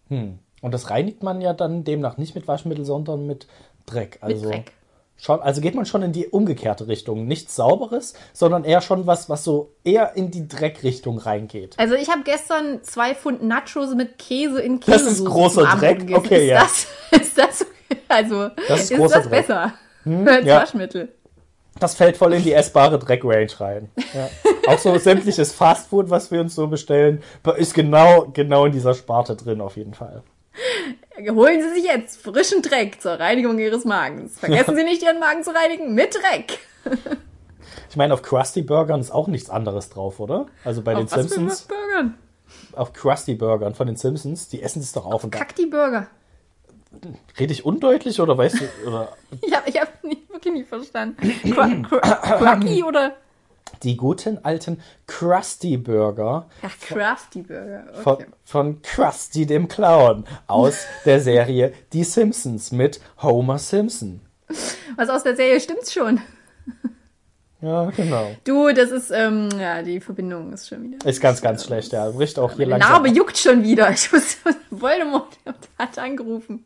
Hm. 0.08 0.38
Und 0.61 0.72
das 0.74 0.90
reinigt 0.90 1.22
man 1.22 1.40
ja 1.40 1.52
dann 1.52 1.84
demnach 1.84 2.16
nicht 2.16 2.34
mit 2.34 2.46
Waschmittel, 2.48 2.84
sondern 2.84 3.26
mit 3.26 3.46
Dreck. 3.87 4.18
Mit 4.22 4.34
Also, 4.34 4.50
Dreck. 4.50 4.72
Schon, 5.20 5.40
also 5.40 5.61
geht 5.61 5.74
man 5.74 5.85
schon 5.85 6.02
in 6.02 6.12
die 6.12 6.28
umgekehrte 6.28 6.87
Richtung. 6.87 7.26
Nichts 7.26 7.57
Sauberes, 7.57 8.14
sondern 8.33 8.64
eher 8.64 8.81
schon 8.81 9.07
was, 9.09 9.28
was 9.28 9.42
so 9.42 9.72
eher 9.83 10.14
in 10.16 10.31
die 10.31 10.46
Dreckrichtung 10.46 11.18
reingeht. 11.18 11.74
Also 11.76 11.94
ich 11.94 12.09
habe 12.09 12.22
gestern 12.22 12.85
zwei 12.85 13.14
Pfund 13.16 13.42
Nachos 13.42 13.94
mit 13.96 14.18
Käse 14.18 14.61
in 14.61 14.78
Das 14.78 15.02
Käse. 15.02 15.11
ist 15.11 15.24
großer 15.24 15.64
Dreck? 15.78 16.07
Okay, 16.14 16.44
ist 16.44 16.50
ja. 16.50 16.61
Das, 16.61 16.87
ist 17.20 17.38
das, 17.38 17.66
also, 18.09 18.48
Das 18.68 18.83
ist 18.83 18.90
ist 18.92 19.00
das 19.00 19.22
Dreck. 19.24 19.31
besser 19.31 19.72
als 20.04 20.46
ja. 20.46 20.61
Waschmittel? 20.61 21.09
Das 21.81 21.94
fällt 21.94 22.16
voll 22.16 22.35
in 22.35 22.42
die 22.42 22.52
essbare 22.52 22.98
Dreck-Range 22.98 23.61
rein. 23.61 23.90
Ja. 24.14 24.28
Auch 24.72 24.78
so 24.78 24.96
sämtliches 24.98 25.52
Fastfood, 25.52 26.11
was 26.11 26.31
wir 26.31 26.40
uns 26.40 26.54
so 26.54 26.66
bestellen, 26.66 27.22
ist 27.57 27.74
genau, 27.74 28.26
genau 28.33 28.66
in 28.66 28.72
dieser 28.72 28.94
Sparte 28.94 29.37
drin 29.37 29.61
auf 29.61 29.76
jeden 29.76 29.94
Fall. 29.94 30.22
Holen 31.26 31.62
Sie 31.62 31.74
sich 31.74 31.85
jetzt 31.85 32.20
frischen 32.22 32.62
Dreck 32.62 33.00
zur 33.00 33.12
Reinigung 33.12 33.59
Ihres 33.59 33.85
Magens. 33.85 34.38
Vergessen 34.38 34.76
Sie 34.76 34.85
nicht, 34.85 35.02
Ihren 35.02 35.18
Magen 35.18 35.42
zu 35.42 35.50
reinigen 35.54 35.94
mit 35.94 36.14
Dreck. 36.14 36.59
Ich 37.90 37.96
meine, 37.96 38.14
auf 38.14 38.22
Krusty 38.22 38.62
Burgern 38.62 39.00
ist 39.00 39.11
auch 39.11 39.26
nichts 39.28 39.50
anderes 39.50 39.90
drauf, 39.90 40.20
oder? 40.20 40.46
Also 40.64 40.83
bei 40.83 40.94
den 40.94 41.04
Auf 41.04 41.11
für 41.11 41.22
Simpsons, 41.22 41.62
Burgern? 41.62 42.14
auf 42.72 42.92
Krusty 42.92 43.35
Burgern 43.35 43.74
von 43.74 43.87
den 43.87 43.96
Simpsons, 43.96 44.48
die 44.48 44.62
essen 44.62 44.81
das 44.81 44.92
doch 44.92 45.07
auf 45.07 45.24
und 45.24 45.35
die 45.59 45.66
Burger. 45.66 46.07
Rede 47.38 47.52
ich 47.52 47.64
undeutlich 47.64 48.20
oder 48.20 48.38
weißt 48.38 48.61
du, 48.61 48.88
oder 48.88 49.12
Ich 49.42 49.54
habe 49.54 49.68
ich 49.68 49.81
hab 49.81 50.04
nicht, 50.04 50.31
wirklich 50.31 50.54
nicht 50.54 50.68
verstanden. 50.68 51.35
Cracky 51.52 52.83
oder? 52.87 53.16
Die 53.82 53.96
guten 53.96 54.44
alten 54.44 54.80
Krusty 55.06 55.76
Burger 55.76 56.48
Ach, 56.62 56.74
Crafty 56.80 57.42
Burger. 57.42 57.84
von, 58.02 58.12
Okay. 58.14 58.26
von 58.44 58.82
Krusty 58.82 59.46
dem 59.46 59.68
Clown 59.68 60.24
aus 60.46 60.78
der 61.04 61.20
Serie 61.20 61.72
Die 61.92 62.04
Simpsons 62.04 62.72
mit 62.72 63.00
Homer 63.22 63.58
Simpson. 63.58 64.20
Was 64.96 65.08
aus 65.08 65.22
der 65.24 65.36
Serie 65.36 65.60
stimmt's 65.60 65.92
schon. 65.92 66.20
Ja, 67.60 67.90
genau. 67.90 68.30
Du, 68.44 68.72
das 68.72 68.90
ist, 68.92 69.10
ähm, 69.10 69.48
ja, 69.58 69.82
die 69.82 70.00
Verbindung 70.00 70.52
ist 70.52 70.68
schon 70.68 70.84
wieder. 70.84 71.04
Ist 71.04 71.20
ganz, 71.20 71.40
ganz 71.42 71.64
schlecht, 71.64 71.92
ja. 71.92 72.08
Bricht 72.10 72.38
auch 72.38 72.52
hier 72.52 72.66
langsam. 72.66 72.90
Narbe 72.92 73.08
juckt 73.08 73.36
schon 73.36 73.64
wieder. 73.64 73.90
Ich 73.90 74.12
muss, 74.12 74.36
Voldemort 74.70 75.36
hat 75.76 75.98
angerufen. 75.98 76.64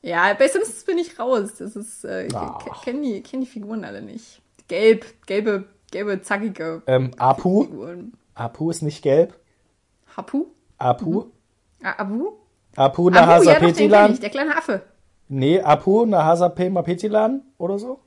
Ja, 0.00 0.32
bei 0.34 0.46
Simpsons 0.46 0.84
bin 0.84 0.98
ich 0.98 1.18
raus. 1.18 1.54
Das 1.58 1.74
ist, 1.74 2.04
äh, 2.04 2.26
ich 2.26 2.34
Ach. 2.36 2.84
kenne 2.84 3.02
die, 3.02 3.22
kenn 3.22 3.40
die 3.40 3.46
Figuren 3.48 3.84
alle 3.84 4.00
nicht. 4.00 4.40
Gelb, 4.68 5.06
gelbe, 5.26 5.64
gelbe, 5.94 6.20
zackige 6.20 6.82
Ähm, 6.86 7.12
Apu. 7.16 7.64
Figuren. 7.64 8.12
Apu 8.34 8.70
ist 8.70 8.82
nicht 8.82 9.02
gelb. 9.02 9.38
Hapu? 10.16 10.46
Apu. 10.76 11.26
Abu? 11.82 12.32
Apu 12.76 13.06
Abu, 13.06 13.10
Nahasa 13.10 13.52
ja, 13.52 13.60
doch, 13.60 14.10
ich, 14.10 14.20
der 14.20 14.30
kleine 14.30 14.56
Affe. 14.56 14.82
Nee, 15.28 15.60
Apu 15.60 16.04
Nahasa 16.04 16.48
Pema 16.48 16.82
Petilan 16.82 17.42
oder 17.58 17.78
so. 17.78 18.00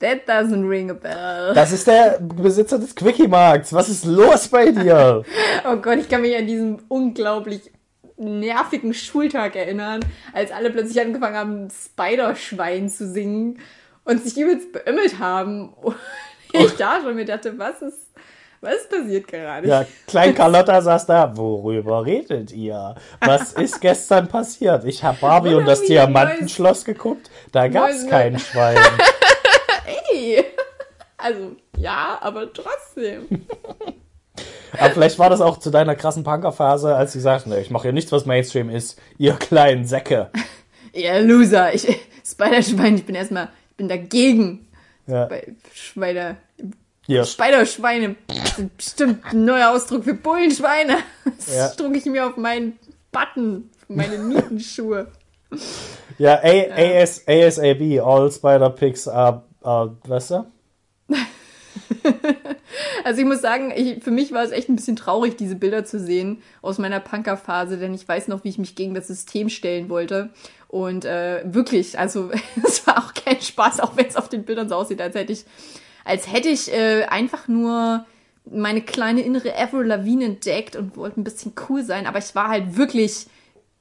That 0.00 0.28
doesn't 0.28 0.68
ring 0.68 0.90
a 0.90 0.94
bell. 0.94 1.54
Das 1.54 1.72
ist 1.72 1.86
der 1.86 2.18
Besitzer 2.20 2.78
des 2.78 2.94
Quickie-Markts. 2.94 3.72
Was 3.72 3.88
ist 3.88 4.04
los 4.04 4.48
bei 4.48 4.70
dir? 4.70 5.22
Oh 5.68 5.76
Gott, 5.76 5.98
ich 5.98 6.08
kann 6.08 6.20
mich 6.20 6.36
an 6.36 6.46
diesen 6.46 6.82
unglaublich 6.88 7.72
nervigen 8.18 8.94
Schultag 8.94 9.56
erinnern, 9.56 10.00
als 10.32 10.52
alle 10.52 10.70
plötzlich 10.70 11.00
angefangen 11.00 11.36
haben, 11.36 11.68
Spider-Schwein 11.70 12.88
zu 12.88 13.08
singen 13.08 13.58
und 14.06 14.24
sich 14.24 14.36
übelst 14.38 14.72
beömmelt 14.72 15.18
haben. 15.18 15.68
Und 15.74 15.94
ich 16.52 16.72
da 16.76 17.00
schon 17.02 17.14
mir 17.14 17.24
dachte, 17.26 17.58
was 17.58 17.82
ist, 17.82 18.06
Was 18.62 18.88
passiert 18.88 19.28
gerade? 19.28 19.68
Ja, 19.68 19.84
Klein 20.06 20.34
Carlotta 20.40 20.80
saß 20.80 21.04
da. 21.06 21.36
Worüber 21.36 22.04
redet 22.06 22.50
ihr? 22.52 22.94
Was 23.20 23.52
ist 23.64 23.80
gestern 23.80 24.26
passiert? 24.28 24.84
Ich 24.84 25.04
habe 25.04 25.18
Barbie 25.20 25.54
und 25.54 25.66
das 25.66 25.82
Diamantenschloss 25.82 26.84
geguckt. 26.84 27.30
Da 27.52 27.68
gab's 27.68 28.00
Neues- 28.02 28.10
kein 28.10 28.38
Schwein. 28.38 28.78
Ey. 30.10 30.44
Also, 31.18 31.56
ja, 31.78 32.18
aber 32.20 32.52
trotzdem. 32.52 33.46
Aber 34.78 34.90
vielleicht 34.90 35.18
war 35.18 35.30
das 35.30 35.40
auch 35.40 35.58
zu 35.58 35.70
deiner 35.70 35.94
krassen 35.94 36.24
Punkerphase, 36.24 36.94
als 36.94 37.12
sie 37.12 37.20
sagten, 37.20 37.52
ich 37.58 37.70
mache 37.70 37.88
ja 37.88 37.92
nichts, 37.92 38.12
was 38.12 38.26
Mainstream 38.26 38.68
ist, 38.68 38.98
ihr 39.18 39.32
kleinen 39.34 39.86
Säcke. 39.86 40.30
Ihr 40.92 41.20
Loser. 41.20 41.74
Ich, 41.74 41.86
Spider-Schwein, 42.24 42.96
ich 42.96 43.06
bin 43.06 43.14
erstmal, 43.14 43.48
bin 43.76 43.88
dagegen. 43.88 44.66
Ja, 45.06 45.26
Bei 45.26 45.54
Schweine, 45.72 46.36
hier. 47.06 47.24
Spider-Schweine 47.24 48.16
bestimmt 48.76 49.24
ein 49.26 49.44
neuer 49.44 49.70
Ausdruck 49.70 50.04
für 50.04 50.14
Bullenschweine. 50.14 50.98
Das 51.24 51.54
Ja. 51.54 51.68
drucke 51.68 51.98
ich 51.98 52.06
mir 52.06 52.26
auf 52.26 52.36
meinen 52.36 52.78
Button, 53.12 53.70
meine 53.88 54.18
Nietenschuhe. 54.18 55.08
Ja, 56.18 56.40
A 56.42 57.02
AS 57.02 57.22
ASAB, 57.28 58.00
all 58.04 58.30
Spider 58.32 58.70
Pigs 58.70 59.06
are, 59.06 59.44
are, 59.62 59.96
weißt 60.06 60.30
du? 60.32 60.46
Also 63.04 63.20
ich 63.20 63.26
muss 63.26 63.40
sagen, 63.40 63.72
ich, 63.74 64.02
für 64.02 64.10
mich 64.10 64.32
war 64.32 64.42
es 64.42 64.50
echt 64.50 64.68
ein 64.68 64.76
bisschen 64.76 64.96
traurig, 64.96 65.36
diese 65.36 65.54
Bilder 65.54 65.84
zu 65.84 66.00
sehen 66.00 66.42
aus 66.60 66.78
meiner 66.78 66.98
Punkerphase, 67.00 67.78
denn 67.78 67.94
ich 67.94 68.06
weiß 68.08 68.28
noch, 68.28 68.42
wie 68.44 68.48
ich 68.48 68.58
mich 68.58 68.74
gegen 68.74 68.94
das 68.94 69.06
System 69.06 69.48
stellen 69.48 69.88
wollte. 69.88 70.30
Und 70.68 71.04
äh, 71.04 71.42
wirklich, 71.44 71.98
also 71.98 72.30
es 72.66 72.86
war 72.86 72.98
auch 72.98 73.14
kein 73.14 73.40
Spaß, 73.40 73.80
auch 73.80 73.96
wenn 73.96 74.06
es 74.06 74.16
auf 74.16 74.28
den 74.28 74.44
Bildern 74.44 74.68
so 74.68 74.74
aussieht, 74.74 75.00
als 75.00 75.14
hätte 75.14 75.32
ich, 75.32 75.44
als 76.04 76.30
hätte 76.30 76.48
ich 76.48 76.72
äh, 76.72 77.04
einfach 77.04 77.48
nur 77.48 78.04
meine 78.48 78.80
kleine 78.80 79.22
innere 79.22 79.56
Avril 79.56 79.86
Lavigne 79.86 80.24
entdeckt 80.24 80.76
und 80.76 80.96
wollte 80.96 81.20
ein 81.20 81.24
bisschen 81.24 81.52
cool 81.68 81.84
sein. 81.84 82.06
Aber 82.06 82.18
ich 82.18 82.34
war 82.34 82.48
halt 82.48 82.76
wirklich, 82.76 83.26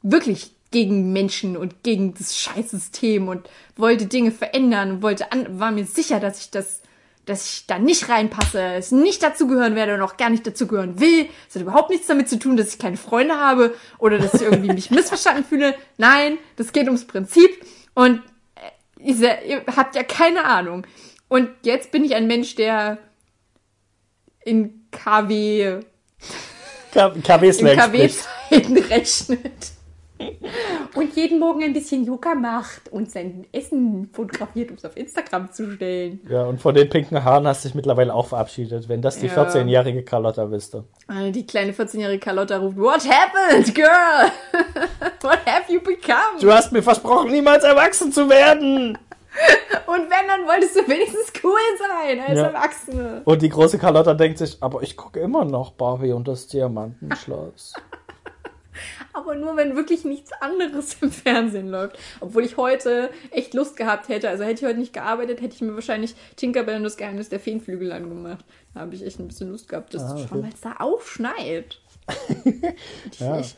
wirklich 0.02 0.52
gegen 0.72 1.14
Menschen 1.14 1.56
und 1.56 1.84
gegen 1.84 2.14
das 2.16 2.38
Scheißsystem 2.38 3.28
und 3.28 3.48
wollte 3.76 4.08
Dinge 4.08 4.32
verändern 4.32 4.92
und 4.92 5.02
wollte 5.02 5.32
an, 5.32 5.60
war 5.60 5.72
mir 5.72 5.86
sicher, 5.86 6.20
dass 6.20 6.40
ich 6.40 6.52
das 6.52 6.82
dass 7.26 7.49
ich 7.49 7.67
da 7.67 7.80
nicht 7.80 8.09
reinpasse, 8.09 8.61
es 8.76 8.91
nicht 8.91 9.23
dazugehören 9.23 9.76
werde 9.76 9.95
und 9.95 10.01
auch 10.01 10.17
gar 10.17 10.30
nicht 10.30 10.45
dazugehören 10.45 10.99
will. 10.99 11.28
Es 11.49 11.55
hat 11.55 11.61
überhaupt 11.61 11.89
nichts 11.89 12.07
damit 12.07 12.30
zu 12.30 12.39
tun, 12.39 12.57
dass 12.57 12.69
ich 12.69 12.80
keine 12.80 12.97
Freunde 12.97 13.36
habe 13.36 13.73
oder 13.97 14.17
dass 14.17 14.36
ich 14.36 14.41
irgendwie 14.43 14.73
mich 14.73 14.91
missverstanden 14.91 15.43
fühle. 15.43 15.76
Nein, 15.97 16.38
das 16.55 16.71
geht 16.71 16.86
ums 16.86 17.05
Prinzip 17.05 17.49
und 17.93 18.21
äh, 19.01 19.49
ihr, 19.49 19.63
habt 19.76 19.95
ja 19.95 20.03
keine 20.03 20.45
Ahnung. 20.45 20.86
Und 21.28 21.49
jetzt 21.63 21.91
bin 21.91 22.03
ich 22.03 22.15
ein 22.15 22.28
Mensch, 22.28 22.55
der 22.55 22.99
in 24.43 24.88
KW, 24.91 25.80
K 26.93 27.09
KW 27.09 27.47
in 27.47 27.53
Slang 27.53 27.82
spricht. 27.82 28.28
KW-Zeiten 28.49 28.78
rechnet. 28.78 29.71
Und 30.95 31.13
jeden 31.16 31.39
Morgen 31.39 31.61
ein 31.63 31.74
bisschen 31.74 32.05
Yoga 32.05 32.36
macht 32.36 32.89
und 32.91 33.11
sein 33.11 33.45
Essen 33.51 34.09
fotografiert, 34.13 34.70
um 34.72 34.78
es 34.78 34.86
auf 34.86 34.95
Instagram 34.95 35.51
zu 35.51 35.72
stellen. 35.72 36.22
Ja, 36.30 36.43
und 36.45 36.61
von 36.61 36.74
den 36.74 36.89
pinken 36.89 37.22
Haaren 37.24 37.45
hast 37.47 37.63
du 37.66 37.68
dich 37.68 37.76
mittlerweile 37.76 38.13
auch 38.13 38.28
verabschiedet, 38.28 38.88
wenn 38.88 39.01
das 39.01 39.20
die 39.20 39.28
Ja. 39.28 39.43
14-jährige 39.43 40.03
Carlotta 40.03 40.49
wüsste. 40.49 40.86
Äh, 41.09 41.32
Die 41.32 41.45
kleine 41.45 41.74
14-jährige 41.74 42.20
Carlotta 42.20 42.57
ruft, 42.57 42.78
What 42.78 43.01
happened, 43.09 43.76
girl? 43.76 44.32
What 45.22 45.39
have 45.45 45.72
you 45.72 45.82
become? 45.82 46.39
Du 46.39 46.51
hast 46.51 46.72
mir 46.72 46.82
versprochen, 46.84 47.32
niemals 47.32 47.63
erwachsen 47.66 48.11
zu 48.13 48.30
werden! 48.30 48.97
Und 49.88 49.99
wenn, 50.09 50.28
dann 50.30 50.47
wolltest 50.47 50.78
du 50.78 50.88
wenigstens 50.88 51.34
cool 51.43 51.59
sein 51.78 52.22
als 52.22 52.38
Ja. 52.39 52.45
Erwachsene. 52.45 53.22
Und 53.26 53.41
die 53.41 53.49
große 53.49 53.78
Carlotta 53.78 54.13
denkt 54.13 54.38
sich, 54.38 54.57
aber 54.61 54.82
ich 54.82 54.95
gucke 54.95 55.20
immer 55.20 55.43
noch 55.43 55.72
Barbie 55.72 56.13
und 56.13 56.26
das 56.30 56.47
Diamantenschloss. 56.47 57.74
Aber 59.13 59.36
nur, 59.36 59.55
wenn 59.57 59.76
wirklich 59.76 60.05
nichts 60.05 60.32
anderes 60.41 60.97
im 61.01 61.11
Fernsehen 61.11 61.69
läuft. 61.69 61.97
Obwohl 62.19 62.43
ich 62.43 62.57
heute 62.57 63.09
echt 63.32 63.53
Lust 63.53 63.76
gehabt 63.78 64.09
hätte. 64.09 64.30
Also 64.30 64.43
hätte 64.43 64.61
ich 64.63 64.67
heute 64.69 64.80
nicht 64.80 64.93
gearbeitet, 64.93 65.41
hätte 65.41 65.55
ich 65.55 65.61
mir 65.61 65.73
wahrscheinlich 65.76 66.15
Tinkerbell 66.36 66.78
und 66.78 66.84
das 66.84 66.97
Geheimnis 66.97 67.30
der 67.30 67.39
Feenflügel 67.39 67.91
angemacht. 67.91 68.45
Da 68.73 68.82
habe 68.82 68.95
ich 68.95 69.05
echt 69.05 69.19
ein 69.19 69.28
bisschen 69.28 69.51
Lust 69.51 69.69
gehabt, 69.69 69.93
das 69.93 70.03
Ah, 70.03 70.13
okay. 70.13 70.26
schauen, 70.30 70.43
weil 70.43 70.53
es 70.53 70.61
da 70.61 70.73
aufschneit. 70.80 71.80
ich, 73.11 73.19
Ja. 73.19 73.39
ich, 73.39 73.55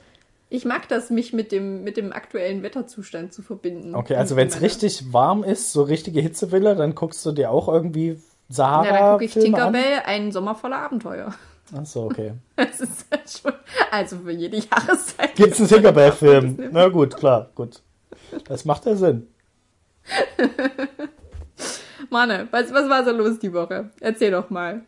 ich 0.50 0.66
mag 0.66 0.88
das, 0.88 1.10
mich 1.10 1.34
mit 1.34 1.52
dem, 1.52 1.84
mit 1.84 1.98
dem 1.98 2.14
aktuellen 2.14 2.64
Wetterzustand 2.64 3.34
zu 3.34 3.42
verbinden. 3.42 3.96
Okay, 3.96 4.16
also 4.16 4.36
wenn 4.36 4.48
es 4.48 4.62
richtig 4.62 5.12
warm 5.12 5.44
ist, 5.44 5.74
so 5.74 5.84
richtige 5.84 6.22
Hitzewille, 6.22 6.76
dann 6.76 6.96
guckst 6.96 7.26
du 7.26 7.32
dir 7.32 7.52
auch 7.52 7.68
irgendwie 7.68 8.22
Sahara 8.50 8.86
Ja, 8.86 8.94
dann 8.94 9.12
gucke 9.14 9.26
ich 9.26 9.34
Filme 9.34 9.62
an? 9.62 9.74
Tinkerbell, 9.74 10.02
ein 10.06 10.32
Sommer 10.32 10.56
voller 10.56 10.78
Abenteuer. 10.78 11.34
Achso, 11.76 12.06
okay. 12.06 12.34
Das 12.56 12.80
ist 12.80 13.06
halt 13.12 13.30
schon, 13.30 13.54
also 13.92 14.18
für 14.18 14.32
jede 14.32 14.58
Jahreszeit. 14.58 15.36
Gibt's 15.36 15.60
einen 15.60 15.70
Tinkerbell-Film? 15.70 16.70
Na 16.72 16.88
gut, 16.88 17.16
klar, 17.16 17.50
gut. 17.56 17.82
Das 18.46 18.66
macht 18.66 18.86
ja 18.86 18.96
Sinn. 18.96 19.28
Manne, 22.10 22.48
was, 22.52 22.74
was 22.74 22.90
war 22.90 23.04
so 23.04 23.12
los 23.12 23.40
die 23.40 23.54
Woche? 23.54 23.92
Erzähl 24.00 24.32
doch 24.32 24.50
mal. 24.50 24.82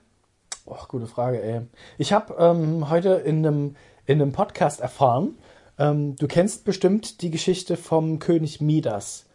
Oh, 0.65 0.77
gute 0.88 1.07
Frage, 1.07 1.41
ey. 1.41 1.61
Ich 1.97 2.13
habe 2.13 2.36
ähm, 2.38 2.89
heute 2.89 3.09
in 3.09 3.45
einem, 3.45 3.75
in 4.05 4.21
einem 4.21 4.32
Podcast 4.32 4.80
erfahren, 4.80 5.38
ähm, 5.77 6.15
du 6.15 6.27
kennst 6.27 6.65
bestimmt 6.65 7.21
die 7.21 7.32
Geschichte 7.32 7.75
vom 7.75 8.19
König 8.19 8.61
Midas, 8.61 9.25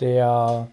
der 0.00 0.68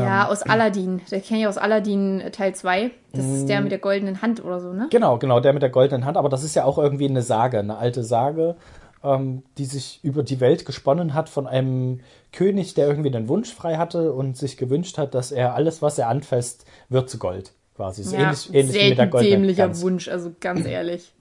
Ja, 0.00 0.28
aus 0.28 0.42
Aladdin. 0.42 1.00
Der 1.10 1.20
kenne 1.20 1.40
ich 1.40 1.46
aus 1.46 1.58
Aladdin 1.58 2.20
äh, 2.20 2.30
Teil 2.30 2.54
2. 2.54 2.90
Das 3.12 3.26
ist 3.26 3.46
der 3.46 3.60
mit 3.60 3.72
der 3.72 3.78
goldenen 3.78 4.22
Hand 4.22 4.44
oder 4.44 4.60
so, 4.60 4.72
ne? 4.72 4.88
Genau, 4.90 5.18
genau, 5.18 5.40
der 5.40 5.52
mit 5.52 5.62
der 5.62 5.70
goldenen 5.70 6.04
Hand. 6.06 6.16
Aber 6.16 6.28
das 6.28 6.42
ist 6.44 6.54
ja 6.54 6.64
auch 6.64 6.78
irgendwie 6.78 7.08
eine 7.08 7.22
Sage, 7.22 7.58
eine 7.58 7.76
alte 7.76 8.02
Sage, 8.02 8.56
ähm, 9.04 9.42
die 9.58 9.64
sich 9.64 10.00
über 10.02 10.22
die 10.22 10.40
Welt 10.40 10.64
gesponnen 10.64 11.14
hat 11.14 11.28
von 11.28 11.46
einem 11.46 12.00
König, 12.32 12.74
der 12.74 12.86
irgendwie 12.88 13.14
einen 13.14 13.28
Wunsch 13.28 13.52
frei 13.52 13.76
hatte 13.76 14.12
und 14.12 14.36
sich 14.36 14.56
gewünscht 14.56 14.98
hat, 14.98 15.14
dass 15.14 15.32
er 15.32 15.54
alles, 15.54 15.82
was 15.82 15.98
er 15.98 16.08
anfasst, 16.08 16.64
wird 16.88 17.10
zu 17.10 17.18
Gold. 17.18 17.52
Quasi. 17.76 18.02
So 18.02 18.16
Ja, 18.16 18.24
ähnlich, 18.24 18.54
ähnlich 18.54 18.76
wie 18.76 18.88
mit 18.90 18.98
der 18.98 19.06
goldenen 19.06 19.32
dämlicher 19.40 19.66
Gans. 19.66 19.82
Wunsch, 19.82 20.08
also 20.08 20.32
ganz 20.40 20.66
ehrlich. 20.66 21.12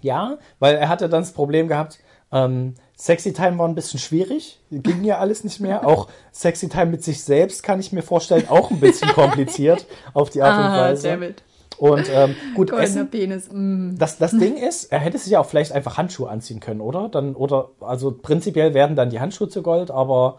Ja, 0.00 0.38
weil 0.58 0.76
er 0.76 0.88
hatte 0.88 1.08
dann 1.08 1.22
das 1.22 1.32
Problem 1.32 1.68
gehabt, 1.68 1.98
ähm, 2.32 2.74
Sexy 3.02 3.32
Time 3.32 3.58
war 3.58 3.66
ein 3.66 3.74
bisschen 3.74 3.98
schwierig, 3.98 4.60
ging 4.70 5.02
ja 5.02 5.18
alles 5.18 5.42
nicht 5.42 5.58
mehr. 5.58 5.84
Auch 5.84 6.06
Sexy 6.32 6.68
Time 6.68 6.86
mit 6.86 7.02
sich 7.02 7.24
selbst 7.24 7.64
kann 7.64 7.80
ich 7.80 7.90
mir 7.90 8.02
vorstellen, 8.02 8.44
auch 8.48 8.70
ein 8.70 8.78
bisschen 8.78 9.08
kompliziert 9.14 9.86
auf 10.14 10.30
die 10.30 10.40
Art 10.40 10.56
und 10.56 10.64
Ah, 10.66 10.80
Weise. 10.82 11.08
dammit. 11.08 11.42
Und 11.78 12.08
ähm, 12.14 12.36
gut, 12.54 12.70
Goldener 12.70 12.84
Essen, 12.84 13.10
Penis. 13.10 13.48
Mm. 13.50 13.96
das, 13.98 14.18
das 14.18 14.30
Ding 14.30 14.56
ist, 14.56 14.92
er 14.92 15.00
hätte 15.00 15.18
sich 15.18 15.32
ja 15.32 15.40
auch 15.40 15.46
vielleicht 15.46 15.72
einfach 15.72 15.98
Handschuhe 15.98 16.30
anziehen 16.30 16.60
können, 16.60 16.80
oder? 16.80 17.08
Dann, 17.08 17.34
oder, 17.34 17.70
also 17.80 18.12
prinzipiell 18.12 18.72
werden 18.72 18.94
dann 18.94 19.10
die 19.10 19.18
Handschuhe 19.18 19.48
zu 19.48 19.62
Gold, 19.62 19.90
aber 19.90 20.38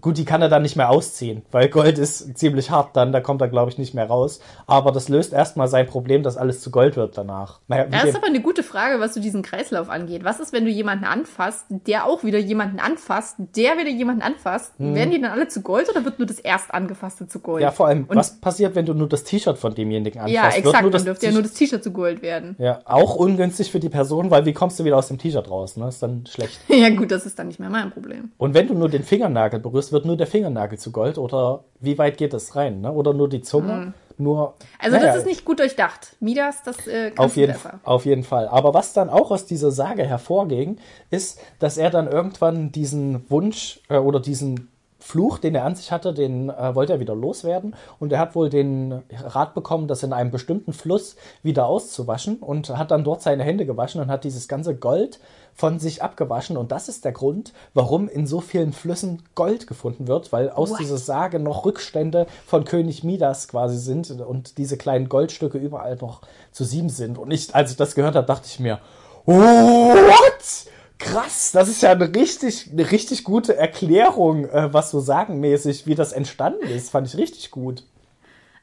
gut, 0.00 0.16
die 0.18 0.24
kann 0.24 0.42
er 0.42 0.48
dann 0.48 0.62
nicht 0.62 0.76
mehr 0.76 0.90
ausziehen, 0.90 1.42
weil 1.52 1.68
Gold 1.68 1.98
ist 1.98 2.36
ziemlich 2.38 2.70
hart 2.70 2.96
dann, 2.96 3.12
da 3.12 3.20
kommt 3.20 3.40
er, 3.40 3.48
glaube 3.48 3.70
ich, 3.70 3.78
nicht 3.78 3.94
mehr 3.94 4.06
raus. 4.06 4.40
Aber 4.66 4.90
das 4.90 5.08
löst 5.08 5.32
erstmal 5.32 5.68
sein 5.68 5.86
Problem, 5.86 6.22
dass 6.22 6.36
alles 6.36 6.60
zu 6.60 6.70
Gold 6.70 6.96
wird 6.96 7.16
danach. 7.16 7.60
Naja, 7.68 7.86
Das 7.90 8.04
ist 8.04 8.16
aber 8.16 8.26
eine 8.26 8.40
gute 8.40 8.62
Frage, 8.62 9.00
was 9.00 9.14
so 9.14 9.20
diesen 9.20 9.42
Kreislauf 9.42 9.88
angeht. 9.90 10.24
Was 10.24 10.40
ist, 10.40 10.52
wenn 10.52 10.64
du 10.64 10.70
jemanden 10.70 11.04
anfasst, 11.04 11.66
der 11.68 12.06
auch 12.06 12.24
wieder 12.24 12.38
jemanden 12.38 12.80
anfasst, 12.80 13.36
der 13.38 13.78
wieder 13.78 13.90
jemanden 13.90 14.22
anfasst? 14.22 14.72
Werden 14.78 15.10
die 15.10 15.20
dann 15.20 15.30
alle 15.30 15.48
zu 15.48 15.60
Gold 15.62 15.88
oder 15.90 16.04
wird 16.04 16.18
nur 16.18 16.26
das 16.26 16.38
erst 16.38 16.72
angefasste 16.74 17.28
zu 17.28 17.40
Gold? 17.40 17.60
Hm. 17.60 17.64
ja, 17.64 17.70
vor 17.70 17.86
allem, 17.88 18.04
Und- 18.08 18.16
was 18.16 18.40
passiert, 18.40 18.74
wenn 18.74 18.86
du 18.86 18.94
nur 18.94 19.08
das 19.08 19.24
T-Shirt 19.24 19.58
von 19.58 19.74
demjenigen 19.74 20.18
anfasst? 20.20 20.34
Ja, 20.34 20.48
exakt. 20.48 20.94
Dann 20.94 21.04
dürfte 21.04 21.26
ja 21.26 21.32
nur 21.32 21.42
das 21.42 21.52
T-Shirt 21.52 21.84
zu 21.84 21.90
Gold 21.92 22.22
werden. 22.22 22.56
ja, 22.58 22.80
auch 22.86 23.14
ungünstig 23.14 23.70
für 23.70 23.78
die 23.80 23.88
Person, 23.90 24.30
weil 24.30 24.46
wie 24.46 24.52
kommst 24.52 24.78
du 24.80 24.84
wieder 24.84 24.96
aus 24.96 25.08
dem 25.08 25.18
T-Shirt 25.18 25.50
raus? 25.50 25.76
Ne? 25.76 25.88
Ist 25.88 26.02
dann 26.02 26.24
schlecht. 26.26 26.58
ja, 26.68 26.88
gut, 26.90 27.10
das 27.10 27.26
ist 27.26 27.38
dann 27.38 27.48
nicht 27.48 27.60
mehr 27.60 27.70
mein 27.70 27.90
Problem. 27.90 28.30
Und 28.38 28.54
wenn 28.54 28.66
du 28.66 28.74
nur 28.74 28.88
den 28.88 29.02
Fingernagel 29.02 29.60
berührst, 29.60 29.81
wird 29.90 30.04
nur 30.04 30.16
der 30.16 30.26
Fingernagel 30.26 30.78
zu 30.78 30.92
Gold 30.92 31.18
oder 31.18 31.64
wie 31.80 31.98
weit 31.98 32.18
geht 32.18 32.32
das 32.32 32.54
rein? 32.54 32.82
Ne? 32.82 32.92
Oder 32.92 33.14
nur 33.14 33.28
die 33.28 33.40
Zunge? 33.40 33.94
Nur. 34.18 34.54
Also 34.78 34.96
naja, 34.96 35.08
das 35.08 35.18
ist 35.18 35.26
nicht 35.26 35.44
gut 35.44 35.58
durchdacht. 35.58 36.16
Midas, 36.20 36.62
das 36.62 36.86
äh, 36.86 37.12
Auf 37.16 37.36
jeden, 37.36 37.54
besser. 37.54 37.80
auf 37.82 38.04
jeden 38.04 38.24
Fall. 38.24 38.46
Aber 38.48 38.74
was 38.74 38.92
dann 38.92 39.10
auch 39.10 39.30
aus 39.30 39.46
dieser 39.46 39.70
Sage 39.70 40.04
hervorging, 40.04 40.76
ist, 41.10 41.40
dass 41.58 41.78
er 41.78 41.90
dann 41.90 42.06
irgendwann 42.06 42.70
diesen 42.72 43.28
Wunsch 43.30 43.80
äh, 43.88 43.96
oder 43.96 44.20
diesen 44.20 44.71
Fluch, 45.02 45.38
den 45.38 45.54
er 45.54 45.64
an 45.64 45.74
sich 45.74 45.90
hatte, 45.90 46.14
den 46.14 46.48
äh, 46.48 46.74
wollte 46.74 46.92
er 46.92 47.00
wieder 47.00 47.14
loswerden. 47.14 47.74
Und 47.98 48.12
er 48.12 48.20
hat 48.20 48.34
wohl 48.34 48.48
den 48.48 49.02
Rat 49.24 49.52
bekommen, 49.52 49.88
das 49.88 50.02
in 50.04 50.12
einem 50.12 50.30
bestimmten 50.30 50.72
Fluss 50.72 51.16
wieder 51.42 51.66
auszuwaschen 51.66 52.36
und 52.36 52.70
hat 52.70 52.92
dann 52.92 53.02
dort 53.02 53.20
seine 53.20 53.42
Hände 53.42 53.66
gewaschen 53.66 54.00
und 54.00 54.10
hat 54.10 54.24
dieses 54.24 54.46
ganze 54.46 54.76
Gold 54.76 55.18
von 55.54 55.80
sich 55.80 56.02
abgewaschen. 56.02 56.56
Und 56.56 56.70
das 56.72 56.88
ist 56.88 57.04
der 57.04 57.12
Grund, 57.12 57.52
warum 57.74 58.08
in 58.08 58.26
so 58.26 58.40
vielen 58.40 58.72
Flüssen 58.72 59.22
Gold 59.34 59.66
gefunden 59.66 60.06
wird, 60.06 60.32
weil 60.32 60.50
aus 60.50 60.70
What? 60.70 60.80
dieser 60.80 60.98
Sage 60.98 61.40
noch 61.40 61.64
Rückstände 61.64 62.26
von 62.46 62.64
König 62.64 63.02
Midas 63.02 63.48
quasi 63.48 63.78
sind 63.78 64.10
und 64.20 64.56
diese 64.56 64.76
kleinen 64.76 65.08
Goldstücke 65.08 65.58
überall 65.58 65.96
noch 65.96 66.22
zu 66.52 66.62
sieben 66.64 66.88
sind. 66.88 67.18
Und 67.18 67.32
ich, 67.32 67.54
als 67.54 67.72
ich 67.72 67.76
das 67.76 67.96
gehört 67.96 68.14
habe, 68.14 68.26
dachte 68.26 68.46
ich 68.46 68.60
mir, 68.60 68.78
what? 69.26 70.70
Krass, 71.02 71.50
das 71.52 71.68
ist 71.68 71.82
ja 71.82 71.90
eine 71.90 72.14
richtig, 72.14 72.70
eine 72.72 72.90
richtig 72.90 73.24
gute 73.24 73.56
Erklärung, 73.56 74.46
äh, 74.48 74.72
was 74.72 74.90
so 74.90 75.00
sagenmäßig, 75.00 75.86
wie 75.86 75.94
das 75.96 76.12
entstanden 76.12 76.68
ist. 76.68 76.90
Fand 76.90 77.08
ich 77.08 77.16
richtig 77.16 77.50
gut. 77.50 77.84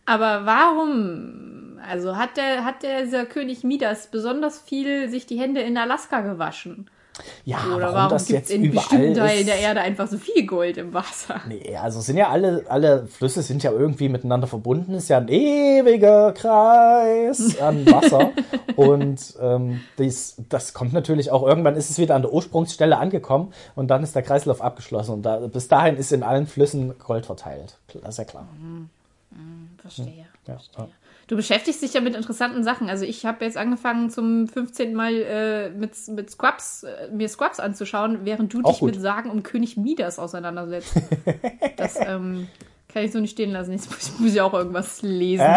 Aber 0.06 0.46
warum 0.46 1.80
Also 1.86 2.18
hat 2.18 2.38
der, 2.38 2.66
hat 2.66 2.84
der 2.84 3.04
dieser 3.04 3.26
König 3.26 3.64
Midas 3.64 4.08
besonders 4.08 4.60
viel 4.60 5.10
sich 5.10 5.26
die 5.26 5.40
Hände 5.40 5.62
in 5.62 5.78
Alaska 5.78 6.22
gewaschen? 6.22 6.90
Ja, 7.46 7.60
Oder 7.76 7.86
warum, 7.86 7.96
warum 7.96 8.10
das 8.10 8.28
gibt 8.28 8.44
es 8.44 8.50
jetzt 8.50 8.52
in 8.52 8.64
überall 8.64 8.84
bestimmten 8.84 9.14
Teilen 9.16 9.46
der 9.46 9.60
Erde 9.60 9.82
einfach 9.82 10.08
so 10.08 10.18
viel 10.18 10.46
Gold 10.46 10.78
im 10.78 10.94
Wasser? 10.94 11.42
Nee, 11.48 11.76
also 11.78 12.02
sind 12.02 12.18
ja 12.18 12.30
alle, 12.30 12.66
alle 12.70 13.08
Flüsse 13.08 13.42
sind 13.42 13.64
ja 13.64 13.72
irgendwie 13.72 14.10
miteinander 14.10 14.48
verbunden. 14.48 14.94
Ist 14.94 15.10
ja 15.10 15.18
ein 15.18 15.28
ewiger 15.28 16.32
Kreis 16.34 17.60
an 17.60 17.86
Wasser. 17.86 18.32
und 18.76 19.36
ähm, 19.42 19.82
dies, 19.98 20.36
das 20.50 20.74
kommt 20.74 20.94
natürlich 20.94 21.32
auch, 21.32 21.46
irgendwann 21.46 21.76
ist 21.76 21.90
es 21.90 21.98
wieder 21.98 22.16
an 22.16 22.22
der 22.22 22.34
Ursprungsstelle 22.34 22.98
angekommen 22.98 23.54
und 23.76 23.88
dann 23.90 24.04
ist 24.04 24.16
der 24.16 24.24
Kreislauf 24.24 24.62
abgeschlossen. 24.62 25.14
Und 25.14 25.24
da, 25.24 25.38
bis 25.38 25.68
dahin 25.68 25.98
ist 25.98 26.12
in 26.12 26.24
allen 26.24 26.48
Flüssen 26.48 26.98
Gold 27.00 27.26
verteilt. 27.26 27.78
Das 28.02 28.16
ist 28.16 28.18
ja 28.18 28.24
klar. 28.26 28.48
Verstehe. 29.82 30.26
Ja, 30.48 30.58
ja. 30.78 30.88
Du 31.30 31.36
beschäftigst 31.36 31.84
dich 31.84 31.94
ja 31.94 32.02
mit 32.02 32.16
interessanten 32.16 32.64
Sachen. 32.64 32.90
Also 32.90 33.06
ich 33.06 33.24
habe 33.24 33.46
jetzt 33.46 33.56
angefangen 33.56 34.10
zum 34.10 34.48
15. 34.48 34.96
Mal 34.96 35.14
äh, 35.14 35.70
mit, 35.70 35.92
mit 36.08 36.32
Scrubs, 36.32 36.82
äh, 36.82 37.08
mir 37.12 37.30
Scrubs 37.30 37.60
anzuschauen, 37.60 38.22
während 38.24 38.52
du 38.52 38.64
Auch 38.64 38.72
dich 38.72 38.80
gut. 38.80 38.94
mit 38.94 39.00
Sagen 39.00 39.30
um 39.30 39.44
König 39.44 39.78
Midas 39.78 40.18
auseinandersetzt. 40.18 40.96
das 41.78 42.00
ähm, 42.02 42.48
kann 42.92 43.04
ich 43.04 43.12
so 43.12 43.20
nicht 43.20 43.32
stehen 43.32 43.52
lassen. 43.52 43.72
Jetzt 43.72 43.90
muss, 43.90 44.20
muss 44.20 44.34
ich 44.34 44.42
auch 44.42 44.54
irgendwas 44.54 45.02
lesen. 45.02 45.46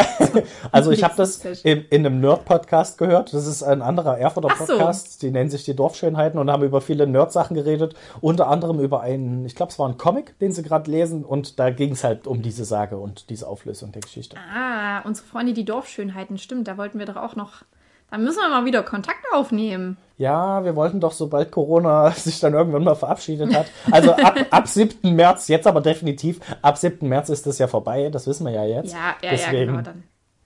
Also 0.70 0.90
ich 0.90 1.02
habe 1.02 1.14
das 1.16 1.44
in, 1.64 1.84
in 1.90 2.06
einem 2.06 2.20
Nerd-Podcast 2.20 2.98
gehört. 2.98 3.32
Das 3.32 3.46
ist 3.46 3.62
ein 3.62 3.82
anderer 3.82 4.18
Erfurter 4.18 4.50
so. 4.58 4.66
Podcast. 4.66 5.22
Die 5.22 5.30
nennen 5.30 5.50
sich 5.50 5.64
die 5.64 5.74
Dorfschönheiten 5.74 6.38
und 6.38 6.50
haben 6.50 6.62
über 6.62 6.80
viele 6.80 7.06
Nerd-Sachen 7.06 7.54
geredet. 7.54 7.94
Unter 8.20 8.48
anderem 8.48 8.80
über 8.80 9.00
einen, 9.00 9.44
ich 9.44 9.54
glaube, 9.54 9.72
es 9.72 9.78
war 9.78 9.88
ein 9.88 9.98
Comic, 9.98 10.38
den 10.38 10.52
sie 10.52 10.62
gerade 10.62 10.90
lesen. 10.90 11.24
Und 11.24 11.58
da 11.58 11.70
ging 11.70 11.92
es 11.92 12.04
halt 12.04 12.26
um 12.26 12.42
diese 12.42 12.64
Sage 12.64 12.98
und 12.98 13.30
diese 13.30 13.48
Auflösung 13.48 13.92
der 13.92 14.02
Geschichte. 14.02 14.36
Ah, 14.54 15.00
unsere 15.00 15.26
Freunde, 15.26 15.52
die 15.52 15.64
Dorfschönheiten, 15.64 16.38
stimmt. 16.38 16.68
Da 16.68 16.76
wollten 16.76 16.98
wir 16.98 17.06
doch 17.06 17.16
auch 17.16 17.36
noch. 17.36 17.62
Da 18.10 18.18
müssen 18.18 18.38
wir 18.40 18.48
mal 18.50 18.64
wieder 18.64 18.82
Kontakt 18.82 19.24
aufnehmen. 19.32 19.96
Ja, 20.22 20.64
wir 20.64 20.76
wollten 20.76 21.00
doch, 21.00 21.10
sobald 21.10 21.50
Corona 21.50 22.10
sich 22.16 22.38
dann 22.38 22.54
irgendwann 22.54 22.84
mal 22.84 22.94
verabschiedet 22.94 23.52
hat. 23.54 23.66
Also 23.90 24.12
ab, 24.12 24.36
ab 24.50 24.68
7. 24.68 25.14
März, 25.16 25.48
jetzt 25.48 25.66
aber 25.66 25.80
definitiv, 25.80 26.38
ab 26.62 26.78
7. 26.78 27.08
März 27.08 27.28
ist 27.28 27.44
das 27.44 27.58
ja 27.58 27.66
vorbei. 27.66 28.08
Das 28.08 28.28
wissen 28.28 28.46
wir 28.46 28.52
ja 28.52 28.64
jetzt. 28.64 28.92
Ja, 28.92 29.16
ja, 29.20 29.30
Deswegen, 29.30 29.56
ja, 29.56 29.64
genau. 29.64 29.80
Dann. 29.82 30.02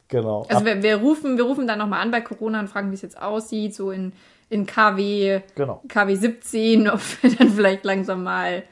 Genau. 0.09 0.47
Also 0.49 0.65
wir, 0.65 0.83
wir 0.83 0.97
rufen, 0.97 1.37
wir 1.37 1.45
rufen 1.45 1.67
dann 1.67 1.79
nochmal 1.79 2.01
an 2.01 2.11
bei 2.11 2.23
Corona 2.23 2.61
und 2.61 2.69
fragen, 2.69 2.91
wie 2.91 2.95
es 2.95 3.03
jetzt 3.03 3.21
aussieht, 3.21 3.75
so 3.75 3.91
in, 3.91 4.13
in 4.49 4.65
KW, 4.65 5.41
Genau. 5.57 5.83
KW 5.89 6.15
17, 6.15 6.89
ob 6.91 7.01
wir 7.23 7.37
dann 7.37 7.51
vielleicht 7.51 7.85
langsam 7.85 8.23
mal, 8.23 8.63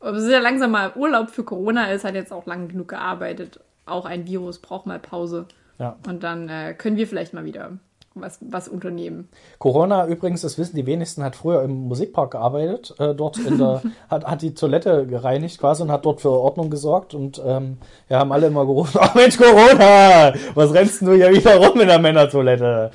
ob 0.00 0.14
es 0.14 0.30
ja 0.30 0.38
langsam 0.38 0.70
mal 0.70 0.92
Urlaub 0.96 1.28
für 1.28 1.44
Corona 1.44 1.90
ist, 1.92 2.04
hat 2.04 2.14
jetzt 2.14 2.32
auch 2.32 2.46
lang 2.46 2.68
genug 2.68 2.88
gearbeitet. 2.88 3.60
Auch 3.84 4.06
ein 4.06 4.26
Virus 4.26 4.60
braucht 4.60 4.86
mal 4.86 4.98
Pause. 4.98 5.46
ja. 5.78 5.96
Und 6.06 6.22
dann 6.22 6.48
äh, 6.48 6.72
können 6.72 6.96
wir 6.96 7.06
vielleicht 7.06 7.34
mal 7.34 7.44
wieder 7.44 7.72
was, 8.20 8.38
was 8.40 8.68
unternehmen. 8.68 9.28
Corona 9.58 10.06
übrigens, 10.06 10.42
das 10.42 10.58
wissen 10.58 10.76
die 10.76 10.86
wenigsten, 10.86 11.22
hat 11.22 11.36
früher 11.36 11.62
im 11.62 11.88
Musikpark 11.88 12.32
gearbeitet, 12.32 12.94
äh, 12.98 13.14
dort 13.14 13.38
in 13.38 13.58
der, 13.58 13.82
hat, 14.10 14.24
hat 14.24 14.42
die 14.42 14.54
Toilette 14.54 15.06
gereinigt 15.06 15.58
quasi 15.58 15.82
und 15.82 15.90
hat 15.90 16.04
dort 16.04 16.20
für 16.20 16.30
Ordnung 16.30 16.70
gesorgt 16.70 17.14
und 17.14 17.40
ähm, 17.44 17.78
ja, 18.08 18.20
haben 18.20 18.32
alle 18.32 18.48
immer 18.48 18.66
gerufen, 18.66 19.00
oh 19.02 19.08
Mensch, 19.14 19.36
Corona, 19.36 20.32
was 20.54 20.72
rennst 20.72 21.02
du 21.02 21.12
hier 21.12 21.30
wieder 21.30 21.56
rum 21.56 21.80
in 21.80 21.88
der 21.88 21.98
Männertoilette? 21.98 22.90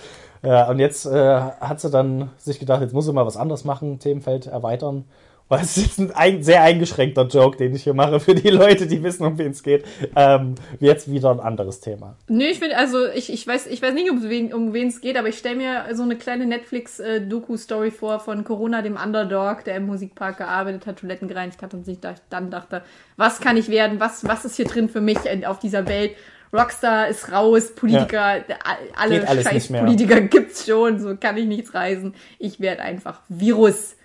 Ja, 0.45 0.69
und 0.69 0.80
jetzt 0.80 1.05
äh, 1.05 1.39
hat 1.39 1.80
sie 1.80 1.89
dann 1.89 2.32
sich 2.38 2.59
gedacht, 2.59 2.82
jetzt 2.82 2.93
muss 2.93 3.05
sie 3.05 3.13
mal 3.13 3.26
was 3.26 3.38
anderes 3.38 3.63
machen, 3.63 3.99
Themenfeld 3.99 4.47
erweitern. 4.47 5.05
Weil 5.53 5.63
es 5.63 5.77
ist 5.77 5.99
ein 6.15 6.43
sehr 6.43 6.61
eingeschränkter 6.63 7.27
Joke, 7.27 7.57
den 7.57 7.75
ich 7.75 7.83
hier 7.83 7.93
mache 7.93 8.19
für 8.19 8.35
die 8.35 8.49
Leute, 8.49 8.87
die 8.87 9.03
wissen, 9.03 9.25
um 9.25 9.37
wen 9.37 9.51
es 9.51 9.61
geht. 9.63 9.85
Ähm, 10.15 10.55
jetzt 10.79 11.11
wieder 11.11 11.31
ein 11.31 11.39
anderes 11.39 11.79
Thema. 11.79 12.15
Nö, 12.27 12.43
ich 12.45 12.59
finde, 12.59 12.77
also 12.77 13.07
ich, 13.07 13.31
ich, 13.31 13.45
weiß, 13.45 13.67
ich 13.67 13.81
weiß 13.81 13.93
nicht, 13.93 14.09
um 14.09 14.21
wen 14.29 14.53
um 14.53 14.73
es 14.73 15.01
geht, 15.01 15.17
aber 15.17 15.29
ich 15.29 15.37
stelle 15.37 15.55
mir 15.55 15.85
so 15.93 16.03
eine 16.03 16.15
kleine 16.15 16.45
Netflix-Doku-Story 16.45 17.91
vor 17.91 18.19
von 18.19 18.43
Corona, 18.43 18.81
dem 18.81 18.97
Underdog, 18.97 19.63
der 19.65 19.75
im 19.75 19.85
Musikpark 19.85 20.37
gearbeitet 20.37 20.85
hat, 20.85 20.99
Toiletten 20.99 21.27
gereinigt 21.27 21.61
hat 21.61 21.73
und 21.73 21.85
sich 21.85 21.99
da, 21.99 22.15
dann 22.29 22.49
dachte, 22.49 22.81
was 23.17 23.39
kann 23.39 23.57
ich 23.57 23.69
werden, 23.69 23.99
was, 23.99 24.27
was 24.27 24.45
ist 24.45 24.55
hier 24.55 24.65
drin 24.65 24.89
für 24.89 25.01
mich 25.01 25.17
auf 25.45 25.59
dieser 25.59 25.87
Welt? 25.87 26.11
Rockstar 26.51 27.07
ist 27.07 27.31
raus, 27.31 27.73
Politiker, 27.75 28.21
a- 28.23 28.77
alle 28.95 29.15
scheiß. 29.43 29.53
Politiker 29.85 30.21
gibt's 30.21 30.67
schon, 30.67 30.99
so 30.99 31.15
kann 31.15 31.35
ich 31.37 31.45
nichts 31.47 31.73
reisen. 31.73 32.13
Ich 32.37 32.59
werde 32.59 32.83
einfach 32.83 33.21
Virus. 33.27 33.95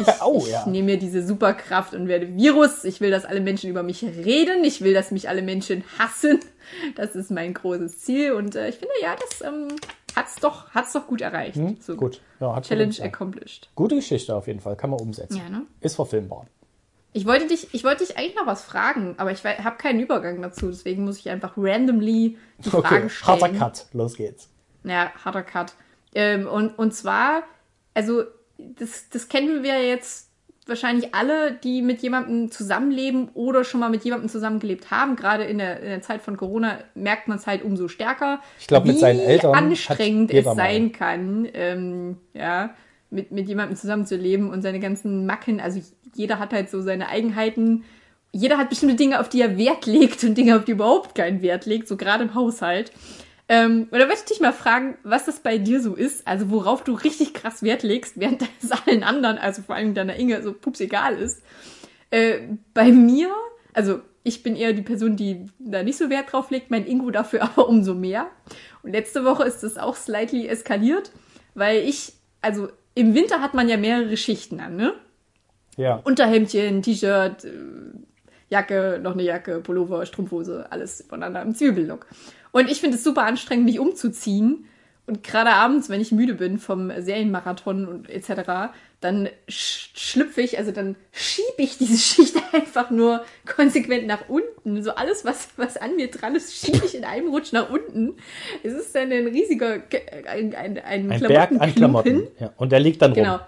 Ich, 0.00 0.06
Oh, 0.24 0.38
ich 0.44 0.50
ja. 0.52 0.66
nehme 0.66 0.86
mir 0.92 0.98
diese 0.98 1.26
Superkraft 1.26 1.94
und 1.94 2.08
werde 2.08 2.34
Virus. 2.36 2.84
Ich 2.84 3.00
will, 3.00 3.10
dass 3.10 3.24
alle 3.24 3.40
Menschen 3.40 3.70
über 3.70 3.82
mich 3.82 4.02
reden. 4.02 4.64
Ich 4.64 4.82
will, 4.82 4.94
dass 4.94 5.10
mich 5.10 5.28
alle 5.28 5.42
Menschen 5.42 5.84
hassen. 5.98 6.40
Das 6.96 7.14
ist 7.14 7.30
mein 7.30 7.54
großes 7.54 8.00
Ziel. 8.00 8.32
Und 8.32 8.56
äh, 8.56 8.68
ich 8.68 8.76
finde, 8.76 8.92
ja, 9.00 9.14
das 9.14 9.40
ähm, 9.42 9.68
hat's 10.16 10.36
doch, 10.36 10.70
hat's 10.70 10.92
doch 10.92 11.06
gut 11.06 11.20
erreicht. 11.20 11.56
so, 11.80 11.92
Hm? 11.92 11.96
Gut. 11.98 12.20
Ja, 12.40 12.54
hat 12.56 12.66
Challenge 12.66 12.92
ja. 12.94 13.04
accomplished. 13.04 13.68
Gute 13.74 13.94
Geschichte 13.96 14.34
auf 14.34 14.46
jeden 14.46 14.60
Fall, 14.60 14.76
kann 14.76 14.90
man 14.90 15.00
umsetzen. 15.00 15.36
Ja, 15.36 15.48
ne? 15.48 15.62
Ist 15.80 15.94
verfilmbar. 15.96 16.46
Ich 17.12 17.24
wollte 17.26 17.46
dich, 17.46 17.68
ich 17.72 17.82
wollte 17.82 18.04
dich 18.04 18.18
eigentlich 18.18 18.34
noch 18.36 18.46
was 18.46 18.62
fragen, 18.62 19.14
aber 19.16 19.30
ich 19.32 19.42
habe 19.44 19.76
keinen 19.78 20.00
Übergang 20.00 20.42
dazu. 20.42 20.66
Deswegen 20.68 21.04
muss 21.04 21.18
ich 21.18 21.30
einfach 21.30 21.54
randomly 21.56 22.36
die 22.58 22.74
Okay, 22.74 23.08
stellen. 23.08 23.42
harter 23.42 23.48
Cut, 23.58 23.86
los 23.94 24.16
geht's. 24.16 24.50
Ja, 24.84 25.10
harter 25.24 25.42
Cut. 25.42 25.72
Ähm, 26.14 26.46
und, 26.46 26.78
und 26.78 26.92
zwar, 26.94 27.42
also, 27.94 28.24
das, 28.58 29.08
das 29.10 29.28
kennen 29.28 29.62
wir 29.62 29.86
jetzt 29.86 30.26
wahrscheinlich 30.66 31.14
alle, 31.14 31.52
die 31.52 31.80
mit 31.80 32.02
jemandem 32.02 32.50
zusammenleben 32.50 33.28
oder 33.34 33.62
schon 33.62 33.80
mal 33.80 33.88
mit 33.88 34.04
jemandem 34.04 34.28
zusammengelebt 34.28 34.90
haben. 34.90 35.14
Gerade 35.14 35.44
in 35.44 35.58
der, 35.58 35.80
in 35.80 35.88
der 35.88 36.02
Zeit 36.02 36.22
von 36.22 36.36
Corona 36.36 36.78
merkt 36.94 37.28
man 37.28 37.38
es 37.38 37.46
halt 37.46 37.62
umso 37.62 37.88
stärker, 37.88 38.40
Ich 38.58 38.66
glaub, 38.66 38.84
mit 38.84 38.96
wie 38.96 39.00
seinen 39.00 39.20
Eltern 39.20 39.54
anstrengend 39.54 40.32
es 40.32 40.44
sein 40.44 40.90
kann, 40.90 41.48
ähm, 41.54 42.16
ja, 42.34 42.74
mit, 43.10 43.30
mit 43.30 43.48
jemandem 43.48 43.76
zusammenzuleben 43.76 44.50
und 44.50 44.62
seine 44.62 44.80
ganzen 44.80 45.24
Macken. 45.26 45.60
Also 45.60 45.80
jeder 46.14 46.40
hat 46.40 46.52
halt 46.52 46.68
so 46.68 46.82
seine 46.82 47.08
Eigenheiten. 47.08 47.84
Jeder 48.32 48.58
hat 48.58 48.68
bestimmte 48.68 48.96
Dinge, 48.96 49.20
auf 49.20 49.28
die 49.28 49.40
er 49.40 49.56
Wert 49.56 49.86
legt 49.86 50.24
und 50.24 50.36
Dinge, 50.36 50.56
auf 50.56 50.64
die 50.64 50.72
er 50.72 50.76
überhaupt 50.76 51.14
keinen 51.14 51.42
Wert 51.42 51.66
legt, 51.66 51.86
so 51.86 51.96
gerade 51.96 52.24
im 52.24 52.34
Haushalt. 52.34 52.90
Ähm, 53.48 53.86
und 53.90 53.98
da 53.98 54.06
möchte 54.06 54.24
ich 54.24 54.30
dich 54.32 54.40
mal 54.40 54.52
fragen, 54.52 54.96
was 55.04 55.26
das 55.26 55.40
bei 55.40 55.58
dir 55.58 55.80
so 55.80 55.94
ist, 55.94 56.26
also 56.26 56.50
worauf 56.50 56.82
du 56.82 56.94
richtig 56.94 57.32
krass 57.32 57.62
Wert 57.62 57.82
legst, 57.82 58.18
während 58.18 58.42
es 58.62 58.72
allen 58.72 59.04
anderen, 59.04 59.38
also 59.38 59.62
vor 59.62 59.76
allem 59.76 59.94
deiner 59.94 60.16
Inge, 60.16 60.42
so 60.42 60.52
pups 60.52 60.80
egal 60.80 61.16
ist. 61.16 61.42
Äh, 62.10 62.40
bei 62.74 62.90
mir, 62.90 63.30
also 63.72 64.00
ich 64.24 64.42
bin 64.42 64.56
eher 64.56 64.72
die 64.72 64.82
Person, 64.82 65.16
die 65.16 65.46
da 65.60 65.84
nicht 65.84 65.98
so 65.98 66.10
Wert 66.10 66.32
drauf 66.32 66.50
legt, 66.50 66.70
mein 66.70 66.86
Ingo 66.86 67.10
dafür 67.10 67.42
aber 67.56 67.68
umso 67.68 67.94
mehr. 67.94 68.26
Und 68.82 68.92
letzte 68.92 69.24
Woche 69.24 69.44
ist 69.44 69.62
das 69.62 69.78
auch 69.78 69.94
slightly 69.94 70.48
eskaliert, 70.48 71.12
weil 71.54 71.78
ich, 71.88 72.14
also 72.42 72.68
im 72.94 73.14
Winter 73.14 73.40
hat 73.40 73.54
man 73.54 73.68
ja 73.68 73.76
mehrere 73.76 74.16
Schichten 74.16 74.58
an, 74.58 74.76
ne? 74.76 74.94
Ja. 75.76 76.00
Unterhemdchen, 76.04 76.82
T-Shirt, 76.82 77.44
äh, 77.44 77.50
Jacke, 78.48 78.98
noch 79.02 79.12
eine 79.12 79.22
Jacke, 79.22 79.60
Pullover, 79.60 80.06
Strumpfhose, 80.06 80.66
alles 80.70 81.04
voneinander 81.08 81.42
im 81.42 81.54
Zwiebellook. 81.54 82.06
Und 82.56 82.70
ich 82.70 82.80
finde 82.80 82.96
es 82.96 83.04
super 83.04 83.24
anstrengend, 83.24 83.66
mich 83.66 83.78
umzuziehen. 83.78 84.64
Und 85.06 85.22
gerade 85.22 85.50
abends, 85.50 85.90
wenn 85.90 86.00
ich 86.00 86.10
müde 86.10 86.32
bin 86.32 86.56
vom 86.56 86.90
Serienmarathon 87.02 87.86
und 87.86 88.08
etc., 88.08 88.72
dann 89.02 89.28
sch 89.46 89.90
schlüpfe 89.94 90.40
ich, 90.40 90.56
also 90.56 90.72
dann 90.72 90.96
schiebe 91.12 91.58
ich 91.58 91.76
diese 91.76 91.98
Schicht 91.98 92.34
einfach 92.54 92.90
nur 92.90 93.26
konsequent 93.44 94.06
nach 94.06 94.30
unten. 94.30 94.82
So 94.82 94.92
alles, 94.92 95.26
was, 95.26 95.50
was 95.58 95.76
an 95.76 95.96
mir 95.96 96.10
dran 96.10 96.34
ist, 96.34 96.54
schiebe 96.54 96.80
ich 96.86 96.94
in 96.94 97.04
einem 97.04 97.28
Rutsch 97.28 97.52
nach 97.52 97.68
unten. 97.68 98.14
Es 98.62 98.72
ist 98.72 98.94
dann 98.94 99.12
ein 99.12 99.26
riesiger, 99.26 99.82
ein, 100.26 100.54
ein, 100.54 100.78
ein, 100.78 101.12
Ein 101.12 101.20
Berg 101.20 101.52
an 101.60 101.74
Klamotten. 101.74 102.26
Ja. 102.40 102.54
Und 102.56 102.72
der 102.72 102.80
liegt 102.80 103.02
dann 103.02 103.12
rum. 103.12 103.22
Genau. 103.22 103.40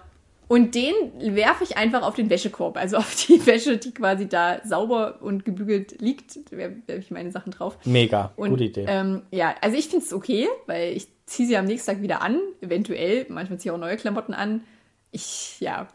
Und 0.49 0.73
den 0.73 0.95
werfe 1.35 1.63
ich 1.63 1.77
einfach 1.77 2.01
auf 2.01 2.15
den 2.15 2.31
Wäschekorb, 2.31 2.75
also 2.75 2.97
auf 2.97 3.15
die 3.15 3.45
Wäsche, 3.45 3.77
die 3.77 3.93
quasi 3.93 4.27
da 4.27 4.59
sauber 4.65 5.19
und 5.21 5.45
gebügelt 5.45 6.01
liegt, 6.01 6.51
werfe 6.51 6.81
ich 6.87 7.11
meine 7.11 7.31
Sachen 7.31 7.51
drauf. 7.51 7.77
Mega, 7.85 8.33
Und, 8.35 8.49
gute 8.49 8.63
Idee. 8.63 8.85
Ähm, 8.87 9.21
ja, 9.29 9.53
also 9.61 9.77
ich 9.77 9.89
finde 9.89 10.05
es 10.05 10.11
okay, 10.11 10.47
weil 10.65 10.97
ich 10.97 11.07
ziehe 11.27 11.47
sie 11.47 11.55
am 11.55 11.65
nächsten 11.65 11.91
Tag 11.91 12.01
wieder 12.01 12.23
an, 12.23 12.39
eventuell. 12.61 13.27
Manchmal 13.29 13.59
ziehe 13.59 13.71
ich 13.71 13.75
auch 13.75 13.79
neue 13.79 13.95
Klamotten 13.95 14.33
an. 14.33 14.63
Ich, 15.11 15.59
ja, 15.59 15.87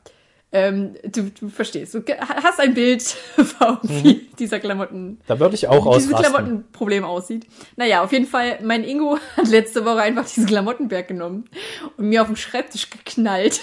ähm, 0.52 0.94
du, 1.02 1.30
du 1.30 1.48
verstehst. 1.48 1.92
Du 1.94 2.04
hast 2.06 2.60
ein 2.60 2.74
Bild 2.74 3.16
Augen, 3.58 3.88
wie 4.04 4.28
dieser 4.38 4.60
Klamotten 4.60 5.18
da 5.26 5.40
würde 5.40 5.56
ich 5.56 5.66
auch 5.66 5.84
wie 5.84 5.98
dieses 5.98 6.14
ausrasten. 6.14 6.32
Klamottenproblem 6.32 7.04
aussieht. 7.04 7.46
Naja, 7.74 8.04
auf 8.04 8.12
jeden 8.12 8.26
Fall, 8.26 8.60
mein 8.62 8.84
Ingo 8.84 9.18
hat 9.36 9.48
letzte 9.48 9.84
Woche 9.84 10.02
einfach 10.02 10.24
diesen 10.24 10.46
Klamottenberg 10.46 11.08
genommen 11.08 11.50
und 11.96 12.08
mir 12.08 12.22
auf 12.22 12.28
den 12.28 12.36
Schreibtisch 12.36 12.88
geknallt. 12.88 13.62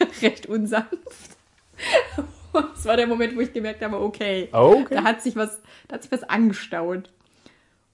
Recht 0.22 0.46
unsanft. 0.46 0.90
Und 2.52 2.66
das 2.74 2.84
war 2.84 2.96
der 2.96 3.06
Moment, 3.06 3.36
wo 3.36 3.40
ich 3.40 3.52
gemerkt 3.52 3.82
habe, 3.82 4.00
okay, 4.00 4.48
Okay. 4.52 4.94
da 4.94 5.04
hat 5.04 5.22
sich 5.22 5.36
was, 5.36 5.60
da 5.88 5.94
hat 5.94 6.02
sich 6.02 6.12
was 6.12 6.24
angestaut. 6.24 7.10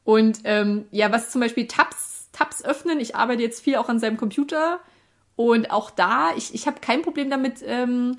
Und 0.04 0.40
ähm, 0.44 0.86
ja, 0.92 1.10
was 1.10 1.30
zum 1.30 1.40
Beispiel 1.40 1.66
Tabs, 1.66 2.28
Tabs 2.32 2.64
öffnen, 2.64 3.00
ich 3.00 3.16
arbeite 3.16 3.42
jetzt 3.42 3.62
viel 3.62 3.76
auch 3.76 3.88
an 3.88 3.98
seinem 3.98 4.16
Computer 4.16 4.80
und 5.34 5.70
auch 5.70 5.90
da, 5.90 6.30
ich, 6.36 6.54
ich 6.54 6.66
habe 6.66 6.80
kein 6.80 7.02
Problem 7.02 7.28
damit, 7.28 7.62
ähm, 7.66 8.18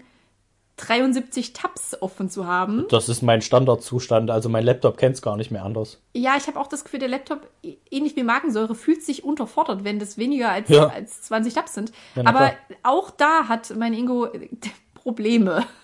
73 0.77 1.53
Tabs 1.53 1.95
offen 2.01 2.29
zu 2.29 2.45
haben. 2.47 2.85
Das 2.89 3.09
ist 3.09 3.21
mein 3.23 3.41
Standardzustand, 3.41 4.29
also 4.31 4.47
mein 4.49 4.63
Laptop 4.63 4.97
kennt 4.97 5.15
es 5.15 5.21
gar 5.21 5.35
nicht 5.35 5.51
mehr 5.51 5.63
anders. 5.65 5.99
Ja, 6.13 6.35
ich 6.37 6.47
habe 6.47 6.59
auch 6.59 6.67
das 6.67 6.83
Gefühl, 6.83 6.99
der 6.99 7.09
Laptop, 7.09 7.47
ähnlich 7.91 8.15
wie 8.15 8.23
Magensäure, 8.23 8.75
fühlt 8.75 9.03
sich 9.03 9.23
unterfordert, 9.23 9.83
wenn 9.83 9.99
das 9.99 10.17
weniger 10.17 10.49
als, 10.51 10.69
Ja. 10.69 10.87
als 10.87 11.23
20 11.23 11.53
Tabs 11.53 11.73
sind. 11.73 11.91
Ja, 12.15 12.25
Aber 12.25 12.39
klar. 12.39 12.53
auch 12.83 13.09
da 13.11 13.47
hat 13.47 13.73
mein 13.77 13.93
Ingo 13.93 14.25
äh, 14.25 14.49
Probleme. 14.93 15.65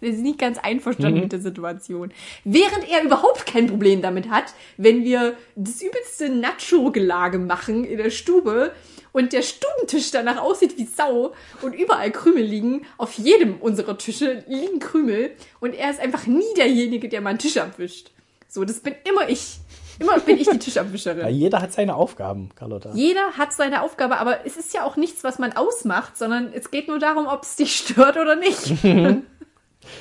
Er 0.00 0.10
ist 0.10 0.20
nicht 0.20 0.38
ganz 0.38 0.58
einverstanden 0.58 1.14
Mhm. 1.16 1.22
mit 1.22 1.32
der 1.32 1.40
Situation. 1.40 2.12
Während 2.44 2.86
er 2.90 3.04
überhaupt 3.04 3.46
kein 3.46 3.68
Problem 3.68 4.02
damit 4.02 4.28
hat, 4.28 4.52
wenn 4.76 5.02
wir 5.02 5.32
das 5.56 5.80
übelste 5.80 6.28
Nacho-Gelage 6.28 7.38
machen 7.38 7.84
in 7.84 7.96
der 7.96 8.10
Stube 8.10 8.72
und 9.14 9.32
der 9.32 9.42
Stubentisch 9.42 10.10
danach 10.10 10.38
aussieht 10.38 10.76
wie 10.76 10.84
Sau 10.84 11.32
und 11.62 11.72
überall 11.72 12.10
Krümel 12.10 12.42
liegen. 12.42 12.84
Auf 12.98 13.14
jedem 13.14 13.56
unserer 13.58 13.96
Tische 13.96 14.44
liegen 14.48 14.80
Krümel 14.80 15.30
und 15.60 15.72
er 15.72 15.90
ist 15.90 16.00
einfach 16.00 16.26
nie 16.26 16.52
derjenige, 16.56 17.08
der 17.08 17.20
meinen 17.20 17.38
Tisch 17.38 17.56
abwischt. 17.56 18.10
So, 18.48 18.64
das 18.64 18.80
bin 18.80 18.94
immer 19.08 19.28
ich. 19.28 19.58
Immer 20.00 20.18
bin 20.18 20.36
ich 20.36 20.48
die 20.50 20.58
Tischabwischerin. 20.58 21.20
Ja, 21.20 21.28
jeder 21.28 21.62
hat 21.62 21.72
seine 21.72 21.94
Aufgaben, 21.94 22.50
Carlotta. 22.56 22.90
Jeder 22.94 23.38
hat 23.38 23.52
seine 23.52 23.82
Aufgabe, 23.82 24.18
aber 24.18 24.44
es 24.44 24.56
ist 24.56 24.74
ja 24.74 24.84
auch 24.84 24.96
nichts, 24.96 25.22
was 25.22 25.38
man 25.38 25.52
ausmacht, 25.52 26.18
sondern 26.18 26.52
es 26.52 26.72
geht 26.72 26.88
nur 26.88 26.98
darum, 26.98 27.28
ob 27.28 27.44
es 27.44 27.54
dich 27.54 27.74
stört 27.76 28.16
oder 28.16 28.36
nicht. 28.36 28.74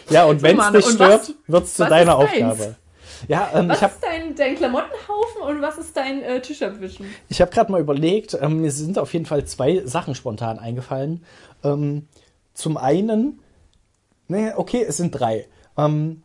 Ja, 0.09 0.23
und 0.23 0.41
wenn 0.41 0.57
es 0.57 0.71
dich 0.71 0.85
stört, 0.93 1.33
wird 1.45 1.63
es 1.65 1.73
zu 1.73 1.85
deiner? 1.85 2.15
Aufgabe. 2.15 2.77
Ja, 3.27 3.49
ähm, 3.53 3.69
Was 3.69 3.81
habe 3.81 3.93
ist 3.93 4.03
dein, 4.03 4.35
dein 4.35 4.55
Klamottenhaufen 4.55 5.41
und 5.47 5.61
was 5.61 5.77
ist 5.77 5.95
dein 5.95 6.21
äh, 6.23 6.41
Tischabwischen? 6.41 7.05
Ich 7.29 7.41
habe 7.41 7.51
gerade 7.51 7.71
mal 7.71 7.81
überlegt, 7.81 8.37
ähm, 8.41 8.61
mir 8.61 8.71
sind 8.71 8.97
auf 8.99 9.13
jeden 9.13 9.25
Fall 9.25 9.45
zwei 9.45 9.81
Sachen 9.85 10.15
spontan 10.15 10.59
eingefallen. 10.59 11.23
Ähm, 11.63 12.07
zum 12.53 12.77
einen, 12.77 13.39
ne, 14.27 14.53
okay, 14.57 14.85
es 14.87 14.97
sind 14.97 15.11
drei. 15.11 15.47
Ähm, 15.77 16.23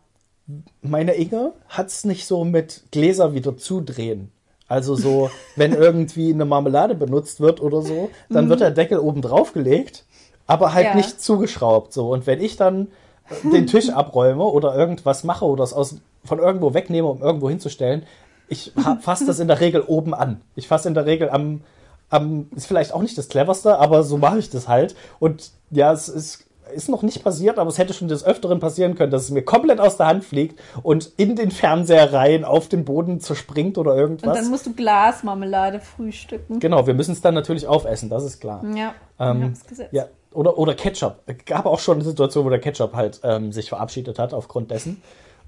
meine 0.81 1.15
Inge 1.15 1.53
hat 1.69 1.89
es 1.89 2.05
nicht 2.05 2.27
so 2.27 2.45
mit 2.45 2.85
Gläser 2.91 3.35
wieder 3.35 3.57
zudrehen. 3.57 4.33
Also 4.67 4.95
so, 4.95 5.31
wenn 5.57 5.73
irgendwie 5.73 6.33
eine 6.33 6.45
Marmelade 6.45 6.95
benutzt 6.95 7.41
wird 7.41 7.61
oder 7.61 7.83
so, 7.83 8.11
dann 8.29 8.49
wird 8.49 8.61
der 8.61 8.71
Deckel 8.71 8.99
oben 8.99 9.23
drauf 9.23 9.53
gelegt, 9.53 10.05
aber 10.47 10.75
halt 10.75 10.87
Ja. 10.87 10.95
nicht 10.95 11.21
zugeschraubt. 11.23 11.93
So. 11.93 12.11
Und 12.11 12.27
wenn 12.27 12.41
ich 12.43 12.57
dann 12.57 12.89
äh, 13.31 13.51
den 13.51 13.67
Tisch 13.67 13.91
abräume 13.91 14.45
oder 14.45 14.75
irgendwas 14.75 15.25
mache 15.25 15.45
oder 15.45 15.65
es 15.65 15.73
aus, 15.73 15.97
von 16.25 16.39
irgendwo 16.39 16.75
wegnehme, 16.75 17.09
um 17.09 17.23
irgendwo 17.23 17.49
hinzustellen, 17.49 18.05
ich 18.49 18.73
fasse 19.03 19.27
das 19.27 19.41
in 19.41 19.49
der 19.49 19.61
Regel 19.61 19.83
oben 19.83 20.15
an. 20.15 20.41
Ich 20.55 20.69
fasse 20.69 20.89
in 20.89 20.95
der 20.95 21.05
Regel 21.07 21.29
am, 21.29 21.61
am, 22.09 22.49
ist 22.57 22.67
vielleicht 22.67 22.93
auch 22.95 23.03
nicht 23.03 23.19
das 23.19 23.29
cleverste, 23.29 23.79
aber 23.79 24.03
so 24.03 24.17
mache 24.17 24.39
ich 24.39 24.49
das 24.49 24.69
halt. 24.69 24.95
Und 25.19 25.51
ja, 25.71 25.93
es 25.93 26.09
ist, 26.09 26.47
ist 26.75 26.89
noch 26.89 27.03
nicht 27.03 27.23
passiert, 27.23 27.59
aber 27.59 27.69
es 27.69 27.77
hätte 27.77 27.93
schon 27.93 28.09
des 28.09 28.25
Öfteren 28.25 28.59
passieren 28.59 28.95
können, 28.95 29.11
dass 29.13 29.25
es 29.25 29.31
mir 29.31 29.43
komplett 29.43 29.81
aus 29.81 29.99
der 29.99 30.07
Hand 30.07 30.25
fliegt 30.25 30.59
und 30.83 31.13
in 31.19 31.37
den 31.37 31.51
Fernseher 31.51 32.13
rein 32.15 32.45
auf 32.45 32.69
den 32.69 32.87
Boden 32.87 33.21
zerspringt 33.21 33.77
oder 33.77 33.93
Und 33.93 33.99
irgendwas. 33.99 34.39
dann 34.39 34.49
musst 34.49 34.65
du 34.67 34.73
Glasmarmelade 34.73 35.81
frühstücken. 35.81 36.59
Genau, 36.59 36.87
wir 36.87 36.95
müssen 36.95 37.13
es 37.13 37.21
dann 37.21 37.35
natürlich 37.35 37.67
aufessen, 37.67 38.09
das 38.09 38.25
ist 38.25 38.41
klar. 38.41 38.65
Ja, 38.75 38.95
Ähm. 39.19 39.53
Ja, 39.93 40.07
oder, 40.33 40.57
oder 40.59 40.75
Ketchup. 40.75 41.21
Es 41.27 41.37
gab 41.47 41.67
auch 41.67 41.81
schon 41.81 41.97
eine 41.97 42.05
Situation, 42.05 42.45
wo 42.45 42.51
der 42.51 42.61
Ketchup 42.61 42.95
halt 42.95 43.21
ähm, 43.25 43.53
sich 43.53 43.69
verabschiedet 43.69 44.19
hat 44.19 44.33
aufgrund 44.35 44.71
dessen. 44.71 45.03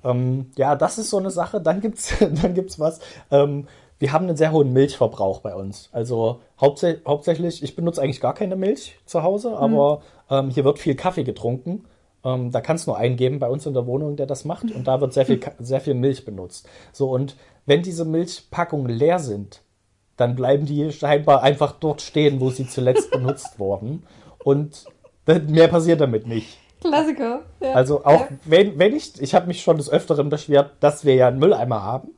Ähm, 0.05 0.51
ja, 0.57 0.76
das 0.76 0.98
ist 0.98 1.11
so 1.11 1.18
eine 1.18 1.30
Sache. 1.30 1.61
Dann 1.61 1.80
gibt's, 1.80 2.14
dann 2.42 2.55
gibt's 2.55 2.78
was. 2.78 3.01
Ähm, 3.30 3.66
wir 3.98 4.12
haben 4.12 4.26
einen 4.26 4.36
sehr 4.36 4.53
hohen 4.53 4.72
Milchverbrauch 4.72 5.40
bei 5.40 5.55
uns. 5.55 5.90
Also 5.92 6.40
hauptsä 6.61 7.01
hauptsächlich, 7.07 7.62
ich 7.62 7.76
benutze 7.76 8.01
eigentlich 8.01 8.20
gar 8.22 8.32
keine 8.34 8.57
Milch 8.57 8.98
zu 9.05 9.22
Hause, 9.22 9.57
aber 9.59 10.01
ähm, 10.30 10.48
hier 10.48 10.64
wird 10.64 10.78
viel 10.78 10.94
Kaffee 10.94 11.22
getrunken. 11.24 11.84
Ähm, 12.24 12.51
da 12.51 12.61
kann 12.62 12.76
es 12.76 12.86
nur 12.86 12.96
einen 12.96 13.16
geben 13.16 13.38
bei 13.38 13.48
uns 13.48 13.66
in 13.66 13.74
der 13.74 13.86
Wohnung, 13.86 14.16
der 14.16 14.26
das 14.26 14.44
macht. 14.46 14.64
Und 14.74 14.86
da 14.88 15.01
wird 15.03 15.12
sehr 15.12 15.26
viel, 15.26 15.38
Ka- 15.38 15.53
sehr 15.59 15.80
viel 15.82 15.94
Milch 15.94 16.24
benutzt. 16.24 16.66
So, 16.92 17.11
und 17.11 17.36
wenn 17.66 17.82
diese 17.82 18.05
Milchpackungen 18.07 18.88
leer 18.90 19.18
sind, 19.18 19.62
dann 20.16 20.34
bleiben 20.34 20.64
die 20.66 20.92
scheinbar 20.92 21.42
einfach 21.42 21.72
dort 21.72 22.01
stehen, 22.03 22.40
wo 22.40 22.48
sie 22.51 22.66
zuletzt 22.66 23.11
benutzt 23.11 23.59
wurden. 23.59 24.05
Und 24.44 24.84
mehr 25.26 25.68
passiert 25.68 26.01
damit 26.01 26.26
nicht. 26.26 26.59
Klassiker. 26.81 27.41
Ja. 27.61 27.72
Also 27.72 28.05
auch 28.05 28.20
Ja. 28.20 28.28
wenn, 28.45 28.78
wenn 28.78 28.95
ich, 28.97 29.20
ich 29.20 29.35
habe 29.35 29.47
mich 29.47 29.62
schon 29.62 29.76
des 29.76 29.91
Öfteren 29.91 30.28
beschwert, 30.28 30.72
dass 30.81 31.05
wir 31.05 31.14
ja 31.14 31.28
einen 31.28 31.39
Mülleimer 31.39 31.83
haben. 31.83 32.09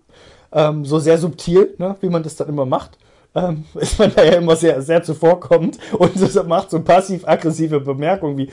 Ähm, 0.53 0.85
so 0.85 0.99
sehr 0.99 1.19
subtil, 1.19 1.75
ne, 1.79 1.97
wie 2.01 2.09
man 2.11 2.23
das 2.23 2.37
dann 2.37 2.49
immer 2.49 2.67
macht. 2.67 2.99
Ähm, 3.35 3.65
ist 3.75 3.99
man 3.99 4.13
da 4.15 4.23
ja 4.23 4.35
immer 4.35 4.57
sehr, 4.57 4.83
sehr 4.83 5.03
zuvorkommend 5.03 5.79
und 5.99 6.21
das 6.21 6.35
macht 6.45 6.71
so 6.71 6.81
passiv-aggressive 6.83 7.81
Bemerkungen 7.81 8.37
wie, 8.37 8.51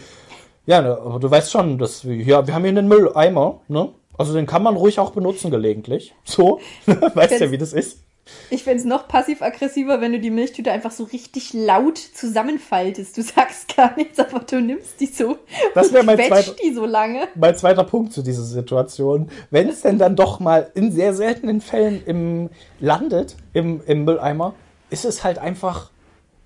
ja, 0.66 0.82
ne, 0.82 0.97
aber 0.97 1.20
du 1.20 1.30
weißt 1.30 1.51
schon, 1.51 1.78
dass 1.78 2.05
wir, 2.05 2.16
ja, 2.16 2.47
wir 2.47 2.53
haben 2.53 2.62
hier 2.64 2.70
einen 2.70 2.88
Mülleimer, 2.88 3.60
ne? 3.68 3.89
Also 4.18 4.34
den 4.34 4.45
kann 4.45 4.64
man 4.64 4.76
ruhig 4.76 4.99
auch 4.99 5.12
benutzen 5.12 5.49
gelegentlich. 5.49 6.14
So, 6.26 6.60
weißt 6.86 7.39
ja, 7.39 7.51
wie 7.51 7.57
das 7.57 7.72
ist. 7.74 8.03
Ich 8.51 8.63
fänd's 8.63 8.84
noch 8.84 9.07
passiv-aggressiver, 9.07 10.01
wenn 10.01 10.11
du 10.11 10.19
die 10.19 10.32
Milchtüte 10.32 10.71
einfach 10.71 10.89
so 10.91 11.03
richtig 11.03 11.53
laut 11.53 11.97
zusammenfaltest. 11.97 13.15
Du 13.17 13.21
sagst 13.21 13.75
gar 13.75 13.95
nichts, 13.95 14.17
aber 14.19 14.39
du 14.39 14.59
nimmst 14.61 14.99
die 14.99 15.05
so. 15.05 15.38
Das 15.75 15.93
wär 15.93 16.03
mein 16.03 16.17
und 16.19 16.25
zweiter- 16.25 16.55
die 16.63 16.73
so 16.73 16.86
lange. 16.86 17.27
mein 17.36 17.55
zweiter 17.55 17.84
Punkt 17.84 18.13
zu 18.13 18.21
dieser 18.23 18.43
Situation. 18.43 19.30
Wenn 19.51 19.69
es 19.69 19.82
denn 19.82 19.99
dann 19.99 20.15
doch 20.15 20.39
mal 20.39 20.71
in 20.73 20.91
sehr 20.91 21.13
seltenen 21.13 21.61
Fällen 21.61 22.01
im, 22.05 22.49
landet, 22.80 23.36
im, 23.53 23.82
im 23.86 24.05
Mülleimer, 24.05 24.55
ist 24.89 25.05
es 25.05 25.23
halt 25.23 25.38
einfach 25.38 25.91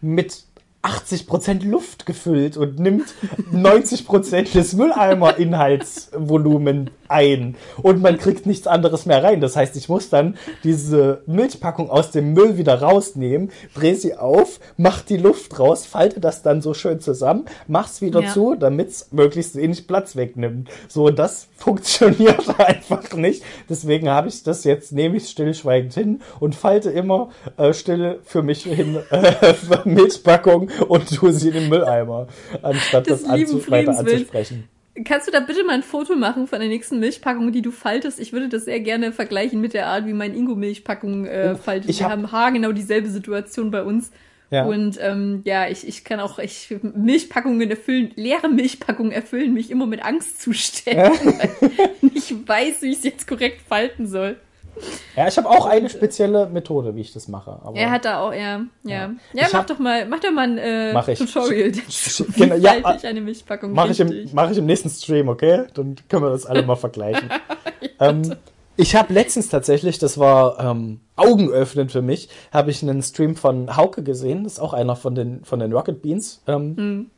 mit 0.02 0.44
80% 0.84 1.66
Luft 1.66 2.06
gefüllt 2.06 2.58
und 2.58 2.78
nimmt 2.80 3.06
90% 3.54 4.52
des 4.52 4.74
Mülleimer-Inhaltsvolumen 4.74 6.90
ein. 7.08 7.56
Und 7.82 8.02
man 8.02 8.18
kriegt 8.18 8.46
nichts 8.46 8.68
anderes 8.68 9.06
mehr 9.06 9.24
rein. 9.24 9.42
Das 9.42 9.56
heißt, 9.56 9.76
ich 9.76 9.90
muss 9.90 10.10
dann 10.10 10.38
diese 10.64 11.22
Milchpackung 11.26 11.90
aus 11.90 12.12
dem 12.12 12.34
Müll 12.34 12.58
wieder 12.58 12.82
rausnehmen, 12.82 13.52
drehe 13.74 13.96
sie 13.96 14.16
auf, 14.16 14.60
mach 14.78 15.02
die 15.02 15.18
Luft 15.18 15.60
raus, 15.60 15.86
falte 15.86 16.20
das 16.20 16.42
dann 16.42 16.62
so 16.62 16.74
schön 16.74 17.00
zusammen, 17.00 17.46
mach's 17.68 18.02
wieder 18.02 18.22
Ja. 18.24 18.34
zu, 18.34 18.56
damit 18.56 18.90
es 18.90 19.12
möglichst 19.12 19.56
wenig 19.56 19.88
Platz 19.88 20.16
wegnimmt. 20.16 20.70
So, 20.88 21.10
das 21.10 21.48
funktioniert 21.56 22.44
einfach 22.60 23.14
nicht. 23.14 23.44
Deswegen 23.70 24.10
habe 24.10 24.28
ich 24.28 24.44
das 24.44 24.64
jetzt, 24.64 24.92
nehme 24.92 25.18
ich 25.18 25.30
stillschweigend 25.30 25.94
hin 25.94 26.22
und 26.40 26.56
falte 26.56 26.90
immer 26.92 27.30
äh, 27.58 27.74
still 27.74 28.20
für 28.24 28.42
mich 28.44 28.64
hin 28.64 28.98
äh, 29.12 29.54
Milchpackung 29.86 30.70
und 30.88 31.10
tue 31.16 31.34
sie 31.34 31.50
in 31.50 31.54
den 31.56 31.70
Mülleimer, 31.70 32.28
anstatt 32.62 33.10
das 33.10 33.22
lieben 33.22 33.56
anzu 33.56 33.72
weiter 33.72 33.98
anzusprechen. 33.98 34.70
Kannst 35.06 35.28
du 35.28 35.32
da 35.32 35.40
bitte 35.40 35.64
mal 35.64 35.74
ein 35.74 35.84
Foto 35.84 36.16
machen 36.16 36.46
von 36.48 36.60
der 36.60 36.70
nächsten 36.70 37.00
Milchpackung, 37.00 37.52
die 37.52 37.64
du 37.64 37.72
faltest? 37.72 38.20
Ich 38.20 38.32
würde 38.32 38.48
das 38.48 38.66
sehr 38.66 38.80
gerne 38.80 39.12
vergleichen 39.12 39.60
mit 39.60 39.74
der 39.74 39.88
Art, 39.88 40.06
wie 40.06 40.14
mein 40.14 40.36
Ingo 40.36 40.56
Milchpackung 40.56 41.26
äh, 41.26 41.56
faltet. 41.56 41.90
ich 41.90 42.00
Wir 42.00 42.06
hab- 42.06 42.12
haben 42.12 42.32
haargenau 42.32 42.72
dieselbe 42.74 43.10
Situation 43.10 43.72
bei 43.72 43.82
uns. 43.84 44.12
Ja. 44.52 44.66
Und 44.66 45.00
ähm, 45.02 45.42
ja, 45.46 45.68
ich, 45.68 45.88
ich 45.88 46.04
kann 46.04 46.20
auch, 46.20 46.38
ich 46.38 46.72
Milchpackungen 46.94 47.68
erfüllen, 47.72 48.12
leere 48.16 48.50
Milchpackungen 48.50 49.12
erfüllen 49.12 49.52
mich 49.54 49.72
immer 49.72 49.88
mit 49.88 50.06
Angstzuständen, 50.06 51.40
weil 51.40 51.72
ich 52.04 52.14
nicht 52.14 52.48
weiß, 52.48 52.84
wie 52.84 52.92
ich 52.92 52.98
es 52.98 53.04
jetzt 53.04 53.28
korrekt 53.28 53.62
falten 53.68 54.06
soll. 54.06 54.38
Ja, 55.16 55.28
ich 55.28 55.38
habe 55.38 55.48
auch 55.48 55.68
eine 55.68 55.90
spezielle 55.90 56.48
Methode, 56.48 56.96
wie 56.96 57.02
ich 57.02 57.14
das 57.14 57.28
mache. 57.28 57.60
Er 57.76 57.92
hat 57.92 58.06
da 58.06 58.22
auch, 58.22 58.34
ja, 58.34 58.62
ja. 58.84 59.12
Ja, 59.34 59.44
mach 59.44 59.54
hab- 59.54 59.68
doch 59.68 59.78
mal, 59.78 60.08
mach 60.08 60.20
doch 60.20 60.32
mal 60.32 60.42
ein 60.50 60.58
äh, 60.58 60.92
Mach 60.94 61.08
ich. 61.08 61.20
Tutorial. 61.20 61.72
Genau, 62.36 62.56
ja, 62.56 62.74
falte 62.82 62.98
ich 63.02 63.08
eine 63.08 63.22
Milchpackung 63.22 63.74
Mache 63.74 63.92
ich, 63.92 64.00
im, 64.00 64.30
mach 64.34 64.50
ich 64.50 64.58
im 64.58 64.66
nächsten 64.66 64.90
Stream, 64.90 65.30
okay? 65.30 65.66
Dann 65.76 65.96
können 66.10 66.24
wir 66.24 66.32
das 66.32 66.48
alle 66.48 66.64
mal 66.64 66.76
vergleichen. 66.78 67.30
ähm, 68.00 68.36
ich 68.76 68.96
habe 68.96 69.14
letztens 69.14 69.50
tatsächlich, 69.50 70.00
das 70.00 70.18
war 70.18 70.60
ähm, 70.60 71.00
augenöffnend 71.16 71.92
für 71.92 72.02
mich, 72.02 72.30
habe 72.52 72.72
ich 72.72 72.82
einen 72.82 73.04
Stream 73.04 73.36
von 73.36 73.78
Hauke 73.78 74.02
gesehen. 74.02 74.44
Das 74.46 74.54
ist 74.54 74.60
auch 74.60 74.74
einer 74.74 74.96
von 74.96 75.14
den, 75.14 75.46
von 75.46 75.60
den 75.60 75.72
Rocket 75.74 76.02
Beans. 76.02 76.42
Ähm, 76.48 76.76
Hm. 76.76 77.12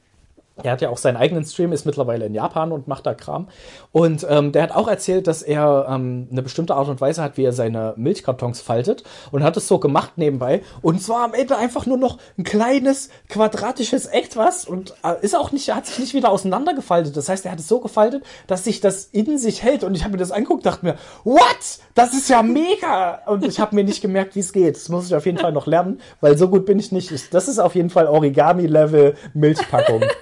Er 0.63 0.71
hat 0.71 0.81
ja 0.81 0.89
auch 0.89 0.97
seinen 0.97 1.17
eigenen 1.17 1.43
Stream, 1.43 1.73
ist 1.73 1.85
mittlerweile 1.85 2.25
in 2.25 2.33
Japan 2.33 2.71
und 2.71 2.87
macht 2.87 3.05
da 3.05 3.13
Kram. 3.13 3.49
Und 3.91 4.25
ähm, 4.29 4.53
der 4.53 4.63
hat 4.63 4.71
auch 4.71 4.87
erzählt, 4.87 5.27
dass 5.27 5.41
er 5.41 5.87
ähm, 5.89 6.29
eine 6.31 6.41
bestimmte 6.41 6.75
Art 6.75 6.87
und 6.87 7.01
Weise 7.01 7.21
hat, 7.21 7.35
wie 7.35 7.43
er 7.43 7.51
seine 7.51 7.93
Milchkartons 7.97 8.61
faltet. 8.61 9.03
Und 9.31 9.43
hat 9.43 9.57
es 9.57 9.67
so 9.67 9.79
gemacht 9.79 10.13
nebenbei. 10.15 10.61
Und 10.81 11.01
zwar 11.01 11.25
am 11.25 11.33
Ende 11.33 11.57
einfach 11.57 11.85
nur 11.85 11.97
noch 11.97 12.19
ein 12.37 12.45
kleines, 12.45 13.09
quadratisches 13.27 14.05
Etwas. 14.05 14.63
Und 14.63 14.93
äh, 15.03 15.15
ist 15.21 15.35
auch 15.35 15.51
nicht, 15.51 15.73
hat 15.75 15.87
sich 15.87 15.99
nicht 15.99 16.13
wieder 16.13 16.31
auseinandergefaltet. 16.31 17.17
Das 17.17 17.27
heißt, 17.27 17.45
er 17.45 17.51
hat 17.51 17.59
es 17.59 17.67
so 17.67 17.81
gefaltet, 17.81 18.23
dass 18.47 18.63
sich 18.63 18.79
das 18.79 19.05
in 19.11 19.37
sich 19.37 19.61
hält. 19.61 19.83
Und 19.83 19.93
ich 19.93 20.03
habe 20.03 20.13
mir 20.13 20.19
das 20.19 20.31
angeguckt, 20.31 20.65
dachte 20.65 20.85
mir, 20.85 20.95
what? 21.25 21.79
Das 21.95 22.13
ist 22.13 22.29
ja 22.29 22.41
mega! 22.43 23.19
Und 23.25 23.45
ich 23.45 23.59
habe 23.59 23.75
mir 23.75 23.83
nicht 23.83 24.01
gemerkt, 24.01 24.35
wie 24.35 24.39
es 24.39 24.53
geht. 24.53 24.77
Das 24.77 24.87
muss 24.87 25.07
ich 25.07 25.15
auf 25.15 25.25
jeden 25.25 25.37
Fall 25.37 25.51
noch 25.51 25.67
lernen, 25.67 25.99
weil 26.21 26.37
so 26.37 26.47
gut 26.47 26.65
bin 26.65 26.79
ich 26.79 26.93
nicht. 26.93 27.11
Ich, 27.11 27.29
das 27.29 27.49
ist 27.49 27.59
auf 27.59 27.75
jeden 27.75 27.89
Fall 27.89 28.07
Origami-Level 28.07 29.15
Milchpackung. 29.33 30.03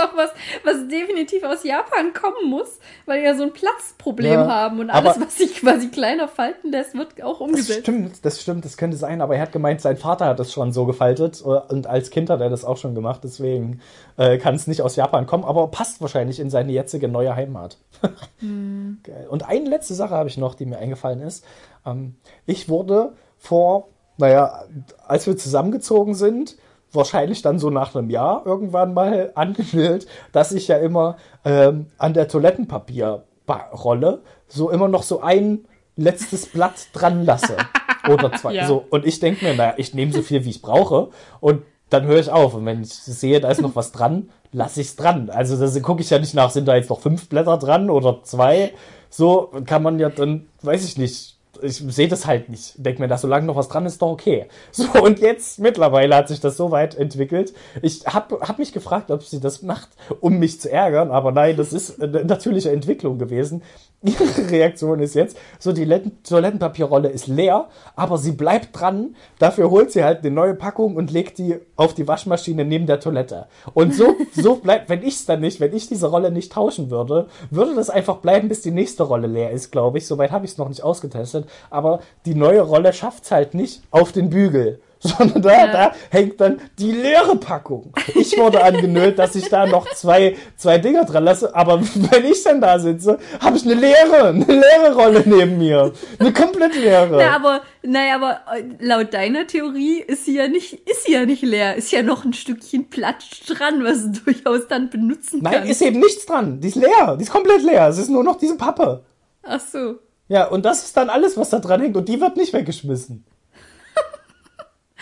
Das 0.00 0.10
auch 0.10 0.16
was, 0.16 0.30
was 0.64 0.88
definitiv 0.88 1.42
aus 1.44 1.64
Japan 1.64 2.12
kommen 2.12 2.48
muss, 2.50 2.78
weil 3.06 3.20
die 3.20 3.26
ja 3.26 3.34
so 3.34 3.42
ein 3.42 3.52
Platzproblem 3.52 4.32
Ja, 4.32 4.46
haben 4.48 4.80
und 4.80 4.90
alles, 4.90 5.20
was 5.20 5.36
sich 5.36 5.54
quasi 5.56 5.88
kleiner 5.88 6.28
falten 6.28 6.70
lässt, 6.70 6.94
wird 6.94 7.22
auch 7.22 7.38
Das 7.38 7.48
umgesetzt. 7.48 7.80
stimmt, 7.80 8.24
das 8.24 8.40
stimmt, 8.40 8.64
das 8.64 8.76
könnte 8.76 8.96
sein, 8.96 9.20
aber 9.20 9.36
er 9.36 9.42
hat 9.42 9.52
gemeint, 9.52 9.80
sein 9.80 9.96
Vater 9.96 10.26
hat 10.26 10.40
es 10.40 10.52
schon 10.52 10.72
so 10.72 10.84
gefaltet 10.86 11.40
äh, 11.42 11.48
und 11.72 11.86
als 11.86 12.10
Kind 12.10 12.30
hat 12.30 12.40
er 12.40 12.50
das 12.50 12.64
auch 12.64 12.76
schon 12.76 12.94
gemacht, 12.94 13.20
deswegen 13.24 13.80
äh, 14.16 14.38
kann 14.38 14.54
es 14.54 14.66
nicht 14.66 14.82
aus 14.82 14.96
Japan 14.96 15.26
kommen, 15.26 15.44
aber 15.44 15.68
passt 15.68 16.00
wahrscheinlich 16.00 16.40
in 16.40 16.50
seine 16.50 16.72
jetzige 16.72 17.08
neue 17.08 17.34
Heimat. 17.36 17.78
Geil. 18.40 19.26
Und 19.28 19.46
eine 19.48 19.68
letzte 19.68 19.94
Sache 19.94 20.14
habe 20.14 20.28
ich 20.28 20.36
noch, 20.38 20.54
die 20.54 20.66
mir 20.66 20.78
eingefallen 20.78 21.20
ist. 21.20 21.44
Ähm, 21.86 22.16
ich 22.46 22.68
wurde 22.68 23.12
vor, 23.38 23.88
naja, 24.16 24.64
als 25.06 25.26
wir 25.26 25.36
zusammengezogen 25.36 26.14
sind, 26.14 26.56
wahrscheinlich 26.92 27.42
dann 27.42 27.58
so 27.58 27.70
nach 27.70 27.94
einem 27.94 28.10
Jahr 28.10 28.42
irgendwann 28.44 28.94
mal 28.94 29.32
angemeldet, 29.34 30.06
dass 30.32 30.52
ich 30.52 30.68
ja 30.68 30.76
immer 30.78 31.16
ähm, 31.44 31.86
an 31.98 32.14
der 32.14 32.28
Toilettenpapierrolle 32.28 34.22
so 34.48 34.70
immer 34.70 34.88
noch 34.88 35.02
so 35.02 35.20
ein 35.20 35.66
letztes 35.96 36.46
Blatt 36.46 36.88
dran 36.92 37.24
lasse. 37.24 37.56
Oder 38.08 38.32
zwei. 38.32 38.54
Ja. 38.54 38.66
So. 38.66 38.84
Und 38.90 39.06
ich 39.06 39.20
denke 39.20 39.44
mir, 39.44 39.54
naja, 39.54 39.74
ich 39.76 39.94
nehme 39.94 40.12
so 40.12 40.22
viel, 40.22 40.44
wie 40.44 40.50
ich 40.50 40.62
brauche. 40.62 41.10
Und 41.40 41.62
dann 41.90 42.04
höre 42.04 42.20
ich 42.20 42.30
auf. 42.30 42.54
Und 42.54 42.64
wenn 42.64 42.82
ich 42.82 42.92
sehe, 42.92 43.40
da 43.40 43.50
ist 43.50 43.60
noch 43.60 43.76
was 43.76 43.92
dran, 43.92 44.30
lasse 44.52 44.80
ich 44.80 44.88
es 44.88 44.96
dran. 44.96 45.30
Also 45.30 45.56
da 45.56 45.80
gucke 45.80 46.00
ich 46.00 46.10
ja 46.10 46.18
nicht 46.18 46.34
nach, 46.34 46.50
sind 46.50 46.66
da 46.66 46.76
jetzt 46.76 46.90
noch 46.90 47.00
fünf 47.00 47.28
Blätter 47.28 47.58
dran 47.58 47.90
oder 47.90 48.22
zwei. 48.22 48.72
So 49.10 49.50
kann 49.66 49.82
man 49.82 49.98
ja 49.98 50.08
dann, 50.08 50.46
weiß 50.62 50.84
ich 50.84 50.96
nicht, 50.96 51.36
ich 51.62 51.76
sehe 51.76 52.08
das 52.08 52.26
halt 52.26 52.48
nicht. 52.48 52.74
Denk 52.76 52.98
mir, 52.98 53.08
dass 53.08 53.22
solange 53.22 53.46
noch 53.46 53.56
was 53.56 53.68
dran 53.68 53.86
ist, 53.86 54.02
doch 54.02 54.10
okay. 54.10 54.46
So, 54.72 54.84
und 55.02 55.18
jetzt 55.18 55.58
mittlerweile 55.58 56.16
hat 56.16 56.28
sich 56.28 56.40
das 56.40 56.56
so 56.56 56.70
weit 56.70 56.94
entwickelt. 56.94 57.52
Ich 57.82 58.06
habe 58.06 58.40
hab 58.40 58.58
mich 58.58 58.72
gefragt, 58.72 59.10
ob 59.10 59.22
sie 59.22 59.40
das 59.40 59.62
macht, 59.62 59.88
um 60.20 60.38
mich 60.38 60.60
zu 60.60 60.70
ärgern, 60.70 61.10
aber 61.10 61.32
nein, 61.32 61.56
das 61.56 61.72
ist 61.72 62.02
eine 62.02 62.24
natürliche 62.24 62.70
Entwicklung 62.70 63.18
gewesen. 63.18 63.62
Ihre 64.02 64.50
Reaktion 64.50 65.00
ist 65.00 65.14
jetzt, 65.14 65.36
so 65.58 65.72
die 65.72 65.84
Letten- 65.84 66.22
Toilettenpapierrolle 66.24 67.08
ist 67.10 67.26
leer, 67.26 67.68
aber 67.96 68.16
sie 68.16 68.32
bleibt 68.32 68.68
dran. 68.72 69.14
Dafür 69.38 69.70
holt 69.70 69.92
sie 69.92 70.02
halt 70.02 70.20
eine 70.20 70.30
neue 70.30 70.54
Packung 70.54 70.96
und 70.96 71.10
legt 71.10 71.36
die 71.36 71.56
auf 71.76 71.92
die 71.92 72.08
Waschmaschine 72.08 72.64
neben 72.64 72.86
der 72.86 73.00
Toilette. 73.00 73.46
Und 73.74 73.94
so, 73.94 74.16
so 74.32 74.56
bleibt, 74.56 74.88
wenn 74.88 75.02
ich 75.02 75.16
es 75.16 75.26
dann 75.26 75.40
nicht, 75.40 75.60
wenn 75.60 75.74
ich 75.76 75.86
diese 75.86 76.06
Rolle 76.06 76.30
nicht 76.30 76.50
tauschen 76.52 76.90
würde, 76.90 77.26
würde 77.50 77.74
das 77.74 77.90
einfach 77.90 78.16
bleiben, 78.16 78.48
bis 78.48 78.62
die 78.62 78.70
nächste 78.70 79.02
Rolle 79.02 79.26
leer 79.26 79.50
ist, 79.50 79.70
glaube 79.70 79.98
ich. 79.98 80.06
Soweit 80.06 80.30
habe 80.30 80.46
ich 80.46 80.52
es 80.52 80.58
noch 80.58 80.70
nicht 80.70 80.82
ausgetestet. 80.82 81.46
Aber 81.68 82.00
die 82.24 82.34
neue 82.34 82.62
Rolle 82.62 82.94
schafft 82.94 83.24
es 83.24 83.30
halt 83.30 83.52
nicht 83.52 83.82
auf 83.90 84.12
den 84.12 84.30
Bügel. 84.30 84.80
Sondern 85.18 85.40
da, 85.40 85.50
Ja. 85.52 85.66
da 85.72 85.92
hängt 86.10 86.38
dann 86.42 86.60
die 86.78 86.92
leere 86.92 87.34
Packung. 87.36 87.92
Ich 88.14 88.36
wurde 88.36 88.62
angenölt, 88.62 89.18
dass 89.18 89.34
ich 89.34 89.48
da 89.48 89.66
noch 89.66 89.90
zwei, 89.94 90.36
zwei 90.58 90.76
Dinger 90.76 91.06
dran 91.06 91.24
lasse. 91.24 91.54
Aber 91.56 91.80
wenn 91.94 92.24
ich 92.26 92.42
dann 92.42 92.60
da 92.60 92.78
sitze, 92.78 93.18
habe 93.40 93.56
ich 93.56 93.64
eine 93.64 93.72
leere, 93.74 94.28
eine 94.28 94.44
leere 94.44 94.94
Rolle 94.94 95.22
neben 95.24 95.56
mir. 95.56 95.92
Eine 96.18 96.32
komplett 96.34 96.74
leere. 96.76 97.16
Na, 97.16 97.34
aber, 97.34 97.62
naja, 97.82 98.16
aber 98.16 98.40
äh, 98.54 98.62
laut 98.84 99.14
deiner 99.14 99.46
Theorie 99.46 100.00
ist 100.00 100.26
sie 100.26 100.36
ja 100.36 100.48
nicht, 100.48 100.74
ist 100.86 101.04
sie 101.06 101.12
ja 101.12 101.24
nicht 101.24 101.42
leer. 101.42 101.76
Ist 101.76 101.90
ja 101.92 102.02
noch 102.02 102.26
ein 102.26 102.34
Stückchen 102.34 102.90
Platz 102.90 103.24
dran, 103.46 103.82
was 103.82 104.02
du 104.04 104.20
durchaus 104.26 104.68
dann 104.68 104.90
benutzen 104.90 105.40
Nein, 105.42 105.52
kannst. 105.54 105.70
ist 105.70 105.80
eben 105.82 106.00
nichts 106.00 106.26
dran. 106.26 106.60
Die 106.60 106.68
ist 106.68 106.76
leer. 106.76 107.16
Die 107.16 107.22
ist 107.22 107.32
komplett 107.32 107.62
leer. 107.62 107.88
Es 107.88 107.96
ist 107.96 108.10
nur 108.10 108.22
noch 108.22 108.36
diese 108.36 108.58
Pappe. 108.58 109.02
Ach 109.44 109.60
so. 109.60 109.94
Ja, 110.28 110.46
und 110.48 110.66
das 110.66 110.84
ist 110.84 110.94
dann 110.96 111.08
alles, 111.08 111.38
was 111.38 111.48
da 111.48 111.58
dran 111.58 111.80
hängt. 111.80 111.96
Und 111.96 112.06
die 112.08 112.20
wird 112.20 112.36
nicht 112.36 112.52
weggeschmissen. 112.52 113.24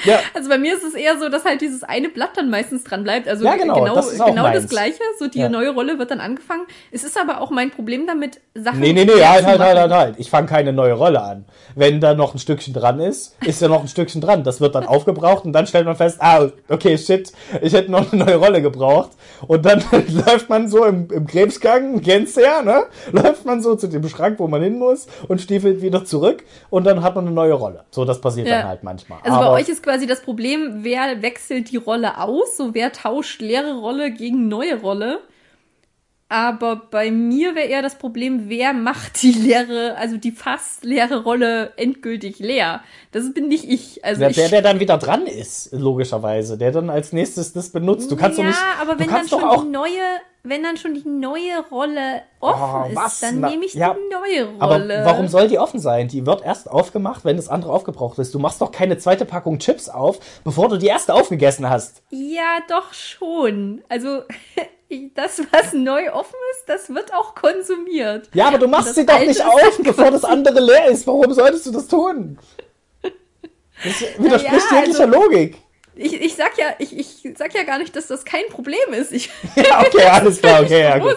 Ja, 0.04 0.20
Also 0.34 0.48
bei 0.48 0.58
mir 0.58 0.74
ist 0.74 0.84
es 0.84 0.94
eher 0.94 1.18
so, 1.18 1.28
dass 1.28 1.44
halt 1.44 1.60
dieses 1.60 1.82
eine 1.82 2.08
Blatt 2.08 2.30
dann 2.36 2.50
meistens 2.50 2.84
dran 2.84 3.02
bleibt. 3.04 3.28
Also 3.28 3.44
Ja, 3.44 3.56
genau, 3.56 3.80
genau, 3.82 3.94
das 3.94 4.18
genau 4.18 4.50
das. 4.52 4.68
Gleiche. 4.68 5.00
So 5.18 5.26
die 5.28 5.38
Ja. 5.40 5.48
neue 5.48 5.70
Rolle 5.70 5.98
wird 5.98 6.10
dann 6.10 6.20
angefangen. 6.20 6.62
Es 6.92 7.04
ist 7.04 7.18
aber 7.18 7.40
auch 7.40 7.50
mein 7.50 7.70
Problem 7.70 8.06
damit, 8.06 8.40
Sachen. 8.54 8.80
Nee, 8.80 8.92
nee, 8.92 9.04
nee, 9.04 9.12
halt, 9.24 9.44
halt, 9.46 9.58
halt, 9.60 9.78
halt, 9.78 9.92
halt. 9.92 10.14
Ich 10.18 10.30
fange 10.30 10.46
keine 10.48 10.72
neue 10.72 10.92
Rolle 10.94 11.22
an. 11.22 11.44
Wenn 11.74 12.00
da 12.00 12.14
noch 12.14 12.34
ein 12.34 12.38
Stückchen 12.38 12.74
dran 12.74 13.00
ist, 13.00 13.36
ist 13.44 13.60
ja 13.60 13.68
noch 13.68 13.80
ein 13.82 13.88
Stückchen 13.88 14.20
dran. 14.20 14.44
Das 14.44 14.60
wird 14.60 14.74
dann 14.74 14.86
aufgebraucht 14.86 15.44
und 15.44 15.52
dann 15.52 15.66
stellt 15.66 15.86
man 15.86 15.96
fest, 15.96 16.18
ah, 16.20 16.48
okay, 16.68 16.96
shit, 16.98 17.32
ich 17.62 17.72
hätte 17.72 17.90
noch 17.90 18.12
eine 18.12 18.24
neue 18.24 18.36
Rolle 18.36 18.62
gebraucht. 18.62 19.10
Und 19.46 19.64
dann 19.64 19.82
läuft 20.26 20.48
man 20.48 20.68
so 20.68 20.84
im, 20.84 21.08
im 21.10 21.26
Krebsgang, 21.26 22.00
kennst 22.02 22.36
du 22.36 22.42
ja, 22.42 22.62
ne? 22.62 22.84
Läuft 23.12 23.44
man 23.44 23.62
so 23.62 23.74
zu 23.76 23.88
dem 23.88 24.06
Schrank, 24.08 24.38
wo 24.38 24.48
man 24.48 24.62
hin 24.62 24.78
muss 24.78 25.06
und 25.28 25.40
stiefelt 25.40 25.82
wieder 25.82 26.04
zurück 26.04 26.44
und 26.70 26.84
dann 26.84 27.02
hat 27.02 27.14
man 27.14 27.26
eine 27.26 27.34
neue 27.34 27.52
Rolle. 27.54 27.84
So, 27.90 28.04
das 28.04 28.20
passiert 28.20 28.48
Ja. 28.48 28.58
dann 28.60 28.68
halt 28.68 28.82
manchmal. 28.82 29.18
Also 29.22 29.36
Aber 29.36 29.46
bei 29.46 29.52
euch 29.62 29.68
ist 29.68 29.82
quasi 29.88 30.06
das 30.06 30.20
Problem, 30.20 30.84
wer 30.84 31.22
wechselt 31.22 31.70
die 31.70 31.78
Rolle 31.78 32.18
aus? 32.18 32.58
So 32.58 32.74
wer 32.74 32.92
tauscht 32.92 33.40
leere 33.40 33.78
Rolle 33.78 34.10
gegen 34.10 34.46
neue 34.46 34.78
Rolle? 34.80 35.20
Aber 36.28 36.76
bei 36.76 37.10
mir 37.10 37.54
wäre 37.54 37.68
eher 37.68 37.80
das 37.80 37.96
Problem, 37.96 38.50
wer 38.50 38.74
macht 38.74 39.22
die 39.22 39.32
leere, 39.32 39.96
also 39.96 40.18
die 40.18 40.30
fast 40.30 40.84
leere 40.84 41.22
Rolle 41.22 41.72
endgültig 41.76 42.38
leer? 42.38 42.82
Das 43.12 43.32
bin 43.32 43.48
nicht 43.48 43.64
ich. 43.64 44.04
Also 44.04 44.20
Ja, 44.20 44.28
ich, 44.28 44.36
der, 44.36 44.50
der 44.50 44.60
dann 44.60 44.78
wieder 44.78 44.98
dran 44.98 45.26
ist, 45.26 45.72
logischerweise, 45.72 46.58
der 46.58 46.70
dann 46.70 46.90
als 46.90 47.14
nächstes 47.14 47.54
das 47.54 47.70
benutzt. 47.70 48.10
Du 48.10 48.16
kannst 48.16 48.36
ja, 48.38 48.44
doch 48.44 48.50
nicht. 48.50 48.62
aber 48.78 48.92
du 48.92 49.00
wenn 49.00 49.08
dann 49.08 49.26
schon 49.26 49.42
auch 49.42 49.64
die 49.64 49.70
neue, 49.70 50.02
wenn 50.48 50.62
dann 50.62 50.76
schon 50.76 50.94
die 50.94 51.06
neue 51.08 51.60
Rolle 51.70 52.22
offen 52.40 52.92
Oh, 52.92 52.96
was? 52.96 53.14
ist, 53.14 53.22
dann 53.22 53.40
Na, 53.40 53.50
nehme 53.50 53.64
ich 53.64 53.74
ja, 53.74 53.94
die 53.94 54.14
neue 54.14 54.48
Aber 54.58 54.74
Rolle. 54.78 55.02
warum 55.04 55.28
soll 55.28 55.48
die 55.48 55.58
offen 55.58 55.80
sein? 55.80 56.08
Die 56.08 56.24
wird 56.26 56.42
erst 56.44 56.70
aufgemacht, 56.70 57.24
wenn 57.24 57.36
das 57.36 57.48
andere 57.48 57.72
aufgebraucht 57.72 58.18
ist. 58.18 58.34
Du 58.34 58.38
machst 58.38 58.60
doch 58.60 58.72
keine 58.72 58.98
zweite 58.98 59.24
Packung 59.24 59.58
Chips 59.58 59.88
auf, 59.88 60.18
bevor 60.44 60.68
du 60.68 60.76
die 60.76 60.86
erste 60.86 61.14
aufgegessen 61.14 61.68
hast. 61.68 62.02
Ja, 62.10 62.58
doch 62.68 62.92
schon. 62.94 63.82
Also 63.88 64.22
das, 65.14 65.40
was 65.50 65.72
neu 65.72 66.12
offen 66.12 66.36
ist, 66.52 66.68
das 66.68 66.88
wird 66.94 67.12
auch 67.14 67.34
konsumiert. 67.34 68.28
Ja, 68.34 68.48
aber 68.48 68.58
du 68.58 68.68
machst 68.68 68.94
sie 68.94 69.04
doch 69.06 69.18
nicht 69.20 69.44
auf, 69.44 69.78
bevor 69.82 70.10
das 70.10 70.24
andere 70.24 70.60
leer 70.60 70.86
ist. 70.86 71.06
Warum 71.06 71.32
solltest 71.32 71.66
du 71.66 71.70
das 71.72 71.86
tun? 71.88 72.38
Das 73.02 74.00
widerspricht 74.18 74.70
ja, 74.72 74.78
jeglicher 74.80 75.04
also- 75.04 75.20
Logik. 75.20 75.56
Ich, 76.00 76.12
ich 76.20 76.36
sag 76.36 76.56
ja, 76.56 76.66
ich, 76.78 76.96
ich 76.96 77.36
sag 77.36 77.52
ja 77.54 77.64
gar 77.64 77.78
nicht, 77.78 77.94
dass 77.96 78.06
das 78.06 78.24
kein 78.24 78.46
Problem 78.50 78.92
ist. 78.92 79.12
Ich, 79.12 79.30
Ja, 79.56 79.80
okay, 79.80 80.04
alles 80.10 80.40
klar, 80.40 80.62
okay, 80.62 80.82
ja, 80.82 80.98
gut. 80.98 81.16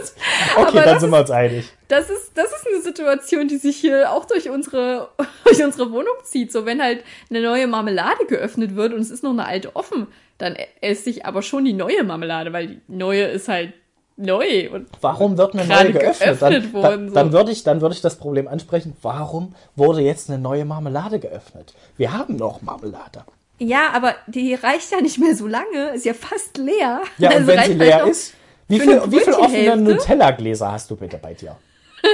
Okay, 0.57 0.67
Aber 0.67 0.81
dann 0.81 0.99
sind 0.99 1.11
wir 1.11 1.19
uns 1.19 1.29
einig. 1.29 1.65
Das 1.87 2.09
ist, 2.09 2.31
das 2.35 2.47
ist 2.47 2.67
eine 2.67 2.81
Situation, 2.81 3.47
die 3.47 3.57
sich 3.57 3.77
hier 3.77 4.11
auch 4.11 4.25
durch 4.25 4.49
unsere, 4.49 5.09
durch 5.45 5.63
unsere 5.63 5.91
Wohnung 5.91 6.15
zieht. 6.23 6.51
So, 6.51 6.65
wenn 6.65 6.81
halt 6.81 7.03
eine 7.29 7.41
neue 7.41 7.67
Marmelade 7.67 8.25
geöffnet 8.27 8.75
wird 8.75 8.93
und 8.93 9.01
es 9.01 9.11
ist 9.11 9.23
noch 9.23 9.31
eine 9.31 9.45
alte 9.45 9.75
offen, 9.75 10.07
dann 10.39 10.55
esse 10.81 11.11
ich 11.11 11.27
aber 11.27 11.43
schon 11.43 11.63
die 11.65 11.73
neue 11.73 12.03
Marmelade, 12.03 12.51
weil 12.51 12.67
die 12.67 12.81
neue 12.87 13.25
ist 13.25 13.47
halt 13.47 13.73
neu. 14.17 14.71
Und 14.71 14.87
Warum 14.99 15.37
wird 15.37 15.53
eine 15.53 15.65
neue 15.65 15.91
geöffnet? 15.91 16.39
geöffnet 16.39 16.63
dann, 16.63 16.73
worden, 16.73 17.09
so. 17.09 17.15
dann 17.15 17.33
würde 17.33 17.51
ich, 17.51 17.63
dann 17.63 17.81
würde 17.81 17.93
ich 17.93 18.01
das 18.01 18.15
Problem 18.15 18.47
ansprechen. 18.47 18.97
Warum 19.03 19.53
wurde 19.75 20.01
jetzt 20.01 20.29
eine 20.29 20.39
neue 20.39 20.65
Marmelade 20.65 21.19
geöffnet? 21.19 21.75
Wir 21.97 22.13
haben 22.13 22.35
noch 22.37 22.63
Marmelade. 22.63 23.25
Ja, 23.63 23.89
aber 23.93 24.15
die 24.27 24.53
reicht 24.55 24.91
ja 24.91 25.01
nicht 25.01 25.17
mehr 25.19 25.35
so 25.35 25.47
lange, 25.47 25.89
ist 25.93 26.05
ja 26.05 26.13
fast 26.13 26.57
leer. 26.57 27.01
Ja, 27.17 27.29
und 27.29 27.35
Also 27.35 27.47
wenn 27.47 27.57
reicht 27.59 27.71
sie 27.73 27.79
halt 27.79 27.87
leer 27.89 27.99
noch- 28.01 28.07
ist, 28.07 28.33
wie 28.67 28.79
für 28.79 28.83
viel, 28.85 28.99
eine 28.99 29.11
wie 29.11 29.19
viel 29.19 29.33
offene? 29.33 29.77
Nutella-Gläser 29.77 30.71
hast 30.71 30.89
du 30.89 30.95
bitte 30.95 31.17
bei 31.17 31.33
dir? 31.33 31.57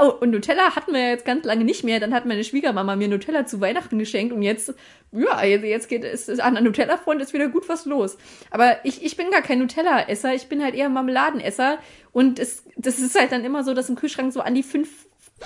Oh, 0.00 0.08
und 0.20 0.30
Nutella 0.30 0.74
hatten 0.74 0.94
wir 0.94 1.00
ja 1.00 1.08
jetzt 1.10 1.26
ganz 1.26 1.44
lange 1.44 1.64
nicht 1.64 1.84
mehr. 1.84 2.00
Dann 2.00 2.14
hat 2.14 2.24
meine 2.24 2.42
Schwiegermama 2.44 2.96
mir 2.96 3.08
Nutella 3.08 3.44
zu 3.44 3.60
Weihnachten 3.60 3.98
geschenkt 3.98 4.32
und 4.32 4.40
jetzt, 4.40 4.72
ja, 5.12 5.44
jetzt 5.44 5.64
jetzt 5.64 5.88
geht 5.90 6.02
es 6.02 6.30
an 6.40 6.54
der 6.54 6.62
Nutella-Front 6.62 7.20
ist 7.20 7.34
wieder 7.34 7.48
gut 7.48 7.68
was 7.68 7.84
los. 7.84 8.16
Aber 8.50 8.78
ich, 8.84 9.04
ich 9.04 9.18
bin 9.18 9.30
gar 9.30 9.42
kein 9.42 9.58
Nutella-Esser, 9.58 10.32
ich 10.34 10.46
bin 10.48 10.62
halt 10.64 10.74
eher 10.74 10.88
Marmeladenesser. 10.88 11.76
Und 12.12 12.38
es, 12.38 12.62
das 12.76 12.98
ist 12.98 13.18
halt 13.20 13.32
dann 13.32 13.44
immer 13.44 13.64
so, 13.64 13.74
dass 13.74 13.90
im 13.90 13.96
Kühlschrank 13.96 14.32
so 14.32 14.40
an 14.40 14.54
die 14.54 14.62
fünf 14.62 14.88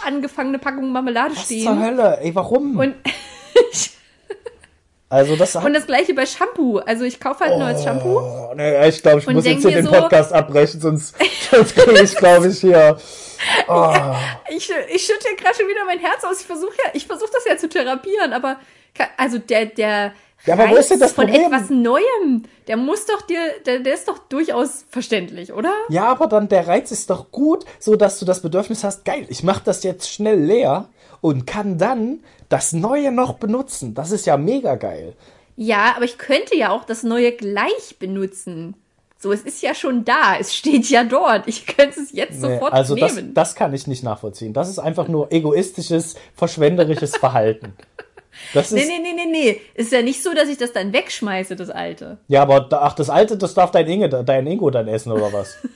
angefangene 0.04 0.60
Packungen 0.60 0.92
Marmelade 0.92 1.34
Was 1.34 1.46
stehen. 1.46 1.64
zur 1.64 1.80
Hölle? 1.82 2.18
Ey, 2.22 2.32
warum? 2.36 2.78
Und, 2.78 2.94
also 5.10 5.36
das 5.36 5.56
und 5.56 5.72
das 5.72 5.86
gleiche 5.86 6.12
bei 6.14 6.26
Shampoo. 6.26 6.78
Also 6.78 7.04
ich 7.04 7.18
kaufe 7.18 7.44
halt 7.44 7.58
neues 7.58 7.82
Shampoo. 7.82 8.18
Oh, 8.20 8.52
nee, 8.54 8.88
ich 8.88 9.02
glaube, 9.02 9.20
ich 9.20 9.26
muss 9.26 9.44
jetzt 9.46 9.62
hier 9.62 9.70
den 9.76 9.86
so- 9.86 9.92
Podcast 9.92 10.32
abbrechen, 10.32 10.80
sonst, 10.80 11.14
sonst 11.50 11.74
kriege 11.74 12.02
ich, 12.02 12.14
glaube 12.16 12.48
ich, 12.48 12.60
hier. 12.60 12.98
Oh. 13.68 13.94
Ich, 14.50 14.68
ich 14.92 15.02
schütte 15.06 15.28
gerade 15.40 15.54
schon 15.54 15.68
wieder 15.68 15.84
mein 15.86 16.00
Herz 16.00 16.24
aus. 16.24 16.40
Ich 16.40 16.46
versuche 16.46 16.72
ja, 16.84 16.90
ich 16.92 17.06
versuche 17.06 17.30
das 17.32 17.44
ja 17.44 17.56
zu 17.56 17.68
therapieren, 17.68 18.32
aber 18.32 18.56
also 19.16 19.38
der 19.38 19.66
der 19.66 20.12
Ja, 20.44 20.54
aber 20.54 20.68
wo 20.70 20.74
ist 20.74 20.90
denn 20.90 20.98
das 20.98 21.12
von 21.12 21.26
Problem? 21.28 21.44
etwas 21.52 21.70
Neuem, 21.70 22.42
der 22.66 22.76
muss 22.76 23.06
doch 23.06 23.22
dir, 23.22 23.38
der, 23.64 23.78
der 23.78 23.94
ist 23.94 24.08
doch 24.08 24.18
durchaus 24.18 24.84
verständlich, 24.90 25.52
oder? 25.52 25.72
Ja, 25.88 26.06
aber 26.08 26.26
dann 26.26 26.48
der 26.48 26.66
Reiz 26.66 26.90
ist 26.90 27.10
doch 27.10 27.30
gut, 27.30 27.64
so 27.78 27.94
dass 27.94 28.18
du 28.18 28.24
das 28.24 28.42
Bedürfnis 28.42 28.82
hast, 28.82 29.04
geil, 29.04 29.24
ich 29.28 29.44
mache 29.44 29.62
das 29.64 29.84
jetzt 29.84 30.10
schnell 30.12 30.40
leer 30.40 30.88
und 31.20 31.46
kann 31.46 31.78
dann 31.78 32.24
das 32.48 32.72
Neue 32.72 33.12
noch 33.12 33.34
benutzen. 33.34 33.94
Das 33.94 34.10
ist 34.10 34.26
ja 34.26 34.36
mega 34.36 34.76
geil. 34.76 35.14
Ja, 35.56 35.94
aber 35.96 36.04
ich 36.04 36.18
könnte 36.18 36.56
ja 36.56 36.70
auch 36.70 36.84
das 36.84 37.02
Neue 37.02 37.32
gleich 37.32 37.96
benutzen. 37.98 38.74
So, 39.20 39.32
es 39.32 39.42
ist 39.42 39.62
ja 39.62 39.74
schon 39.74 40.04
da, 40.04 40.36
es 40.38 40.54
steht 40.54 40.88
ja 40.90 41.02
dort. 41.02 41.48
Ich 41.48 41.66
könnte 41.66 42.00
es 42.00 42.12
jetzt 42.12 42.40
Nee, 42.40 42.54
sofort 42.54 42.72
also 42.72 42.94
das, 42.94 43.16
nehmen. 43.16 43.34
das 43.34 43.56
kann 43.56 43.74
ich 43.74 43.88
nicht 43.88 44.04
nachvollziehen. 44.04 44.52
Das 44.52 44.68
ist 44.68 44.78
einfach 44.78 45.08
nur 45.08 45.32
egoistisches, 45.32 46.14
verschwenderisches 46.34 47.16
Verhalten. 47.16 47.72
Das 48.54 48.70
Nee, 48.70 48.82
ist, 48.82 48.88
nee, 48.88 48.98
nee, 49.02 49.12
nee, 49.14 49.26
nee. 49.26 49.60
Ist 49.74 49.90
ja 49.90 50.02
nicht 50.02 50.22
so, 50.22 50.32
dass 50.32 50.48
ich 50.48 50.56
das 50.56 50.72
dann 50.72 50.92
wegschmeiße, 50.92 51.56
das 51.56 51.70
alte. 51.70 52.18
Ja, 52.28 52.42
aber 52.42 52.68
ach, 52.70 52.94
das 52.94 53.10
alte, 53.10 53.36
das 53.36 53.54
darf 53.54 53.72
dein 53.72 53.88
Inge, 53.88 54.08
dein 54.08 54.46
Ingo 54.46 54.70
dann 54.70 54.86
essen 54.86 55.10
oder 55.10 55.32
was? 55.32 55.56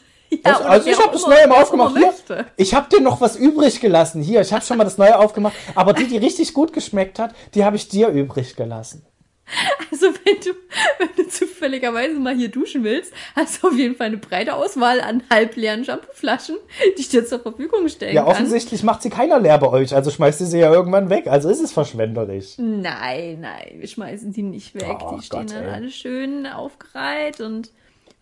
Ja, 0.45 0.61
also 0.61 0.87
wer 0.87 0.93
ich 0.93 0.99
habe 1.01 1.13
das 1.13 1.27
neue 1.27 1.47
mal 1.47 1.63
aufgemacht. 1.63 1.97
Hier, 1.97 2.47
ich 2.57 2.75
habe 2.75 2.89
dir 2.89 3.01
noch 3.01 3.21
was 3.21 3.37
übrig 3.37 3.81
gelassen. 3.81 4.23
Hier, 4.23 4.41
ich 4.41 4.53
habe 4.53 4.65
schon 4.65 4.79
mal 4.79 4.85
das 4.85 4.99
neue 4.99 5.19
aufgemacht. 5.19 5.55
Aber 5.75 5.93
die, 5.93 6.07
die 6.07 6.17
richtig 6.17 6.55
gut 6.55 6.73
geschmeckt 6.73 7.19
hat, 7.19 7.35
die 7.55 7.65
habe 7.65 7.77
ich 7.77 7.89
dir 7.89 8.09
übrig 8.09 8.57
gelassen. 8.57 9.05
Also 9.91 10.07
wenn 10.25 10.37
du, 10.41 10.51
wenn 10.99 11.09
du 11.17 11.29
zufälligerweise 11.29 12.15
mal 12.19 12.35
hier 12.35 12.49
duschen 12.49 12.85
willst, 12.85 13.13
hast 13.37 13.63
du 13.63 13.69
auf 13.69 13.77
jeden 13.77 13.95
Fall 13.97 14.07
eine 14.07 14.17
breite 14.17 14.55
Auswahl 14.55 15.01
an 15.03 15.23
halbleeren 15.31 15.85
Shampooflaschen, 15.85 16.57
die 16.97 17.01
ich 17.03 17.09
dir 17.11 17.27
zur 17.27 17.41
Verfügung 17.41 17.87
stellen 17.89 18.15
Ja, 18.15 18.23
kann. 18.23 18.31
offensichtlich 18.33 18.83
macht 18.83 19.03
sie 19.03 19.11
keiner 19.11 19.39
leer 19.39 19.59
bei 19.59 19.69
euch, 19.69 19.95
also 19.95 20.11
schmeißt 20.11 20.41
ihr 20.41 20.47
sie 20.47 20.59
ja 20.61 20.73
irgendwann 20.73 21.11
weg. 21.11 21.27
Also 21.27 21.51
ist 21.51 21.61
es 21.61 21.73
verschwenderisch. 21.73 22.55
Nein, 22.57 23.41
nein, 23.41 23.75
wir 23.77 23.89
schmeißen 23.89 24.33
die 24.33 24.43
nicht 24.43 24.75
weg. 24.75 24.97
Oh 25.05 25.17
die 25.17 25.23
stehen 25.23 25.41
Gott, 25.41 25.51
dann 25.51 25.65
ey. 25.65 25.71
alle 25.71 25.91
schön 25.91 26.47
aufgereiht 26.47 27.41
und 27.41 27.71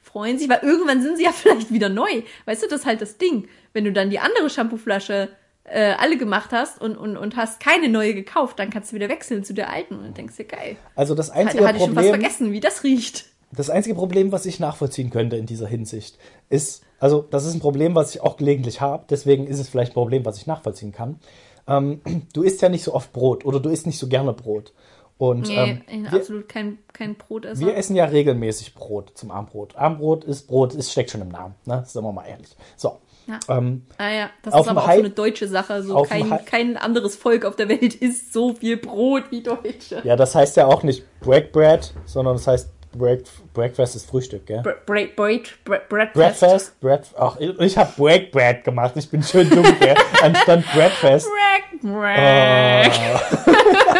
freuen 0.02 0.38
sich, 0.38 0.48
weil 0.48 0.60
irgendwann 0.62 1.02
sind 1.02 1.16
sie 1.16 1.24
ja 1.24 1.32
vielleicht 1.34 1.72
wieder 1.72 1.88
neu. 1.88 2.22
Weißt 2.46 2.62
du, 2.62 2.68
das 2.68 2.80
ist 2.80 2.86
halt 2.86 3.00
das 3.00 3.18
Ding. 3.18 3.48
Wenn 3.72 3.84
du 3.84 3.92
dann 3.92 4.10
die 4.10 4.18
andere 4.18 4.50
Shampooflasche 4.50 5.28
äh, 5.64 5.92
alle 5.92 6.16
gemacht 6.16 6.50
hast 6.52 6.80
und, 6.80 6.96
und, 6.96 7.16
und 7.16 7.36
hast 7.36 7.60
keine 7.60 7.88
neue 7.88 8.14
gekauft, 8.14 8.58
dann 8.58 8.70
kannst 8.70 8.90
du 8.90 8.96
wieder 8.96 9.08
wechseln 9.08 9.44
zu 9.44 9.54
der 9.54 9.70
alten 9.70 9.94
und 9.96 10.16
denkst 10.16 10.36
dir, 10.36 10.44
geil. 10.44 10.76
Also 10.94 11.14
das 11.14 11.30
Hatte, 11.30 11.40
einzige 11.40 11.66
hatte 11.66 11.78
ich 11.78 11.84
schon 11.84 11.94
Problem, 11.94 12.14
vergessen, 12.14 12.52
wie 12.52 12.60
das 12.60 12.82
riecht. 12.82 13.26
das 13.52 13.70
einzige 13.70 13.94
Problem, 13.94 14.32
was 14.32 14.46
ich 14.46 14.58
nachvollziehen 14.58 15.10
könnte 15.10 15.36
in 15.36 15.46
dieser 15.46 15.68
Hinsicht, 15.68 16.18
ist, 16.48 16.82
also 16.98 17.22
das 17.30 17.44
ist 17.44 17.54
ein 17.54 17.60
Problem, 17.60 17.94
was 17.94 18.14
ich 18.14 18.20
auch 18.20 18.36
gelegentlich 18.36 18.80
habe. 18.80 19.04
Deswegen 19.08 19.46
ist 19.46 19.60
es 19.60 19.68
vielleicht 19.68 19.92
ein 19.92 19.94
Problem, 19.94 20.24
was 20.24 20.38
ich 20.38 20.46
nachvollziehen 20.46 20.92
kann. 20.92 21.20
Ähm, 21.68 22.00
du 22.32 22.42
isst 22.42 22.62
ja 22.62 22.68
nicht 22.68 22.82
so 22.82 22.94
oft 22.94 23.12
Brot 23.12 23.44
oder 23.44 23.60
du 23.60 23.68
isst 23.68 23.86
nicht 23.86 23.98
so 23.98 24.08
gerne 24.08 24.32
Brot. 24.32 24.72
Und 25.20 25.48
Nee, 25.48 25.82
ähm, 25.90 26.04
wir, 26.10 26.18
absolut 26.18 26.48
kein, 26.48 26.78
kein 26.94 27.14
Brotesser. 27.14 27.60
wir 27.60 27.76
essen 27.76 27.94
ja 27.94 28.06
regelmäßig 28.06 28.74
Brot 28.74 29.12
zum 29.14 29.30
Abendbrot. 29.30 29.76
Abendbrot 29.76 30.24
ist 30.24 30.48
Brot, 30.48 30.74
es 30.74 30.90
steckt 30.90 31.10
schon 31.10 31.20
im 31.20 31.28
Namen, 31.28 31.54
ne? 31.66 31.84
Sind 31.86 32.02
wir 32.02 32.10
mal 32.10 32.24
ehrlich. 32.26 32.56
So. 32.76 33.00
Ja. 33.26 33.38
Ähm, 33.58 33.84
Ah 33.98 34.08
ja, 34.10 34.30
das 34.42 34.54
ist 34.54 34.66
aber 34.68 34.80
auch 34.80 34.86
so 34.86 34.90
eine 34.98 35.10
deutsche 35.10 35.46
Sache. 35.46 35.82
So 35.82 36.02
kein, 36.04 36.42
kein 36.46 36.76
anderes 36.78 37.16
Volk 37.16 37.44
auf 37.44 37.54
der 37.54 37.68
Welt 37.68 37.94
isst 38.00 38.32
so 38.32 38.54
viel 38.54 38.78
Brot 38.78 39.24
wie 39.30 39.42
Deutsche. 39.42 40.00
ja, 40.04 40.16
das 40.16 40.34
heißt 40.34 40.56
ja 40.56 40.64
auch 40.66 40.82
nicht 40.84 41.04
Break 41.20 41.52
Bread, 41.52 41.92
sondern 42.06 42.36
das 42.36 42.46
heißt 42.46 42.70
Break, 42.96 43.24
Breakfast 43.52 43.96
ist 43.96 44.06
Frühstück, 44.08 44.46
gell? 44.46 44.62
Bre- 44.62 44.74
Bread, 44.86 45.14
Breakfast. 45.14 46.14
Breakfast, 46.14 46.80
Bread, 46.80 47.02
ach, 47.16 47.36
ich 47.38 47.76
habe 47.76 47.92
Break 47.96 48.32
Bread 48.32 48.64
gemacht, 48.64 48.94
ich 48.96 49.08
bin 49.08 49.22
schön 49.22 49.48
dumm, 49.50 49.66
gell? 49.78 49.94
Anstatt 50.22 50.64
Breakfast. 50.72 51.28
Break, 51.28 51.82
Break. 51.82 52.92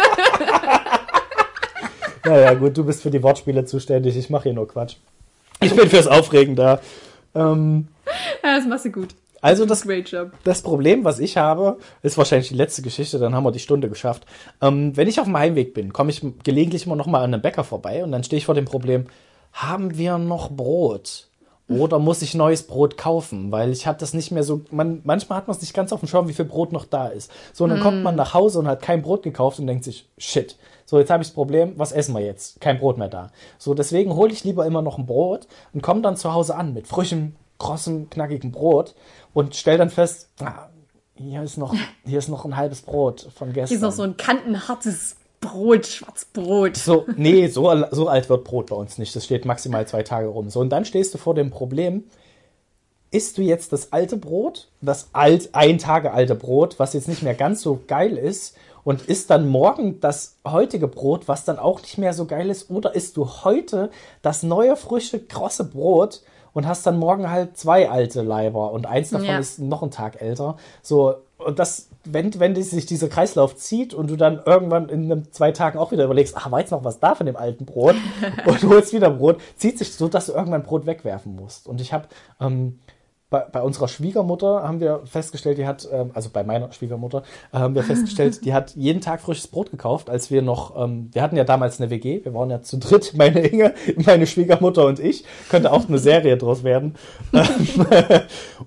Naja, 2.25 2.53
gut, 2.53 2.77
du 2.77 2.83
bist 2.83 3.01
für 3.01 3.09
die 3.11 3.23
Wortspiele 3.23 3.65
zuständig, 3.65 4.15
ich 4.15 4.29
mache 4.29 4.43
hier 4.43 4.53
nur 4.53 4.67
Quatsch. 4.67 4.95
Ich 5.61 5.75
bin 5.75 5.89
fürs 5.89 6.07
Aufregen 6.07 6.55
da. 6.55 6.79
Ähm, 7.35 7.87
Ja, 8.43 8.57
das 8.57 8.65
machst 8.67 8.85
du 8.85 8.91
gut. 8.91 9.09
also 9.41 9.65
das, 9.65 9.83
Great 9.83 10.09
job. 10.09 10.31
das 10.43 10.61
Problem, 10.61 11.03
was 11.03 11.19
ich 11.19 11.37
habe, 11.37 11.77
ist 12.03 12.17
wahrscheinlich 12.17 12.49
die 12.49 12.55
letzte 12.55 12.81
Geschichte, 12.81 13.19
dann 13.19 13.33
haben 13.35 13.43
wir 13.43 13.51
die 13.51 13.59
Stunde 13.59 13.89
geschafft. 13.89 14.25
Ähm, 14.61 14.95
wenn 14.97 15.07
ich 15.07 15.19
auf 15.19 15.25
dem 15.25 15.37
Heimweg 15.37 15.73
bin, 15.73 15.93
komme 15.93 16.11
ich 16.11 16.21
gelegentlich 16.43 16.85
immer 16.85 16.95
noch 16.95 17.07
mal 17.07 17.23
an 17.23 17.33
einem 17.33 17.41
Bäcker 17.41 17.63
vorbei 17.63 18.03
und 18.03 18.11
dann 18.11 18.23
stehe 18.23 18.37
ich 18.37 18.45
vor 18.45 18.55
dem 18.55 18.65
Problem, 18.65 19.05
haben 19.53 19.97
wir 19.97 20.17
noch 20.17 20.49
Brot? 20.51 21.27
Oder 21.79 21.99
muss 21.99 22.21
ich 22.21 22.33
neues 22.33 22.63
Brot 22.63 22.97
kaufen? 22.97 23.51
Weil 23.51 23.71
ich 23.71 23.87
habe 23.87 23.97
das 23.99 24.13
nicht 24.13 24.31
mehr 24.31 24.43
so. 24.43 24.61
Man, 24.71 25.01
manchmal 25.03 25.37
hat 25.37 25.47
man 25.47 25.55
es 25.55 25.61
nicht 25.61 25.73
ganz 25.73 25.91
auf 25.93 25.99
dem 25.99 26.07
Schirm, 26.07 26.27
wie 26.27 26.33
viel 26.33 26.45
Brot 26.45 26.71
noch 26.71 26.85
da 26.85 27.07
ist. 27.07 27.31
So, 27.53 27.63
und 27.63 27.71
dann 27.71 27.79
kommt 27.79 28.03
man 28.03 28.15
nach 28.15 28.33
Hause 28.33 28.59
und 28.59 28.67
hat 28.67 28.81
kein 28.81 29.01
Brot 29.01 29.23
gekauft 29.23 29.59
und 29.59 29.67
denkt 29.67 29.83
sich, 29.83 30.09
shit. 30.17 30.57
So, 30.85 30.99
jetzt 30.99 31.09
habe 31.09 31.23
ich 31.23 31.29
das 31.29 31.35
Problem, 31.35 31.73
was 31.77 31.91
essen 31.91 32.13
wir 32.13 32.21
jetzt? 32.21 32.59
Kein 32.59 32.79
Brot 32.79 32.97
mehr 32.97 33.07
da. 33.07 33.31
So, 33.57 33.73
deswegen 33.73 34.15
hole 34.15 34.33
ich 34.33 34.43
lieber 34.43 34.65
immer 34.65 34.81
noch 34.81 34.97
ein 34.97 35.05
Brot 35.05 35.47
und 35.73 35.81
komme 35.81 36.01
dann 36.01 36.17
zu 36.17 36.33
Hause 36.33 36.55
an 36.55 36.73
mit 36.73 36.87
frischem, 36.87 37.35
krossem, 37.59 38.09
knackigem 38.09 38.51
Brot 38.51 38.95
und 39.33 39.55
stell 39.55 39.77
dann 39.77 39.89
fest, 39.89 40.29
ah, 40.41 40.67
hier 41.15 41.43
ist 41.43 41.57
noch, 41.57 41.73
hier 42.05 42.19
ist 42.19 42.29
noch 42.29 42.45
ein 42.45 42.57
halbes 42.57 42.81
Brot 42.81 43.27
von 43.33 43.53
gestern. 43.53 43.67
Hier 43.67 43.77
ist 43.77 43.83
noch 43.83 43.91
so 43.91 44.03
ein 44.03 44.17
kantenhartes 44.17 45.15
Brot, 45.41 45.87
Schwarzbrot. 45.87 46.77
So, 46.77 47.05
nee, 47.17 47.47
so, 47.47 47.83
so 47.91 48.07
alt 48.07 48.29
wird 48.29 48.43
Brot 48.45 48.67
bei 48.67 48.75
uns 48.75 48.97
nicht. 48.97 49.15
Das 49.15 49.25
steht 49.25 49.43
maximal 49.45 49.85
zwei 49.87 50.03
Tage 50.03 50.27
rum. 50.27 50.49
So, 50.49 50.59
und 50.61 50.69
dann 50.69 50.85
stehst 50.85 51.13
du 51.13 51.17
vor 51.17 51.35
dem 51.35 51.49
Problem, 51.49 52.05
isst 53.09 53.37
du 53.37 53.41
jetzt 53.41 53.73
das 53.73 53.91
alte 53.91 54.15
Brot, 54.15 54.69
das 54.81 55.09
alt, 55.11 55.49
ein 55.53 55.77
Tage 55.79 56.13
alte 56.13 56.35
Brot, 56.35 56.79
was 56.79 56.93
jetzt 56.93 57.09
nicht 57.09 57.23
mehr 57.23 57.33
ganz 57.33 57.61
so 57.61 57.81
geil 57.87 58.17
ist, 58.17 58.55
und 58.83 59.03
isst 59.03 59.29
dann 59.29 59.47
morgen 59.47 59.99
das 59.99 60.37
heutige 60.47 60.87
Brot, 60.87 61.27
was 61.27 61.45
dann 61.45 61.59
auch 61.59 61.81
nicht 61.81 61.97
mehr 61.97 62.13
so 62.13 62.25
geil 62.25 62.49
ist, 62.49 62.71
oder 62.71 62.95
isst 62.95 63.17
du 63.17 63.27
heute 63.43 63.91
das 64.21 64.41
neue, 64.43 64.75
frische, 64.75 65.19
krosse 65.19 65.65
Brot 65.65 66.21
und 66.53 66.67
hast 66.67 66.85
dann 66.87 66.97
morgen 66.97 67.29
halt 67.29 67.57
zwei 67.57 67.89
alte 67.89 68.21
Leiber 68.23 68.71
und 68.71 68.85
eins 68.85 69.11
davon 69.11 69.27
Ja. 69.27 69.37
ist 69.37 69.59
noch 69.59 69.81
einen 69.83 69.91
Tag 69.91 70.21
älter. 70.21 70.57
So, 70.81 71.15
und 71.45 71.59
das, 71.59 71.89
wenn, 72.03 72.39
wenn 72.39 72.61
sich 72.61 72.85
dieser 72.85 73.09
Kreislauf 73.09 73.55
zieht 73.55 73.93
und 73.93 74.09
du 74.09 74.15
dann 74.15 74.41
irgendwann 74.45 74.89
in 74.89 75.05
einem, 75.05 75.31
zwei 75.31 75.51
Tagen 75.51 75.77
auch 75.77 75.91
wieder 75.91 76.05
überlegst, 76.05 76.35
ach, 76.37 76.51
war 76.51 76.59
jetzt 76.59 76.71
noch 76.71 76.83
was 76.83 76.99
da 76.99 77.15
von 77.15 77.25
dem 77.25 77.35
alten 77.35 77.65
Brot 77.65 77.95
und 78.45 78.63
du 78.63 78.69
holst 78.69 78.93
wieder 78.93 79.09
Brot, 79.09 79.41
zieht 79.57 79.77
sich 79.77 79.93
so, 79.93 80.07
dass 80.07 80.27
du 80.27 80.33
irgendwann 80.33 80.63
Brot 80.63 80.85
wegwerfen 80.85 81.35
musst. 81.35 81.67
Und 81.67 81.81
ich 81.81 81.93
habe 81.93 82.07
ähm, 82.39 82.79
bei, 83.31 83.39
bei 83.39 83.61
unserer 83.61 83.87
Schwiegermutter 83.87 84.61
haben 84.61 84.81
wir 84.81 85.01
festgestellt, 85.05 85.57
die 85.57 85.65
hat, 85.65 85.87
ähm, 85.91 86.11
also 86.13 86.29
bei 86.31 86.43
meiner 86.43 86.71
Schwiegermutter, 86.73 87.23
äh, 87.53 87.57
haben 87.57 87.73
wir 87.75 87.83
festgestellt, 87.83 88.41
die 88.45 88.53
hat 88.53 88.75
jeden 88.75 88.99
Tag 88.99 89.21
frisches 89.21 89.47
Brot 89.47 89.71
gekauft, 89.71 90.09
als 90.09 90.29
wir 90.29 90.41
noch, 90.41 90.75
ähm, 90.77 91.09
wir 91.13 91.21
hatten 91.21 91.37
ja 91.37 91.45
damals 91.45 91.79
eine 91.79 91.89
WG, 91.89 92.23
wir 92.25 92.33
waren 92.33 92.49
ja 92.49 92.61
zu 92.61 92.77
dritt, 92.77 93.13
meine 93.15 93.39
Inge, 93.39 93.73
meine 94.05 94.27
Schwiegermutter 94.27 94.85
und 94.85 94.99
ich, 94.99 95.23
könnte 95.49 95.71
auch 95.71 95.87
eine 95.87 95.97
Serie 95.97 96.37
draus 96.37 96.63
werden. 96.63 96.95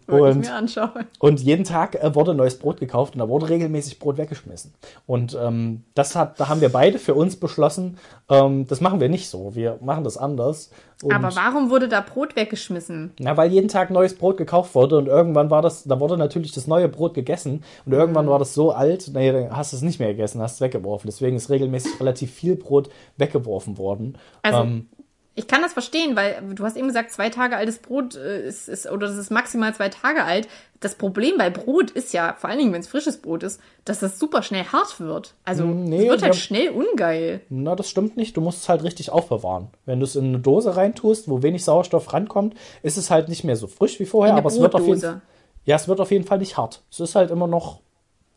Ich 0.06 0.12
und 0.12 0.40
mir 0.40 0.54
anschauen. 0.54 1.06
und 1.18 1.40
jeden 1.40 1.64
Tag 1.64 1.94
äh, 1.94 2.14
wurde 2.14 2.34
neues 2.34 2.58
Brot 2.58 2.80
gekauft 2.80 3.14
und 3.14 3.20
da 3.20 3.28
wurde 3.28 3.48
regelmäßig 3.48 3.98
Brot 3.98 4.16
weggeschmissen. 4.16 4.72
Und 5.06 5.36
ähm, 5.40 5.84
das 5.94 6.16
hat, 6.16 6.40
da 6.40 6.48
haben 6.48 6.60
wir 6.60 6.70
beide 6.70 6.98
für 6.98 7.14
uns 7.14 7.36
beschlossen, 7.36 7.98
ähm, 8.28 8.66
das 8.66 8.80
machen 8.80 9.00
wir 9.00 9.08
nicht 9.08 9.28
so. 9.28 9.54
Wir 9.54 9.78
machen 9.80 10.04
das 10.04 10.16
anders. 10.16 10.70
Und, 11.04 11.12
Aber 11.12 11.36
warum 11.36 11.68
wurde 11.68 11.88
da 11.88 12.00
Brot 12.00 12.34
weggeschmissen? 12.34 13.12
na, 13.18 13.36
weil 13.36 13.52
jeden 13.52 13.68
Tag 13.68 13.90
neues 13.90 14.14
Brot 14.14 14.38
gekauft 14.38 14.74
wurde 14.74 14.96
und 14.96 15.06
irgendwann 15.06 15.50
war 15.50 15.60
das, 15.60 15.84
da 15.84 16.00
wurde 16.00 16.16
natürlich 16.16 16.52
das 16.52 16.66
neue 16.66 16.88
Brot 16.88 17.12
gegessen 17.12 17.62
und 17.84 17.92
irgendwann 17.92 18.26
war 18.26 18.38
das 18.38 18.54
so 18.54 18.72
alt, 18.72 19.10
nee, 19.12 19.30
dann 19.30 19.54
hast 19.54 19.72
du 19.72 19.76
es 19.76 19.82
nicht 19.82 20.00
mehr 20.00 20.08
gegessen, 20.08 20.40
hast 20.40 20.54
es 20.54 20.60
weggeworfen. 20.62 21.06
Deswegen 21.06 21.36
ist 21.36 21.50
regelmäßig 21.50 22.00
relativ 22.00 22.32
viel 22.32 22.56
Brot 22.56 22.88
weggeworfen 23.18 23.76
worden. 23.76 24.16
Also, 24.42 24.62
ähm, 24.62 24.88
Ich 25.36 25.48
kann 25.48 25.62
das 25.62 25.72
verstehen, 25.72 26.14
weil 26.14 26.40
du 26.54 26.62
hast 26.64 26.76
eben 26.76 26.86
gesagt, 26.86 27.10
zwei 27.10 27.28
Tage 27.28 27.56
altes 27.56 27.78
Brot 27.78 28.14
äh, 28.14 28.46
ist, 28.46 28.68
ist 28.68 28.88
oder 28.88 29.08
das 29.08 29.16
ist 29.16 29.30
maximal 29.32 29.74
zwei 29.74 29.88
Tage 29.88 30.22
alt. 30.22 30.46
Das 30.78 30.94
Problem 30.94 31.38
bei 31.38 31.50
Brot 31.50 31.90
ist 31.90 32.12
ja, 32.12 32.36
vor 32.38 32.50
allen 32.50 32.60
Dingen, 32.60 32.72
wenn 32.72 32.80
es 32.82 32.86
frisches 32.86 33.16
Brot 33.20 33.42
ist, 33.42 33.60
dass 33.84 33.98
das 33.98 34.20
super 34.20 34.42
schnell 34.44 34.64
hart 34.64 35.00
wird. 35.00 35.34
Also 35.44 35.64
Mm, 35.64 35.84
nee, 35.84 36.02
es 36.04 36.08
wird 36.08 36.22
halt 36.22 36.34
wir- 36.34 36.38
schnell 36.40 36.68
ungeil. 36.70 37.40
Na, 37.48 37.74
das 37.74 37.90
stimmt 37.90 38.16
nicht. 38.16 38.36
Du 38.36 38.40
musst 38.42 38.62
es 38.62 38.68
halt 38.68 38.84
richtig 38.84 39.10
aufbewahren. 39.10 39.68
Wenn 39.86 39.98
du 39.98 40.04
es 40.04 40.14
in 40.14 40.26
eine 40.26 40.38
Dose 40.38 40.76
reintust, 40.76 41.28
wo 41.28 41.42
wenig 41.42 41.64
Sauerstoff 41.64 42.12
rankommt, 42.12 42.54
ist 42.84 42.96
es 42.96 43.10
halt 43.10 43.28
nicht 43.28 43.42
mehr 43.42 43.56
so 43.56 43.66
frisch 43.66 43.98
wie 43.98 44.06
vorher, 44.06 44.34
aber 44.36 44.48
es 44.50 44.60
wird 44.60 44.74
auf 44.76 44.86
jeden. 44.86 45.20
Ja, 45.64 45.74
es 45.76 45.88
wird 45.88 45.98
auf 46.00 46.12
jeden 46.12 46.24
Fall 46.26 46.38
nicht 46.38 46.56
hart. 46.58 46.82
Es 46.92 47.00
ist 47.00 47.16
halt 47.16 47.30
immer 47.32 47.48
noch 47.48 47.80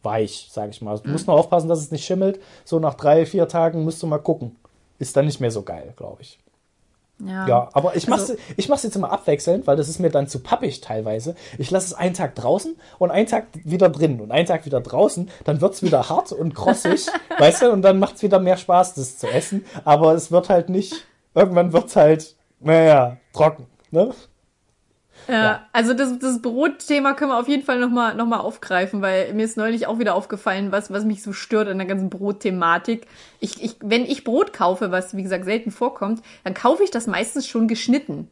weich, 0.02 0.48
sag 0.52 0.70
ich 0.72 0.82
mal. 0.82 0.98
Du 0.98 1.10
musst 1.10 1.28
nur 1.28 1.36
aufpassen, 1.36 1.68
dass 1.68 1.80
es 1.80 1.92
nicht 1.92 2.06
schimmelt. 2.06 2.40
So 2.66 2.80
nach 2.80 2.94
drei, 2.96 3.26
vier 3.28 3.48
Tagen 3.48 3.84
musst 3.84 4.02
du 4.02 4.08
mal 4.08 4.18
gucken. 4.20 4.56
Ist 4.98 5.16
dann 5.16 5.26
nicht 5.26 5.40
mehr 5.42 5.52
so 5.52 5.62
geil, 5.62 5.94
glaube 5.98 6.22
ich. 6.22 6.40
Ja. 7.26 7.48
Ja, 7.48 7.70
aber 7.74 7.96
ich 7.96 8.08
mach's, 8.08 8.30
Also- 8.30 8.36
ich 8.58 8.70
mach's 8.70 8.84
jetzt 8.84 8.96
immer 8.96 9.12
abwechselnd, 9.12 9.66
weil 9.66 9.76
das 9.76 9.90
ist 9.90 10.00
mir 10.00 10.10
dann 10.12 10.28
zu 10.28 10.40
pappig 10.40 10.82
teilweise. 10.82 11.36
Ich 11.58 11.72
lasse 11.72 11.88
es 11.88 11.94
einen 11.96 12.14
Tag 12.14 12.36
draußen 12.36 12.76
und 13.00 13.10
einen 13.12 13.26
Tag 13.28 13.48
wieder 13.54 13.90
drin 13.90 14.22
und 14.22 14.32
einen 14.32 14.46
Tag 14.46 14.66
wieder 14.66 14.82
draußen. 14.82 15.30
Dann 15.44 15.60
wird's 15.62 15.82
wieder 15.82 16.10
hart 16.10 16.32
und 16.32 16.54
krossig, 16.54 17.08
weißt 17.40 17.64
du, 17.64 17.72
und 17.72 17.82
dann 17.82 17.98
macht's 18.00 18.22
wieder 18.22 18.40
mehr 18.40 18.58
Spaß, 18.58 18.94
das 18.94 19.18
zu 19.18 19.28
essen. 19.28 19.66
Aber 19.84 20.14
es 20.14 20.32
wird 20.32 20.50
halt 20.50 20.70
nicht, 20.70 20.94
irgendwann 21.34 21.74
wird's 21.74 21.96
halt, 21.96 22.36
naja, 22.60 23.18
trocken, 23.34 23.66
ne? 23.92 24.14
Ja, 25.28 25.34
Ja. 25.34 25.68
also 25.74 25.94
das, 25.94 26.20
das 26.20 26.42
Brotthema 26.42 27.14
können 27.14 27.32
wir 27.32 27.40
auf 27.40 27.48
jeden 27.48 27.64
Fall 27.64 27.80
nochmal 27.80 28.16
noch 28.16 28.26
mal 28.28 28.40
aufgreifen, 28.40 29.02
weil 29.02 29.34
mir 29.34 29.44
ist 29.44 29.58
neulich 29.58 29.88
auch 29.88 30.00
wieder 30.00 30.16
aufgefallen, 30.16 30.72
was, 30.72 30.92
was 30.92 31.04
mich 31.06 31.22
so 31.22 31.34
stört 31.34 31.68
an 31.68 31.78
der 31.78 31.88
ganzen 31.88 32.10
Brotthematik. 32.10 33.08
Ich, 33.40 33.62
ich, 33.64 33.76
wenn 33.82 34.04
ich 34.06 34.24
Brot 34.24 34.54
kaufe, 34.54 34.92
was 34.92 35.16
wie 35.18 35.24
gesagt 35.24 35.46
selten 35.46 35.72
vorkommt, 35.72 36.22
dann 36.44 36.54
kaufe 36.54 36.84
ich 36.84 36.92
das 36.92 37.08
meistens 37.08 37.48
schon 37.48 37.68
geschnitten. 37.68 38.30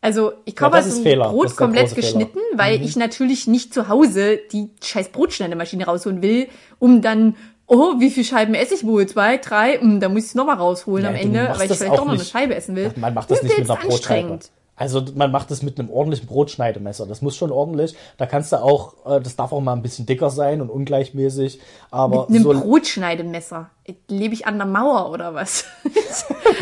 Also 0.00 0.32
ich 0.44 0.54
kaufe 0.54 0.76
das 0.76 0.86
also 0.86 1.08
ein. 1.08 1.18
Brot 1.18 1.46
Das 1.46 1.56
komplett 1.56 1.88
große 1.88 1.94
Fehler. 1.96 2.06
geschnitten, 2.06 2.38
weil 2.54 2.82
ich 2.84 2.94
natürlich 2.96 3.48
nicht 3.48 3.74
zu 3.74 3.88
Hause 3.88 4.38
die 4.52 4.70
scheiß 4.80 5.08
Brotschneidemaschine 5.08 5.86
rausholen 5.86 6.22
will, 6.22 6.46
um 6.78 7.02
dann, 7.02 7.34
oh, 7.66 7.94
wie 7.98 8.10
viel 8.10 8.22
Scheiben 8.22 8.54
esse 8.54 8.74
ich 8.74 8.84
wohl? 8.86 9.08
Zwei, 9.08 9.38
drei? 9.38 9.80
Hm, 9.80 9.98
da 9.98 10.08
muss 10.08 10.22
ich 10.22 10.28
es 10.28 10.34
nochmal 10.36 10.54
rausholen 10.56 11.04
Ja, 11.04 11.10
am 11.10 11.16
Ende, 11.16 11.48
weil 11.56 11.62
ich 11.62 11.68
das 11.68 11.78
vielleicht 11.78 11.98
doch 11.98 12.04
noch 12.04 12.12
eine. 12.12 12.22
Scheibe 12.22 12.54
essen 12.54 12.76
will. 12.76 12.92
Man 12.94 13.12
macht 13.12 13.28
das 13.28 13.40
Hm, 13.40 13.48
nicht 13.48 13.58
mit 13.58 13.70
einer 13.70 13.80
Brotscheibe. 13.80 14.38
Also 14.78 15.04
man 15.14 15.32
macht 15.32 15.50
es 15.50 15.62
mit 15.62 15.78
einem 15.78 15.90
ordentlichen 15.90 16.26
Brotschneidemesser. 16.26 17.06
Das 17.06 17.20
muss 17.20 17.36
schon 17.36 17.50
ordentlich. 17.50 17.96
Da 18.16 18.26
kannst 18.26 18.52
du 18.52 18.56
auch, 18.62 18.94
äh, 19.06 19.20
das 19.20 19.36
darf 19.36 19.52
auch 19.52 19.60
mal 19.60 19.72
ein 19.72 19.82
bisschen 19.82 20.06
dicker 20.06 20.30
sein 20.30 20.60
und 20.60 20.70
ungleichmäßig. 20.70 21.60
Aber 21.90 22.26
Mit 22.28 22.36
einem 22.36 22.42
so 22.44 22.60
Brotschneidemesser. 22.60 23.70
Lebe 24.08 24.34
ich 24.34 24.46
an 24.46 24.58
der 24.58 24.66
Mauer 24.66 25.10
oder 25.10 25.34
was? 25.34 25.64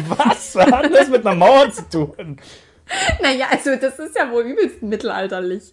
was 0.09 0.55
was 0.57 0.67
hat 0.73 0.93
das 0.93 1.09
mit 1.09 1.27
einer 1.27 1.37
Mauer 1.37 1.71
zu 1.71 1.89
tun? 1.89 2.39
naja, 3.21 3.47
also 3.51 3.77
das 3.77 3.99
ist 3.99 4.17
ja 4.17 4.31
wohl 4.31 4.45
übelst 4.45 4.83
mittelalterlich. 4.83 5.73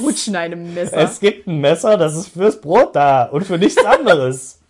Brotschneidemesser. 0.00 0.96
Es 0.98 1.20
gibt 1.20 1.46
ein 1.46 1.60
Messer, 1.60 1.96
das 1.96 2.16
ist 2.16 2.28
fürs 2.28 2.60
Brot 2.60 2.94
da 2.94 3.24
und 3.24 3.46
für 3.46 3.56
nichts 3.56 3.84
anderes. 3.84 4.60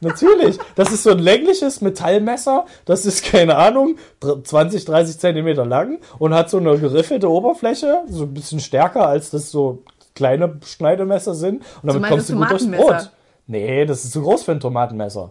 Natürlich. 0.00 0.58
Das 0.74 0.92
ist 0.92 1.02
so 1.02 1.10
ein 1.10 1.18
längliches 1.18 1.80
Metallmesser. 1.80 2.66
Das 2.84 3.06
ist, 3.06 3.24
keine 3.24 3.56
Ahnung, 3.56 3.96
20, 4.20 4.84
30 4.84 5.18
Zentimeter 5.18 5.64
lang 5.64 6.00
und 6.18 6.34
hat 6.34 6.50
so 6.50 6.58
eine 6.58 6.78
geriffelte 6.78 7.30
Oberfläche. 7.30 8.02
So 8.08 8.24
ein 8.24 8.34
bisschen 8.34 8.60
stärker, 8.60 9.06
als 9.08 9.30
das 9.30 9.50
so 9.50 9.82
kleine 10.14 10.58
Schneidemesser 10.64 11.34
sind. 11.34 11.62
Und 11.82 11.92
damit 11.92 12.10
kommst 12.10 12.28
du 12.30 12.36
gut 12.36 12.50
durchs? 12.50 12.70
Brot. 12.70 13.10
Nee, 13.46 13.84
das 13.86 14.04
ist 14.04 14.12
zu 14.12 14.22
groß 14.22 14.42
für 14.42 14.52
ein 14.52 14.60
Tomatenmesser. 14.60 15.30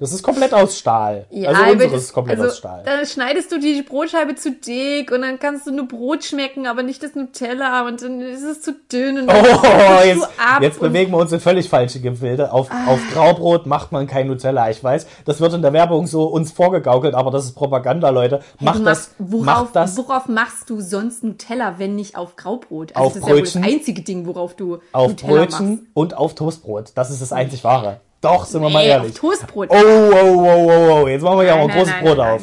Das 0.00 0.12
ist 0.12 0.22
komplett 0.22 0.52
aus 0.54 0.78
Stahl. 0.78 1.26
also 1.30 1.48
aber 1.62 1.72
unseres 1.72 2.02
ist 2.04 2.12
komplett 2.12 2.38
also, 2.38 2.50
aus 2.50 2.58
Stahl. 2.58 2.82
Dann 2.84 3.04
schneidest 3.06 3.52
du 3.52 3.60
die 3.60 3.82
Brotscheibe 3.82 4.34
zu 4.34 4.52
dick 4.52 5.12
und 5.12 5.22
dann 5.22 5.38
kannst 5.38 5.66
du 5.66 5.72
nur 5.72 5.86
Brot 5.86 6.24
schmecken, 6.24 6.66
aber 6.66 6.82
nicht 6.82 7.02
das 7.02 7.14
Nutella 7.14 7.86
und 7.86 8.00
dann 8.02 8.20
ist 8.20 8.42
es 8.42 8.62
zu 8.62 8.72
dünn 8.90 9.18
und 9.20 9.26
dann 9.26 9.44
Oh, 9.44 10.04
jetzt, 10.04 10.28
jetzt 10.62 10.80
bewegen 10.80 11.12
wir 11.12 11.18
uns 11.18 11.32
in 11.32 11.40
völlig 11.40 11.68
falsche 11.68 12.00
Gefilde. 12.00 12.50
Auf, 12.52 12.68
Ah. 12.70 12.92
auf 12.92 13.00
Graubrot 13.12 13.66
macht 13.66 13.92
man 13.92 14.06
kein 14.06 14.26
Nutella. 14.26 14.70
Ich 14.70 14.82
weiß, 14.82 15.06
das 15.26 15.40
wird 15.40 15.52
in 15.52 15.62
der 15.62 15.72
Werbung 15.72 16.06
so 16.06 16.24
uns 16.24 16.50
vorgegaukelt, 16.50 17.14
aber 17.14 17.30
das 17.30 17.44
ist 17.44 17.52
Propaganda, 17.54 18.08
Leute. 18.10 18.40
Hey, 18.58 18.64
Macht 18.66 18.78
du 18.80 18.84
das, 18.84 19.10
worauf, 19.18 19.44
macht 19.44 19.76
das 19.76 19.96
worauf 19.98 20.28
machst 20.28 20.70
du 20.70 20.80
sonst 20.80 21.22
Nutella, 21.24 21.74
wenn 21.78 21.94
nicht 21.94 22.16
auf 22.16 22.36
Graubrot? 22.36 22.96
Also 22.96 23.06
Auf 23.06 23.12
das 23.12 23.22
ist 23.22 23.28
ja 23.28 23.34
wohl 23.34 23.40
Brötchen. 23.42 23.62
das 23.62 23.70
einzige 23.72 24.02
Ding, 24.02 24.26
worauf 24.26 24.54
du 24.56 24.78
auf 24.92 25.08
Nutella 25.10 25.32
Brötchen 25.32 25.70
machst. 25.70 25.82
und 25.92 26.16
auf 26.16 26.34
Toastbrot. 26.34 26.92
Das 26.94 27.10
ist 27.10 27.20
das 27.20 27.32
einzig 27.32 27.62
wahre. 27.64 28.00
Doch, 28.24 28.44
sind 28.46 28.62
wir 28.62 28.70
mal 28.70 28.82
Nee, 28.82 28.88
ehrlich. 28.88 29.12
auf 29.12 29.18
Toastbrot. 29.20 29.68
Oh, 29.70 29.74
oh, 29.76 30.12
oh, 30.14 30.46
oh, 30.46 31.02
oh. 31.02 31.08
Jetzt 31.08 31.22
machen 31.22 31.38
wir 31.38 31.44
ja 31.46 31.56
mal 31.56 31.66
Nein, 31.66 31.70
ein 31.70 31.76
großes 31.76 31.94
nein, 31.94 32.04
Brot 32.04 32.18
nein, 32.18 32.30
auf. 32.34 32.42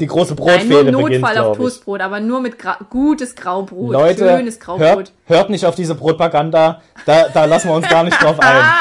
Die 0.00 0.06
große 0.06 0.34
Nein, 0.34 0.36
nur 0.36 0.46
Brotfehde 0.46 0.92
beginnt, 0.92 1.20
Notfall 1.22 1.38
auf. 1.38 1.56
Toastbrot, 1.56 2.00
aber 2.00 2.20
nur 2.20 2.40
mit 2.40 2.58
Gra 2.58 2.78
gutes 2.88 3.34
Graubrot. 3.36 3.92
Leute, 3.92 4.28
schönes 4.28 4.58
Graubrot. 4.58 4.86
hört, 4.86 5.12
hört 5.26 5.50
nicht 5.50 5.66
auf 5.66 5.74
diese 5.74 5.94
Brotpaganda. 5.94 6.80
Da, 7.04 7.28
da 7.28 7.44
lassen 7.44 7.68
wir 7.68 7.74
uns 7.76 7.88
gar 7.88 8.04
nicht 8.04 8.20
drauf 8.22 8.40
ein. 8.40 8.46
Ah. 8.46 8.74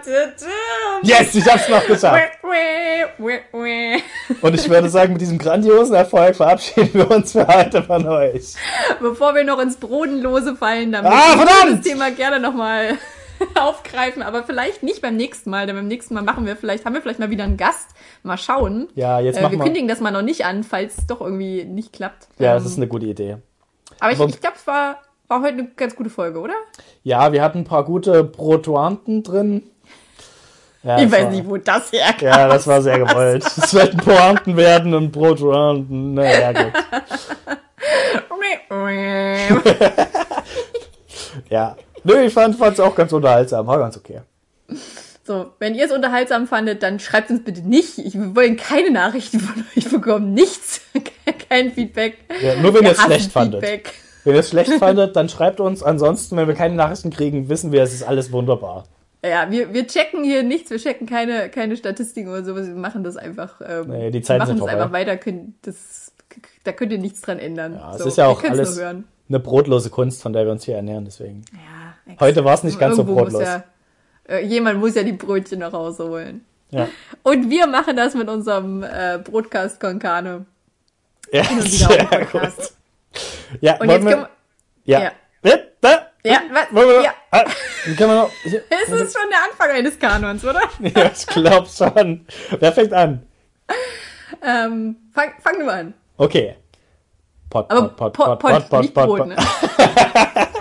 Yes, 1.02 1.34
ich 1.34 1.46
hab's 1.50 1.68
noch 1.68 1.84
geschafft. 1.86 2.22
Und 4.42 4.54
ich 4.54 4.68
würde 4.68 4.88
sagen, 4.88 5.12
mit 5.12 5.20
diesem 5.22 5.38
grandiosen 5.38 5.94
Erfolg 5.94 6.36
verabschieden 6.36 6.90
wir 6.94 7.10
uns 7.10 7.32
für 7.32 7.46
heute 7.46 7.82
von 7.82 8.06
euch. 8.06 8.54
Bevor 9.00 9.34
wir 9.34 9.44
noch 9.44 9.58
ins 9.60 9.76
Bodenlose 9.76 10.56
fallen, 10.56 10.92
dann 10.92 11.06
Ah, 11.06 11.36
verdammt! 11.36 11.78
das 11.84 11.92
Thema 11.92 12.10
gerne 12.10 12.40
nochmal 12.40 12.96
aufgreifen, 13.54 14.22
aber 14.22 14.42
vielleicht 14.44 14.82
nicht 14.82 15.02
beim 15.02 15.16
nächsten 15.16 15.50
Mal, 15.50 15.66
denn 15.66 15.76
beim 15.76 15.88
nächsten 15.88 16.14
Mal 16.14 16.22
machen 16.22 16.46
wir 16.46 16.56
vielleicht, 16.56 16.84
haben 16.84 16.94
wir 16.94 17.02
vielleicht 17.02 17.18
mal 17.20 17.30
wieder 17.30 17.44
einen 17.44 17.56
Gast. 17.56 17.90
Mal 18.22 18.38
schauen. 18.38 18.88
Ja, 18.94 19.20
jetzt 19.20 19.38
äh, 19.38 19.42
machen 19.42 19.52
wir 19.52 19.58
wir- 19.60 19.64
kündigen 19.64 19.88
das 19.88 20.00
mal 20.00 20.10
noch 20.10 20.22
nicht 20.22 20.44
an, 20.44 20.64
falls 20.64 20.98
es 20.98 21.06
doch 21.06 21.20
irgendwie 21.20 21.64
nicht 21.64 21.92
klappt. 21.92 22.28
Ja, 22.38 22.52
Ähm, 22.52 22.58
das 22.62 22.70
ist 22.70 22.76
eine 22.76 22.88
gute 22.88 23.06
Idee. 23.06 23.36
aber 24.00 24.12
ich, 24.12 24.20
aber- 24.20 24.28
ich 24.30 24.40
glaube, 24.40 24.56
es 24.56 24.66
war, 24.66 24.98
war 25.28 25.40
heute 25.42 25.54
eine 25.58 25.68
ganz 25.76 25.94
gute 25.96 26.10
Folge, 26.10 26.40
oder? 26.40 26.54
Ja, 27.04 27.32
wir 27.32 27.42
hatten 27.42 27.58
ein 27.58 27.64
paar 27.64 27.84
gute 27.84 28.24
Brotuanten 28.24 29.22
drin. 29.22 29.62
Ja, 30.84 30.98
ich 31.00 31.10
weiß 31.10 31.24
war- 31.24 31.30
nicht, 31.30 31.48
wo 31.48 31.56
das 31.56 31.90
herkam. 31.92 32.28
Ja, 32.28 32.48
das 32.48 32.66
war 32.66 32.80
sehr 32.82 32.98
gewollt. 33.00 33.44
Es 33.44 33.70
sollten 33.72 33.96
Pointen 33.98 34.56
werden 34.56 34.94
und 34.94 35.10
Brotuanten. 35.12 36.14
Naja, 36.14 36.52
gut. 36.52 36.72
Ja. 41.50 41.76
Nö, 42.04 42.20
ich 42.22 42.32
fand 42.32 42.58
es 42.60 42.80
auch 42.80 42.94
ganz 42.94 43.12
unterhaltsam. 43.12 43.66
War 43.66 43.78
ganz 43.78 43.96
okay. 43.96 44.20
So, 45.24 45.50
wenn 45.58 45.74
ihr 45.74 45.84
es 45.84 45.92
unterhaltsam 45.92 46.46
fandet, 46.46 46.82
dann 46.82 47.00
schreibt 47.00 47.30
uns 47.30 47.44
bitte 47.44 47.60
nicht. 47.60 47.98
Ich 47.98 48.14
wir 48.14 48.34
wollen 48.34 48.56
keine 48.56 48.90
Nachrichten 48.90 49.40
von 49.40 49.64
euch 49.76 49.90
bekommen. 49.90 50.32
Nichts. 50.32 50.80
Kein 51.50 51.72
Feedback. 51.72 52.16
Ja, 52.42 52.54
nur 52.56 52.72
wenn 52.74 52.84
ihr 52.84 52.92
es 52.92 53.00
schlecht 53.02 53.32
fandet. 53.32 53.60
Feedback. 53.60 53.92
Wenn 54.24 54.34
ihr 54.34 54.40
es 54.40 54.48
schlecht 54.50 54.72
fandet, 54.74 55.16
dann 55.16 55.28
schreibt 55.28 55.60
uns. 55.60 55.82
Ansonsten, 55.82 56.36
wenn 56.36 56.48
wir 56.48 56.54
keine 56.54 56.74
Nachrichten 56.74 57.10
kriegen, 57.10 57.48
wissen 57.48 57.72
wir, 57.72 57.82
es 57.82 57.92
ist 57.94 58.02
alles 58.02 58.32
wunderbar. 58.32 58.84
Ja, 59.24 59.50
wir, 59.50 59.72
wir 59.74 59.86
checken 59.86 60.22
hier 60.22 60.42
nichts, 60.42 60.70
wir 60.70 60.78
checken 60.78 61.06
keine, 61.06 61.48
keine 61.48 61.76
Statistiken 61.76 62.28
oder 62.30 62.44
sowas, 62.44 62.66
wir 62.66 62.74
machen 62.74 63.02
das 63.04 63.16
einfach. 63.16 63.60
Ähm, 63.66 63.88
Nee, 63.88 64.10
die 64.10 64.22
Zeiten 64.22 64.38
machen 64.40 64.48
sind 64.48 64.56
das 64.60 64.68
vorbei. 64.68 64.82
einfach 64.82 64.92
weiter, 64.92 65.16
können, 65.16 65.58
das, 65.62 66.12
da 66.64 66.72
könnt 66.72 66.92
ihr 66.92 66.98
nichts 66.98 67.20
dran 67.20 67.38
ändern. 67.38 67.74
Ja, 67.74 67.92
es 67.94 67.98
So, 68.02 68.08
ist 68.08 68.16
ja 68.18 68.26
auch 68.26 68.42
alles 68.44 68.78
eine 68.78 69.40
brotlose 69.40 69.90
Kunst, 69.90 70.22
von 70.22 70.32
der 70.32 70.44
wir 70.44 70.52
uns 70.52 70.64
hier 70.64 70.76
ernähren. 70.76 71.04
Deswegen. 71.04 71.42
Ja, 71.52 71.58
Heute 72.20 72.44
war 72.44 72.54
es 72.54 72.62
nicht 72.62 72.78
ganz 72.78 72.96
so 72.96 73.02
Irgendwo 73.02 73.24
muss 73.24 73.32
brotlos. 73.34 73.48
Ja, 73.48 73.64
äh, 74.28 74.44
jemand 74.44 74.78
muss 74.80 74.94
ja 74.94 75.02
die 75.02 75.12
Brötchen 75.12 75.58
nach 75.60 75.72
Hause 75.72 76.08
holen. 76.08 76.44
Ja. 76.70 76.88
Und 77.22 77.48
wir 77.50 77.66
machen 77.66 77.96
das 77.96 78.14
mit 78.14 78.28
unserem 78.28 78.82
äh, 78.82 79.18
Broadcast 79.22 79.80
Konkane. 79.80 80.46
Ja, 81.32 81.44
sehr 81.60 82.04
Podcast. 82.04 82.56
gut. 83.12 83.20
Ja, 83.60 83.76
Und 83.80 83.88
jetzt 83.90 84.04
wir, 84.04 84.10
können 84.12 84.26
ja. 84.84 85.00
ja. 85.02 85.12
Ja. 85.42 85.56
Da. 85.80 86.06
Ja, 86.24 86.40
was? 86.52 86.66
Wollen 86.74 86.88
wir, 86.88 87.02
Ja. 87.02 87.14
Ah, 87.30 87.44
können 87.84 87.98
wir 87.98 88.06
noch. 88.22 88.30
Hier. 88.42 88.62
wir, 88.68 88.78
es 88.82 88.88
ist 89.02 89.16
schon 89.18 89.28
der 89.30 89.38
Anfang 89.50 89.70
eines 89.76 89.98
Kanons, 89.98 90.44
oder? 90.44 90.60
Ja, 90.80 91.10
ich 91.14 91.26
glaube 91.26 91.68
schon. 91.68 92.26
Wer 92.58 92.72
fängt 92.72 92.92
an? 92.92 93.22
ähm, 94.42 94.96
fang, 95.14 95.32
fang 95.42 95.58
du 95.58 95.64
mal 95.64 95.78
an. 95.80 95.94
Okay. 96.16 96.56
Pot, 97.50 97.70
Aber 97.70 97.88
pot, 97.88 98.12
Pot, 98.12 98.26
pot, 98.26 98.38
pot, 98.40 98.68
pot, 98.68 98.80
nicht 98.82 98.94
pot, 98.94 99.06
Brot, 99.06 99.18
pot. 99.20 99.28
ne? 99.28 99.36
Okay, 99.36 99.38
3, 99.38 99.44
2, 99.86 99.86
1. 99.86 99.86
Pot, 99.86 99.86
pot, 99.86 99.86
pot, 99.98 99.98
pot, 99.98 100.26
pot, 100.26 100.26
pot, 100.26 100.26
pot, 100.26 100.26
pot, 100.26 100.26
pot, 100.26 100.26
pot, 100.26 100.26
pot, 100.26 100.26
Kas, 100.26 100.26
kas, 100.26 100.26
pot, 100.26 100.26
kas, 100.26 100.26
pot, 100.26 100.26
kas, 100.26 100.26
pot, 100.26 100.26
kas, 100.26 100.26
pot, 100.26 100.34
kas, 100.36 100.52
pot, 100.52 100.57